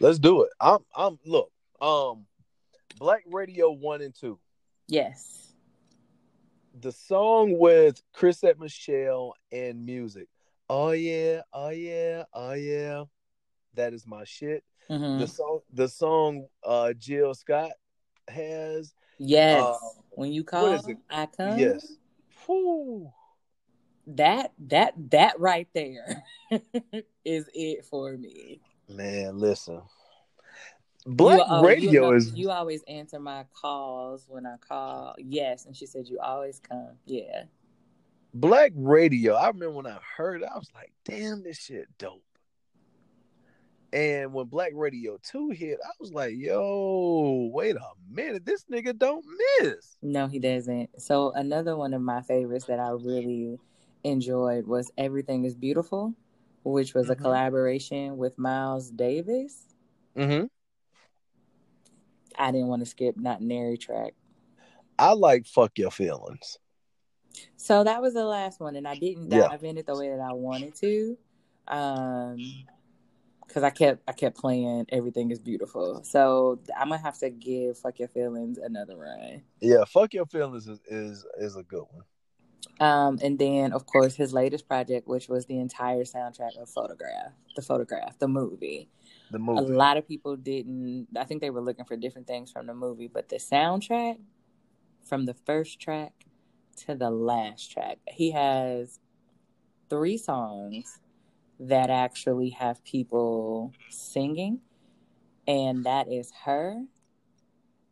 Let's 0.00 0.18
do 0.18 0.42
it. 0.42 0.50
I'm. 0.60 0.78
I'm. 0.94 1.18
Look. 1.24 1.50
Um, 1.80 2.26
Black 2.98 3.22
Radio 3.26 3.70
one 3.70 4.02
and 4.02 4.14
two. 4.14 4.38
Yes. 4.88 5.52
The 6.80 6.92
song 6.92 7.58
with 7.58 8.02
Chrisette 8.12 8.58
Michele 8.58 9.32
and 9.50 9.88
Musiq. 9.88 10.26
Oh 10.68 10.90
yeah. 10.90 11.42
Oh 11.52 11.70
yeah. 11.70 12.24
Oh 12.32 12.52
yeah. 12.52 13.04
That 13.74 13.94
is 13.94 14.06
my 14.06 14.24
shit. 14.24 14.64
Mm-hmm. 14.90 15.20
The 15.20 15.26
song, 15.26 15.60
the 15.72 15.88
song, 15.88 16.46
uh, 16.64 16.92
Jill 16.94 17.34
Scott 17.34 17.72
has. 18.28 18.94
Yes. 19.18 19.62
Uh, 19.62 19.76
when 20.10 20.32
you 20.32 20.44
call, 20.44 20.80
I 21.10 21.26
come. 21.26 21.58
Yes. 21.58 21.92
Whew. 22.46 23.12
That 24.06 24.52
that 24.68 24.94
that 25.10 25.38
right 25.38 25.68
there 25.74 26.24
is 27.24 27.48
it 27.52 27.84
for 27.84 28.16
me. 28.16 28.60
Man, 28.88 29.38
listen. 29.38 29.82
Black 31.06 31.38
you, 31.38 31.44
oh, 31.48 31.62
radio 31.62 32.10
you 32.10 32.16
is. 32.16 32.32
You 32.34 32.50
always 32.50 32.82
answer 32.88 33.18
my 33.18 33.44
calls 33.54 34.24
when 34.28 34.46
I 34.46 34.56
call. 34.56 35.14
Yes, 35.18 35.66
and 35.66 35.76
she 35.76 35.86
said 35.86 36.08
you 36.08 36.18
always 36.20 36.60
come. 36.60 36.96
Yeah. 37.06 37.44
Black 38.34 38.72
radio. 38.74 39.34
I 39.34 39.48
remember 39.48 39.70
when 39.70 39.86
I 39.86 39.98
heard 40.16 40.42
it, 40.42 40.48
I 40.52 40.58
was 40.58 40.70
like, 40.74 40.92
"Damn, 41.04 41.42
this 41.42 41.58
shit 41.58 41.86
dope." 41.98 42.22
And 43.92 44.34
when 44.34 44.46
Black 44.46 44.72
Radio 44.74 45.18
2 45.22 45.50
hit, 45.50 45.78
I 45.82 45.90
was 45.98 46.12
like, 46.12 46.34
yo, 46.36 47.50
wait 47.52 47.76
a 47.76 47.90
minute. 48.10 48.44
This 48.44 48.64
nigga 48.70 48.96
don't 48.96 49.24
miss. 49.60 49.96
No, 50.02 50.26
he 50.26 50.38
doesn't. 50.38 51.00
So, 51.00 51.32
another 51.32 51.74
one 51.74 51.94
of 51.94 52.02
my 52.02 52.20
favorites 52.20 52.66
that 52.66 52.78
I 52.78 52.90
really 52.90 53.58
enjoyed 54.04 54.66
was 54.66 54.90
Everything 54.98 55.44
is 55.44 55.54
Beautiful, 55.54 56.12
which 56.64 56.92
was 56.92 57.04
mm-hmm. 57.04 57.12
a 57.12 57.16
collaboration 57.16 58.18
with 58.18 58.38
Miles 58.38 58.90
Davis. 58.90 59.64
Mm-hmm. 60.14 60.46
I 62.38 62.52
didn't 62.52 62.68
want 62.68 62.82
to 62.82 62.86
skip 62.86 63.16
Not 63.16 63.40
Nary 63.40 63.78
track. 63.78 64.12
I 64.98 65.14
like 65.14 65.46
Fuck 65.46 65.78
Your 65.78 65.90
Feelings. 65.90 66.58
So, 67.56 67.84
that 67.84 68.02
was 68.02 68.12
the 68.12 68.26
last 68.26 68.60
one, 68.60 68.76
and 68.76 68.86
I 68.86 68.96
didn't 68.96 69.30
dive 69.30 69.62
yeah. 69.62 69.70
in 69.70 69.78
it 69.78 69.86
the 69.86 69.96
way 69.96 70.10
that 70.10 70.20
I 70.20 70.34
wanted 70.34 70.74
to. 70.74 71.16
Um, 71.68 72.36
because 73.48 73.62
I 73.62 73.70
kept 73.70 74.02
I 74.06 74.12
kept 74.12 74.36
playing 74.36 74.86
Everything 74.90 75.30
is 75.30 75.38
Beautiful. 75.38 76.02
So 76.04 76.60
I'm 76.78 76.90
gonna 76.90 77.02
have 77.02 77.18
to 77.18 77.30
give 77.30 77.78
Fuck 77.78 77.98
Your 77.98 78.08
Feelings 78.08 78.58
another 78.58 78.96
run. 78.96 79.42
Yeah, 79.60 79.84
Fuck 79.86 80.14
Your 80.14 80.26
Feelings 80.26 80.68
is 80.68 80.80
is, 80.86 81.26
is 81.38 81.56
a 81.56 81.62
good 81.62 81.84
one. 81.90 82.04
Um, 82.80 83.18
and 83.22 83.38
then 83.38 83.72
of 83.72 83.86
course 83.86 84.14
his 84.14 84.32
latest 84.32 84.68
project, 84.68 85.08
which 85.08 85.28
was 85.28 85.46
the 85.46 85.58
entire 85.58 86.04
soundtrack 86.04 86.56
of 86.60 86.68
Photograph, 86.68 87.32
the 87.56 87.62
Photograph, 87.62 88.18
the 88.18 88.28
movie. 88.28 88.88
The 89.30 89.38
movie. 89.38 89.72
A 89.72 89.76
lot 89.76 89.96
of 89.96 90.06
people 90.06 90.36
didn't. 90.36 91.08
I 91.16 91.24
think 91.24 91.40
they 91.40 91.50
were 91.50 91.62
looking 91.62 91.86
for 91.86 91.96
different 91.96 92.26
things 92.26 92.52
from 92.52 92.66
the 92.66 92.74
movie, 92.74 93.08
but 93.08 93.28
the 93.28 93.36
soundtrack, 93.36 94.18
from 95.04 95.24
the 95.24 95.34
first 95.34 95.80
track 95.80 96.12
to 96.86 96.94
the 96.94 97.10
last 97.10 97.72
track, 97.72 97.98
he 98.06 98.30
has 98.30 99.00
three 99.88 100.18
songs 100.18 101.00
that 101.60 101.90
actually 101.90 102.50
have 102.50 102.82
people 102.84 103.72
singing, 103.90 104.60
and 105.46 105.84
that 105.84 106.10
is 106.10 106.32
her, 106.44 106.82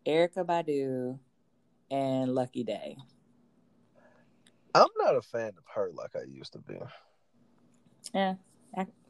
Erykah 0.07 0.47
Badu, 0.47 1.19
and 1.91 2.35
Lucky 2.35 2.65
Daye. 2.65 2.97
I'm 4.75 4.89
not 4.99 5.17
a 5.17 5.23
fan 5.23 5.53
of 5.57 5.65
her 5.75 5.91
like 5.95 6.15
I 6.15 6.25
used 6.29 6.53
to 6.53 6.59
be. 6.59 6.79
Yeah, 8.15 8.35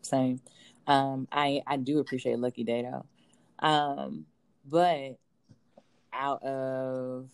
same. 0.03 0.41
Um, 0.87 1.27
I 1.33 1.63
I 1.67 1.77
do 1.77 1.99
appreciate 1.99 2.39
Lucky 2.39 2.65
Daye 2.65 2.83
though, 2.83 3.67
um, 3.67 4.27
but 4.65 5.19
out 6.13 6.43
of 6.43 7.29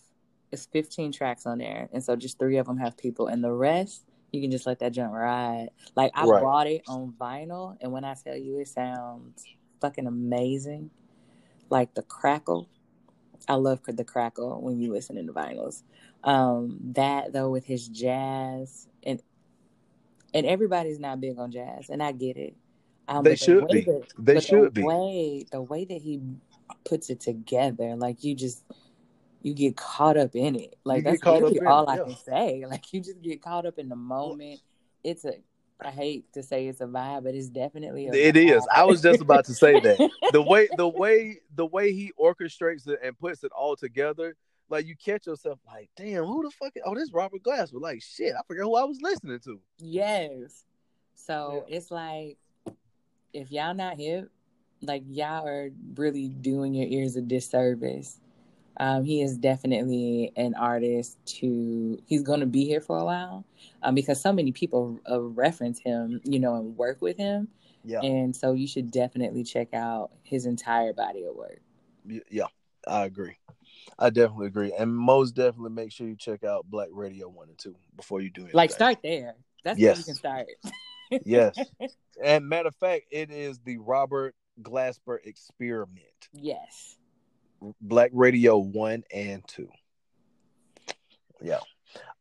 it's 0.51 0.65
15 0.67 1.11
tracks 1.11 1.45
on 1.45 1.59
there, 1.59 1.89
and 1.93 2.03
so 2.03 2.15
just 2.15 2.37
three 2.37 2.57
of 2.57 2.65
them 2.65 2.77
have 2.77 2.97
people, 2.97 3.27
and 3.27 3.43
the 3.43 3.51
rest 3.51 4.03
you 4.33 4.41
can 4.41 4.51
just 4.51 4.65
let 4.65 4.79
that 4.79 4.91
jump 4.91 5.13
ride. 5.13 5.69
Like 5.95 6.11
I 6.15 6.25
right. 6.25 6.41
bought 6.41 6.67
it 6.67 6.81
on 6.87 7.13
vinyl, 7.19 7.77
and 7.79 7.91
when 7.91 8.03
I 8.03 8.15
tell 8.15 8.35
you 8.35 8.59
it 8.59 8.67
sounds 8.67 9.45
fucking 9.79 10.07
amazing, 10.07 10.89
like 11.69 11.93
the 11.93 12.01
crackle. 12.01 12.67
I 13.47 13.55
love 13.55 13.81
the 13.85 14.03
crackle 14.03 14.61
when 14.61 14.79
you 14.79 14.91
listen 14.91 15.15
to 15.23 15.33
vinyls. 15.33 15.83
Um, 16.23 16.79
that 16.95 17.31
though 17.31 17.49
with 17.49 17.65
his 17.65 17.87
jazz 17.87 18.87
and 19.03 19.21
and 20.33 20.47
everybody's 20.47 20.99
not 20.99 21.21
big 21.21 21.37
on 21.37 21.51
jazz, 21.51 21.89
and 21.89 22.01
I 22.01 22.11
get 22.11 22.35
it. 22.37 22.55
Um, 23.07 23.23
They 23.23 23.31
the 23.31 23.35
should 23.35 23.63
way 23.65 23.67
be. 23.71 23.81
that- 23.81 24.07
They 24.17 24.39
should 24.39 24.63
the 24.73 24.81
be. 24.81 24.83
Way 24.83 25.45
the 25.51 25.61
way 25.61 25.85
that 25.85 26.01
he 26.01 26.21
puts 26.85 27.11
it 27.11 27.19
together, 27.19 27.95
like 27.95 28.23
you 28.23 28.33
just 28.33 28.63
you 29.43 29.53
get 29.53 29.77
caught 29.77 30.17
up 30.17 30.35
in 30.35 30.55
it. 30.55 30.75
Like 30.83 31.03
get 31.03 31.21
that's 31.21 31.25
really 31.25 31.59
all 31.59 31.83
it, 31.83 31.89
I 31.89 31.95
yeah. 31.97 32.03
can 32.03 32.15
say. 32.17 32.65
Like 32.69 32.91
you 32.93 33.01
just 33.01 33.21
get 33.21 33.41
caught 33.41 33.65
up 33.65 33.77
in 33.77 33.89
the 33.89 33.95
moment. 33.95 34.61
It's 35.03 35.25
a 35.25 35.33
I 35.85 35.91
hate 35.91 36.31
to 36.33 36.41
say 36.41 36.67
it's 36.67 36.79
a 36.79 36.85
vibe, 36.85 37.23
but 37.25 37.35
it's 37.35 37.49
definitely 37.49 38.07
a 38.07 38.13
It 38.13 38.37
is. 38.37 38.63
vibe. 38.63 38.67
I 38.73 38.83
was 38.85 39.01
just 39.01 39.19
about 39.21 39.45
to 39.45 39.53
say 39.53 39.79
that. 39.81 40.09
The 40.31 40.41
way 40.41 40.67
the 40.77 40.87
way 40.87 41.39
the 41.55 41.65
way 41.65 41.91
he 41.93 42.11
orchestrates 42.19 42.87
it 42.87 42.99
and 43.03 43.17
puts 43.19 43.43
it 43.43 43.51
all 43.51 43.75
together, 43.75 44.35
like 44.69 44.87
you 44.87 44.95
catch 44.95 45.27
yourself 45.27 45.59
like, 45.67 45.89
damn, 45.97 46.23
who 46.23 46.43
the 46.43 46.51
fuck? 46.51 46.73
Oh, 46.85 46.95
this 46.95 47.11
Robert 47.13 47.43
Glass 47.43 47.71
was 47.71 47.81
like, 47.83 48.01
shit, 48.01 48.33
I 48.33 48.41
forget 48.47 48.63
who 48.63 48.75
I 48.75 48.85
was 48.85 48.99
listening 49.01 49.39
to. 49.41 49.59
Yes. 49.77 50.63
So 51.15 51.65
it's 51.67 51.91
like 51.91 52.37
if 53.33 53.51
y'all 53.51 53.73
not 53.73 53.97
hip, 53.99 54.31
like 54.81 55.03
y'all 55.07 55.45
are 55.47 55.69
really 55.95 56.29
doing 56.29 56.73
your 56.73 56.87
ears 56.87 57.15
a 57.15 57.21
disservice. 57.21 58.19
Um, 58.77 59.03
he 59.03 59.21
is 59.21 59.37
definitely 59.37 60.31
an 60.35 60.55
artist 60.55 61.17
to 61.25 61.99
he's 62.05 62.23
going 62.23 62.39
to 62.39 62.45
be 62.45 62.65
here 62.65 62.81
for 62.81 62.97
a 62.97 63.05
while 63.05 63.45
um, 63.83 63.93
because 63.95 64.19
so 64.19 64.33
many 64.33 64.51
people 64.51 64.99
uh, 65.09 65.21
reference 65.21 65.79
him, 65.79 66.21
you 66.23 66.39
know, 66.39 66.55
and 66.55 66.75
work 66.77 67.01
with 67.01 67.17
him. 67.17 67.49
Yeah, 67.85 67.99
And 68.01 68.33
so 68.33 68.53
you 68.53 68.65
should 68.65 68.91
definitely 68.91 69.43
check 69.43 69.73
out 69.73 70.11
his 70.23 70.45
entire 70.45 70.93
body 70.93 71.25
of 71.25 71.35
work. 71.35 71.59
Yeah, 72.29 72.47
I 72.87 73.03
agree. 73.03 73.35
I 73.99 74.09
definitely 74.09 74.47
agree, 74.47 74.73
and 74.77 74.95
most 74.95 75.35
definitely 75.35 75.71
make 75.71 75.91
sure 75.91 76.07
you 76.07 76.15
check 76.15 76.43
out 76.43 76.65
Black 76.65 76.89
Radio 76.91 77.27
One 77.27 77.49
and 77.49 77.57
Two 77.57 77.75
before 77.95 78.21
you 78.21 78.29
do 78.29 78.41
anything. 78.41 78.57
Like 78.57 78.71
start 78.71 78.99
there. 79.03 79.35
That's 79.63 79.79
where 79.79 79.95
you 79.95 80.03
can 80.03 80.15
start. 80.15 80.47
yes, 81.25 81.57
and 82.23 82.47
matter 82.47 82.69
of 82.69 82.75
fact, 82.75 83.03
it 83.11 83.31
is 83.31 83.59
the 83.59 83.77
Robert 83.77 84.33
Glasper 84.61 85.17
experiment. 85.23 86.29
yes. 86.31 86.97
Black 87.81 88.11
Radio 88.13 88.57
1 88.57 89.03
and 89.13 89.43
2. 89.47 89.67
Yeah. 91.41 91.59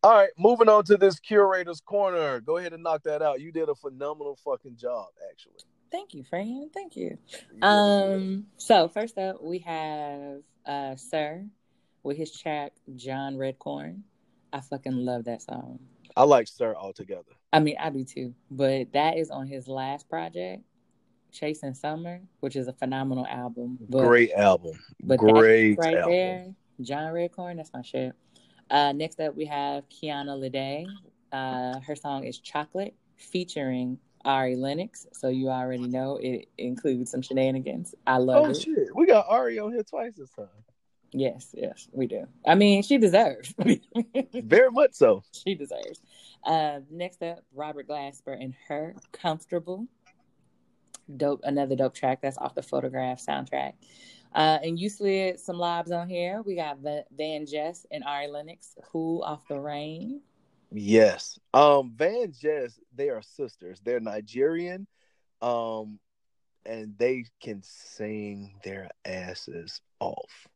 All 0.02 0.14
right, 0.14 0.30
moving 0.36 0.68
on 0.68 0.84
to 0.84 0.96
this 0.96 1.20
curator's 1.20 1.80
corner. 1.80 2.40
Go 2.40 2.56
ahead 2.56 2.72
and 2.72 2.82
knock 2.82 3.04
that 3.04 3.22
out. 3.22 3.40
You 3.40 3.52
did 3.52 3.68
a 3.68 3.74
phenomenal 3.74 4.36
fucking 4.44 4.76
job, 4.76 5.06
actually. 5.30 5.60
Thank 5.92 6.14
you, 6.14 6.24
Fran. 6.24 6.70
Thank 6.74 6.96
you. 6.96 7.18
You 7.54 7.62
Um. 7.62 8.46
So 8.56 8.88
first 8.88 9.18
up, 9.18 9.42
we 9.42 9.58
have 9.58 10.40
uh 10.66 10.96
Sir 10.96 11.44
with 12.02 12.16
his 12.16 12.36
track 12.36 12.72
John 12.96 13.36
Redcorn. 13.36 14.00
I 14.52 14.60
fucking 14.60 14.96
love 14.96 15.24
that 15.24 15.42
song. 15.42 15.78
I 16.16 16.24
like 16.24 16.48
Sir 16.48 16.74
altogether. 16.74 17.30
I 17.52 17.60
mean, 17.60 17.76
I 17.78 17.90
do 17.90 18.04
too. 18.04 18.34
But 18.50 18.92
that 18.92 19.18
is 19.18 19.30
on 19.30 19.46
his 19.46 19.68
last 19.68 20.08
project, 20.08 20.62
Chasing 21.32 21.74
Summer, 21.74 22.20
which 22.40 22.56
is 22.56 22.68
a 22.68 22.72
phenomenal 22.72 23.26
album. 23.26 23.78
But, 23.88 24.06
Great 24.06 24.32
album. 24.32 24.78
but 25.02 25.18
Great 25.18 25.78
right 25.78 25.96
album. 25.96 26.10
there, 26.10 26.46
John 26.82 27.12
Redcorn. 27.12 27.56
That's 27.56 27.72
my 27.72 27.82
shit. 27.82 28.12
Uh, 28.70 28.92
next 28.92 29.20
up, 29.20 29.34
we 29.34 29.46
have 29.46 29.84
Kiana 29.88 30.38
Lede. 30.38 30.86
Uh, 31.32 31.80
her 31.80 31.96
song 31.96 32.24
is 32.24 32.38
Chocolate, 32.38 32.94
featuring 33.16 33.98
Ari 34.24 34.56
Lennox. 34.56 35.06
So 35.12 35.28
you 35.28 35.48
already 35.48 35.88
know 35.88 36.18
it 36.22 36.48
includes 36.58 37.10
some 37.10 37.22
shenanigans. 37.22 37.94
I 38.06 38.18
love 38.18 38.44
it. 38.44 38.48
Oh 38.48 38.50
it. 38.50 38.60
shit. 38.60 38.88
We 38.94 39.06
got 39.06 39.26
Ari 39.28 39.58
on 39.58 39.72
here 39.72 39.82
twice 39.82 40.14
this 40.16 40.30
time. 40.30 40.48
Yes, 41.14 41.54
yes, 41.54 41.88
we 41.92 42.06
do. 42.06 42.26
I 42.46 42.54
mean, 42.54 42.82
she 42.82 42.96
deserves. 42.96 43.54
Very 44.34 44.70
much 44.70 44.94
so. 44.94 45.22
she 45.32 45.54
deserves. 45.54 46.00
Uh, 46.42 46.80
next 46.90 47.22
up, 47.22 47.40
Robert 47.54 47.86
Glasper 47.86 48.34
and 48.40 48.54
her 48.68 48.94
comfortable. 49.12 49.86
Dope, 51.16 51.40
another 51.44 51.76
dope 51.76 51.94
track 51.94 52.20
that's 52.22 52.38
off 52.38 52.54
the 52.54 52.62
photograph 52.62 53.24
soundtrack. 53.24 53.74
Uh, 54.34 54.58
and 54.62 54.78
you 54.78 54.88
slid 54.88 55.38
some 55.38 55.58
lobs 55.58 55.90
on 55.90 56.08
here. 56.08 56.42
We 56.44 56.54
got 56.54 56.78
Va- 56.78 57.04
Van 57.16 57.44
Jess 57.46 57.86
and 57.90 58.02
Ari 58.04 58.28
Lennox, 58.28 58.74
Cool 58.90 59.22
Off 59.22 59.46
the 59.46 59.60
Rain. 59.60 60.22
Yes. 60.74 61.38
Um 61.52 61.92
Van 61.94 62.32
Jess, 62.32 62.80
they 62.94 63.10
are 63.10 63.20
sisters. 63.22 63.80
They're 63.84 64.00
Nigerian. 64.00 64.86
Um 65.42 65.98
and 66.64 66.94
they 66.96 67.24
can 67.42 67.62
sing 67.62 68.54
their 68.64 68.88
asses 69.04 69.82
off. 70.00 70.48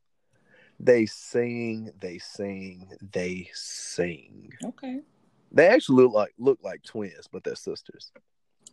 They 0.79 1.07
sing, 1.07 1.91
they 2.01 2.19
sing, 2.19 2.93
they 3.13 3.51
sing. 3.53 4.53
Okay. 4.65 5.01
They 5.53 5.67
actually 5.69 6.05
look 6.05 6.15
like 6.15 6.33
look 6.39 6.61
like 6.63 6.83
twins, 6.83 7.29
but 7.31 7.45
they're 7.45 7.55
sisters. 7.55 8.11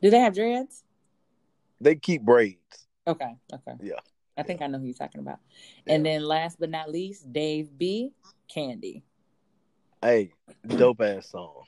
Do 0.02 0.10
they 0.10 0.20
have 0.20 0.36
dreads? 0.36 0.84
They 1.84 1.96
keep 1.96 2.22
braids. 2.22 2.88
Okay, 3.06 3.36
okay. 3.54 3.74
Yeah. 3.82 4.00
I 4.38 4.44
think 4.44 4.62
I 4.62 4.68
know 4.68 4.80
who 4.80 4.86
you're 4.86 4.94
talking 4.96 5.20
about. 5.22 5.40
And 5.86 6.06
then 6.06 6.24
last 6.24 6.60
but 6.60 6.70
not 6.70 6.90
least, 6.90 7.32
Dave 7.32 7.78
B. 7.78 8.14
Candy. 8.48 9.04
Hey, 10.02 10.32
dope 10.68 11.02
ass 11.02 11.30
song. 11.30 11.64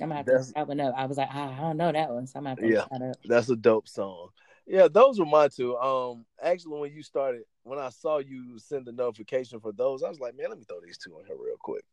I'm 0.00 0.08
gonna 0.08 0.16
have 0.16 0.26
That's- 0.26 0.52
that 0.52 0.66
one 0.66 0.80
up. 0.80 0.94
I 0.96 1.06
was 1.06 1.18
like, 1.18 1.28
ah, 1.30 1.56
I 1.56 1.60
don't 1.60 1.76
know 1.76 1.92
that 1.92 2.10
one, 2.10 2.26
so 2.26 2.38
I'm 2.38 2.44
gonna 2.44 2.50
have 2.50 2.58
to 2.58 2.68
Yeah. 2.68 2.80
look 2.80 2.90
that 2.90 3.02
up. 3.02 3.16
That's 3.24 3.48
a 3.50 3.56
dope 3.56 3.88
song. 3.88 4.30
Yeah, 4.66 4.88
those 4.88 5.18
were 5.18 5.26
my 5.26 5.48
two. 5.48 5.76
Um, 5.76 6.24
actually, 6.40 6.78
when 6.80 6.92
you 6.92 7.02
started, 7.02 7.42
when 7.62 7.78
I 7.78 7.88
saw 7.90 8.18
you 8.18 8.58
send 8.58 8.86
the 8.86 8.92
notification 8.92 9.60
for 9.60 9.72
those, 9.72 10.02
I 10.02 10.08
was 10.08 10.20
like, 10.20 10.36
man, 10.36 10.48
let 10.50 10.58
me 10.58 10.64
throw 10.64 10.80
these 10.80 10.98
two 10.98 11.16
on 11.16 11.24
here 11.26 11.36
real 11.36 11.56
quick. 11.58 11.84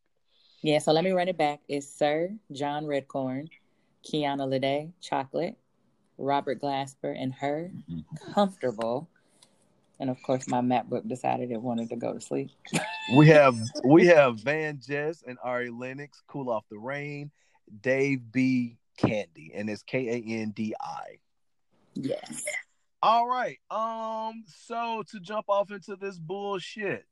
Yeah, 0.61 0.79
so 0.79 0.91
let 0.91 1.03
me 1.03 1.11
run 1.11 1.27
it 1.27 1.37
back. 1.37 1.61
It's 1.67 1.87
Sir 1.87 2.35
John 2.51 2.85
Redcorn, 2.85 3.49
Kiana 4.03 4.47
Lede, 4.47 4.91
Chocolate, 5.01 5.57
Robert 6.19 6.61
Glasper, 6.61 7.15
and 7.17 7.33
her 7.33 7.71
comfortable. 8.33 9.09
And 9.99 10.09
of 10.09 10.21
course, 10.23 10.47
my 10.47 10.61
MacBook 10.61 11.07
decided 11.07 11.51
it 11.51 11.61
wanted 11.61 11.89
to 11.89 11.95
go 11.95 12.13
to 12.13 12.21
sleep. 12.21 12.51
We 13.15 13.27
have 13.29 13.57
we 13.83 14.05
have 14.07 14.39
Van 14.39 14.79
Jess 14.85 15.23
and 15.27 15.37
Ari 15.43 15.71
Lennox, 15.71 16.21
Cool 16.27 16.49
Off 16.49 16.63
the 16.69 16.77
Rain, 16.77 17.31
Dave 17.81 18.31
B. 18.31 18.77
Candy, 18.97 19.51
and 19.55 19.69
it's 19.69 19.81
K 19.83 20.09
A 20.09 20.41
N 20.41 20.51
D 20.51 20.75
I. 20.79 21.19
Yes. 21.95 22.45
All 23.01 23.27
right. 23.27 23.57
Um. 23.71 24.43
So 24.45 25.03
to 25.11 25.19
jump 25.19 25.45
off 25.47 25.71
into 25.71 25.95
this 25.95 26.17
bullshit, 26.17 27.05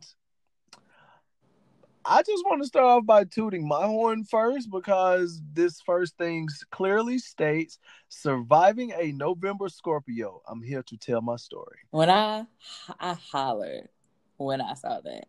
I 2.09 2.23
just 2.23 2.45
want 2.45 2.61
to 2.61 2.67
start 2.67 2.85
off 2.85 3.05
by 3.05 3.25
tooting 3.25 3.67
my 3.67 3.85
horn 3.85 4.23
first 4.23 4.71
because 4.71 5.41
this 5.51 5.81
first 5.81 6.17
thing 6.17 6.47
clearly 6.71 7.17
states 7.17 7.79
surviving 8.07 8.93
a 8.97 9.11
November 9.11 9.67
Scorpio. 9.67 10.41
I'm 10.47 10.61
here 10.61 10.84
to 10.84 10.97
tell 10.97 11.21
my 11.21 11.35
story. 11.35 11.79
When 11.91 12.09
I 12.09 12.45
I 12.97 13.13
hollered 13.13 13.89
when 14.38 14.61
I 14.61 14.73
saw 14.75 15.01
that. 15.01 15.27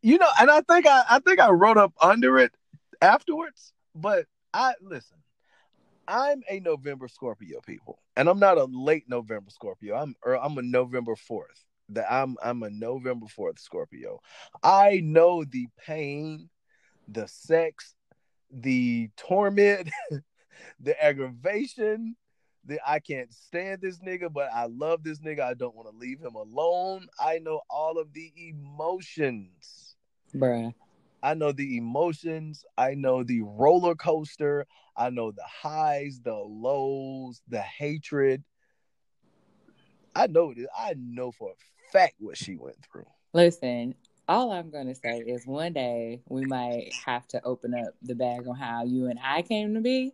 You 0.00 0.18
know, 0.18 0.28
and 0.38 0.48
I 0.48 0.60
think 0.60 0.86
I 0.86 1.02
I 1.10 1.18
think 1.18 1.40
I 1.40 1.50
wrote 1.50 1.76
up 1.78 1.92
under 2.00 2.38
it 2.38 2.52
afterwards, 3.02 3.72
but 3.96 4.26
I 4.52 4.74
listen. 4.80 5.16
I'm 6.06 6.42
a 6.48 6.60
November 6.60 7.08
Scorpio, 7.08 7.60
people, 7.66 7.98
and 8.14 8.28
I'm 8.28 8.38
not 8.38 8.58
a 8.58 8.64
late 8.64 9.08
November 9.08 9.50
Scorpio. 9.50 9.96
I'm 9.96 10.14
or 10.22 10.36
I'm 10.36 10.56
a 10.58 10.62
November 10.62 11.16
fourth. 11.16 11.64
That 11.90 12.10
I'm 12.10 12.36
I'm 12.42 12.62
a 12.62 12.70
November 12.70 13.26
fourth 13.26 13.58
Scorpio. 13.58 14.20
I 14.62 15.00
know 15.04 15.44
the 15.44 15.68
pain, 15.78 16.48
the 17.08 17.28
sex, 17.28 17.94
the 18.50 19.10
torment, 19.16 19.90
the 20.80 21.02
aggravation. 21.02 22.16
That 22.66 22.78
I 22.86 22.98
can't 22.98 23.30
stand 23.30 23.82
this 23.82 23.98
nigga, 23.98 24.32
but 24.32 24.48
I 24.50 24.64
love 24.64 25.04
this 25.04 25.18
nigga. 25.18 25.40
I 25.40 25.52
don't 25.52 25.76
want 25.76 25.90
to 25.90 25.96
leave 25.98 26.18
him 26.18 26.34
alone. 26.34 27.08
I 27.20 27.38
know 27.38 27.60
all 27.68 27.98
of 27.98 28.14
the 28.14 28.32
emotions. 28.48 29.96
Bruh. 30.34 30.72
I 31.22 31.32
know 31.34 31.52
the 31.52 31.76
emotions. 31.78 32.64
I 32.76 32.94
know 32.94 33.22
the 33.22 33.42
roller 33.42 33.94
coaster. 33.94 34.66
I 34.96 35.10
know 35.10 35.30
the 35.30 35.44
highs, 35.44 36.20
the 36.22 36.34
lows, 36.34 37.40
the 37.48 37.60
hatred. 37.60 38.44
I 40.14 40.26
know 40.26 40.52
this. 40.54 40.66
I 40.76 40.94
know 40.98 41.32
for 41.32 41.52
a 41.52 41.54
fact 41.94 42.16
what 42.18 42.36
she 42.36 42.56
went 42.56 42.76
through. 42.90 43.06
Listen, 43.32 43.94
all 44.28 44.52
I'm 44.52 44.70
gonna 44.70 44.94
say 44.94 45.20
is 45.20 45.46
one 45.46 45.72
day 45.72 46.20
we 46.28 46.44
might 46.44 46.92
have 47.06 47.26
to 47.28 47.42
open 47.44 47.74
up 47.74 47.94
the 48.02 48.14
bag 48.14 48.46
on 48.46 48.56
how 48.56 48.84
you 48.84 49.06
and 49.06 49.18
I 49.22 49.42
came 49.42 49.74
to 49.74 49.80
be. 49.80 50.12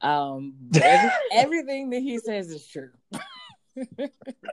Um, 0.00 0.54
every, 0.82 1.10
everything 1.32 1.90
that 1.90 2.00
he 2.00 2.18
says 2.18 2.50
is 2.50 2.66
true. 2.66 2.90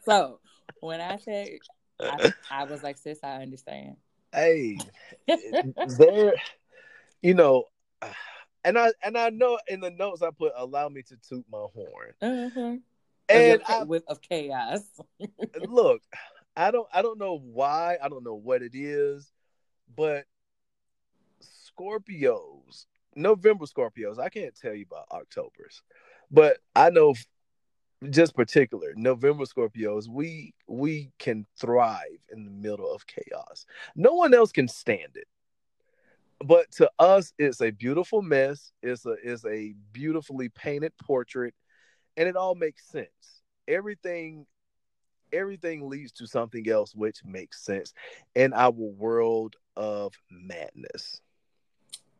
so 0.05 0.39
when 0.79 1.01
I 1.01 1.17
say, 1.17 1.59
I, 1.99 2.31
I 2.49 2.63
was 2.63 2.81
like, 2.83 2.97
sis, 2.97 3.19
I 3.23 3.41
understand. 3.41 3.97
Hey, 4.33 4.79
there, 5.97 6.33
you 7.21 7.33
know, 7.33 7.65
and 8.63 8.79
I 8.79 8.91
and 9.03 9.17
I 9.17 9.29
know 9.29 9.59
in 9.67 9.81
the 9.81 9.91
notes 9.91 10.21
I 10.21 10.29
put 10.31 10.53
allow 10.55 10.87
me 10.87 11.01
to 11.03 11.17
toot 11.27 11.45
my 11.51 11.65
horn. 11.73 12.13
Uh-huh. 12.21 12.75
And 13.29 13.61
I, 13.67 13.83
with 13.83 14.03
of 14.07 14.21
chaos. 14.21 14.81
look, 15.67 16.01
I 16.55 16.71
don't 16.71 16.87
I 16.93 17.01
don't 17.01 17.19
know 17.19 17.37
why, 17.37 17.97
I 18.01 18.09
don't 18.09 18.23
know 18.23 18.35
what 18.35 18.61
it 18.61 18.75
is, 18.75 19.31
but 19.95 20.25
Scorpios 21.41 22.85
November 23.15 23.65
Scorpios. 23.65 24.19
I 24.19 24.29
can't 24.29 24.55
tell 24.55 24.73
you 24.73 24.85
about 24.89 25.07
October's, 25.11 25.81
but 26.29 26.57
I 26.75 26.89
know 26.89 27.13
just 28.09 28.35
particular 28.35 28.93
November 28.95 29.43
Scorpios. 29.43 30.07
We 30.07 30.53
we 30.67 31.11
can 31.19 31.45
thrive 31.59 32.19
in 32.31 32.45
the 32.45 32.51
middle 32.51 32.91
of 32.91 33.05
chaos. 33.05 33.65
No 33.95 34.13
one 34.13 34.33
else 34.33 34.51
can 34.51 34.67
stand 34.67 35.15
it. 35.15 35.27
But 36.43 36.71
to 36.73 36.89
us, 36.97 37.33
it's 37.37 37.61
a 37.61 37.69
beautiful 37.69 38.21
mess. 38.21 38.71
It's 38.81 39.05
a 39.05 39.15
it's 39.23 39.45
a 39.45 39.75
beautifully 39.91 40.49
painted 40.49 40.93
portrait, 40.97 41.53
and 42.17 42.27
it 42.27 42.35
all 42.35 42.55
makes 42.55 42.85
sense. 42.87 43.43
Everything 43.67 44.47
everything 45.33 45.89
leads 45.89 46.11
to 46.13 46.27
something 46.27 46.69
else 46.69 46.93
which 46.95 47.23
makes 47.25 47.63
sense 47.63 47.93
in 48.35 48.53
our 48.53 48.71
world 48.71 49.55
of 49.75 50.13
madness. 50.29 51.21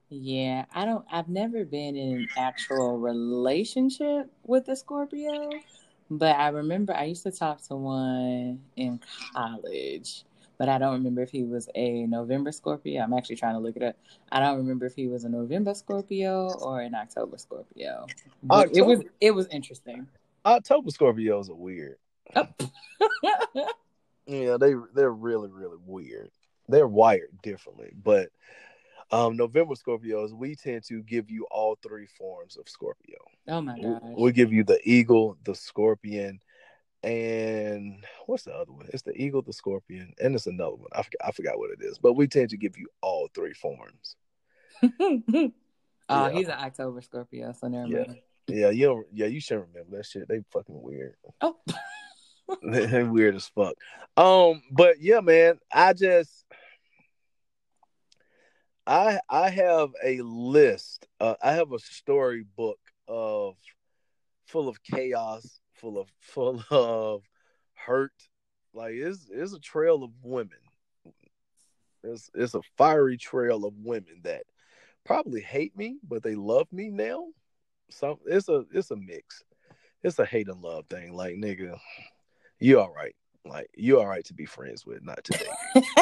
Yeah, 0.09 0.65
I 0.75 0.83
don't 0.83 1.05
I've 1.09 1.29
never 1.29 1.63
been 1.63 1.95
in 1.95 2.17
an 2.17 2.27
actual 2.37 2.97
relationship 2.97 4.29
with 4.43 4.67
a 4.67 4.75
Scorpio, 4.75 5.49
but 6.09 6.35
I 6.35 6.49
remember 6.49 6.93
I 6.93 7.05
used 7.05 7.23
to 7.23 7.31
talk 7.31 7.61
to 7.69 7.77
one 7.77 8.59
in 8.75 8.99
college, 9.33 10.25
but 10.57 10.67
I 10.67 10.77
don't 10.79 10.95
remember 10.95 11.21
if 11.21 11.31
he 11.31 11.43
was 11.43 11.69
a 11.75 12.05
November 12.07 12.51
Scorpio. 12.51 13.01
I'm 13.01 13.13
actually 13.13 13.37
trying 13.37 13.53
to 13.53 13.59
look 13.59 13.77
it 13.77 13.83
up. 13.83 13.95
I 14.33 14.41
don't 14.41 14.57
remember 14.57 14.85
if 14.85 14.95
he 14.95 15.07
was 15.07 15.23
a 15.23 15.29
November 15.29 15.73
Scorpio 15.73 16.49
or 16.59 16.81
an 16.81 16.93
October 16.93 17.37
Scorpio. 17.37 18.05
But 18.43 18.75
it 18.75 18.81
was 18.81 19.03
it 19.21 19.31
was 19.31 19.47
interesting. 19.47 20.07
October 20.45 20.91
Scorpios 20.91 21.49
are 21.49 21.55
weird. 21.55 21.95
Yeah, 24.27 24.57
they 24.57 24.73
they're 24.93 25.11
really 25.11 25.49
really 25.51 25.77
weird. 25.85 26.29
They're 26.69 26.87
wired 26.87 27.31
differently, 27.41 27.91
but 28.01 28.29
um 29.11 29.35
November 29.35 29.73
Scorpios, 29.73 30.31
we 30.31 30.55
tend 30.55 30.83
to 30.85 31.01
give 31.01 31.29
you 31.29 31.45
all 31.51 31.75
three 31.81 32.05
forms 32.05 32.55
of 32.55 32.69
Scorpio. 32.69 33.17
oh 33.49 33.61
my 33.61 33.75
We, 33.75 33.81
gosh. 33.81 34.01
we 34.17 34.31
give 34.31 34.53
you 34.53 34.63
the 34.63 34.79
eagle, 34.85 35.37
the 35.43 35.55
scorpion, 35.55 36.39
and 37.03 38.05
what's 38.27 38.43
the 38.43 38.53
other 38.53 38.71
one? 38.71 38.87
It's 38.93 39.01
the 39.03 39.11
eagle, 39.19 39.41
the 39.41 39.51
scorpion, 39.53 40.13
and 40.21 40.35
it's 40.35 40.47
another 40.47 40.75
one. 40.75 40.89
I 40.93 41.01
forgot, 41.01 41.27
I 41.27 41.31
forgot 41.31 41.57
what 41.57 41.71
it 41.71 41.79
is, 41.81 41.97
but 41.97 42.13
we 42.13 42.27
tend 42.27 42.51
to 42.51 42.57
give 42.57 42.77
you 42.77 42.87
all 43.01 43.27
three 43.33 43.53
forms. 43.53 44.15
oh, 44.83 45.51
Yeah. 46.09 46.29
he's 46.31 46.47
an 46.47 46.53
October 46.59 47.01
Scorpio, 47.01 47.53
so 47.59 47.67
never 47.67 47.87
Yeah. 47.91 48.03
mind. 48.07 48.19
Yeah, 48.47 48.69
you 48.69 48.85
don't. 48.87 49.07
Yeah, 49.13 49.27
you 49.27 49.41
should 49.41 49.59
remember 49.59 49.97
that 49.97 50.05
shit. 50.05 50.27
They 50.27 50.41
fucking 50.51 50.81
weird. 50.81 51.15
Oh. 51.41 51.57
weird 52.63 53.35
as 53.35 53.47
fuck. 53.47 53.75
Um, 54.17 54.61
but 54.71 55.01
yeah, 55.01 55.21
man, 55.21 55.59
I 55.73 55.93
just 55.93 56.45
I 58.85 59.19
I 59.29 59.49
have 59.49 59.89
a 60.03 60.21
list. 60.21 61.07
Uh, 61.19 61.35
I 61.41 61.53
have 61.53 61.71
a 61.71 61.79
storybook 61.79 62.79
of 63.07 63.55
full 64.45 64.67
of 64.67 64.83
chaos, 64.83 65.59
full 65.75 65.99
of 65.99 66.09
full 66.19 66.63
of 66.69 67.23
hurt. 67.73 68.13
Like 68.73 68.93
it's 68.93 69.29
it's 69.31 69.53
a 69.53 69.59
trail 69.59 70.03
of 70.03 70.11
women. 70.23 70.59
It's 72.03 72.29
it's 72.33 72.55
a 72.55 72.61
fiery 72.77 73.17
trail 73.17 73.65
of 73.65 73.73
women 73.77 74.21
that 74.23 74.43
probably 75.05 75.41
hate 75.41 75.77
me, 75.77 75.97
but 76.07 76.23
they 76.23 76.35
love 76.35 76.67
me 76.71 76.89
now. 76.89 77.27
Some 77.89 78.17
it's 78.25 78.49
a 78.49 78.65
it's 78.73 78.91
a 78.91 78.95
mix. 78.95 79.43
It's 80.03 80.17
a 80.19 80.25
hate 80.25 80.47
and 80.47 80.61
love 80.61 80.85
thing. 80.89 81.13
Like 81.13 81.35
nigga, 81.35 81.77
you 82.61 82.79
all 82.79 82.93
right. 82.93 83.15
Like 83.45 83.69
you 83.75 83.99
all 83.99 84.07
right 84.07 84.23
to 84.25 84.33
be 84.33 84.45
friends 84.45 84.85
with, 84.85 85.03
not 85.03 85.23
to 85.25 85.33
date. 85.33 85.85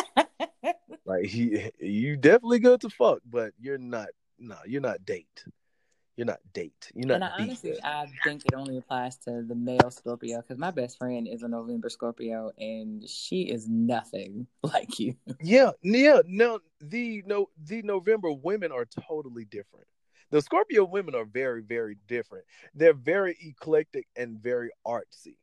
Like 1.10 1.26
he, 1.26 1.72
you 1.80 2.18
definitely 2.18 2.60
good 2.60 2.82
to 2.82 2.90
fuck, 2.90 3.20
but 3.28 3.54
you're 3.60 3.80
not. 3.80 4.10
No, 4.38 4.58
you're 4.68 4.80
not 4.80 5.06
date. 5.06 5.44
You're 6.16 6.28
not 6.28 6.40
date. 6.54 6.92
You're 6.94 7.08
not. 7.08 7.16
and 7.16 7.24
I 7.24 7.32
honestly, 7.40 7.72
that. 7.72 7.84
I 7.84 8.06
think 8.24 8.44
it 8.46 8.54
only 8.54 8.78
applies 8.78 9.18
to 9.20 9.42
the 9.42 9.56
male 9.56 9.90
Scorpio 9.90 10.38
because 10.38 10.60
my 10.60 10.70
best 10.70 11.00
friend 11.00 11.28
is 11.28 11.42
a 11.42 11.48
November 11.48 11.90
Scorpio 11.90 12.52
and 12.60 13.10
she 13.10 13.42
is 13.42 13.68
nothing 13.68 14.46
like 14.64 15.00
you. 15.00 15.16
Yeah, 15.42 15.72
yeah. 15.82 16.22
No, 16.28 16.60
the 16.80 17.24
no, 17.26 17.48
the 17.58 17.82
November 17.82 18.32
women 18.32 18.72
are 18.72 18.86
totally 19.08 19.46
different. 19.46 19.88
The 20.30 20.44
Scorpio 20.44 20.84
women 20.86 21.16
are 21.16 21.26
very, 21.26 21.64
very 21.64 21.98
different. 22.08 22.46
They're 22.76 22.94
very 22.94 23.36
eclectic 23.42 24.06
and 24.16 24.38
very 24.38 24.70
artsy. 24.86 25.38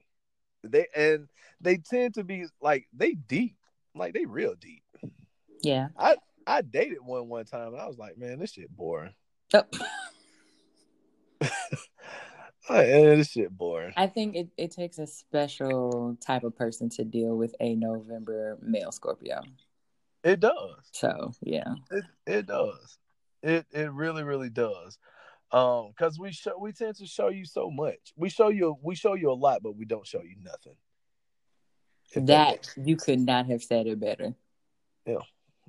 They 0.70 0.86
and 0.94 1.28
they 1.60 1.78
tend 1.78 2.14
to 2.14 2.24
be 2.24 2.46
like 2.60 2.86
they 2.92 3.12
deep, 3.12 3.56
like 3.94 4.14
they 4.14 4.24
real 4.26 4.54
deep. 4.54 4.82
Yeah. 5.62 5.88
I 5.98 6.16
I 6.46 6.62
dated 6.62 6.98
one 7.04 7.28
one 7.28 7.44
time, 7.44 7.68
and 7.68 7.80
I 7.80 7.86
was 7.86 7.98
like, 7.98 8.18
man, 8.18 8.38
this 8.38 8.52
shit 8.52 8.74
boring. 8.74 9.14
Oh. 9.54 9.64
Like, 12.68 12.86
this 12.86 13.30
shit 13.30 13.56
boring. 13.56 13.92
I 13.96 14.08
think 14.08 14.34
it, 14.34 14.48
it 14.56 14.72
takes 14.72 14.98
a 14.98 15.06
special 15.06 16.16
type 16.20 16.42
of 16.42 16.56
person 16.56 16.88
to 16.90 17.04
deal 17.04 17.36
with 17.36 17.54
a 17.60 17.76
November 17.76 18.58
male 18.60 18.90
Scorpio. 18.90 19.42
It 20.24 20.40
does. 20.40 20.74
So, 20.90 21.32
yeah. 21.42 21.74
It 21.90 22.04
it 22.26 22.46
does. 22.46 22.98
It 23.42 23.66
it 23.70 23.92
really 23.92 24.24
really 24.24 24.50
does. 24.50 24.98
Um, 25.52 25.92
because 25.96 26.18
we 26.18 26.32
show 26.32 26.58
we 26.58 26.72
tend 26.72 26.96
to 26.96 27.06
show 27.06 27.28
you 27.28 27.44
so 27.44 27.70
much. 27.70 28.12
We 28.16 28.28
show 28.28 28.48
you 28.48 28.76
we 28.82 28.94
show 28.94 29.14
you 29.14 29.30
a 29.30 29.34
lot, 29.34 29.62
but 29.62 29.76
we 29.76 29.84
don't 29.84 30.06
show 30.06 30.22
you 30.22 30.36
nothing. 30.42 30.76
If 32.12 32.26
That 32.26 32.68
you 32.76 32.96
could 32.96 33.20
not 33.20 33.46
have 33.46 33.62
said 33.62 33.86
it 33.86 34.00
better. 34.00 34.34
Yeah. 35.06 35.18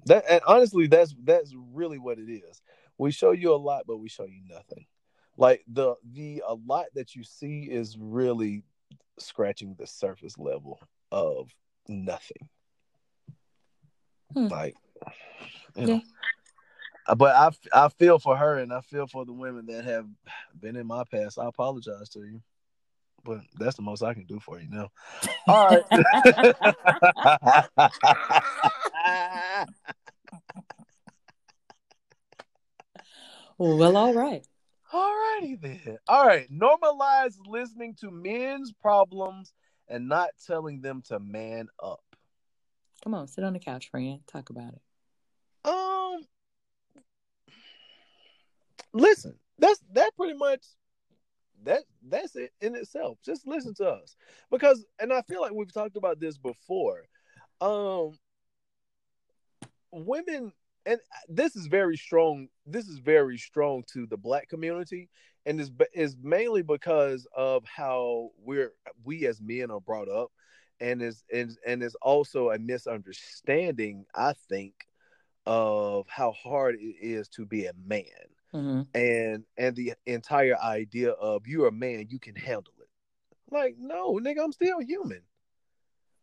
That 0.06 0.26
and 0.30 0.42
honestly, 0.48 0.88
that's 0.88 1.16
that's 1.24 1.54
really 1.74 2.00
what 2.00 2.18
it 2.18 2.32
is. 2.32 2.62
We 2.98 3.12
show 3.12 3.32
you 3.32 3.54
a 3.54 3.56
lot, 3.58 3.84
but 3.88 3.98
we 3.98 4.10
show 4.10 4.26
you 4.26 4.42
nothing. 4.50 4.86
Like 5.38 5.64
the 5.68 5.96
the 6.12 6.44
a 6.48 6.56
lot 6.56 6.86
that 6.96 7.16
you 7.16 7.24
see 7.24 7.64
is 7.64 7.98
really 8.00 8.64
scratching 9.20 9.76
the 9.78 9.86
surface 9.86 10.38
level 10.38 10.80
of 11.12 11.52
nothing. 11.88 12.50
Hmm. 14.34 14.48
Like, 14.48 14.76
you 15.76 15.86
know. 15.86 15.96
Uh, 15.96 16.00
But 17.16 17.36
I, 17.36 17.86
I 17.86 17.90
feel 17.90 18.20
for 18.20 18.36
her 18.36 18.58
and 18.58 18.74
I 18.74 18.82
feel 18.82 19.08
for 19.08 19.26
the 19.26 19.34
women 19.34 19.68
that 19.68 19.86
have 19.86 20.08
been 20.60 20.76
in 20.76 20.88
my 20.88 21.04
past. 21.10 21.40
I 21.40 21.46
apologize 21.48 22.10
to 22.10 22.20
you, 22.20 22.42
but 23.24 23.40
that's 23.58 23.76
the 23.76 23.82
most 23.82 24.04
I 24.04 24.14
can 24.14 24.26
do 24.26 24.40
for 24.40 24.60
you 24.60 24.68
now. 24.70 24.90
All 25.48 25.70
right. 25.70 25.84
well, 33.58 33.96
all 33.98 34.14
right. 34.14 34.46
All 34.92 35.14
righty 35.14 35.56
then. 35.56 35.98
All 36.08 36.26
right. 36.26 36.48
Normalize 36.52 37.36
listening 37.46 37.96
to 38.02 38.12
men's 38.12 38.74
problems 38.74 39.54
and 39.88 40.10
not 40.10 40.30
telling 40.46 40.82
them 40.82 41.02
to 41.08 41.20
man 41.20 41.68
up. 41.82 42.02
Come 43.04 43.14
on, 43.14 43.28
sit 43.28 43.44
on 43.44 43.54
the 43.54 43.60
couch, 43.60 43.90
friend. 43.90 44.20
Talk 44.28 44.50
about 44.50 44.74
it. 44.74 44.82
Um, 45.64 46.26
listen, 49.00 49.36
that's 49.60 49.82
that 49.94 50.16
pretty 50.16 50.38
much 50.38 50.64
that 51.64 51.84
that's 52.08 52.36
it 52.36 52.52
in 52.62 52.76
itself. 52.76 53.18
Just 53.26 53.48
listen 53.48 53.74
to 53.76 53.90
us 53.90 54.16
because, 54.52 54.86
and 55.00 55.12
I 55.12 55.22
feel 55.24 55.42
like 55.42 55.54
we've 55.54 55.74
talked 55.74 55.98
about 55.98 56.20
this 56.20 56.38
before. 56.38 57.04
Um, 57.60 58.18
women, 59.92 60.52
and 60.86 61.00
this 61.28 61.56
is 61.56 61.68
very 61.68 61.98
strong. 61.98 62.48
This 62.66 62.88
is 62.88 63.00
very 63.00 63.38
strong 63.38 63.84
to 63.94 64.06
the 64.06 64.18
black 64.18 64.48
community, 64.50 65.10
and 65.46 65.60
is 65.60 65.72
is 65.94 66.16
mainly 66.22 66.62
because 66.62 67.28
of 67.36 67.64
how 67.66 68.30
we're 68.44 68.74
we 69.04 69.26
as 69.28 69.42
men 69.42 69.72
are 69.72 69.82
brought 69.82 70.10
up, 70.10 70.32
and 70.80 71.02
is 71.02 71.24
and 71.34 71.58
and 71.66 71.82
is 71.82 71.96
also 72.02 72.52
a 72.52 72.60
misunderstanding, 72.60 74.06
I 74.14 74.34
think, 74.48 74.88
of 75.46 76.06
how 76.08 76.32
hard 76.34 76.76
it 76.76 76.96
is 77.02 77.28
to 77.30 77.46
be 77.46 77.66
a 77.66 77.74
man 77.86 78.04
hmm 78.52 78.82
and 78.94 79.46
and 79.58 79.76
the 79.76 79.94
entire 80.06 80.58
idea 80.60 81.12
of 81.12 81.48
you're 81.48 81.68
a 81.68 81.72
man 81.72 82.08
you 82.10 82.20
can 82.20 82.36
handle 82.36 82.74
it. 82.80 82.88
Like 83.52 83.76
no 83.78 84.14
nigga 84.14 84.44
i'm 84.44 84.52
still 84.52 84.80
human. 84.80 85.22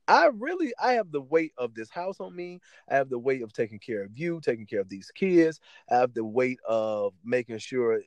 I 0.07 0.27
really 0.35 0.73
i 0.83 0.93
have 0.95 1.11
the 1.13 1.21
weight 1.23 1.53
of 1.57 1.75
this 1.75 1.91
house 1.91 2.21
on 2.21 2.35
me. 2.35 2.61
I 2.89 2.97
have 2.97 3.09
the 3.09 3.19
weight 3.19 3.43
of 3.43 3.53
taking 3.53 3.79
care 3.79 4.03
of 4.03 4.17
you 4.17 4.41
taking 4.41 4.67
care 4.67 4.81
of 4.81 4.89
these 4.89 5.11
kids. 5.15 5.61
I 5.91 5.97
have 5.97 6.15
the 6.15 6.25
weight 6.25 6.59
of 6.69 7.15
making 7.25 7.59
sure 7.59 8.01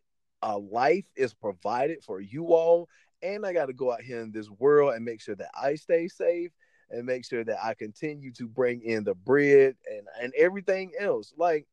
a 0.43 0.57
life 0.57 1.05
is 1.15 1.33
provided 1.33 2.03
for 2.03 2.19
you 2.21 2.53
all. 2.53 2.89
And 3.23 3.45
i 3.45 3.53
got 3.53 3.65
to 3.67 3.73
go 3.73 3.91
out 3.91 4.01
here 4.01 4.21
in 4.21 4.31
this 4.31 4.49
world 4.49 4.93
and 4.93 5.03
make 5.03 5.21
sure 5.21 5.35
that 5.35 5.49
i 5.59 5.75
stay 5.75 6.07
safe 6.07 6.51
and 6.91 7.05
make 7.05 7.25
sure 7.25 7.43
that 7.43 7.57
i 7.63 7.73
continue 7.73 8.31
to 8.33 8.47
bring 8.47 8.81
in 8.81 9.03
the 9.03 9.15
bread 9.15 9.75
and 9.89 10.07
and 10.21 10.33
everything 10.37 10.91
else. 10.99 11.33
Like 11.35 11.65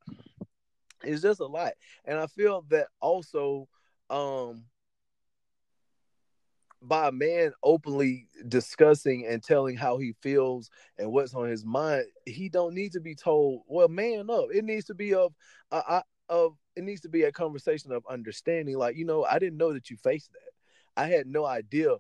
it's 1.07 1.23
just 1.23 1.41
a 1.41 1.47
lot 1.47 1.73
and 2.05 2.19
i 2.19 2.27
feel 2.27 2.65
that 2.69 2.87
also 3.01 3.69
um 4.11 4.65
by 6.83 7.09
a 7.09 7.13
man 7.13 7.51
openly 7.63 8.27
discussing 8.47 9.27
and 9.27 9.43
telling 9.43 9.75
how 9.75 9.97
he 9.97 10.15
feels 10.21 10.69
and 10.99 11.11
what's 11.11 11.35
on 11.35 11.49
his 11.49 11.65
mind 11.65 12.05
he 12.27 12.49
don't 12.51 12.75
need 12.75 12.93
to 12.93 13.01
be 13.01 13.15
told 13.15 13.63
well 13.67 13.89
man 13.89 14.29
up 14.29 14.47
it 14.53 14.65
needs 14.65 14.85
to 14.85 14.95
be 14.95 15.15
of 15.15 15.33
uh, 15.73 15.83
I, 15.89 16.03
of 16.29 16.57
it 16.77 16.85
needs 16.85 17.01
to 17.03 17.09
be 17.09 17.23
a 17.23 17.33
conversation 17.33 17.93
of 17.93 18.05
understanding. 18.09 18.77
Like, 18.77 18.97
you 18.97 19.05
know, 19.05 19.25
I 19.25 19.39
didn't 19.39 19.59
know 19.59 19.73
that 19.73 19.91
you 19.91 19.97
faced 19.97 20.33
that. 20.33 21.03
I 21.03 21.07
had 21.09 21.27
no 21.27 21.45
idea 21.45 21.97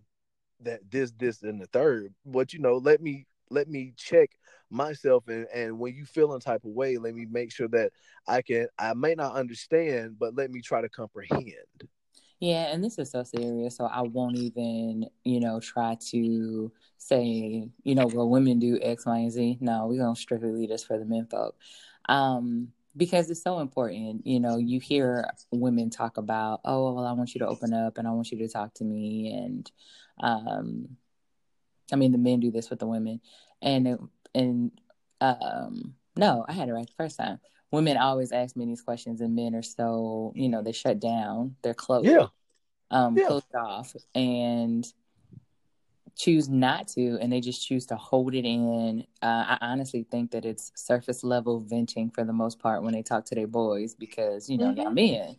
that 0.60 0.80
this, 0.90 1.12
this, 1.12 1.42
and 1.42 1.60
the 1.60 1.66
third. 1.66 2.14
But 2.24 2.52
you 2.52 2.60
know, 2.60 2.76
let 2.76 3.00
me 3.00 3.26
let 3.54 3.68
me 3.68 3.94
check 3.96 4.30
myself 4.70 5.28
and 5.28 5.46
and 5.54 5.78
when 5.78 5.94
you 5.94 6.04
feel 6.04 6.34
in 6.34 6.40
type 6.40 6.64
of 6.64 6.70
way, 6.70 6.98
let 6.98 7.14
me 7.14 7.26
make 7.30 7.52
sure 7.52 7.68
that 7.68 7.92
I 8.26 8.42
can. 8.42 8.66
I 8.78 8.94
may 8.94 9.14
not 9.14 9.34
understand, 9.34 10.18
but 10.18 10.34
let 10.34 10.50
me 10.50 10.60
try 10.60 10.80
to 10.80 10.88
comprehend. 10.88 11.44
Yeah, 12.40 12.72
and 12.72 12.84
this 12.84 12.98
is 12.98 13.10
so 13.10 13.22
serious, 13.22 13.76
so 13.76 13.86
I 13.86 14.02
won't 14.02 14.36
even, 14.36 15.06
you 15.22 15.40
know, 15.40 15.60
try 15.60 15.96
to 16.10 16.72
say, 16.98 17.68
you 17.84 17.94
know, 17.94 18.06
well, 18.06 18.28
women 18.28 18.58
do 18.58 18.78
X, 18.82 19.06
Y, 19.06 19.16
and 19.18 19.32
Z. 19.32 19.58
No, 19.60 19.86
we're 19.86 20.02
gonna 20.02 20.16
strictly 20.16 20.50
lead 20.50 20.70
us 20.70 20.84
for 20.84 20.98
the 20.98 21.04
men 21.04 21.26
folk. 21.30 21.56
Um, 22.08 22.68
because 22.96 23.30
it's 23.30 23.42
so 23.42 23.60
important. 23.60 24.26
You 24.26 24.40
know, 24.40 24.58
you 24.58 24.78
hear 24.80 25.30
women 25.52 25.90
talk 25.90 26.16
about, 26.16 26.60
oh, 26.64 26.92
well, 26.94 27.06
I 27.06 27.12
want 27.12 27.34
you 27.34 27.38
to 27.40 27.46
open 27.48 27.72
up 27.72 27.98
and 27.98 28.06
I 28.06 28.10
want 28.10 28.30
you 28.30 28.38
to 28.38 28.48
talk 28.48 28.74
to 28.74 28.84
me. 28.84 29.32
And, 29.32 29.70
um, 30.20 30.96
I 31.92 31.96
mean, 31.96 32.12
the 32.12 32.18
men 32.18 32.40
do 32.40 32.50
this 32.50 32.70
with 32.70 32.78
the 32.78 32.86
women. 32.86 33.20
And, 33.62 33.98
and, 34.34 34.70
um, 35.20 35.94
no, 36.16 36.44
I 36.48 36.52
had 36.52 36.68
it 36.68 36.72
right 36.72 36.86
the 36.86 36.92
first 36.96 37.18
time. 37.18 37.38
Women 37.70 37.96
always 37.96 38.30
ask 38.32 38.56
me 38.56 38.66
these 38.66 38.82
questions, 38.82 39.20
and 39.20 39.34
men 39.34 39.54
are 39.54 39.62
so, 39.62 40.32
you 40.36 40.48
know, 40.48 40.62
they 40.62 40.72
shut 40.72 41.00
down, 41.00 41.56
they're 41.62 41.74
closed, 41.74 42.06
Yeah. 42.06 42.26
um, 42.90 43.16
Yeah. 43.16 43.26
closed 43.26 43.54
off, 43.54 43.94
and 44.14 44.86
choose 46.16 46.48
not 46.48 46.86
to 46.86 47.18
and 47.20 47.32
they 47.32 47.40
just 47.40 47.66
choose 47.66 47.86
to 47.86 47.96
hold 47.96 48.36
it 48.36 48.44
in 48.44 49.04
uh, 49.20 49.44
i 49.48 49.58
honestly 49.60 50.06
think 50.12 50.30
that 50.30 50.44
it's 50.44 50.70
surface 50.76 51.24
level 51.24 51.58
venting 51.58 52.08
for 52.08 52.22
the 52.22 52.32
most 52.32 52.60
part 52.60 52.84
when 52.84 52.92
they 52.92 53.02
talk 53.02 53.24
to 53.24 53.34
their 53.34 53.48
boys 53.48 53.96
because 53.96 54.48
you 54.48 54.56
know 54.56 54.70
y'all 54.70 54.92
Mhm. 54.92 54.94
men 54.94 55.36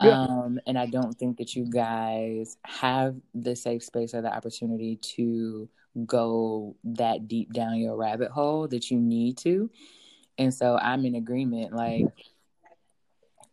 Yeah. 0.00 0.12
um 0.14 0.60
and 0.66 0.78
i 0.78 0.86
don't 0.86 1.14
think 1.18 1.38
that 1.38 1.56
you 1.56 1.64
guys 1.64 2.56
have 2.64 3.16
the 3.34 3.56
safe 3.56 3.82
space 3.82 4.14
or 4.14 4.22
the 4.22 4.32
opportunity 4.34 4.96
to 4.96 5.68
go 6.06 6.76
that 6.84 7.26
deep 7.26 7.52
down 7.52 7.76
your 7.78 7.96
rabbit 7.96 8.30
hole 8.30 8.68
that 8.68 8.90
you 8.90 8.98
need 9.00 9.36
to 9.36 9.70
and 10.38 10.54
so 10.54 10.78
i'm 10.80 11.04
in 11.04 11.16
agreement 11.16 11.72
like 11.72 12.06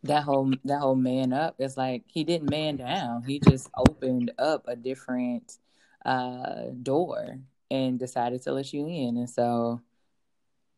that 0.04 0.22
whole 0.22 0.52
that 0.64 0.78
whole 0.78 0.94
man 0.94 1.32
up 1.32 1.56
is 1.58 1.76
like 1.76 2.04
he 2.06 2.22
didn't 2.22 2.48
man 2.48 2.76
down 2.76 3.22
he 3.22 3.40
just 3.40 3.68
opened 3.76 4.30
up 4.38 4.64
a 4.68 4.76
different 4.76 5.58
uh 6.04 6.66
door 6.82 7.38
and 7.70 7.98
decided 7.98 8.40
to 8.40 8.52
let 8.52 8.72
you 8.72 8.86
in 8.86 9.16
and 9.16 9.28
so 9.28 9.80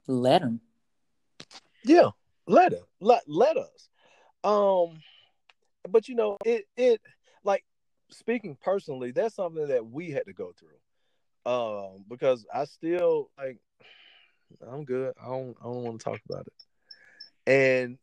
let 0.06 0.40
him 0.40 0.60
Yeah, 1.84 2.10
let 2.46 2.72
him. 2.72 2.84
let 3.00 3.22
let 3.26 3.56
us. 3.56 3.88
Um, 4.44 5.02
but 5.88 6.08
you 6.08 6.14
know, 6.14 6.36
it 6.44 6.64
it 6.76 7.00
like 7.44 7.64
speaking 8.10 8.56
personally, 8.62 9.10
that's 9.10 9.36
something 9.36 9.68
that 9.68 9.86
we 9.86 10.10
had 10.10 10.26
to 10.26 10.32
go 10.32 10.52
through. 10.58 10.70
Um, 11.50 12.04
because 12.08 12.46
I 12.52 12.64
still 12.64 13.30
like 13.38 13.58
I'm 14.70 14.84
good. 14.84 15.14
I 15.22 15.26
don't 15.28 15.56
I 15.60 15.64
don't 15.64 15.82
want 15.84 16.00
to 16.00 16.04
talk 16.04 16.20
about 16.28 16.46
it. 16.46 16.52
And 17.52 17.98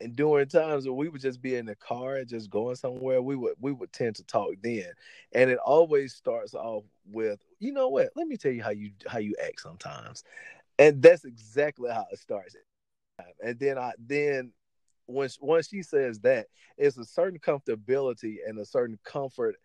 and 0.00 0.16
during 0.16 0.48
times 0.48 0.86
when 0.86 0.96
we 0.96 1.08
would 1.10 1.20
just 1.20 1.42
be 1.42 1.56
in 1.56 1.66
the 1.66 1.76
car 1.76 2.16
and 2.16 2.28
just 2.28 2.50
going 2.50 2.76
somewhere, 2.76 3.22
we 3.22 3.36
would 3.36 3.54
we 3.60 3.72
would 3.72 3.92
tend 3.92 4.16
to 4.16 4.24
talk 4.24 4.54
then. 4.62 4.92
And 5.32 5.50
it 5.50 5.58
always 5.58 6.14
starts 6.14 6.54
off 6.54 6.84
with, 7.06 7.40
you 7.58 7.72
know 7.72 7.88
what? 7.88 8.10
Let 8.16 8.26
me 8.26 8.36
tell 8.36 8.52
you 8.52 8.62
how 8.62 8.70
you 8.70 8.92
how 9.06 9.18
you 9.18 9.34
act 9.44 9.60
sometimes. 9.60 10.24
And 10.78 11.02
that's 11.02 11.24
exactly 11.24 11.90
how 11.90 12.06
it 12.10 12.18
starts 12.18 12.56
and 13.42 13.58
then 13.58 13.78
I 13.78 13.92
then 13.98 14.52
once 15.10 15.38
once 15.40 15.68
she 15.68 15.82
says 15.82 16.20
that, 16.20 16.46
it's 16.76 16.98
a 16.98 17.04
certain 17.04 17.38
comfortability 17.38 18.36
and 18.46 18.58
a 18.58 18.64
certain 18.64 18.98
comfort 19.04 19.56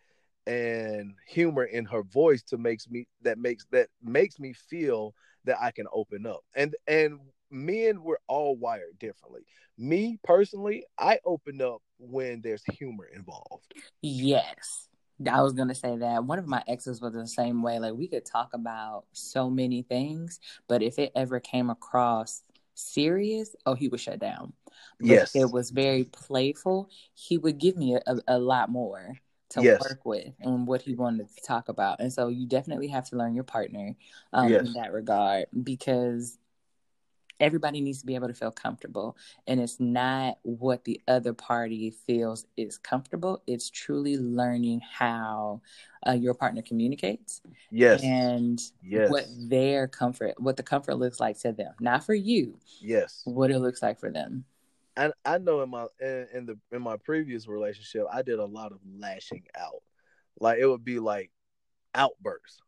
and 0.46 1.14
humor 1.26 1.64
in 1.64 1.84
her 1.86 2.02
voice 2.02 2.42
to 2.44 2.56
makes 2.56 2.88
me 2.88 3.06
that 3.22 3.38
makes 3.38 3.66
that 3.72 3.88
makes 4.02 4.38
me 4.38 4.52
feel 4.52 5.14
that 5.44 5.58
I 5.60 5.70
can 5.70 5.86
open 5.92 6.26
up. 6.26 6.40
And 6.54 6.74
and 6.86 7.18
men 7.50 8.02
we're 8.02 8.16
all 8.28 8.56
wired 8.56 8.98
differently. 8.98 9.42
Me 9.78 10.18
personally, 10.24 10.84
I 10.98 11.18
open 11.24 11.60
up 11.62 11.82
when 11.98 12.40
there's 12.42 12.64
humor 12.64 13.08
involved. 13.14 13.72
yes 14.02 14.88
i 15.32 15.40
was 15.42 15.54
gonna 15.54 15.74
say 15.74 15.96
that 15.96 16.22
one 16.24 16.38
of 16.38 16.46
my 16.46 16.62
exes 16.68 17.00
was 17.00 17.14
the 17.14 17.26
same 17.26 17.62
way 17.62 17.78
like 17.78 17.94
we 17.94 18.06
could 18.06 18.24
talk 18.24 18.50
about 18.52 19.04
so 19.12 19.48
many 19.48 19.80
things 19.82 20.40
but 20.68 20.82
if 20.82 20.98
it 20.98 21.10
ever 21.16 21.40
came 21.40 21.70
across 21.70 22.42
serious 22.76 23.56
oh 23.66 23.74
he 23.74 23.88
would 23.88 24.00
shut 24.00 24.18
down 24.20 24.52
but 25.00 25.18
Yes. 25.18 25.34
if 25.34 25.42
it 25.42 25.50
was 25.50 25.70
very 25.70 26.04
playful 26.04 26.90
he 27.14 27.38
would 27.38 27.58
give 27.58 27.76
me 27.76 27.94
a, 27.96 28.00
a, 28.06 28.16
a 28.28 28.38
lot 28.38 28.70
more 28.70 29.14
to 29.50 29.62
Yes. 29.62 29.80
work 29.80 30.04
with 30.04 30.34
and 30.40 30.66
what 30.66 30.82
he 30.82 30.94
wanted 30.94 31.28
to 31.34 31.42
talk 31.42 31.68
about 31.68 32.00
and 32.00 32.12
so 32.12 32.28
you 32.28 32.46
definitely 32.46 32.88
have 32.88 33.08
to 33.08 33.16
learn 33.16 33.34
your 33.34 33.44
partner 33.44 33.94
um, 34.32 34.48
Yes. 34.50 34.66
in 34.66 34.72
that 34.74 34.92
regard 34.92 35.46
because 35.62 36.38
everybody 37.40 37.80
needs 37.80 38.00
to 38.00 38.06
be 38.06 38.14
able 38.14 38.28
to 38.28 38.34
feel 38.34 38.50
comfortable 38.50 39.16
and 39.46 39.60
it's 39.60 39.78
not 39.80 40.38
what 40.42 40.84
the 40.84 41.00
other 41.08 41.32
party 41.32 41.90
feels 41.90 42.46
is 42.56 42.78
comfortable 42.78 43.42
it's 43.46 43.70
truly 43.70 44.16
learning 44.16 44.80
how 44.80 45.60
uh, 46.06 46.12
your 46.12 46.34
partner 46.34 46.62
communicates 46.62 47.40
Yes. 47.70 48.02
and 48.02 48.60
yes. 48.82 49.10
what 49.10 49.26
their 49.48 49.86
comfort 49.88 50.34
what 50.40 50.56
the 50.56 50.62
comfort 50.62 50.94
looks 50.96 51.20
like 51.20 51.38
to 51.40 51.52
them 51.52 51.74
not 51.80 52.04
for 52.04 52.14
you 52.14 52.58
yes. 52.80 53.22
what 53.24 53.50
it 53.50 53.58
looks 53.58 53.82
like 53.82 53.98
for 53.98 54.10
them 54.10 54.44
I 54.96 55.12
I 55.24 55.38
know 55.38 55.62
in 55.62 55.70
my 55.70 55.86
in, 56.00 56.26
in 56.32 56.46
the 56.46 56.58
in 56.72 56.80
my 56.80 56.96
previous 56.96 57.46
relationship, 57.46 58.06
I 58.10 58.22
did 58.22 58.38
a 58.38 58.44
lot 58.46 58.72
of 58.72 58.78
lashing 58.98 59.44
out. 59.54 59.82
Like 60.40 60.58
it 60.58 60.66
would 60.66 60.84
be 60.84 60.98
like 60.98 61.30
outbursts. 61.94 62.62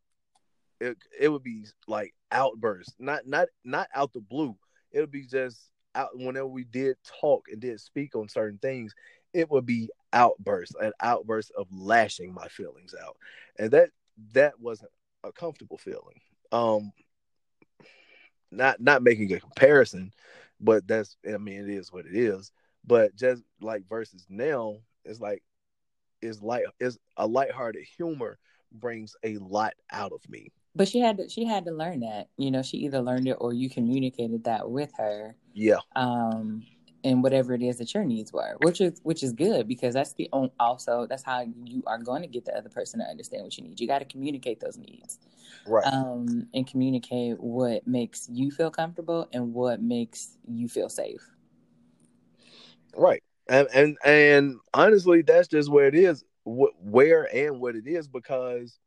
It 0.80 0.96
it 1.18 1.28
would 1.28 1.42
be 1.42 1.66
like 1.86 2.14
outbursts, 2.30 2.94
not 2.98 3.26
not 3.26 3.48
not 3.64 3.88
out 3.94 4.12
the 4.12 4.20
blue. 4.20 4.56
It 4.92 5.00
would 5.00 5.10
be 5.10 5.26
just 5.26 5.70
out 5.94 6.10
whenever 6.16 6.46
we 6.46 6.64
did 6.64 6.96
talk 7.20 7.46
and 7.50 7.60
did 7.60 7.80
speak 7.80 8.14
on 8.14 8.28
certain 8.28 8.58
things. 8.58 8.94
It 9.32 9.50
would 9.50 9.66
be 9.66 9.88
outbursts, 10.12 10.74
an 10.80 10.92
outburst 11.00 11.52
of 11.56 11.66
lashing 11.72 12.32
my 12.32 12.48
feelings 12.48 12.94
out, 13.02 13.16
and 13.58 13.70
that 13.72 13.90
that 14.34 14.58
wasn't 14.60 14.90
a 15.24 15.32
comfortable 15.32 15.78
feeling. 15.78 16.20
Um, 16.52 16.92
not 18.50 18.80
not 18.80 19.02
making 19.02 19.32
a 19.32 19.40
comparison, 19.40 20.12
but 20.60 20.86
that's 20.86 21.16
I 21.32 21.36
mean 21.38 21.62
it 21.62 21.70
is 21.70 21.92
what 21.92 22.06
it 22.06 22.14
is. 22.14 22.52
But 22.84 23.14
just 23.16 23.42
like 23.60 23.88
versus 23.88 24.26
now, 24.28 24.76
it's 25.04 25.20
like 25.20 25.42
it's 26.22 26.42
like 26.42 26.64
it's 26.80 26.98
a 27.16 27.26
lighthearted 27.26 27.84
humor 27.96 28.38
brings 28.72 29.16
a 29.24 29.38
lot 29.38 29.74
out 29.90 30.12
of 30.12 30.28
me. 30.28 30.52
But 30.74 30.88
she 30.88 31.00
had 31.00 31.16
to 31.18 31.28
she 31.28 31.44
had 31.44 31.64
to 31.64 31.72
learn 31.72 32.00
that 32.00 32.28
you 32.36 32.50
know 32.50 32.62
she 32.62 32.78
either 32.78 33.00
learned 33.00 33.28
it 33.28 33.36
or 33.40 33.52
you 33.52 33.68
communicated 33.70 34.44
that 34.44 34.70
with 34.70 34.92
her 34.96 35.36
Yeah, 35.54 35.80
um 35.96 36.64
and 37.04 37.22
whatever 37.22 37.54
it 37.54 37.62
is 37.62 37.78
that 37.78 37.94
your 37.94 38.04
needs 38.04 38.32
were 38.32 38.56
which 38.58 38.80
is 38.80 39.00
which 39.02 39.22
is 39.22 39.32
good 39.32 39.66
because 39.68 39.94
that's 39.94 40.14
the 40.14 40.28
on, 40.32 40.50
also 40.60 41.06
that's 41.06 41.22
how 41.24 41.44
you 41.64 41.82
are 41.86 41.98
going 41.98 42.22
to 42.22 42.28
get 42.28 42.44
the 42.44 42.56
other 42.56 42.68
person 42.68 43.00
to 43.00 43.06
understand 43.06 43.42
what 43.44 43.56
you 43.56 43.64
need 43.64 43.80
you 43.80 43.86
got 43.86 44.00
to 44.00 44.04
communicate 44.04 44.60
those 44.60 44.76
needs 44.78 45.18
right. 45.66 45.84
um 45.84 46.46
and 46.54 46.66
communicate 46.66 47.40
what 47.40 47.86
makes 47.86 48.28
you 48.30 48.50
feel 48.50 48.70
comfortable 48.70 49.28
and 49.32 49.54
what 49.54 49.80
makes 49.82 50.36
you 50.46 50.68
feel 50.68 50.88
safe 50.88 51.30
right. 52.96 53.22
And 53.48 53.68
and 53.74 53.96
and 54.04 54.56
honestly, 54.74 55.22
that's 55.22 55.48
just 55.48 55.70
where 55.70 55.86
it 55.86 55.94
is. 55.94 56.24
Wh- 56.44 56.74
where 56.80 57.24
and 57.34 57.60
what 57.60 57.76
it 57.76 57.86
is 57.86 58.08
because 58.08 58.78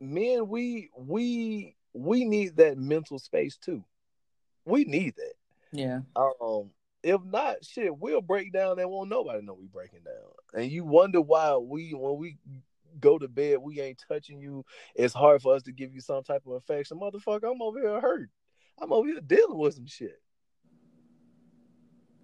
men, 0.00 0.48
we 0.48 0.90
we 0.96 1.76
we 1.92 2.24
need 2.24 2.56
that 2.56 2.78
mental 2.78 3.18
space 3.18 3.56
too. 3.56 3.84
We 4.64 4.84
need 4.84 5.14
that. 5.16 5.32
yeah 5.72 6.00
Um, 6.16 6.70
if 7.02 7.22
not, 7.24 7.64
shit, 7.64 7.96
we'll 7.96 8.20
break 8.20 8.52
down 8.52 8.78
and 8.78 8.90
won't 8.90 9.10
nobody 9.10 9.42
know 9.42 9.54
we 9.54 9.66
breaking 9.66 10.02
down. 10.04 10.60
And 10.60 10.70
you 10.70 10.84
wonder 10.84 11.20
why 11.20 11.56
we 11.56 11.94
when 11.94 12.16
we 12.16 12.38
go 13.00 13.18
to 13.18 13.28
bed, 13.28 13.58
we 13.58 13.80
ain't 13.80 14.02
touching 14.08 14.40
you. 14.40 14.64
It's 14.94 15.14
hard 15.14 15.42
for 15.42 15.54
us 15.54 15.62
to 15.64 15.72
give 15.72 15.94
you 15.94 16.00
some 16.00 16.22
type 16.24 16.42
of 16.46 16.54
affection. 16.54 16.98
Motherfucker, 16.98 17.50
I'm 17.50 17.62
over 17.62 17.80
here 17.80 18.00
hurt. 18.00 18.30
I'm 18.80 18.92
over 18.92 19.06
here 19.06 19.20
dealing 19.20 19.58
with 19.58 19.74
some 19.74 19.86
shit. 19.86 20.20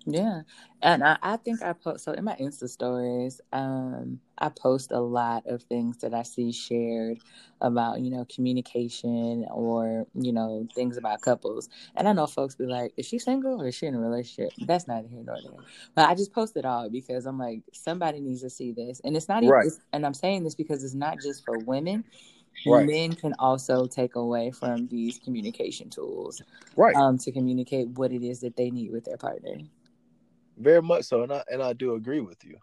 Yeah, 0.05 0.43
and 0.83 1.05
I, 1.05 1.17
I 1.23 1.37
think 1.37 1.63
I 1.63 1.75
post 1.75 2.05
so 2.05 2.13
in 2.13 2.25
my 2.25 2.35
Insta 2.37 2.69
stories. 2.69 3.41
Um, 3.53 4.19
I 4.39 4.49
post 4.49 4.91
a 4.91 4.99
lot 4.99 5.47
of 5.47 5.63
things 5.63 5.99
that 5.99 6.13
I 6.13 6.25
see 6.25 6.51
shared 6.51 7.19
about 7.61 8.01
you 8.01 8.11
know 8.11 8.27
communication 8.35 9.47
or 9.51 10.07
you 10.15 10.33
know 10.33 10.67
things 10.75 10.97
about 10.97 11.21
couples. 11.21 11.69
And 11.95 12.09
I 12.09 12.13
know 12.15 12.27
folks 12.27 12.57
be 12.57 12.67
like, 12.67 12.93
"Is 12.97 13.07
she 13.07 13.21
single 13.21 13.63
or 13.63 13.69
is 13.69 13.77
she 13.77 13.87
in 13.87 13.95
a 13.95 14.01
relationship?" 14.01 14.53
That's 14.59 14.89
neither 14.89 15.07
here 15.07 15.23
nor 15.25 15.41
there. 15.41 15.61
But 15.95 16.09
I 16.09 16.15
just 16.17 16.33
post 16.33 16.57
it 16.57 16.65
all 16.65 16.91
because 16.91 17.25
I'm 17.27 17.39
like, 17.39 17.63
somebody 17.73 18.19
needs 18.19 18.43
to 18.43 18.51
see 18.51 18.73
this, 18.73 19.01
and 19.05 19.17
it's 19.17 19.29
not 19.29 19.45
even. 19.45 19.53
Right. 19.53 19.67
It's, 19.67 19.81
and 19.93 20.05
I'm 20.05 20.15
saying 20.15 20.43
this 20.43 20.57
because 20.57 20.83
it's 20.83 20.95
not 20.95 21.21
just 21.21 21.45
for 21.45 21.59
women. 21.59 22.05
Right. 22.65 22.87
men 22.87 23.15
can 23.15 23.35
also 23.41 23.87
take 23.87 24.15
away 24.15 24.53
from 24.53 24.87
these 24.87 25.19
communication 25.19 25.91
tools 25.91 26.43
Right. 26.77 26.95
um, 26.95 27.19
to 27.19 27.33
communicate 27.33 27.89
what 27.89 28.13
it 28.13 28.23
is 28.23 28.41
that 28.41 28.57
they 28.57 28.71
need 28.71 28.93
with 28.93 29.05
their 29.05 29.17
partner. 29.17 29.57
Very 30.63 30.83
much 30.83 31.05
so, 31.05 31.23
and 31.23 31.33
I 31.33 31.45
and 31.51 31.63
I 31.63 31.73
do 31.73 31.95
agree 31.95 32.21
with 32.21 32.45
you. 32.45 32.57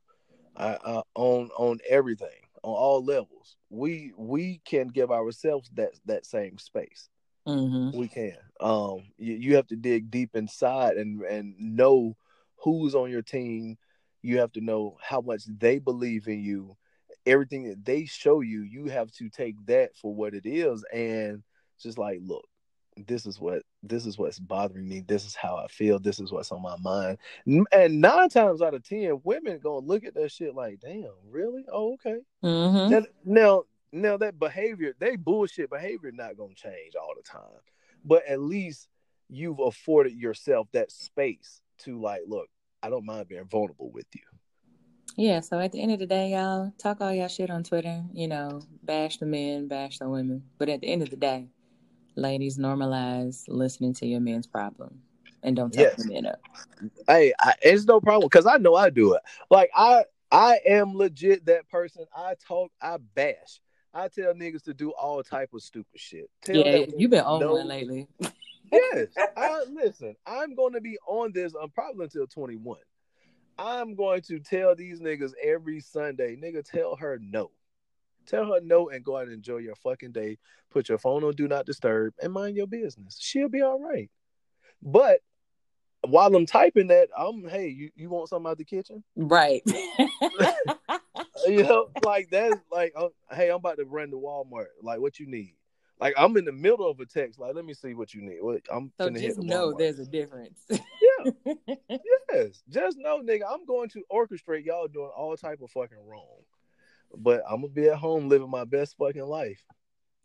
I, 0.56 0.78
I 0.86 1.02
on 1.16 1.50
on 1.58 1.80
everything 1.90 2.42
on 2.64 2.74
all 2.74 3.04
levels. 3.04 3.58
We 3.70 4.14
we 4.18 4.62
can 4.66 4.88
give 4.90 5.12
ourselves 5.12 5.70
that 5.76 5.92
that 6.06 6.26
same 6.26 6.58
space. 6.58 7.10
hmm 7.46 7.90
We 7.92 8.08
can. 8.08 8.38
Um, 8.60 9.12
you, 9.18 9.36
you 9.36 9.56
have 9.56 9.68
to 9.68 9.76
dig 9.76 10.12
deep 10.12 10.36
inside 10.36 10.98
and 10.98 11.22
and 11.24 11.56
know 11.60 12.16
who's 12.64 12.96
on 12.96 13.10
your 13.12 13.22
team. 13.24 13.78
You 14.22 14.40
have 14.40 14.52
to 14.54 14.62
know 14.62 14.98
how 15.02 15.22
much 15.22 15.44
they 15.46 15.80
believe 15.80 16.28
in 16.28 16.42
you. 16.42 16.78
Everything 17.26 17.70
that 17.70 17.86
they 17.86 18.06
show 18.06 18.42
you, 18.42 18.62
you 18.62 18.86
have 18.88 19.12
to 19.14 19.30
take 19.30 19.56
that 19.68 19.96
for 19.96 20.14
what 20.14 20.34
it 20.34 20.46
is, 20.46 20.84
and 20.94 21.44
just 21.82 21.98
like, 21.98 22.20
look, 22.22 22.48
this 23.08 23.26
is 23.26 23.40
what 23.40 23.64
this 23.84 24.06
is 24.06 24.18
what's 24.18 24.40
bothering 24.40 24.88
me. 24.88 25.02
This 25.02 25.26
is 25.26 25.36
how 25.36 25.56
I 25.56 25.68
feel. 25.68 26.00
This 26.00 26.20
is 26.20 26.32
what's 26.32 26.52
on 26.52 26.62
my 26.62 26.76
mind. 26.78 27.18
And 27.72 28.02
nine 28.02 28.30
times 28.30 28.62
out 28.62 28.74
of 28.74 28.84
ten, 28.84 29.20
women 29.24 29.60
gonna 29.60 29.86
look 29.86 30.04
at 30.04 30.16
that 30.16 30.32
shit 30.32 30.56
like, 30.56 30.80
damn, 30.80 31.10
really? 31.30 31.64
Oh, 31.72 31.94
okay. 31.94 32.20
hmm 32.42 32.90
That, 32.90 33.08
now, 33.24 33.64
now 33.92 34.18
that 34.18 34.40
behavior, 34.40 34.94
they 35.00 35.16
bullshit 35.16 35.70
behavior, 35.70 36.12
not 36.12 36.38
gonna 36.38 36.54
change 36.56 36.96
all 37.00 37.14
the 37.16 37.24
time. 37.24 37.62
But 38.04 38.26
at 38.28 38.40
least 38.40 38.88
you've 39.30 39.60
afforded 39.60 40.14
yourself 40.14 40.68
that 40.74 40.92
space 40.92 41.62
to 41.80 42.00
like, 42.00 42.22
look, 42.28 42.48
I 42.82 42.90
don't 42.90 43.06
mind 43.06 43.28
being 43.28 43.46
vulnerable 43.46 43.92
with 43.92 44.08
you. 44.14 44.22
Yeah, 45.16 45.42
so 45.42 45.60
at 45.60 45.72
the 45.72 45.82
end 45.82 45.92
of 45.92 46.00
the 46.00 46.06
day, 46.06 46.32
y'all 46.32 46.72
talk 46.78 47.02
all 47.02 47.12
y'all 47.12 47.28
shit 47.28 47.50
on 47.50 47.64
Twitter, 47.64 48.04
you 48.14 48.28
know, 48.28 48.62
bash 48.84 49.18
the 49.18 49.26
men, 49.26 49.68
bash 49.68 49.98
the 49.98 50.08
women. 50.08 50.44
But 50.58 50.70
at 50.70 50.80
the 50.82 50.88
end 50.88 51.02
of 51.02 51.10
the 51.10 51.18
day, 51.18 51.50
ladies, 52.15 52.57
normalize 52.57 53.44
listening 53.48 53.94
to 53.95 54.06
your 54.06 54.19
men's 54.19 54.48
problem 54.48 55.02
and 55.44 55.56
don't 55.56 55.72
talk 55.72 55.80
Yes. 55.98 56.06
men 56.06 56.26
up. 56.26 56.40
Hey, 57.07 57.34
I, 57.40 57.53
it's 57.61 57.86
no 57.86 57.99
problem 57.99 58.27
because 58.30 58.45
I 58.45 58.57
know 58.57 58.76
I 58.76 58.90
do 58.90 59.14
it. 59.14 59.22
Like 59.49 59.69
I, 59.76 60.06
I 60.31 60.60
am 60.65 60.95
legit 60.95 61.45
that 61.45 61.68
person. 61.69 62.06
I 62.15 62.36
talk, 62.45 62.72
I 62.81 62.98
bash. 63.15 63.61
I 63.94 64.07
tell 64.07 64.34
niggas 64.34 64.64
to 64.64 64.73
do 64.73 64.91
all 64.91 65.23
type 65.23 65.49
of 65.53 65.61
stupid 65.64 65.99
shit. 65.99 66.30
Tell 66.44 66.57
Yeah, 66.57 66.86
you've 66.98 67.11
been 67.11 67.23
on 67.23 67.40
no- 67.40 67.53
one 67.53 67.68
lately. 67.68 68.07
yes. 68.72 69.07
I 69.36 69.64
listen. 69.72 70.15
I'm 70.27 70.56
going 70.56 70.73
to 70.73 70.81
be 70.81 70.98
on 71.07 71.31
this. 71.34 71.53
I'm 71.60 71.72
probably 71.72 72.06
until 72.06 72.27
21. 72.27 72.77
I'm 73.57 73.95
going 73.95 74.22
to 74.23 74.40
tell 74.40 74.76
these 74.76 75.02
niggas 75.02 75.31
every 75.44 75.81
Sunday, 75.81 76.36
nigga, 76.38 76.64
tell 76.64 76.95
her 76.95 77.19
no. 77.22 77.52
Tell 78.30 78.45
her 78.45 78.60
no 78.61 78.89
and 78.89 79.03
go 79.03 79.18
out 79.18 79.23
and 79.23 79.34
enjoy 79.34 79.57
your 79.57 79.76
fucking 79.76 80.11
day. 80.11 80.38
Put 80.72 80.89
your 80.89 80.99
phone 80.99 81.23
on 81.23 81.34
do 81.34 81.47
not 81.47 81.65
disturb 81.65 82.14
and 82.22 82.31
mind 82.31 82.56
your 82.56 82.68
business. 82.68 83.18
She'll 83.19 83.49
be 83.49 83.61
all 83.61 83.80
right. 83.80 84.10
But 84.81 85.19
while 86.07 86.34
I'm 86.34 86.45
typing 86.45 86.88
that, 86.88 87.10
I'm 87.18 87.47
hey, 87.47 87.68
you, 87.68 87.89
you 87.95 88.10
want 88.10 88.30
something 88.30 88.49
out 88.49 88.57
the 88.57 88.65
kitchen? 88.65 89.03
Right. 89.15 89.64
You 91.47 91.64
know, 91.64 91.89
like 92.03 92.30
that's 92.30 92.56
like, 92.72 92.93
hey, 93.31 93.49
I'm 93.49 93.57
about 93.57 93.77
to 93.77 93.85
run 93.85 94.11
to 94.11 94.18
Walmart. 94.18 94.68
Like, 94.81 94.99
what 94.99 95.19
you 95.19 95.27
need? 95.27 95.56
Like, 95.99 96.14
I'm 96.18 96.35
in 96.38 96.45
the 96.45 96.51
middle 96.51 96.89
of 96.89 96.99
a 96.99 97.06
text. 97.06 97.39
Like, 97.39 97.56
let 97.56 97.65
me 97.65 97.73
see 97.73 97.93
what 97.93 98.14
you 98.14 98.22
need. 98.22 98.39
What 98.41 98.61
I'm 98.72 98.91
so 98.99 99.10
just 99.10 99.38
the 99.38 99.43
know 99.43 99.69
Walmart. 99.73 99.77
there's 99.77 99.99
a 99.99 100.06
difference. 100.06 100.60
Yeah. 100.69 101.56
Yes, 102.31 102.61
just 102.69 102.97
know, 102.99 103.22
nigga, 103.22 103.41
I'm 103.49 103.65
going 103.65 103.89
to 103.89 104.03
orchestrate 104.11 104.64
y'all 104.64 104.88
doing 104.88 105.10
all 105.18 105.35
type 105.35 105.61
of 105.64 105.72
fucking 105.72 105.97
wrong, 106.06 106.43
but 107.18 107.44
I'm 107.49 107.61
gonna 107.61 107.73
be 107.73 107.88
at 107.88 107.98
home 107.98 108.30
living 108.30 108.49
my 108.49 108.65
best 108.65 108.95
fucking 108.98 109.23
life 109.23 109.64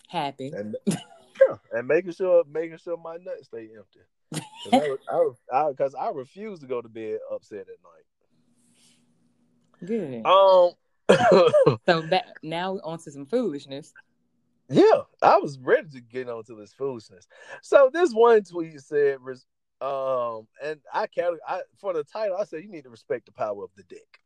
Happy. 0.09 0.53
and 0.55 0.77
yeah, 0.87 1.57
and 1.73 1.89
making 1.89 2.13
sure 2.13 2.45
making 2.51 2.79
sure 2.79 2.97
my 2.97 3.17
nuts 3.17 3.47
stay 3.47 3.69
empty. 3.77 4.01
Because 4.65 4.99
I, 5.11 5.57
I, 5.57 5.71
I, 6.01 6.07
I 6.07 6.11
refuse 6.11 6.61
to 6.61 6.67
go 6.67 6.81
to 6.83 6.89
bed 6.89 7.19
upset 7.33 7.61
at 7.61 7.67
night. 7.83 8.05
Good. 9.85 10.25
Um, 10.27 10.73
So 11.87 12.03
back 12.03 12.27
now 12.43 12.79
on 12.83 12.99
to 12.99 13.11
some 13.11 13.27
foolishness. 13.27 13.93
yeah, 14.69 15.03
I 15.23 15.37
was 15.39 15.59
ready 15.59 15.89
to 15.91 16.01
get 16.01 16.29
onto 16.29 16.59
this 16.59 16.73
foolishness. 16.73 17.27
So 17.63 17.91
this 17.93 18.13
one 18.13 18.43
tweet 18.43 18.81
said, 18.81 19.19
um, 19.81 20.47
and 20.63 20.81
I 20.93 21.07
count 21.07 21.39
I 21.47 21.61
for 21.79 21.93
the 21.93 22.05
title. 22.05 22.37
I 22.39 22.45
said 22.45 22.63
you 22.63 22.71
need 22.71 22.85
to 22.85 22.91
respect 22.91 23.27
the 23.27 23.33
power 23.33 23.63
of 23.63 23.71
the 23.77 23.83
dick, 23.85 24.21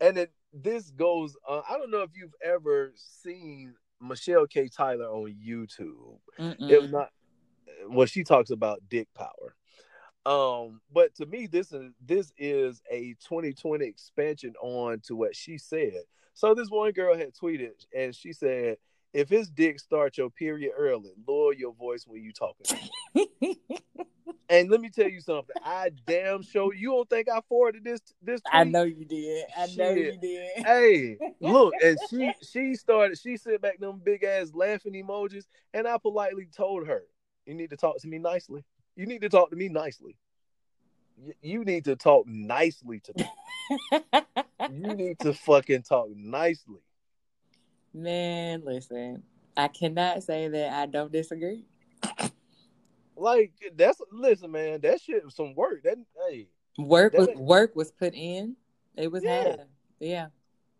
and 0.00 0.18
it 0.18 0.32
this 0.52 0.90
goes. 0.90 1.36
Uh, 1.48 1.62
I 1.68 1.76
don't 1.76 1.90
know 1.90 2.02
if 2.02 2.10
you've 2.14 2.34
ever 2.44 2.92
seen 2.96 3.74
Michelle 4.00 4.46
K. 4.46 4.68
Tyler 4.68 5.06
on 5.06 5.34
YouTube. 5.34 6.18
Mm-mm. 6.38 6.70
If 6.70 6.90
not, 6.90 7.10
well, 7.88 8.06
she 8.06 8.24
talks 8.24 8.50
about 8.50 8.82
dick 8.88 9.08
power. 9.14 9.54
Um, 10.26 10.80
but 10.92 11.14
to 11.16 11.26
me, 11.26 11.46
this 11.46 11.72
is 11.72 11.92
this 12.04 12.32
is 12.38 12.80
a 12.90 13.14
2020 13.26 13.84
expansion 13.84 14.54
on 14.62 15.00
to 15.06 15.16
what 15.16 15.36
she 15.36 15.58
said. 15.58 16.02
So 16.32 16.54
this 16.54 16.70
one 16.70 16.92
girl 16.92 17.16
had 17.16 17.34
tweeted, 17.34 17.84
and 17.94 18.14
she 18.14 18.32
said, 18.32 18.78
"If 19.12 19.28
his 19.28 19.50
dick 19.50 19.78
starts 19.78 20.16
your 20.16 20.30
period 20.30 20.72
early, 20.76 21.12
lower 21.26 21.52
your 21.52 21.74
voice 21.74 22.04
when 22.06 22.22
you 22.22 22.32
talking." 22.32 22.78
to 24.48 24.54
me." 24.54 24.60
and 24.60 24.70
let 24.70 24.80
me 24.80 24.90
tell 24.90 25.08
you 25.08 25.20
something. 25.20 25.56
I 25.64 25.90
damn 26.06 26.42
sure 26.42 26.74
you 26.74 26.90
don't 26.90 27.08
think 27.08 27.28
I 27.28 27.40
forwarded 27.48 27.84
this 27.84 28.00
this. 28.22 28.40
Tweet? 28.40 28.54
I 28.54 28.64
know 28.64 28.84
you 28.84 29.04
did. 29.04 29.46
I 29.56 29.66
know 29.76 29.90
you 29.90 30.18
did. 30.18 30.50
Hey, 30.64 31.18
look, 31.40 31.74
and 31.82 31.98
she 32.08 32.32
she 32.42 32.74
started. 32.74 33.18
She 33.18 33.36
sent 33.36 33.60
back 33.60 33.78
them 33.78 34.00
big 34.04 34.24
ass 34.24 34.52
laughing 34.54 34.94
emojis, 34.94 35.44
and 35.72 35.86
I 35.86 35.98
politely 35.98 36.48
told 36.54 36.86
her, 36.86 37.04
"You 37.46 37.54
need 37.54 37.70
to 37.70 37.76
talk 37.76 37.98
to 38.00 38.08
me 38.08 38.18
nicely. 38.18 38.64
You 38.96 39.06
need 39.06 39.22
to 39.22 39.28
talk 39.28 39.50
to 39.50 39.56
me 39.56 39.68
nicely. 39.68 40.16
You 41.42 41.64
need 41.64 41.84
to 41.84 41.96
talk 41.96 42.26
nicely 42.26 43.00
to 43.00 43.12
me. 43.16 44.00
You 44.70 44.94
need 44.96 45.18
to 45.20 45.32
fucking 45.32 45.82
talk 45.82 46.08
nicely." 46.14 46.80
Man, 47.92 48.62
listen. 48.64 49.22
I 49.56 49.68
cannot 49.68 50.24
say 50.24 50.48
that 50.48 50.72
I 50.72 50.86
don't 50.86 51.12
disagree. 51.12 51.64
Like 53.16 53.52
that's 53.76 54.00
listen, 54.12 54.50
man. 54.50 54.80
That 54.80 55.00
shit 55.00 55.24
was 55.24 55.34
some 55.34 55.54
work. 55.54 55.82
That 55.84 55.98
hey, 56.28 56.48
Work 56.78 57.12
That 57.12 57.18
was 57.20 57.28
ain't- 57.28 57.38
work 57.40 57.76
was 57.76 57.92
put 57.92 58.14
in. 58.14 58.56
It 58.96 59.10
was 59.10 59.22
Yeah. 59.22 59.42
had. 59.42 59.66
Yeah. 60.00 60.26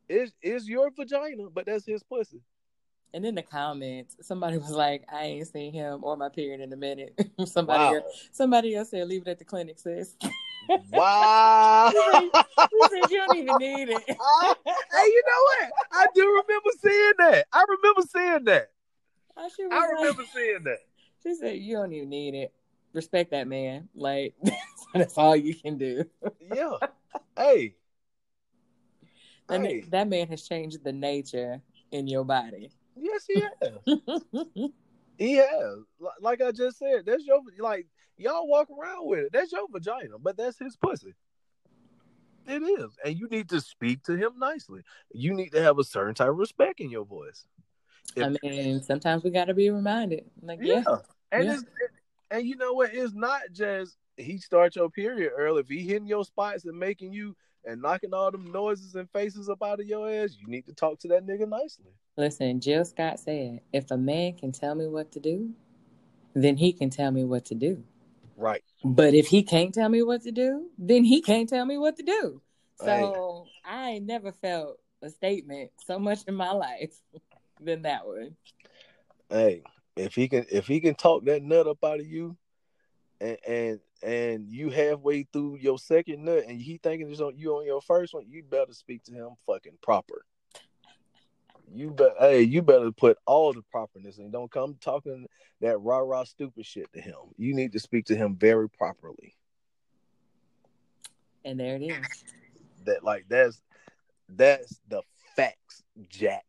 is 0.09 0.33
is 0.43 0.69
your 0.69 0.91
vagina, 0.91 1.49
but 1.51 1.67
that's 1.67 1.87
his 1.87 2.03
pussy. 2.03 2.43
And 3.15 3.25
in 3.25 3.37
the 3.37 3.43
comments, 3.43 4.17
somebody 4.23 4.59
was 4.59 4.73
like, 4.73 5.05
"I 5.13 5.23
ain't 5.27 5.47
seen 5.47 5.73
him 5.73 6.01
or 6.03 6.17
my 6.17 6.29
period 6.29 6.61
in 6.61 6.73
a 6.73 6.77
minute." 6.77 7.15
somebody, 7.47 7.79
Wow, 7.79 7.95
else, 8.03 8.29
somebody 8.33 8.75
else 8.75 8.91
said, 8.91 9.07
"Leave 9.07 9.23
it 9.23 9.29
at 9.29 9.39
the 9.39 9.45
clinic, 9.45 9.79
sis." 9.79 10.17
wow. 10.91 11.91
He 11.93 12.31
said, 12.89 13.11
"You 13.11 13.19
don't 13.27 13.37
even 13.37 13.57
need 13.59 13.89
it." 13.91 14.03
hey, 14.09 15.07
you 15.07 15.23
know 15.27 15.43
what? 15.43 15.71
I 15.93 16.07
do 16.15 16.23
remember 16.47 16.71
seeing 16.83 17.13
that. 17.19 17.47
I 17.53 17.65
remember 17.69 18.03
seeing 18.03 18.45
that. 18.47 18.71
I 19.37 19.43
like- 19.43 19.91
remember 19.93 20.23
seeing 20.35 20.65
that. 20.65 20.79
She 21.25 21.35
said, 21.35 21.59
"You 21.59 21.77
don't 21.77 21.93
even 21.93 22.09
need 22.11 22.35
it. 22.35 22.53
Respect 22.93 23.31
that 23.33 23.49
man. 23.49 23.89
Like 23.95 24.35
that's 24.95 25.17
all 25.19 25.37
you 25.37 25.55
can 25.55 25.79
do." 25.79 26.05
Yeah. 26.41 26.77
Hey. 27.37 27.77
That, 29.49 29.61
Hey. 29.61 29.81
that 29.91 30.09
man 30.09 30.29
has 30.29 30.43
changed 30.43 30.85
the 30.85 30.93
nature 30.93 31.61
in 31.91 32.07
your 32.07 32.25
body. 32.25 32.71
Yes, 32.97 33.25
he 33.27 33.43
has. 33.43 34.71
He 35.19 35.35
has. 35.35 35.79
Like 36.21 36.43
I 36.43 36.51
just 36.51 36.79
said, 36.79 37.07
that's 37.07 37.25
your 37.25 37.41
like 37.59 37.87
y'all 38.17 38.49
walk 38.49 38.69
around 38.71 39.07
with 39.07 39.21
it. 39.21 39.33
That's 39.33 39.53
your 39.53 39.69
vagina, 39.71 40.19
but 40.21 40.37
that's 40.37 40.59
his 40.59 40.77
pussy. 40.77 41.15
It 42.47 42.63
is, 42.63 42.91
and 43.05 43.17
you 43.17 43.29
need 43.29 43.49
to 43.51 43.61
speak 43.61 44.03
to 44.05 44.17
him 44.17 44.33
nicely. 44.39 44.83
You 45.13 45.33
need 45.33 45.53
to 45.53 45.63
have 45.63 45.79
a 45.79 45.85
certain 45.85 46.15
type 46.15 46.29
of 46.29 46.37
respect 46.37 46.81
in 46.81 46.91
your 46.91 47.05
voice. 47.05 47.47
I 48.21 48.37
mean, 48.43 48.83
sometimes 48.83 49.25
we 49.25 49.31
got 49.31 49.47
to 49.47 49.55
be 49.55 49.71
reminded. 49.71 50.25
Like, 50.43 50.59
yeah, 50.61 50.85
and 51.33 51.45
Yeah. 51.45 51.55
it's 51.55 51.65
and 52.31 52.47
you 52.47 52.57
know 52.57 52.73
what? 52.73 52.93
It's 52.95 53.15
not 53.15 53.43
just 53.53 53.97
he 54.17 54.39
starts 54.39 54.77
your 54.77 54.91
period 54.91 55.33
early. 55.37 55.61
If 55.61 55.69
he 55.69 55.81
hitting 55.81 56.07
your 56.09 56.25
spots 56.25 56.65
and 56.65 56.79
making 56.79 57.13
you 57.13 57.37
and 57.65 57.81
knocking 57.81 58.13
all 58.13 58.31
them 58.31 58.51
noises 58.51 58.95
and 58.95 59.09
faces 59.11 59.49
up 59.49 59.63
out 59.63 59.81
of 59.81 59.87
your 59.87 60.09
ass, 60.11 60.37
you 60.39 60.47
need 60.49 60.67
to 60.67 60.75
talk 60.75 60.99
to 61.01 61.09
that 61.09 61.27
nigga 61.27 61.49
nicely. 61.49 61.93
listen, 62.17 62.61
Jill 62.61 62.85
Scott 62.85 63.19
said, 63.21 63.61
if 63.73 63.91
a 63.91 63.97
man 63.97 64.35
can 64.35 64.53
tell 64.53 64.75
me 64.75 64.87
what 64.87 65.13
to 65.13 65.21
do, 65.21 65.51
then 66.35 66.57
he 66.57 66.73
can 66.73 66.91
tell 66.91 67.11
me 67.11 67.25
what 67.25 67.45
to 67.47 67.55
do. 67.55 67.83
Right. 68.37 68.63
But 68.85 69.15
if 69.15 69.27
he 69.29 69.43
can't 69.43 69.73
tell 69.73 69.89
me 69.89 70.03
what 70.03 70.23
to 70.23 70.33
do, 70.33 70.69
then 70.77 71.05
he 71.05 71.23
can't 71.23 71.49
tell 71.49 71.65
me 71.65 71.79
what 71.79 71.97
to 71.97 72.03
do. 72.03 72.43
So 72.77 73.47
I 73.65 73.99
never 74.01 74.33
felt 74.33 74.79
a 75.03 75.09
statement 75.11 75.71
so 75.87 75.99
much 75.99 76.21
in 76.27 76.35
my 76.35 76.51
life 76.53 76.95
than 77.61 77.83
that 77.83 78.07
one. 78.07 78.37
hey, 79.31 79.63
if 79.97 80.15
he 80.15 80.29
can 80.29 80.47
if 80.51 80.67
he 80.67 80.81
can 80.81 80.95
talk 80.95 81.25
that 81.25 81.43
nut 81.43 81.67
up 81.67 81.83
out 81.85 82.01
of 82.01 82.07
you, 82.07 82.37
and 83.21 83.39
and 83.47 83.81
and 84.03 84.49
you 84.49 84.71
halfway 84.71 85.25
through 85.33 85.57
your 85.57 85.79
second 85.79 86.25
nut, 86.25 86.45
and 86.49 86.61
he 86.61 86.79
thinking 86.79 87.11
it's 87.11 87.21
on 87.21 87.37
you 87.37 87.57
on 87.57 87.67
your 87.67 87.81
first 87.81 88.15
one, 88.15 88.25
you 88.29 88.43
better 88.43 88.73
speak 88.73 89.05
to 89.05 89.13
him 89.13 89.31
fucking 89.47 89.79
proper. 89.83 90.25
You 91.73 91.91
bet. 91.91 92.15
Hey, 92.19 92.43
you 92.43 92.63
better 92.63 92.93
put 92.93 93.19
all 93.27 93.53
the 93.53 93.63
properness 93.63 94.19
and 94.19 94.31
don't 94.33 94.51
come 94.51 94.77
talking 94.81 95.27
that 95.61 95.79
rah 95.79 95.99
rah 95.99 96.25
stupid 96.25 96.67
shit 96.67 96.93
to 96.93 97.01
him. 97.01 97.15
You 97.37 97.55
need 97.55 97.73
to 97.73 97.81
speak 97.81 98.05
to 98.07 98.17
him 98.17 98.37
very 98.37 98.69
properly. 98.69 99.35
And 101.45 101.59
there 101.59 101.77
it 101.77 101.83
is. 101.83 102.25
That 102.85 103.03
like 103.03 103.27
that's 103.29 103.61
that's 104.29 104.81
the 104.89 105.03
facts, 105.37 105.83
Jack. 106.09 106.45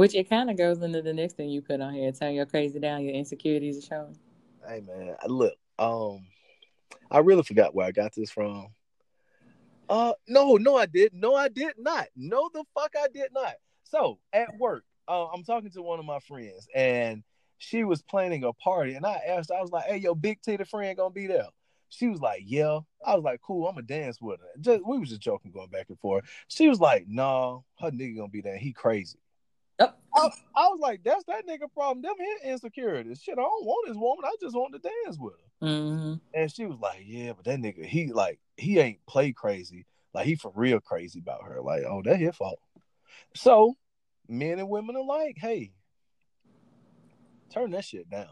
Which 0.00 0.14
it 0.14 0.30
kind 0.30 0.48
of 0.48 0.56
goes 0.56 0.80
into 0.80 1.02
the 1.02 1.12
next 1.12 1.34
thing 1.34 1.50
you 1.50 1.60
put 1.60 1.82
on 1.82 1.92
here. 1.92 2.10
Turn 2.10 2.32
your 2.32 2.46
crazy 2.46 2.80
down. 2.80 3.04
Your 3.04 3.12
insecurities 3.12 3.76
are 3.76 3.86
showing. 3.86 4.16
Hey 4.66 4.80
man, 4.80 5.14
look. 5.26 5.52
Um, 5.78 6.24
I 7.10 7.18
really 7.18 7.42
forgot 7.42 7.74
where 7.74 7.86
I 7.86 7.90
got 7.90 8.14
this 8.14 8.30
from. 8.30 8.68
Uh, 9.90 10.14
no, 10.26 10.56
no, 10.56 10.74
I 10.74 10.86
did. 10.86 11.12
No, 11.12 11.34
I 11.34 11.48
did 11.48 11.74
not. 11.76 12.06
No, 12.16 12.48
the 12.50 12.64
fuck, 12.74 12.94
I 12.98 13.08
did 13.12 13.28
not. 13.34 13.52
So 13.84 14.18
at 14.32 14.56
work, 14.56 14.84
uh, 15.06 15.26
I'm 15.26 15.44
talking 15.44 15.70
to 15.72 15.82
one 15.82 15.98
of 15.98 16.06
my 16.06 16.20
friends, 16.20 16.66
and 16.74 17.22
she 17.58 17.84
was 17.84 18.00
planning 18.00 18.44
a 18.44 18.54
party, 18.54 18.94
and 18.94 19.04
I 19.04 19.20
asked, 19.28 19.50
I 19.50 19.60
was 19.60 19.70
like, 19.70 19.84
"Hey, 19.84 19.98
your 19.98 20.16
big 20.16 20.40
titty 20.40 20.64
friend 20.64 20.96
gonna 20.96 21.10
be 21.10 21.26
there?" 21.26 21.48
She 21.90 22.08
was 22.08 22.22
like, 22.22 22.40
"Yeah." 22.46 22.80
I 23.04 23.16
was 23.16 23.24
like, 23.24 23.42
"Cool, 23.42 23.68
I'm 23.68 23.74
gonna 23.74 23.86
dance 23.86 24.18
with 24.18 24.40
her." 24.40 24.60
Just 24.62 24.80
we 24.86 24.98
was 24.98 25.10
just 25.10 25.20
joking, 25.20 25.52
going 25.52 25.68
back 25.68 25.90
and 25.90 26.00
forth. 26.00 26.24
She 26.48 26.70
was 26.70 26.80
like, 26.80 27.04
"No, 27.06 27.66
her 27.80 27.90
nigga 27.90 28.16
gonna 28.16 28.28
be 28.28 28.40
there. 28.40 28.56
He 28.56 28.72
crazy." 28.72 29.18
I, 29.80 30.28
I, 30.56 30.68
was 30.68 30.80
like, 30.80 31.02
"That's 31.04 31.24
that 31.24 31.46
nigga 31.46 31.72
problem. 31.72 32.02
Them 32.02 32.14
his 32.18 32.52
insecurities. 32.52 33.22
Shit, 33.22 33.38
I 33.38 33.42
don't 33.42 33.64
want 33.64 33.88
this 33.88 33.96
woman. 33.96 34.24
I 34.24 34.34
just 34.40 34.56
want 34.56 34.74
to 34.74 34.78
dance 34.78 35.18
with 35.18 35.34
her." 35.34 35.66
Mm-hmm. 35.66 36.14
And 36.34 36.52
she 36.52 36.66
was 36.66 36.78
like, 36.80 37.02
"Yeah, 37.06 37.32
but 37.32 37.44
that 37.44 37.58
nigga, 37.58 37.84
he 37.84 38.12
like, 38.12 38.38
he 38.56 38.78
ain't 38.78 39.04
play 39.06 39.32
crazy. 39.32 39.86
Like, 40.12 40.26
he 40.26 40.34
for 40.34 40.52
real 40.54 40.80
crazy 40.80 41.20
about 41.20 41.44
her. 41.44 41.60
Like, 41.60 41.84
oh, 41.88 42.02
that 42.04 42.18
his 42.18 42.36
fault." 42.36 42.60
So, 43.34 43.76
men 44.28 44.58
and 44.58 44.68
women 44.68 44.96
alike, 44.96 45.36
hey, 45.38 45.72
turn 47.52 47.70
that 47.72 47.84
shit 47.84 48.08
down. 48.08 48.28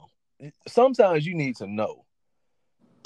Sometimes 0.67 1.27
you 1.27 1.35
need 1.35 1.57
to 1.57 1.67
know. 1.67 2.05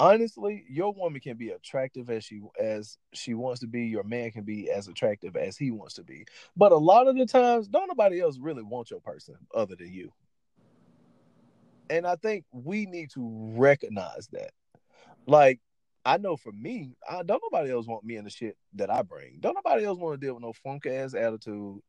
Honestly, 0.03 0.65
your 0.67 0.93
woman 0.93 1.21
can 1.21 1.37
be 1.37 1.51
attractive 1.51 2.09
as 2.09 2.25
she 2.25 2.41
as 2.59 2.97
she 3.13 3.33
wants 3.33 3.61
to 3.61 3.67
be. 3.67 3.85
Your 3.85 4.03
man 4.03 4.31
can 4.31 4.43
be 4.43 4.69
as 4.69 4.89
attractive 4.89 5.37
as 5.37 5.57
he 5.57 5.71
wants 5.71 5.93
to 5.93 6.03
be. 6.03 6.25
But 6.57 6.73
a 6.73 6.77
lot 6.77 7.07
of 7.07 7.15
the 7.15 7.25
times, 7.25 7.69
don't 7.69 7.87
nobody 7.87 8.19
else 8.19 8.37
really 8.37 8.63
want 8.63 8.91
your 8.91 8.99
person 8.99 9.35
other 9.55 9.77
than 9.77 9.93
you. 9.93 10.11
And 11.89 12.05
I 12.05 12.17
think 12.17 12.43
we 12.51 12.85
need 12.85 13.11
to 13.11 13.53
recognize 13.55 14.27
that. 14.33 14.51
Like, 15.25 15.61
I 16.03 16.17
know 16.17 16.35
for 16.35 16.51
me, 16.51 16.97
I 17.09 17.23
don't 17.23 17.41
nobody 17.41 17.71
else 17.71 17.87
want 17.87 18.03
me 18.03 18.17
in 18.17 18.25
the 18.25 18.29
shit 18.29 18.57
that 18.73 18.89
I 18.89 19.03
bring. 19.03 19.37
Don't 19.39 19.55
nobody 19.55 19.85
else 19.85 19.97
want 19.97 20.19
to 20.19 20.25
deal 20.25 20.33
with 20.33 20.43
no 20.43 20.51
funk 20.51 20.85
ass 20.85 21.13
attitude 21.13 21.79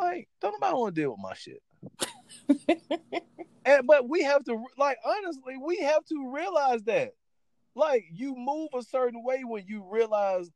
like, 0.00 0.28
don't 0.40 0.52
nobody 0.52 0.74
want 0.74 0.94
to 0.94 1.00
deal 1.00 1.10
with 1.10 1.20
my 1.20 1.34
shit. 1.34 1.62
and 3.64 3.86
but 3.86 4.08
we 4.08 4.22
have 4.22 4.44
to 4.44 4.64
like 4.78 4.98
honestly, 5.04 5.56
we 5.56 5.78
have 5.80 6.04
to 6.06 6.30
realize 6.32 6.82
that. 6.84 7.14
Like 7.74 8.04
you 8.12 8.34
move 8.36 8.70
a 8.74 8.82
certain 8.82 9.22
way 9.22 9.42
when 9.44 9.64
you 9.66 9.84
realize, 9.88 10.50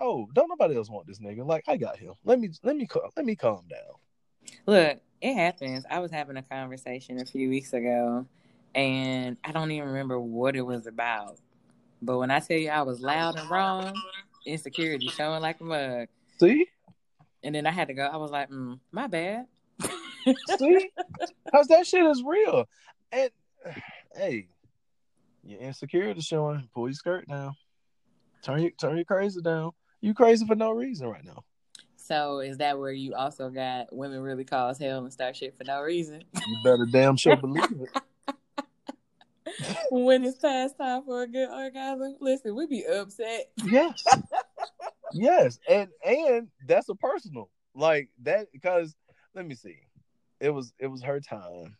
oh, 0.00 0.28
don't 0.34 0.48
nobody 0.48 0.76
else 0.76 0.90
want 0.90 1.06
this 1.06 1.20
nigga. 1.20 1.46
Like 1.46 1.64
I 1.68 1.76
got 1.76 1.96
him. 1.96 2.14
Let 2.24 2.40
me 2.40 2.50
let 2.62 2.76
me 2.76 2.88
let 3.16 3.24
me 3.24 3.36
calm 3.36 3.64
down. 3.68 4.52
Look, 4.66 5.00
it 5.20 5.34
happens. 5.34 5.84
I 5.88 6.00
was 6.00 6.10
having 6.10 6.36
a 6.36 6.42
conversation 6.42 7.20
a 7.20 7.24
few 7.24 7.48
weeks 7.48 7.72
ago, 7.72 8.26
and 8.74 9.36
I 9.44 9.52
don't 9.52 9.70
even 9.70 9.88
remember 9.88 10.18
what 10.18 10.56
it 10.56 10.62
was 10.62 10.86
about. 10.86 11.38
But 12.02 12.18
when 12.18 12.30
I 12.30 12.40
tell 12.40 12.56
you 12.56 12.70
I 12.70 12.82
was 12.82 13.00
loud 13.00 13.38
and 13.38 13.48
wrong, 13.50 13.94
insecurity 14.44 15.08
showing 15.08 15.42
like 15.42 15.60
a 15.60 15.64
mug. 15.64 16.08
See, 16.38 16.66
and 17.42 17.54
then 17.54 17.66
I 17.66 17.70
had 17.70 17.88
to 17.88 17.94
go. 17.94 18.02
I 18.04 18.16
was 18.16 18.30
like, 18.30 18.50
mm, 18.50 18.78
my 18.90 19.06
bad. 19.06 19.46
See, 20.24 20.90
because 21.44 21.68
that 21.68 21.86
shit 21.86 22.04
is 22.04 22.22
real. 22.24 22.68
And 23.12 23.30
hey, 24.14 24.48
your 25.42 25.60
insecurity 25.60 26.18
is 26.18 26.26
showing. 26.26 26.68
Pull 26.74 26.88
your 26.88 26.94
skirt 26.94 27.28
down. 27.28 27.54
Turn 28.42 28.62
your 28.62 28.70
turn 28.72 28.96
your 28.96 29.04
crazy 29.04 29.40
down. 29.40 29.72
You 30.00 30.14
crazy 30.14 30.46
for 30.46 30.54
no 30.54 30.70
reason 30.70 31.08
right 31.08 31.24
now. 31.24 31.44
So 31.96 32.40
is 32.40 32.58
that 32.58 32.78
where 32.78 32.92
you 32.92 33.14
also 33.14 33.50
got 33.50 33.94
women 33.94 34.20
really 34.20 34.44
cause 34.44 34.78
hell 34.78 35.00
and 35.00 35.12
start 35.12 35.36
shit 35.36 35.56
for 35.58 35.64
no 35.64 35.82
reason? 35.82 36.22
You 36.34 36.56
better 36.64 36.86
damn 36.90 37.16
sure 37.16 37.36
believe 37.40 37.64
it. 37.70 37.90
when 39.90 40.24
it's 40.24 40.38
past 40.38 40.78
time 40.78 41.02
for 41.04 41.22
a 41.22 41.26
good 41.26 41.48
orgasm, 41.50 42.16
listen, 42.20 42.54
we 42.54 42.66
be 42.66 42.84
upset. 42.86 43.50
Yes. 43.64 44.02
yes, 45.12 45.58
and 45.68 45.88
and 46.04 46.48
that's 46.66 46.88
a 46.88 46.94
personal 46.94 47.50
like 47.74 48.08
that 48.22 48.46
because 48.52 48.94
let 49.34 49.46
me 49.46 49.54
see, 49.54 49.76
it 50.40 50.50
was 50.50 50.72
it 50.78 50.86
was 50.86 51.02
her 51.02 51.20
time. 51.20 51.76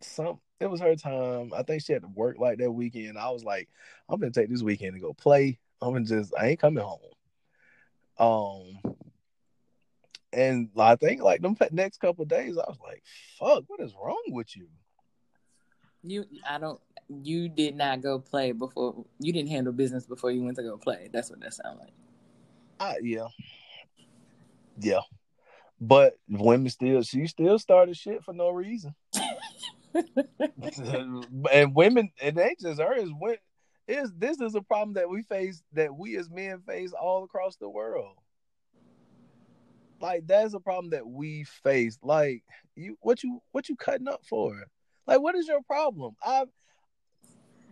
Some 0.00 0.40
it 0.60 0.66
was 0.66 0.80
her 0.80 0.96
time. 0.96 1.52
I 1.54 1.62
think 1.62 1.82
she 1.82 1.92
had 1.92 2.02
to 2.02 2.08
work 2.08 2.38
like 2.38 2.58
that 2.58 2.70
weekend. 2.70 3.18
I 3.18 3.30
was 3.30 3.44
like, 3.44 3.68
I'm 4.08 4.20
gonna 4.20 4.32
take 4.32 4.50
this 4.50 4.62
weekend 4.62 4.94
to 4.94 5.00
go 5.00 5.12
play. 5.12 5.58
I'm 5.80 5.92
gonna 5.92 6.04
just 6.04 6.32
I 6.38 6.48
ain't 6.48 6.60
coming 6.60 6.84
home. 6.84 7.00
Um, 8.18 8.94
and 10.32 10.70
I 10.76 10.96
think 10.96 11.22
like 11.22 11.42
them 11.42 11.56
next 11.72 12.00
couple 12.00 12.24
days, 12.24 12.56
I 12.56 12.64
was 12.68 12.78
like, 12.82 13.02
fuck, 13.38 13.64
what 13.66 13.80
is 13.80 13.94
wrong 13.94 14.22
with 14.28 14.56
you? 14.56 14.68
You, 16.02 16.24
I 16.48 16.58
don't. 16.58 16.80
You 17.08 17.48
did 17.48 17.76
not 17.76 18.00
go 18.00 18.18
play 18.18 18.52
before. 18.52 19.04
You 19.18 19.32
didn't 19.32 19.50
handle 19.50 19.72
business 19.72 20.06
before 20.06 20.30
you 20.30 20.42
went 20.42 20.56
to 20.56 20.62
go 20.62 20.76
play. 20.76 21.08
That's 21.12 21.30
what 21.30 21.40
that 21.40 21.54
sounds 21.54 21.80
like. 21.80 21.92
Uh, 22.80 22.94
yeah, 23.02 23.26
yeah. 24.80 25.00
But 25.84 26.14
women 26.28 26.70
still, 26.70 27.02
she 27.02 27.26
still 27.26 27.58
started 27.58 27.96
shit 27.96 28.22
for 28.22 28.32
no 28.32 28.50
reason. 28.50 28.94
and 31.52 31.74
women, 31.74 32.12
it 32.22 32.38
ain't 32.38 32.60
just 32.60 32.80
her. 32.80 32.94
Is 32.94 33.10
when 33.18 33.36
is 33.88 34.12
this 34.16 34.40
is 34.40 34.54
a 34.54 34.62
problem 34.62 34.94
that 34.94 35.10
we 35.10 35.24
face 35.24 35.60
that 35.72 35.92
we 35.92 36.16
as 36.16 36.30
men 36.30 36.60
face 36.60 36.92
all 36.92 37.24
across 37.24 37.56
the 37.56 37.68
world. 37.68 38.14
Like 40.00 40.24
that's 40.28 40.54
a 40.54 40.60
problem 40.60 40.90
that 40.90 41.04
we 41.04 41.42
face. 41.64 41.98
Like 42.00 42.44
you, 42.76 42.96
what 43.00 43.24
you, 43.24 43.42
what 43.50 43.68
you 43.68 43.74
cutting 43.74 44.06
up 44.06 44.24
for? 44.24 44.54
Like, 45.08 45.20
what 45.20 45.34
is 45.34 45.48
your 45.48 45.62
problem? 45.62 46.14
I, 46.22 46.44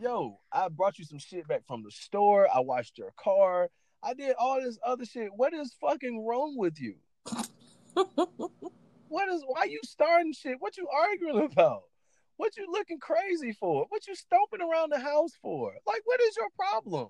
yo, 0.01 0.41
I 0.51 0.69
brought 0.69 0.99
you 0.99 1.05
some 1.05 1.21
shit 1.21 1.47
back 1.47 1.63
from 1.69 1.85
the 1.85 1.93
store. 1.93 2.49
I 2.53 2.59
washed 2.59 2.99
your 2.99 3.13
car. 3.17 3.69
I 4.03 4.15
did 4.15 4.35
all 4.37 4.61
this 4.61 4.81
other 4.85 5.05
shit. 5.05 5.31
What 5.33 5.55
is 5.55 5.77
fucking 5.81 6.27
wrong 6.27 6.57
with 6.59 6.81
you? 6.81 6.97
what 9.09 9.29
is? 9.29 9.43
Why 9.47 9.65
you 9.65 9.81
starting 9.85 10.33
shit? 10.33 10.57
What 10.61 10.77
you 10.77 10.89
arguing 10.89 11.45
about? 11.53 11.83
What 12.37 12.57
you 12.57 12.67
looking 12.71 12.99
crazy 12.99 13.53
for? 13.53 13.87
What 13.91 14.07
you 14.07 14.15
stomping 14.15 14.61
around 14.63 14.93
the 14.93 14.99
house 14.99 15.33
for? 15.43 15.75
Like, 15.87 16.01
what 16.05 16.21
is 16.23 16.37
your 16.37 16.49
problem? 16.59 17.09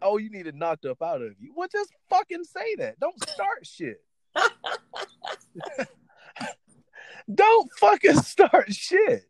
Oh, 0.00 0.18
you 0.18 0.30
need 0.30 0.46
it 0.46 0.54
knocked 0.54 0.84
up 0.84 1.02
out 1.02 1.22
of 1.22 1.32
you. 1.40 1.52
Well, 1.56 1.68
just 1.70 1.90
fucking 2.10 2.44
say 2.44 2.76
that. 2.76 3.00
Don't 3.00 3.20
start 3.28 3.60
shit. 3.66 4.00
Don't 7.32 7.70
fucking 7.78 8.20
start 8.20 8.72
shit. 8.72 9.24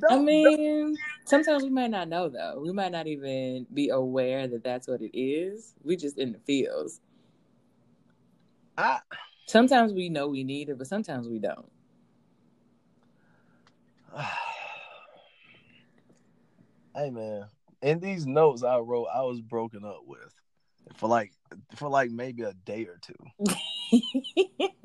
Don't, 0.00 0.12
I 0.12 0.18
mean, 0.18 0.96
sometimes 1.24 1.62
we 1.62 1.70
might 1.70 1.90
not 1.90 2.08
know 2.08 2.28
though. 2.28 2.60
We 2.62 2.72
might 2.72 2.92
not 2.92 3.06
even 3.06 3.66
be 3.72 3.88
aware 3.88 4.46
that 4.46 4.62
that's 4.62 4.86
what 4.86 5.00
it 5.00 5.16
is. 5.16 5.74
We 5.82 5.96
just 5.96 6.18
in 6.18 6.32
the 6.32 6.38
fields. 6.38 7.00
I 8.78 9.00
sometimes 9.46 9.92
we 9.92 10.08
know 10.08 10.28
we 10.28 10.44
need 10.44 10.68
it, 10.68 10.78
but 10.78 10.86
sometimes 10.86 11.28
we 11.28 11.40
don't. 11.40 11.70
hey 16.94 17.10
man, 17.10 17.46
in 17.82 17.98
these 17.98 18.24
notes 18.24 18.62
I 18.62 18.78
wrote, 18.78 19.08
I 19.12 19.22
was 19.22 19.40
broken 19.40 19.84
up 19.84 20.02
with 20.06 20.32
for 20.96 21.08
like 21.08 21.32
for 21.74 21.88
like 21.88 22.10
maybe 22.10 22.44
a 22.44 22.54
day 22.64 22.86
or 22.86 23.00
two. 23.02 23.14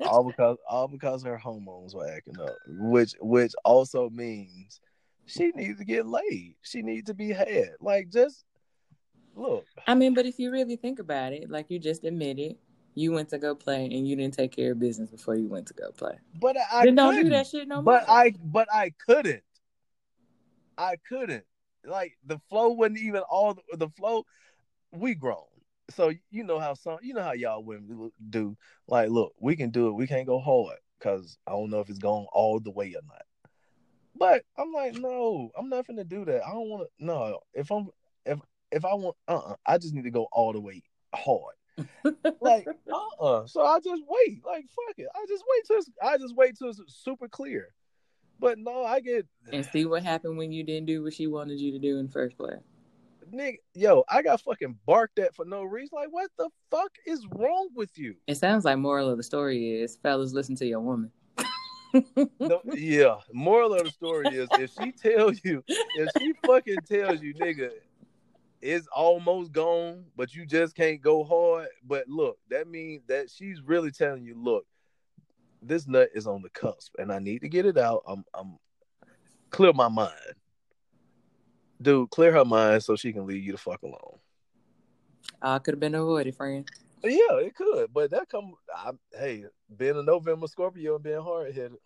all 0.00 0.24
because 0.24 0.56
all 0.68 0.88
because 0.88 1.22
her 1.22 1.38
hormones 1.38 1.94
were 1.94 2.10
acting 2.10 2.40
up, 2.40 2.56
which 2.66 3.14
which 3.20 3.52
also 3.64 4.10
means 4.10 4.80
she 5.26 5.52
needs 5.54 5.78
to 5.78 5.84
get 5.84 6.04
laid. 6.06 6.56
She 6.62 6.82
needs 6.82 7.06
to 7.06 7.14
be 7.14 7.30
had. 7.30 7.70
Like 7.80 8.10
just 8.10 8.44
look. 9.36 9.66
I 9.86 9.94
mean, 9.94 10.14
but 10.14 10.26
if 10.26 10.40
you 10.40 10.50
really 10.50 10.74
think 10.76 10.98
about 10.98 11.32
it, 11.32 11.48
like 11.48 11.70
you 11.70 11.78
just 11.78 12.02
admitted, 12.04 12.56
you 12.94 13.12
went 13.12 13.28
to 13.30 13.38
go 13.38 13.54
play 13.54 13.84
and 13.84 14.06
you 14.06 14.16
didn't 14.16 14.34
take 14.34 14.52
care 14.52 14.72
of 14.72 14.78
business 14.78 15.10
before 15.10 15.36
you 15.36 15.48
went 15.48 15.66
to 15.68 15.74
go 15.74 15.90
play. 15.90 16.18
But 16.40 16.56
I 16.72 16.84
then 16.84 16.94
don't 16.94 17.14
do 17.14 17.28
that 17.30 17.46
shit 17.46 17.68
no 17.68 17.82
but 17.82 18.06
more. 18.06 18.16
I 18.16 18.34
but 18.42 18.68
I 18.72 18.92
couldn't. 19.06 19.42
I 20.78 20.96
couldn't. 21.08 21.44
Like 21.84 22.16
the 22.24 22.38
flow 22.48 22.68
wasn't 22.68 22.98
even 22.98 23.22
all 23.28 23.54
the, 23.54 23.76
the 23.76 23.88
flow. 23.90 24.24
We 24.92 25.14
grown 25.14 25.44
so 25.90 26.12
you 26.30 26.44
know 26.44 26.58
how 26.58 26.74
some 26.74 26.98
you 27.02 27.14
know 27.14 27.22
how 27.22 27.32
y'all 27.32 27.62
women 27.62 28.10
do. 28.30 28.56
Like, 28.88 29.10
look, 29.10 29.34
we 29.38 29.56
can 29.56 29.70
do 29.70 29.88
it. 29.88 29.92
We 29.92 30.06
can't 30.06 30.26
go 30.26 30.38
hard 30.38 30.78
because 30.98 31.36
I 31.46 31.52
don't 31.52 31.70
know 31.70 31.80
if 31.80 31.90
it's 31.90 31.98
going 31.98 32.26
all 32.32 32.60
the 32.60 32.70
way 32.70 32.94
or 32.94 33.02
not. 33.06 33.22
But 34.16 34.44
I'm 34.56 34.72
like, 34.72 34.94
no, 34.94 35.50
I'm 35.58 35.68
not 35.68 35.86
gonna 35.86 36.04
do 36.04 36.24
that. 36.24 36.42
I 36.44 36.52
don't 36.52 36.68
want 36.68 36.84
to. 36.84 37.04
No, 37.04 37.40
if 37.52 37.70
I'm 37.70 37.88
if 38.24 38.38
if 38.70 38.84
I 38.84 38.94
want, 38.94 39.16
uh, 39.28 39.36
uh-uh, 39.36 39.56
I 39.66 39.78
just 39.78 39.94
need 39.94 40.04
to 40.04 40.10
go 40.10 40.28
all 40.32 40.52
the 40.52 40.60
way 40.60 40.82
hard. 41.14 41.54
Like, 42.40 42.66
uh 42.92 43.22
uh 43.24 43.46
So 43.46 43.64
I 43.64 43.78
just 43.80 44.02
wait. 44.06 44.42
Like, 44.44 44.64
fuck 44.64 44.98
it. 44.98 45.08
I 45.14 45.24
just 45.28 45.44
wait 45.48 45.64
till 45.66 45.76
it's, 45.78 45.90
I 46.02 46.18
just 46.18 46.36
wait 46.36 46.56
till 46.58 46.70
it's 46.70 46.80
super 46.88 47.28
clear. 47.28 47.68
But 48.40 48.58
no, 48.58 48.84
I 48.84 49.00
get 49.00 49.26
and 49.52 49.64
see 49.64 49.84
what 49.84 50.02
happened 50.02 50.36
when 50.36 50.52
you 50.52 50.64
didn't 50.64 50.86
do 50.86 51.02
what 51.02 51.14
she 51.14 51.26
wanted 51.26 51.60
you 51.60 51.72
to 51.72 51.78
do 51.78 51.98
in 51.98 52.08
first 52.08 52.36
place. 52.36 52.58
Nigga, 53.32 53.56
yo, 53.74 54.04
I 54.08 54.22
got 54.22 54.40
fucking 54.42 54.78
barked 54.86 55.18
at 55.18 55.34
for 55.34 55.44
no 55.44 55.62
reason. 55.62 55.96
Like, 55.96 56.08
what 56.10 56.30
the 56.36 56.50
fuck 56.70 56.92
is 57.06 57.26
wrong 57.34 57.68
with 57.74 57.96
you? 57.96 58.14
It 58.26 58.36
sounds 58.36 58.64
like 58.64 58.78
moral 58.78 59.08
of 59.08 59.16
the 59.16 59.22
story 59.22 59.80
is 59.80 59.96
fellas 59.96 60.32
listen 60.32 60.56
to 60.56 60.66
your 60.66 60.80
woman. 60.80 61.10
no, 62.40 62.60
yeah. 62.72 63.16
Moral 63.32 63.74
of 63.74 63.84
the 63.84 63.90
story 63.90 64.28
is 64.28 64.48
if 64.52 64.72
she 64.80 64.92
tells 64.92 65.40
you, 65.44 65.62
if 65.66 66.10
she 66.18 66.34
fucking 66.44 66.78
tells 66.88 67.22
you, 67.22 67.34
nigga, 67.34 67.70
it's 68.64 68.86
almost 68.86 69.52
gone, 69.52 70.06
but 70.16 70.34
you 70.34 70.46
just 70.46 70.74
can't 70.74 71.02
go 71.02 71.22
hard. 71.22 71.68
But 71.86 72.08
look, 72.08 72.38
that 72.48 72.66
means 72.66 73.02
that 73.08 73.30
she's 73.30 73.60
really 73.60 73.90
telling 73.90 74.24
you, 74.24 74.34
look, 74.42 74.64
this 75.60 75.86
nut 75.86 76.08
is 76.14 76.26
on 76.26 76.40
the 76.40 76.48
cusp, 76.48 76.94
and 76.98 77.12
I 77.12 77.18
need 77.18 77.42
to 77.42 77.48
get 77.50 77.66
it 77.66 77.76
out. 77.76 78.02
I'm, 78.06 78.24
I'm 78.32 78.56
clear 79.50 79.74
my 79.74 79.88
mind, 79.88 80.14
dude. 81.80 82.08
Clear 82.08 82.32
her 82.32 82.44
mind 82.46 82.82
so 82.82 82.96
she 82.96 83.12
can 83.12 83.26
leave 83.26 83.44
you 83.44 83.52
the 83.52 83.58
fuck 83.58 83.82
alone. 83.82 84.18
I 85.42 85.58
could 85.58 85.74
have 85.74 85.80
been 85.80 85.94
avoided, 85.94 86.34
friend. 86.34 86.66
Yeah, 87.02 87.36
it 87.40 87.54
could, 87.54 87.92
but 87.92 88.10
that 88.12 88.30
come. 88.30 88.54
I, 88.74 88.92
hey, 89.12 89.44
being 89.76 89.98
a 89.98 90.02
November 90.02 90.46
Scorpio 90.46 90.94
and 90.94 91.04
being 91.04 91.20
hard 91.20 91.54
headed. 91.54 91.76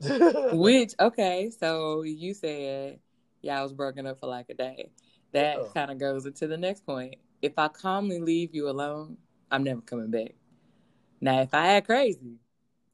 Which 0.58 0.94
okay, 0.98 1.50
so 1.56 2.02
you 2.02 2.34
said 2.34 2.98
yeah, 3.42 3.58
I 3.58 3.62
was 3.62 3.72
broken 3.72 4.06
up 4.06 4.20
for 4.20 4.26
like 4.26 4.46
a 4.50 4.54
day. 4.54 4.90
That 5.32 5.58
yeah. 5.58 5.64
kind 5.74 5.90
of 5.90 5.98
goes 5.98 6.26
into 6.26 6.46
the 6.46 6.56
next 6.56 6.84
point. 6.86 7.16
If 7.42 7.52
I 7.58 7.68
calmly 7.68 8.20
leave 8.20 8.54
you 8.54 8.68
alone, 8.68 9.16
I'm 9.50 9.62
never 9.62 9.80
coming 9.80 10.10
back. 10.10 10.34
Now, 11.20 11.40
if 11.40 11.54
I 11.54 11.74
act 11.74 11.86
crazy, 11.86 12.38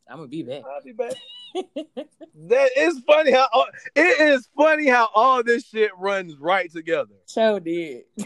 I'm 0.08 0.18
gonna 0.18 0.28
be 0.28 0.42
back. 0.42 0.62
I'll 0.64 0.82
be 0.82 0.92
back. 0.92 1.14
that 1.54 2.70
is 2.76 3.00
funny 3.06 3.30
how 3.30 3.48
all, 3.52 3.66
it 3.94 4.20
is 4.20 4.48
funny 4.56 4.86
how 4.88 5.08
all 5.14 5.42
this 5.42 5.66
shit 5.66 5.90
runs 5.96 6.36
right 6.38 6.70
together. 6.70 7.14
So 7.26 7.58
did. 7.58 8.04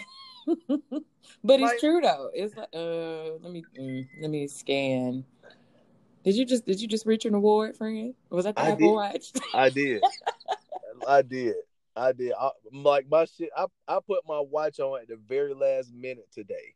but 0.68 1.60
like, 1.60 1.74
it's 1.74 1.80
true 1.80 2.00
though. 2.00 2.30
It's 2.32 2.56
like 2.56 2.68
uh 2.74 3.34
let 3.42 3.52
me 3.52 3.64
mm, 3.78 4.06
let 4.22 4.30
me 4.30 4.48
scan. 4.48 5.24
Did 6.24 6.36
you 6.36 6.44
just 6.44 6.64
did 6.64 6.80
you 6.80 6.88
just 6.88 7.06
reach 7.06 7.26
an 7.26 7.34
award, 7.34 7.76
friend? 7.76 8.14
Was 8.30 8.44
that 8.44 8.56
the 8.56 8.62
I 8.62 8.70
Apple 8.70 8.94
Watch? 8.94 9.32
I 9.54 9.68
did. 9.68 10.02
I 11.06 11.22
did. 11.22 11.54
I 11.98 12.12
did. 12.12 12.32
I, 12.38 12.50
like 12.72 13.06
my 13.10 13.24
shit. 13.24 13.50
I 13.56 13.66
I 13.86 13.98
put 14.06 14.20
my 14.26 14.40
watch 14.40 14.80
on 14.80 15.00
at 15.00 15.08
the 15.08 15.16
very 15.16 15.54
last 15.54 15.92
minute 15.92 16.28
today. 16.32 16.74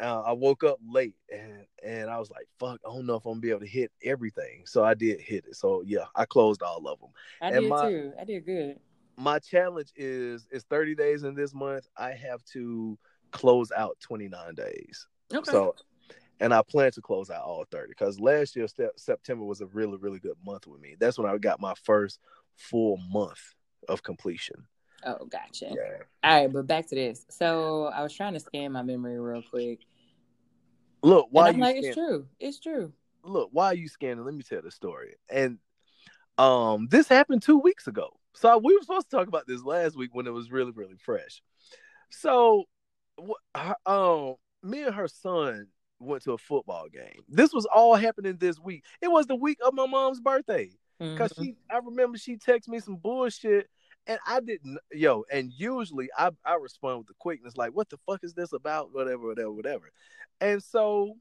Uh, 0.00 0.22
I 0.22 0.32
woke 0.32 0.62
up 0.62 0.78
late 0.86 1.16
and 1.32 1.66
and 1.82 2.10
I 2.10 2.18
was 2.18 2.30
like, 2.30 2.46
"Fuck, 2.58 2.80
I 2.86 2.92
don't 2.92 3.06
know 3.06 3.16
if 3.16 3.24
I'm 3.24 3.32
gonna 3.32 3.40
be 3.40 3.50
able 3.50 3.60
to 3.60 3.66
hit 3.66 3.90
everything." 4.02 4.64
So 4.66 4.84
I 4.84 4.94
did 4.94 5.20
hit 5.20 5.46
it. 5.46 5.56
So 5.56 5.82
yeah, 5.86 6.04
I 6.14 6.24
closed 6.24 6.62
all 6.62 6.86
of 6.86 7.00
them. 7.00 7.10
I 7.40 7.48
and 7.48 7.60
did 7.60 7.68
my, 7.68 7.88
too. 7.88 8.12
I 8.20 8.24
did 8.24 8.44
good. 8.44 8.78
My 9.16 9.38
challenge 9.38 9.92
is 9.96 10.46
is 10.50 10.64
30 10.64 10.94
days 10.94 11.22
in 11.24 11.34
this 11.34 11.54
month. 11.54 11.86
I 11.96 12.12
have 12.12 12.44
to 12.52 12.98
close 13.32 13.72
out 13.72 13.96
29 14.00 14.54
days. 14.54 15.06
Okay. 15.34 15.50
So, 15.50 15.74
and 16.40 16.52
I 16.52 16.62
plan 16.62 16.92
to 16.92 17.00
close 17.00 17.30
out 17.30 17.42
all 17.42 17.64
30 17.70 17.88
because 17.88 18.20
last 18.20 18.54
year 18.54 18.66
September 18.96 19.44
was 19.44 19.62
a 19.62 19.66
really 19.66 19.96
really 19.96 20.18
good 20.18 20.36
month 20.44 20.66
with 20.66 20.80
me. 20.80 20.96
That's 20.98 21.18
when 21.18 21.30
I 21.30 21.38
got 21.38 21.60
my 21.60 21.74
first 21.84 22.20
full 22.56 22.98
month 23.10 23.55
of 23.88 24.02
completion. 24.02 24.66
Oh, 25.04 25.26
gotcha. 25.26 25.66
Yeah. 25.70 26.02
All 26.24 26.40
right, 26.42 26.52
but 26.52 26.66
back 26.66 26.88
to 26.88 26.94
this. 26.94 27.26
So 27.28 27.86
I 27.86 28.02
was 28.02 28.12
trying 28.12 28.34
to 28.34 28.40
scan 28.40 28.72
my 28.72 28.82
memory 28.82 29.18
real 29.18 29.42
quick. 29.42 29.80
Look, 31.02 31.28
why 31.30 31.48
I'm 31.48 31.60
like, 31.60 31.76
scan- 31.76 31.84
it's 31.84 31.94
true. 31.94 32.26
It's 32.40 32.60
true. 32.60 32.92
Look, 33.22 33.50
why 33.52 33.66
are 33.66 33.74
you 33.74 33.88
scanning? 33.88 34.24
Let 34.24 34.34
me 34.34 34.42
tell 34.42 34.62
the 34.62 34.70
story. 34.70 35.14
And 35.30 35.58
um, 36.38 36.88
this 36.90 37.08
happened 37.08 37.42
two 37.42 37.58
weeks 37.58 37.86
ago. 37.86 38.10
So 38.34 38.58
we 38.58 38.74
were 38.74 38.82
supposed 38.82 39.10
to 39.10 39.16
talk 39.16 39.28
about 39.28 39.46
this 39.46 39.62
last 39.62 39.96
week 39.96 40.10
when 40.14 40.26
it 40.26 40.32
was 40.32 40.50
really, 40.50 40.72
really 40.72 40.96
fresh. 40.96 41.42
So, 42.10 42.64
um, 43.86 44.34
me 44.62 44.82
and 44.82 44.94
her 44.94 45.08
son 45.08 45.68
went 45.98 46.22
to 46.24 46.32
a 46.32 46.38
football 46.38 46.88
game. 46.92 47.22
This 47.28 47.52
was 47.52 47.66
all 47.66 47.94
happening 47.94 48.36
this 48.38 48.58
week. 48.58 48.84
It 49.00 49.08
was 49.10 49.26
the 49.26 49.36
week 49.36 49.58
of 49.64 49.74
my 49.74 49.86
mom's 49.86 50.20
birthday. 50.20 50.70
Because 50.98 51.32
mm-hmm. 51.32 51.44
she 51.44 51.56
I 51.70 51.78
remember 51.78 52.18
she 52.18 52.36
texted 52.36 52.68
me 52.68 52.80
some 52.80 52.96
bullshit 52.96 53.68
and 54.06 54.18
I 54.26 54.40
didn't 54.40 54.78
yo, 54.92 55.24
and 55.30 55.52
usually 55.52 56.08
I, 56.16 56.30
I 56.44 56.54
respond 56.54 56.98
with 56.98 57.08
the 57.08 57.14
quickness, 57.18 57.56
like, 57.56 57.72
what 57.72 57.88
the 57.88 57.98
fuck 58.06 58.20
is 58.22 58.34
this 58.34 58.52
about? 58.52 58.92
Whatever, 58.92 59.26
whatever, 59.26 59.52
whatever. 59.52 59.90
And 60.40 60.62
so 60.62 61.14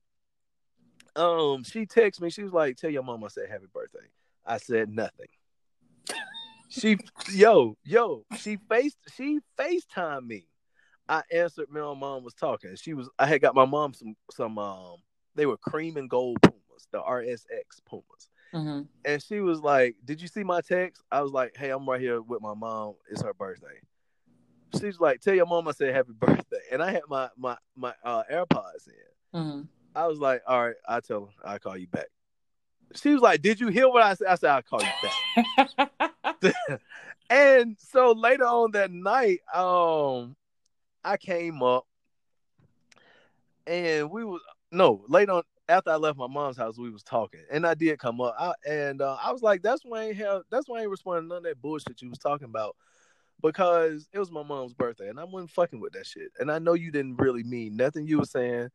um 1.15 1.64
she 1.64 1.85
texted 1.85 2.22
me, 2.22 2.30
she 2.30 2.43
was 2.43 2.53
like, 2.53 2.77
Tell 2.77 2.89
your 2.89 3.03
mom 3.03 3.23
I 3.23 3.27
said 3.27 3.49
happy 3.49 3.65
birthday. 3.73 4.07
I 4.45 4.57
said 4.57 4.89
nothing. 4.89 5.27
she 6.69 6.97
yo, 7.31 7.77
yo, 7.84 8.26
she 8.38 8.57
faced 8.69 8.97
she 9.15 9.39
FaceTime 9.57 10.27
me. 10.27 10.47
I 11.07 11.22
answered 11.31 11.68
my 11.69 11.93
mom 11.93 12.23
was 12.23 12.34
talking. 12.34 12.76
She 12.76 12.93
was 12.93 13.10
I 13.18 13.26
had 13.27 13.41
got 13.41 13.56
my 13.56 13.65
mom 13.65 13.93
some 13.93 14.15
some 14.31 14.57
um 14.57 14.97
they 15.35 15.45
were 15.45 15.57
cream 15.57 15.97
and 15.97 16.10
gold 16.10 16.41
pumas, 16.41 16.88
the 16.91 16.99
RSX 16.99 17.84
pumas. 17.85 18.30
Mm-hmm. 18.54 18.82
And 19.04 19.24
she 19.24 19.40
was 19.40 19.60
like, 19.62 19.96
"Did 20.04 20.22
you 20.22 20.28
see 20.28 20.44
my 20.44 20.62
text?" 20.62 21.02
I 21.12 21.22
was 21.22 21.32
like, 21.32 21.56
"Hey, 21.58 21.70
I'm 21.70 21.88
right 21.88 22.00
here 22.00 22.22
with 22.22 22.42
my 22.42 22.54
mom. 22.54 22.96
It's 23.10 23.22
her 23.22 23.34
birthday." 23.34 23.80
She's 24.80 25.00
like, 25.00 25.22
"Tell 25.22 25.34
your 25.34 25.46
mom 25.46 25.68
I 25.68 25.72
said 25.72 25.94
happy 25.94 26.14
birthday." 26.14 26.62
And 26.72 26.82
I 26.82 26.92
had 26.92 27.04
my 27.10 27.30
my 27.38 27.58
my 27.76 27.94
uh, 28.04 28.24
AirPods 28.32 28.88
in. 28.88 29.40
Mm-hmm. 29.40 29.62
I 29.96 30.08
was 30.08 30.20
like, 30.20 30.42
"All 30.48 30.68
right, 30.68 30.76
I 30.88 31.00
tell 31.00 31.26
her 31.26 31.50
I'll 31.50 31.60
call 31.60 31.78
you 31.78 31.88
back." 31.88 32.08
She 32.96 33.14
was 33.14 33.22
like, 33.22 33.42
"Did 33.42 33.60
you 33.60 33.68
hear 33.68 33.90
what 33.90 34.04
I 34.04 34.14
said?" 34.14 34.28
I 34.28 34.36
said, 34.36 34.50
"I'll 34.52 34.62
call 34.62 34.82
you 34.82 35.78
back." 35.78 35.90
and 37.30 37.78
so 37.80 38.12
later 38.12 38.46
on 38.46 38.72
that 38.72 38.92
night, 38.92 39.40
um, 39.54 40.36
I 41.04 41.18
came 41.18 41.62
up 41.62 41.86
and 43.68 44.10
we 44.10 44.24
was 44.24 44.42
no 44.72 45.04
later 45.08 45.34
on 45.34 45.44
after 45.68 45.90
I 45.90 45.96
left 45.96 46.18
my 46.18 46.28
mom's 46.28 46.58
house, 46.58 46.78
we 46.78 46.90
was 46.90 47.04
talking, 47.04 47.42
and 47.52 47.66
I 47.66 47.74
did 47.74 48.00
come 48.00 48.22
up, 48.22 48.36
I, 48.40 48.54
and 48.68 49.02
uh, 49.02 49.18
I 49.22 49.32
was 49.32 49.42
like, 49.42 49.62
"That's 49.62 49.84
why 49.84 50.02
I 50.02 50.04
ain't 50.06 50.18
have, 50.18 50.44
that's 50.52 50.68
why 50.68 50.80
I 50.80 50.82
ain't 50.82 50.90
responding 50.90 51.28
none 51.28 51.40
of 51.40 51.44
that 51.44 51.62
bullshit 51.62 52.02
you 52.02 52.10
was 52.10 52.20
talking 52.20 52.46
about." 52.46 52.76
Because 53.42 54.08
it 54.14 54.20
was 54.20 54.32
my 54.32 54.44
mom's 54.44 54.74
birthday, 54.74 55.10
and 55.10 55.20
I 55.20 55.26
wasn't 55.26 55.52
fucking 55.52 55.80
with 55.80 55.94
that 55.94 56.06
shit. 56.08 56.32
And 56.40 56.52
I 56.52 56.60
know 56.60 56.74
you 56.74 56.92
didn't 56.92 57.18
really 57.18 57.44
mean 57.44 57.76
nothing 57.76 58.08
you 58.08 58.20
were 58.20 58.26
saying, 58.26 58.70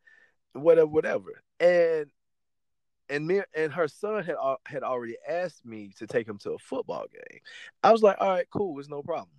whatever, 0.53 0.87
whatever. 0.87 1.41
And 1.59 2.07
and 3.09 3.27
me 3.27 3.41
and 3.55 3.73
her 3.73 3.87
son 3.87 4.23
had 4.23 4.35
had 4.65 4.83
already 4.83 5.17
asked 5.27 5.65
me 5.65 5.91
to 5.97 6.07
take 6.07 6.27
him 6.27 6.37
to 6.39 6.51
a 6.51 6.59
football 6.59 7.05
game. 7.11 7.39
I 7.83 7.91
was 7.91 8.01
like, 8.01 8.17
all 8.19 8.29
right, 8.29 8.47
cool, 8.51 8.79
it's 8.79 8.89
no 8.89 9.01
problem. 9.01 9.29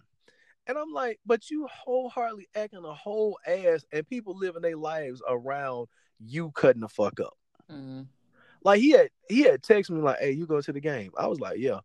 And 0.66 0.78
I'm 0.78 0.92
like, 0.92 1.18
but 1.26 1.50
you 1.50 1.66
wholeheartedly 1.66 2.48
acting 2.54 2.84
a 2.84 2.94
whole 2.94 3.38
ass, 3.46 3.84
and 3.92 4.06
people 4.06 4.36
living 4.36 4.62
their 4.62 4.76
lives 4.76 5.22
around 5.28 5.88
you 6.20 6.52
cutting 6.52 6.82
the 6.82 6.88
fuck 6.88 7.18
up. 7.18 7.36
Mm-hmm. 7.72 8.02
Like 8.64 8.80
he 8.80 8.90
had 8.90 9.10
he 9.28 9.42
had 9.42 9.62
texted 9.62 9.90
me 9.90 10.00
like, 10.00 10.18
"Hey, 10.18 10.32
you 10.32 10.46
go 10.46 10.60
to 10.60 10.72
the 10.72 10.80
game?" 10.80 11.12
I 11.16 11.26
was 11.26 11.40
like, 11.40 11.58
"Yeah." 11.58 11.80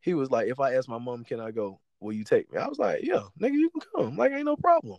He 0.00 0.14
was 0.14 0.30
like, 0.30 0.48
"If 0.48 0.60
I 0.60 0.74
ask 0.74 0.88
my 0.88 0.98
mom, 0.98 1.24
can 1.24 1.40
I 1.40 1.50
go? 1.50 1.80
Will 2.00 2.12
you 2.12 2.24
take 2.24 2.52
me?" 2.52 2.58
I 2.58 2.68
was 2.68 2.78
like, 2.78 3.00
"Yeah, 3.02 3.22
nigga, 3.40 3.54
you 3.54 3.70
can 3.70 3.82
come. 3.94 4.16
Like, 4.16 4.32
ain't 4.32 4.44
no 4.44 4.56
problem." 4.56 4.98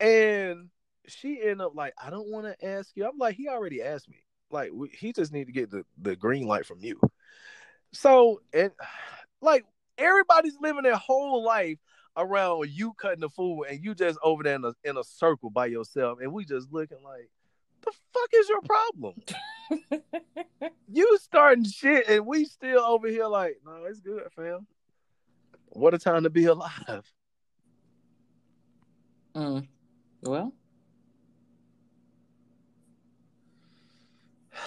And 0.00 0.68
she 1.06 1.40
ended 1.40 1.60
up 1.60 1.74
like, 1.74 1.94
"I 2.02 2.10
don't 2.10 2.30
want 2.30 2.46
to 2.46 2.66
ask 2.66 2.90
you." 2.94 3.06
I'm 3.06 3.18
like, 3.18 3.36
"He 3.36 3.48
already 3.48 3.82
asked 3.82 4.08
me. 4.08 4.16
Like, 4.50 4.70
we, 4.72 4.88
he 4.88 5.12
just 5.12 5.32
need 5.32 5.46
to 5.46 5.52
get 5.52 5.70
the 5.70 5.84
the 6.00 6.16
green 6.16 6.46
light 6.46 6.66
from 6.66 6.80
you." 6.80 7.00
So 7.92 8.40
and 8.52 8.72
like 9.40 9.64
everybody's 9.98 10.56
living 10.60 10.82
their 10.82 10.96
whole 10.96 11.44
life 11.44 11.78
around 12.16 12.68
you 12.70 12.94
cutting 12.94 13.20
the 13.20 13.28
food 13.28 13.64
and 13.64 13.84
you 13.84 13.94
just 13.94 14.18
over 14.22 14.42
there 14.42 14.54
in 14.54 14.64
a, 14.64 14.72
in 14.84 14.96
a 14.96 15.04
circle 15.04 15.50
by 15.50 15.66
yourself 15.66 16.18
and 16.20 16.32
we 16.32 16.44
just 16.44 16.72
looking 16.72 17.02
like 17.02 17.30
the 17.86 17.92
fuck 18.12 18.30
is 18.34 18.48
your 18.48 18.60
problem? 18.62 19.14
you 20.92 21.18
starting 21.20 21.64
shit 21.64 22.08
and 22.08 22.26
we 22.26 22.44
still 22.44 22.80
over 22.80 23.08
here 23.08 23.26
like, 23.26 23.56
no, 23.64 23.84
it's 23.84 24.00
good, 24.00 24.22
fam. 24.34 24.66
What 25.68 25.94
a 25.94 25.98
time 25.98 26.24
to 26.24 26.30
be 26.30 26.46
alive. 26.46 27.04
Mm. 29.34 29.68
Well. 30.22 30.52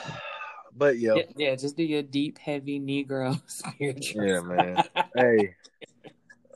But 0.71 0.97
yo, 0.97 1.17
yeah, 1.17 1.23
yeah, 1.35 1.55
just 1.55 1.75
do 1.75 1.83
your 1.83 2.03
deep, 2.03 2.37
heavy 2.37 2.79
Negro 2.79 3.41
spiritual. 3.47 4.23
Yeah, 4.23 4.39
man. 4.39 4.77
hey, 5.13 5.55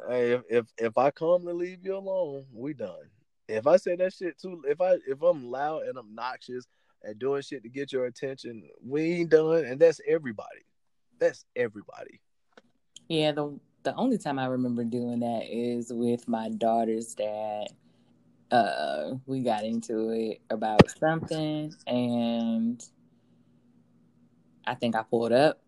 hey, 0.08 0.32
if, 0.32 0.42
if 0.50 0.66
if 0.78 0.98
I 0.98 1.12
calmly 1.12 1.52
leave 1.52 1.80
you 1.84 1.98
alone, 1.98 2.46
we 2.54 2.74
done. 2.74 3.10
If 3.48 3.68
I 3.68 3.78
say 3.78 3.96
that 3.98 4.14
shit 4.14 4.40
too, 4.40 4.64
if 4.68 4.80
I 4.82 4.98
if 5.08 5.22
I'm 5.22 5.52
loud 5.52 5.84
and 5.84 5.98
obnoxious 5.98 6.66
and 7.04 7.20
doing 7.20 7.42
shit 7.42 7.64
to 7.64 7.70
get 7.70 7.92
your 7.92 8.06
attention, 8.06 8.64
we 8.86 9.14
ain't 9.14 9.30
done, 9.30 9.66
and 9.66 9.80
that's 9.80 10.00
everybody. 10.08 10.66
That's 11.20 11.46
everybody. 11.56 12.22
Yeah, 13.10 13.34
the 13.34 13.60
the 13.84 13.94
only 13.96 14.18
time 14.18 14.40
I 14.40 14.46
remember 14.46 14.84
doing 14.84 15.20
that 15.20 15.44
is 15.50 15.92
with 15.92 16.28
my 16.28 16.50
daughter's 16.50 17.14
dad, 17.16 17.68
uh, 18.50 19.16
we 19.26 19.42
got 19.42 19.66
into 19.66 20.10
it 20.12 20.42
about 20.50 20.90
something, 20.98 21.74
and 21.86 22.82
I 24.66 24.76
think 24.76 24.96
I 24.96 25.04
pulled 25.04 25.34
up, 25.34 25.62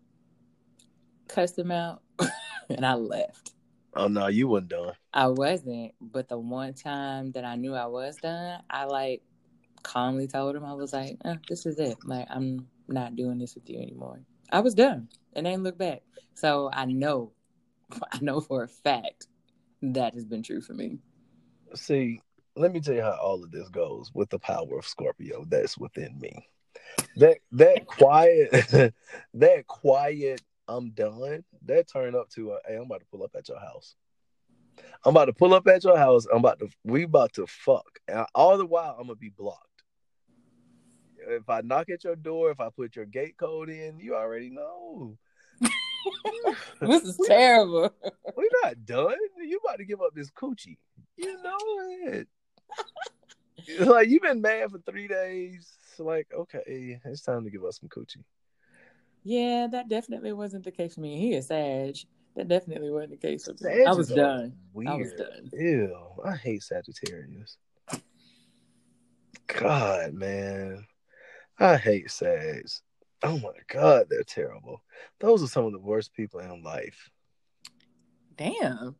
cussed 1.28 1.58
him 1.58 1.70
out, 1.70 2.02
and 2.70 2.86
I 2.86 2.94
left. 2.94 3.52
Oh 3.96 4.08
no, 4.08 4.26
you 4.26 4.48
wasn't 4.48 4.68
done. 4.68 4.92
I 5.14 5.28
wasn't, 5.28 5.92
but 6.00 6.28
the 6.28 6.38
one 6.38 6.74
time 6.74 7.32
that 7.32 7.44
I 7.44 7.56
knew 7.56 7.74
I 7.74 7.86
was 7.86 8.16
done, 8.16 8.60
I 8.68 8.84
like 8.84 9.22
calmly 9.82 10.26
told 10.28 10.54
him 10.54 10.64
I 10.64 10.74
was 10.74 10.92
like, 10.92 11.16
eh, 11.24 11.36
"This 11.48 11.64
is 11.64 11.78
it. 11.78 11.96
Like, 12.04 12.26
I'm 12.28 12.68
not 12.88 13.16
doing 13.16 13.38
this 13.38 13.54
with 13.54 13.68
you 13.70 13.78
anymore." 13.78 14.20
I 14.52 14.60
was 14.60 14.74
done, 14.74 15.08
and 15.32 15.46
ain't 15.46 15.62
look 15.62 15.78
back. 15.78 16.02
So 16.34 16.68
I 16.72 16.84
know, 16.84 17.32
I 18.12 18.18
know 18.20 18.40
for 18.40 18.64
a 18.64 18.68
fact 18.68 19.28
that 19.80 20.12
has 20.12 20.26
been 20.26 20.42
true 20.42 20.60
for 20.60 20.74
me. 20.74 20.98
See, 21.74 22.20
let 22.54 22.72
me 22.72 22.80
tell 22.80 22.94
you 22.94 23.02
how 23.02 23.18
all 23.22 23.42
of 23.42 23.50
this 23.50 23.68
goes 23.70 24.10
with 24.14 24.28
the 24.30 24.38
power 24.38 24.78
of 24.78 24.86
Scorpio 24.86 25.44
that's 25.48 25.78
within 25.78 26.18
me. 26.18 26.46
That 27.16 27.38
that 27.52 27.86
quiet, 27.86 28.92
that 29.34 29.66
quiet. 29.66 30.42
I'm 30.68 30.90
done. 30.90 31.44
That 31.64 31.88
turned 31.88 32.16
up 32.16 32.28
to 32.30 32.52
a, 32.52 32.58
hey, 32.66 32.76
I'm 32.76 32.82
about 32.82 33.00
to 33.00 33.06
pull 33.06 33.22
up 33.22 33.34
at 33.36 33.48
your 33.48 33.60
house. 33.60 33.94
I'm 35.04 35.14
about 35.14 35.26
to 35.26 35.32
pull 35.32 35.54
up 35.54 35.66
at 35.68 35.84
your 35.84 35.96
house. 35.96 36.26
I'm 36.26 36.38
about 36.38 36.58
to 36.60 36.68
we 36.84 37.04
about 37.04 37.32
to 37.34 37.46
fuck. 37.46 37.98
And 38.08 38.26
all 38.34 38.58
the 38.58 38.66
while 38.66 38.96
I'm 38.98 39.06
gonna 39.06 39.16
be 39.16 39.30
blocked. 39.30 39.62
If 41.28 41.48
I 41.48 41.60
knock 41.62 41.90
at 41.90 42.04
your 42.04 42.16
door, 42.16 42.50
if 42.50 42.60
I 42.60 42.68
put 42.70 42.94
your 42.94 43.06
gate 43.06 43.36
code 43.36 43.68
in, 43.68 43.98
you 43.98 44.14
already 44.14 44.50
know. 44.50 45.16
this 46.80 47.02
is 47.02 47.18
terrible. 47.26 47.92
We're 48.36 48.48
not 48.62 48.84
done. 48.84 49.16
You 49.38 49.58
about 49.64 49.78
to 49.78 49.84
give 49.84 50.00
up 50.00 50.14
this 50.14 50.30
coochie. 50.30 50.78
You 51.16 51.42
know 51.42 51.58
it. 52.12 52.28
like 53.80 54.08
you've 54.08 54.22
been 54.22 54.40
mad 54.40 54.70
for 54.70 54.78
three 54.78 55.08
days. 55.08 55.72
Like, 55.98 56.28
okay, 56.36 57.00
it's 57.04 57.22
time 57.22 57.44
to 57.44 57.50
give 57.50 57.64
us 57.64 57.80
some 57.80 57.88
coochie. 57.88 58.24
Yeah, 59.26 59.66
that 59.72 59.88
definitely 59.88 60.32
wasn't 60.32 60.62
the 60.62 60.70
case 60.70 60.94
for 60.94 61.00
me. 61.00 61.18
He 61.18 61.34
is 61.34 61.48
Sag. 61.48 61.96
That 62.36 62.46
definitely 62.46 62.92
wasn't 62.92 63.10
the 63.10 63.16
case 63.16 63.44
for 63.44 63.54
me. 63.60 63.84
I 63.84 63.92
was 63.92 64.08
done. 64.08 64.52
Weird. 64.72 64.88
I 64.88 64.94
was 64.94 65.12
done. 65.14 65.50
Ew, 65.52 65.96
I 66.24 66.36
hate 66.36 66.62
Sagittarius. 66.62 67.58
God, 69.48 70.14
man. 70.14 70.86
I 71.58 71.76
hate 71.76 72.08
Sags. 72.08 72.82
Oh 73.24 73.36
my 73.38 73.50
God, 73.66 74.06
they're 74.08 74.22
terrible. 74.22 74.80
Those 75.18 75.42
are 75.42 75.48
some 75.48 75.64
of 75.64 75.72
the 75.72 75.80
worst 75.80 76.14
people 76.14 76.38
in 76.38 76.62
life. 76.62 77.10
Damn. 78.36 78.94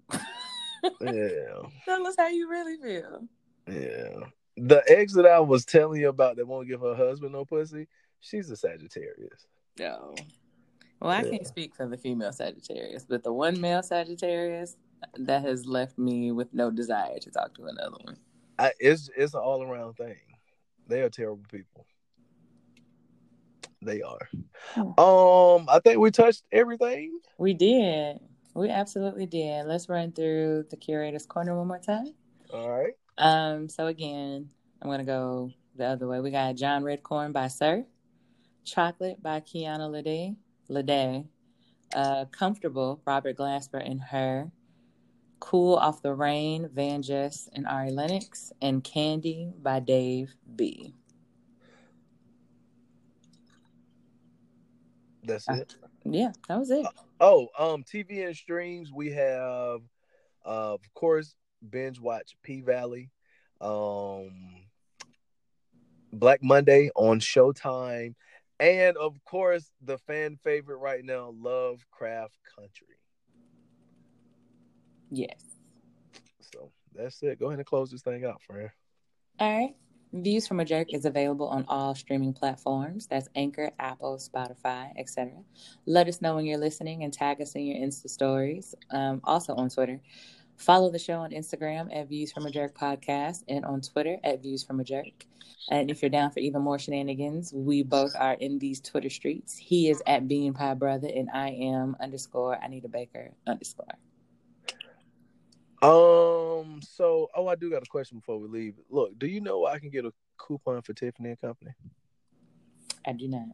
yeah. 1.03 1.61
Tell 1.85 2.05
us 2.05 2.17
how 2.19 2.27
you 2.27 2.51
really 2.51 2.79
feel. 2.79 3.29
Yeah. 3.69 4.27
The 4.57 4.83
ex 4.89 5.15
that 5.15 5.27
I 5.27 5.39
was 5.39 5.65
telling 5.65 6.01
you 6.01 6.09
about 6.09 6.35
that 6.35 6.49
won't 6.49 6.67
give 6.67 6.81
her 6.81 6.97
husband 6.97 7.31
no 7.31 7.45
pussy, 7.45 7.87
she's 8.19 8.51
a 8.51 8.57
Sagittarius. 8.57 9.47
No. 9.79 10.15
Well, 11.01 11.11
I 11.11 11.23
yeah. 11.23 11.31
can't 11.31 11.47
speak 11.47 11.75
for 11.75 11.87
the 11.87 11.97
female 11.97 12.33
Sagittarius, 12.33 13.05
but 13.09 13.23
the 13.23 13.33
one 13.33 13.61
male 13.61 13.83
Sagittarius 13.83 14.77
that 15.19 15.43
has 15.43 15.67
left 15.67 15.99
me 15.99 16.33
with 16.33 16.53
no 16.55 16.71
desire 16.71 17.19
to 17.19 17.31
talk 17.31 17.55
to 17.55 17.67
another 17.67 17.97
one. 18.03 18.17
I, 18.59 18.73
it's 18.81 19.11
it's 19.17 19.35
an 19.35 19.41
all 19.41 19.63
around 19.63 19.95
thing. 19.95 20.17
They 20.89 21.03
are 21.03 21.11
terrible 21.11 21.45
people. 21.51 21.87
They 23.83 24.03
are. 24.03 24.29
Oh. 24.77 25.57
Um, 25.59 25.67
I 25.69 25.81
think 25.81 25.99
we 25.99 26.11
touched 26.11 26.45
everything. 26.51 27.21
We 27.39 27.53
did. 27.53 28.19
We 28.55 28.71
absolutely 28.71 29.27
did. 29.27 29.67
Let's 29.67 29.89
run 29.89 30.13
through 30.13 30.65
the 30.71 30.77
curator's 30.77 31.27
corner 31.27 31.57
one 31.57 31.69
more 31.69 31.79
time. 31.79 32.15
All 32.53 32.71
right. 32.71 32.95
Um, 33.19 33.69
so 33.69 33.87
again, 33.87 34.49
I'm 34.81 34.91
gonna 34.91 35.05
go 35.05 35.51
the 35.77 35.85
other 35.85 36.09
way. 36.09 36.21
We 36.21 36.31
got 36.31 36.57
John 36.57 36.83
Redcorn 36.83 37.33
by 37.33 37.49
Sir, 37.49 37.85
Chocolate 38.67 39.23
by 39.23 39.41
Kiana 39.41 39.89
Lede, 39.89 40.37
Lede, 40.69 41.25
uh, 41.95 42.25
Comfortable, 42.27 43.01
Robert 43.07 43.37
Glasper 43.37 43.81
and 43.83 44.01
H.E.R., 44.01 44.51
Cool 45.39 45.77
Off 45.77 46.03
the 46.03 46.13
Rain, 46.13 46.69
Van 46.75 47.03
Jess 47.03 47.49
and 47.53 47.67
Ari 47.67 47.91
Lennox, 47.91 48.53
and 48.61 48.83
Candy 48.83 49.53
by 49.63 49.81
Dave 49.81 50.35
B. 50.57 50.95
That's 55.25 55.49
it. 55.49 55.77
Yeah, 56.05 56.33
that 56.49 56.59
was 56.59 56.71
it. 56.71 56.87
Oh, 57.21 57.49
um, 57.59 57.85
TV 57.85 58.27
and 58.27 58.37
streams. 58.37 58.93
We 58.93 59.11
have, 59.13 59.81
uh, 60.45 60.75
of 60.75 60.81
course, 60.95 61.35
binge 61.69 62.01
watch 62.01 62.37
P 62.43 62.61
Valley, 62.61 63.11
um, 63.61 64.65
Black 66.13 66.43
Monday 66.43 66.91
on 66.95 67.21
Showtime, 67.21 68.15
and 68.61 68.97
of 68.97 69.23
course, 69.25 69.71
the 69.83 69.99
fan 69.99 70.37
favorite 70.37 70.79
right 70.79 71.05
now, 71.05 71.35
Lovecraft 71.39 72.39
Country. 72.57 72.97
Yes. 75.11 75.41
So 76.41 76.71
that's 76.95 77.23
it. 77.23 77.39
Go 77.39 77.47
ahead 77.47 77.59
and 77.59 77.67
close 77.67 77.91
this 77.91 78.03
thing 78.03 78.25
out, 78.25 78.43
friend. 78.43 78.71
All 79.39 79.59
right. 79.59 79.75
Views 80.13 80.47
from 80.47 80.61
a 80.61 80.65
Jerk 80.65 80.95
is 80.95 81.05
available 81.05 81.49
on 81.49 81.65
all 81.69 81.95
streaming 81.95 82.33
platforms. 82.33 83.07
That's 83.07 83.29
Anchor, 83.35 83.71
Apple, 83.79 84.17
Spotify, 84.17 84.93
etc. 84.97 85.33
Let 85.85 86.09
us 86.09 86.23
know 86.23 86.37
when 86.37 86.47
you're 86.47 86.59
listening 86.59 87.03
and 87.03 87.13
tag 87.13 87.43
us 87.43 87.55
in 87.55 87.67
your 87.67 87.77
Insta 87.77 88.09
stories. 88.09 88.75
Um, 88.91 89.21
also 89.25 89.55
on 89.55 89.69
Twitter. 89.69 90.01
Follow 90.57 90.91
the 90.91 90.99
show 90.99 91.21
on 91.21 91.31
Instagram 91.31 91.95
at 91.95 92.09
Views 92.09 92.33
from 92.33 92.47
a 92.47 92.51
Jerk 92.51 92.77
Podcast 92.77 93.45
and 93.49 93.65
on 93.65 93.81
Twitter 93.81 94.17
at 94.25 94.43
Views 94.43 94.65
from 94.65 94.81
a 94.81 94.85
Jerk. 94.85 95.27
And 95.71 95.91
if 95.91 96.01
you're 96.01 96.11
down 96.11 96.31
for 96.31 96.41
even 96.41 96.63
more 96.63 96.79
shenanigans, 96.79 97.53
we 97.53 97.83
both 97.83 98.15
are 98.19 98.35
in 98.35 98.59
these 98.59 98.81
Twitter 98.81 99.11
streets. 99.11 99.57
He 99.57 99.91
is 99.91 100.03
at 100.07 100.29
Bean 100.29 100.55
Pie 100.55 100.75
Brother 100.75 101.09
and 101.15 101.29
I 101.33 101.51
am 101.51 101.97
underscore 102.01 102.57
iNEEDaBAKER 102.57 103.33
underscore. 103.47 103.87
Um. 105.83 106.81
So, 106.83 107.29
oh, 107.35 107.49
I 107.49 107.55
do 107.55 107.71
got 107.71 107.83
a 107.83 107.87
question 107.87 108.19
before 108.19 108.39
we 108.39 108.49
leave. 108.49 108.75
Look, 108.89 109.19
do 109.19 109.27
you 109.27 109.41
know 109.41 109.67
I 109.67 109.79
can 109.79 109.91
get 109.91 110.07
a 110.07 110.13
coupon 110.39 110.81
for 110.83 110.95
Tiffany 110.95 111.31
and 111.31 111.41
Company? 111.41 111.73
I 113.07 113.13
do 113.13 113.29
not. 113.29 113.49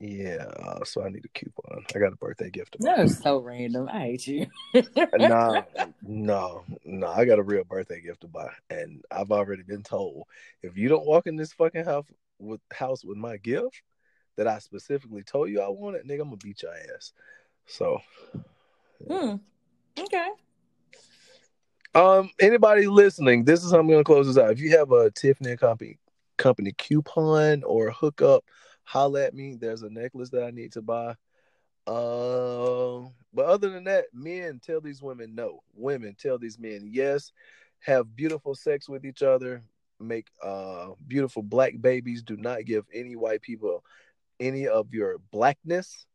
Yeah, 0.00 0.48
so 0.84 1.04
I 1.04 1.08
need 1.08 1.24
a 1.24 1.28
coupon. 1.28 1.84
I 1.94 1.98
got 1.98 2.12
a 2.12 2.16
birthday 2.16 2.50
gift. 2.50 2.76
That 2.80 2.98
is 3.00 3.18
so 3.22 3.38
random. 3.38 3.88
I 3.88 4.00
hate 4.00 4.26
you. 4.26 4.46
nah, 5.14 5.62
no, 6.02 6.64
no. 6.84 7.06
I 7.06 7.24
got 7.24 7.38
a 7.38 7.42
real 7.42 7.64
birthday 7.64 8.00
gift 8.00 8.22
to 8.22 8.28
buy, 8.28 8.50
and 8.70 9.02
I've 9.10 9.30
already 9.30 9.62
been 9.62 9.82
told 9.82 10.24
if 10.62 10.76
you 10.76 10.88
don't 10.88 11.06
walk 11.06 11.26
in 11.26 11.36
this 11.36 11.52
fucking 11.52 11.84
house 11.84 12.06
with 12.38 12.60
house 12.72 13.04
with 13.04 13.16
my 13.16 13.36
gift 13.36 13.82
that 14.36 14.46
I 14.46 14.58
specifically 14.58 15.22
told 15.22 15.50
you 15.50 15.60
I 15.60 15.68
wanted, 15.68 16.04
nigga, 16.04 16.22
I'm 16.22 16.28
gonna 16.28 16.36
beat 16.36 16.62
your 16.62 16.72
ass. 16.94 17.12
So, 17.66 18.00
yeah. 19.08 19.20
hmm. 19.20 19.34
Okay. 19.98 20.28
Um, 21.94 22.30
anybody 22.40 22.86
listening, 22.86 23.44
this 23.44 23.62
is 23.62 23.72
how 23.72 23.78
I'm 23.78 23.88
gonna 23.88 24.04
close 24.04 24.26
this 24.26 24.38
out. 24.38 24.50
If 24.50 24.60
you 24.60 24.76
have 24.76 24.92
a 24.92 25.10
Tiffany 25.10 25.56
company 25.56 25.98
company 26.38 26.72
coupon 26.78 27.62
or 27.64 27.90
hookup, 27.90 28.44
holla 28.84 29.24
at 29.24 29.34
me. 29.34 29.56
There's 29.56 29.82
a 29.82 29.90
necklace 29.90 30.30
that 30.30 30.44
I 30.44 30.50
need 30.50 30.72
to 30.72 30.82
buy. 30.82 31.14
Um, 31.86 33.12
but 33.34 33.46
other 33.46 33.70
than 33.70 33.84
that, 33.84 34.06
men 34.12 34.60
tell 34.64 34.80
these 34.80 35.02
women 35.02 35.34
no. 35.34 35.62
Women 35.74 36.16
tell 36.18 36.38
these 36.38 36.58
men 36.58 36.88
yes. 36.90 37.32
Have 37.80 38.14
beautiful 38.14 38.54
sex 38.54 38.88
with 38.88 39.04
each 39.04 39.22
other. 39.22 39.62
Make 39.98 40.28
uh 40.42 40.90
beautiful 41.06 41.42
black 41.42 41.74
babies. 41.80 42.22
Do 42.22 42.36
not 42.36 42.64
give 42.64 42.84
any 42.92 43.16
white 43.16 43.42
people 43.42 43.84
any 44.38 44.66
of 44.68 44.92
your 44.92 45.18
blackness. 45.30 46.06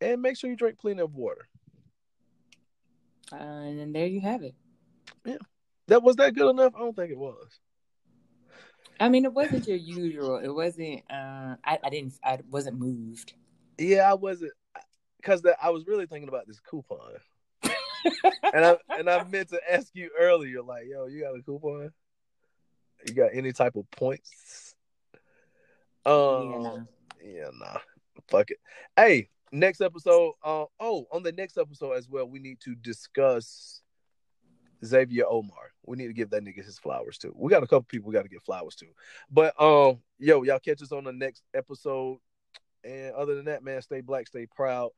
And 0.00 0.22
make 0.22 0.36
sure 0.36 0.50
you 0.50 0.56
drink 0.56 0.78
plenty 0.78 1.00
of 1.00 1.14
water. 1.14 1.48
Uh, 3.32 3.36
and 3.36 3.94
there 3.94 4.06
you 4.06 4.20
have 4.20 4.42
it. 4.42 4.54
Yeah. 5.24 5.38
That 5.88 6.02
was 6.02 6.16
that 6.16 6.34
good 6.34 6.50
enough? 6.50 6.74
I 6.74 6.80
don't 6.80 6.94
think 6.96 7.10
it 7.10 7.18
was. 7.18 7.58
I 9.00 9.08
mean, 9.08 9.24
it 9.24 9.32
wasn't 9.32 9.66
your 9.66 9.76
usual. 9.76 10.36
It 10.36 10.48
wasn't. 10.48 11.02
Uh, 11.10 11.56
I, 11.64 11.78
I 11.82 11.90
didn't. 11.90 12.14
I 12.24 12.38
wasn't 12.50 12.78
moved. 12.78 13.34
Yeah, 13.78 14.10
I 14.10 14.14
wasn't, 14.14 14.52
because 15.16 15.42
I 15.60 15.70
was 15.70 15.86
really 15.86 16.06
thinking 16.06 16.28
about 16.28 16.46
this 16.46 16.60
coupon, 16.60 17.14
and 18.52 18.64
I 18.64 18.76
and 18.98 19.10
I 19.10 19.24
meant 19.24 19.48
to 19.48 19.60
ask 19.70 19.88
you 19.94 20.10
earlier, 20.18 20.62
like, 20.62 20.84
yo, 20.88 21.06
you 21.06 21.22
got 21.22 21.36
a 21.36 21.42
coupon? 21.42 21.90
You 23.06 23.14
got 23.14 23.30
any 23.34 23.52
type 23.52 23.76
of 23.76 23.90
points? 23.90 24.74
Um, 26.06 26.86
yeah, 27.22 27.32
yeah 27.32 27.48
nah, 27.52 27.78
fuck 28.28 28.50
it. 28.50 28.58
Hey, 28.96 29.28
next 29.50 29.80
episode. 29.80 30.34
Uh, 30.42 30.66
oh, 30.78 31.06
on 31.10 31.22
the 31.22 31.32
next 31.32 31.58
episode 31.58 31.92
as 31.92 32.08
well, 32.08 32.28
we 32.28 32.38
need 32.38 32.60
to 32.60 32.74
discuss 32.74 33.82
Xavier 34.84 35.24
Omar. 35.28 35.72
We 35.86 35.96
need 35.96 36.06
to 36.06 36.12
give 36.12 36.30
that 36.30 36.44
nigga 36.44 36.64
his 36.64 36.78
flowers 36.78 37.18
too. 37.18 37.34
We 37.36 37.50
got 37.50 37.62
a 37.62 37.66
couple 37.66 37.82
people 37.82 38.08
we 38.08 38.14
got 38.14 38.22
to 38.22 38.28
get 38.28 38.42
flowers 38.42 38.74
to. 38.76 38.86
But 39.30 39.60
um, 39.60 39.98
yo, 40.18 40.42
y'all 40.42 40.58
catch 40.58 40.82
us 40.82 40.92
on 40.92 41.04
the 41.04 41.12
next 41.12 41.42
episode. 41.54 42.18
And 42.84 43.14
other 43.14 43.34
than 43.34 43.46
that, 43.46 43.62
man, 43.62 43.80
stay 43.82 44.00
black, 44.00 44.26
stay 44.26 44.46
proud. 44.46 44.90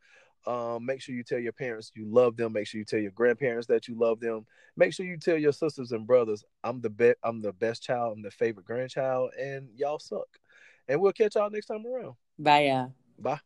Um, 0.47 0.87
make 0.87 1.03
sure 1.03 1.15
you 1.15 1.25
tell 1.25 1.39
your 1.41 1.53
parents 1.53 1.91
you 1.95 2.07
love 2.07 2.37
them. 2.37 2.53
Make 2.53 2.69
sure 2.69 2.79
you 2.79 2.85
tell 2.85 3.01
your 3.01 3.11
grandparents 3.11 3.67
that 3.67 3.89
you 3.89 3.99
love 3.99 4.21
them. 4.21 4.47
Make 4.77 4.93
sure 4.93 5.05
you 5.05 5.19
tell 5.19 5.37
your 5.37 5.53
sisters 5.53 5.93
and 5.93 6.07
brothers, 6.07 6.45
I'm 6.63 6.81
the 6.81 6.91
best. 6.91 7.17
I'm 7.25 7.43
the 7.43 7.53
best 7.53 7.83
child. 7.83 8.17
I'm 8.17 8.23
the 8.23 8.31
favorite 8.31 8.67
grandchild, 8.67 9.33
and 9.39 9.69
y'all 9.77 9.99
suck. 9.99 10.29
And 10.89 11.01
we'll 11.01 11.13
catch 11.13 11.35
y'all 11.35 11.51
next 11.51 11.67
time 11.67 11.85
around. 11.85 12.15
Bye, 12.39 12.67
y'all. 12.67 12.93
Bye. 13.19 13.41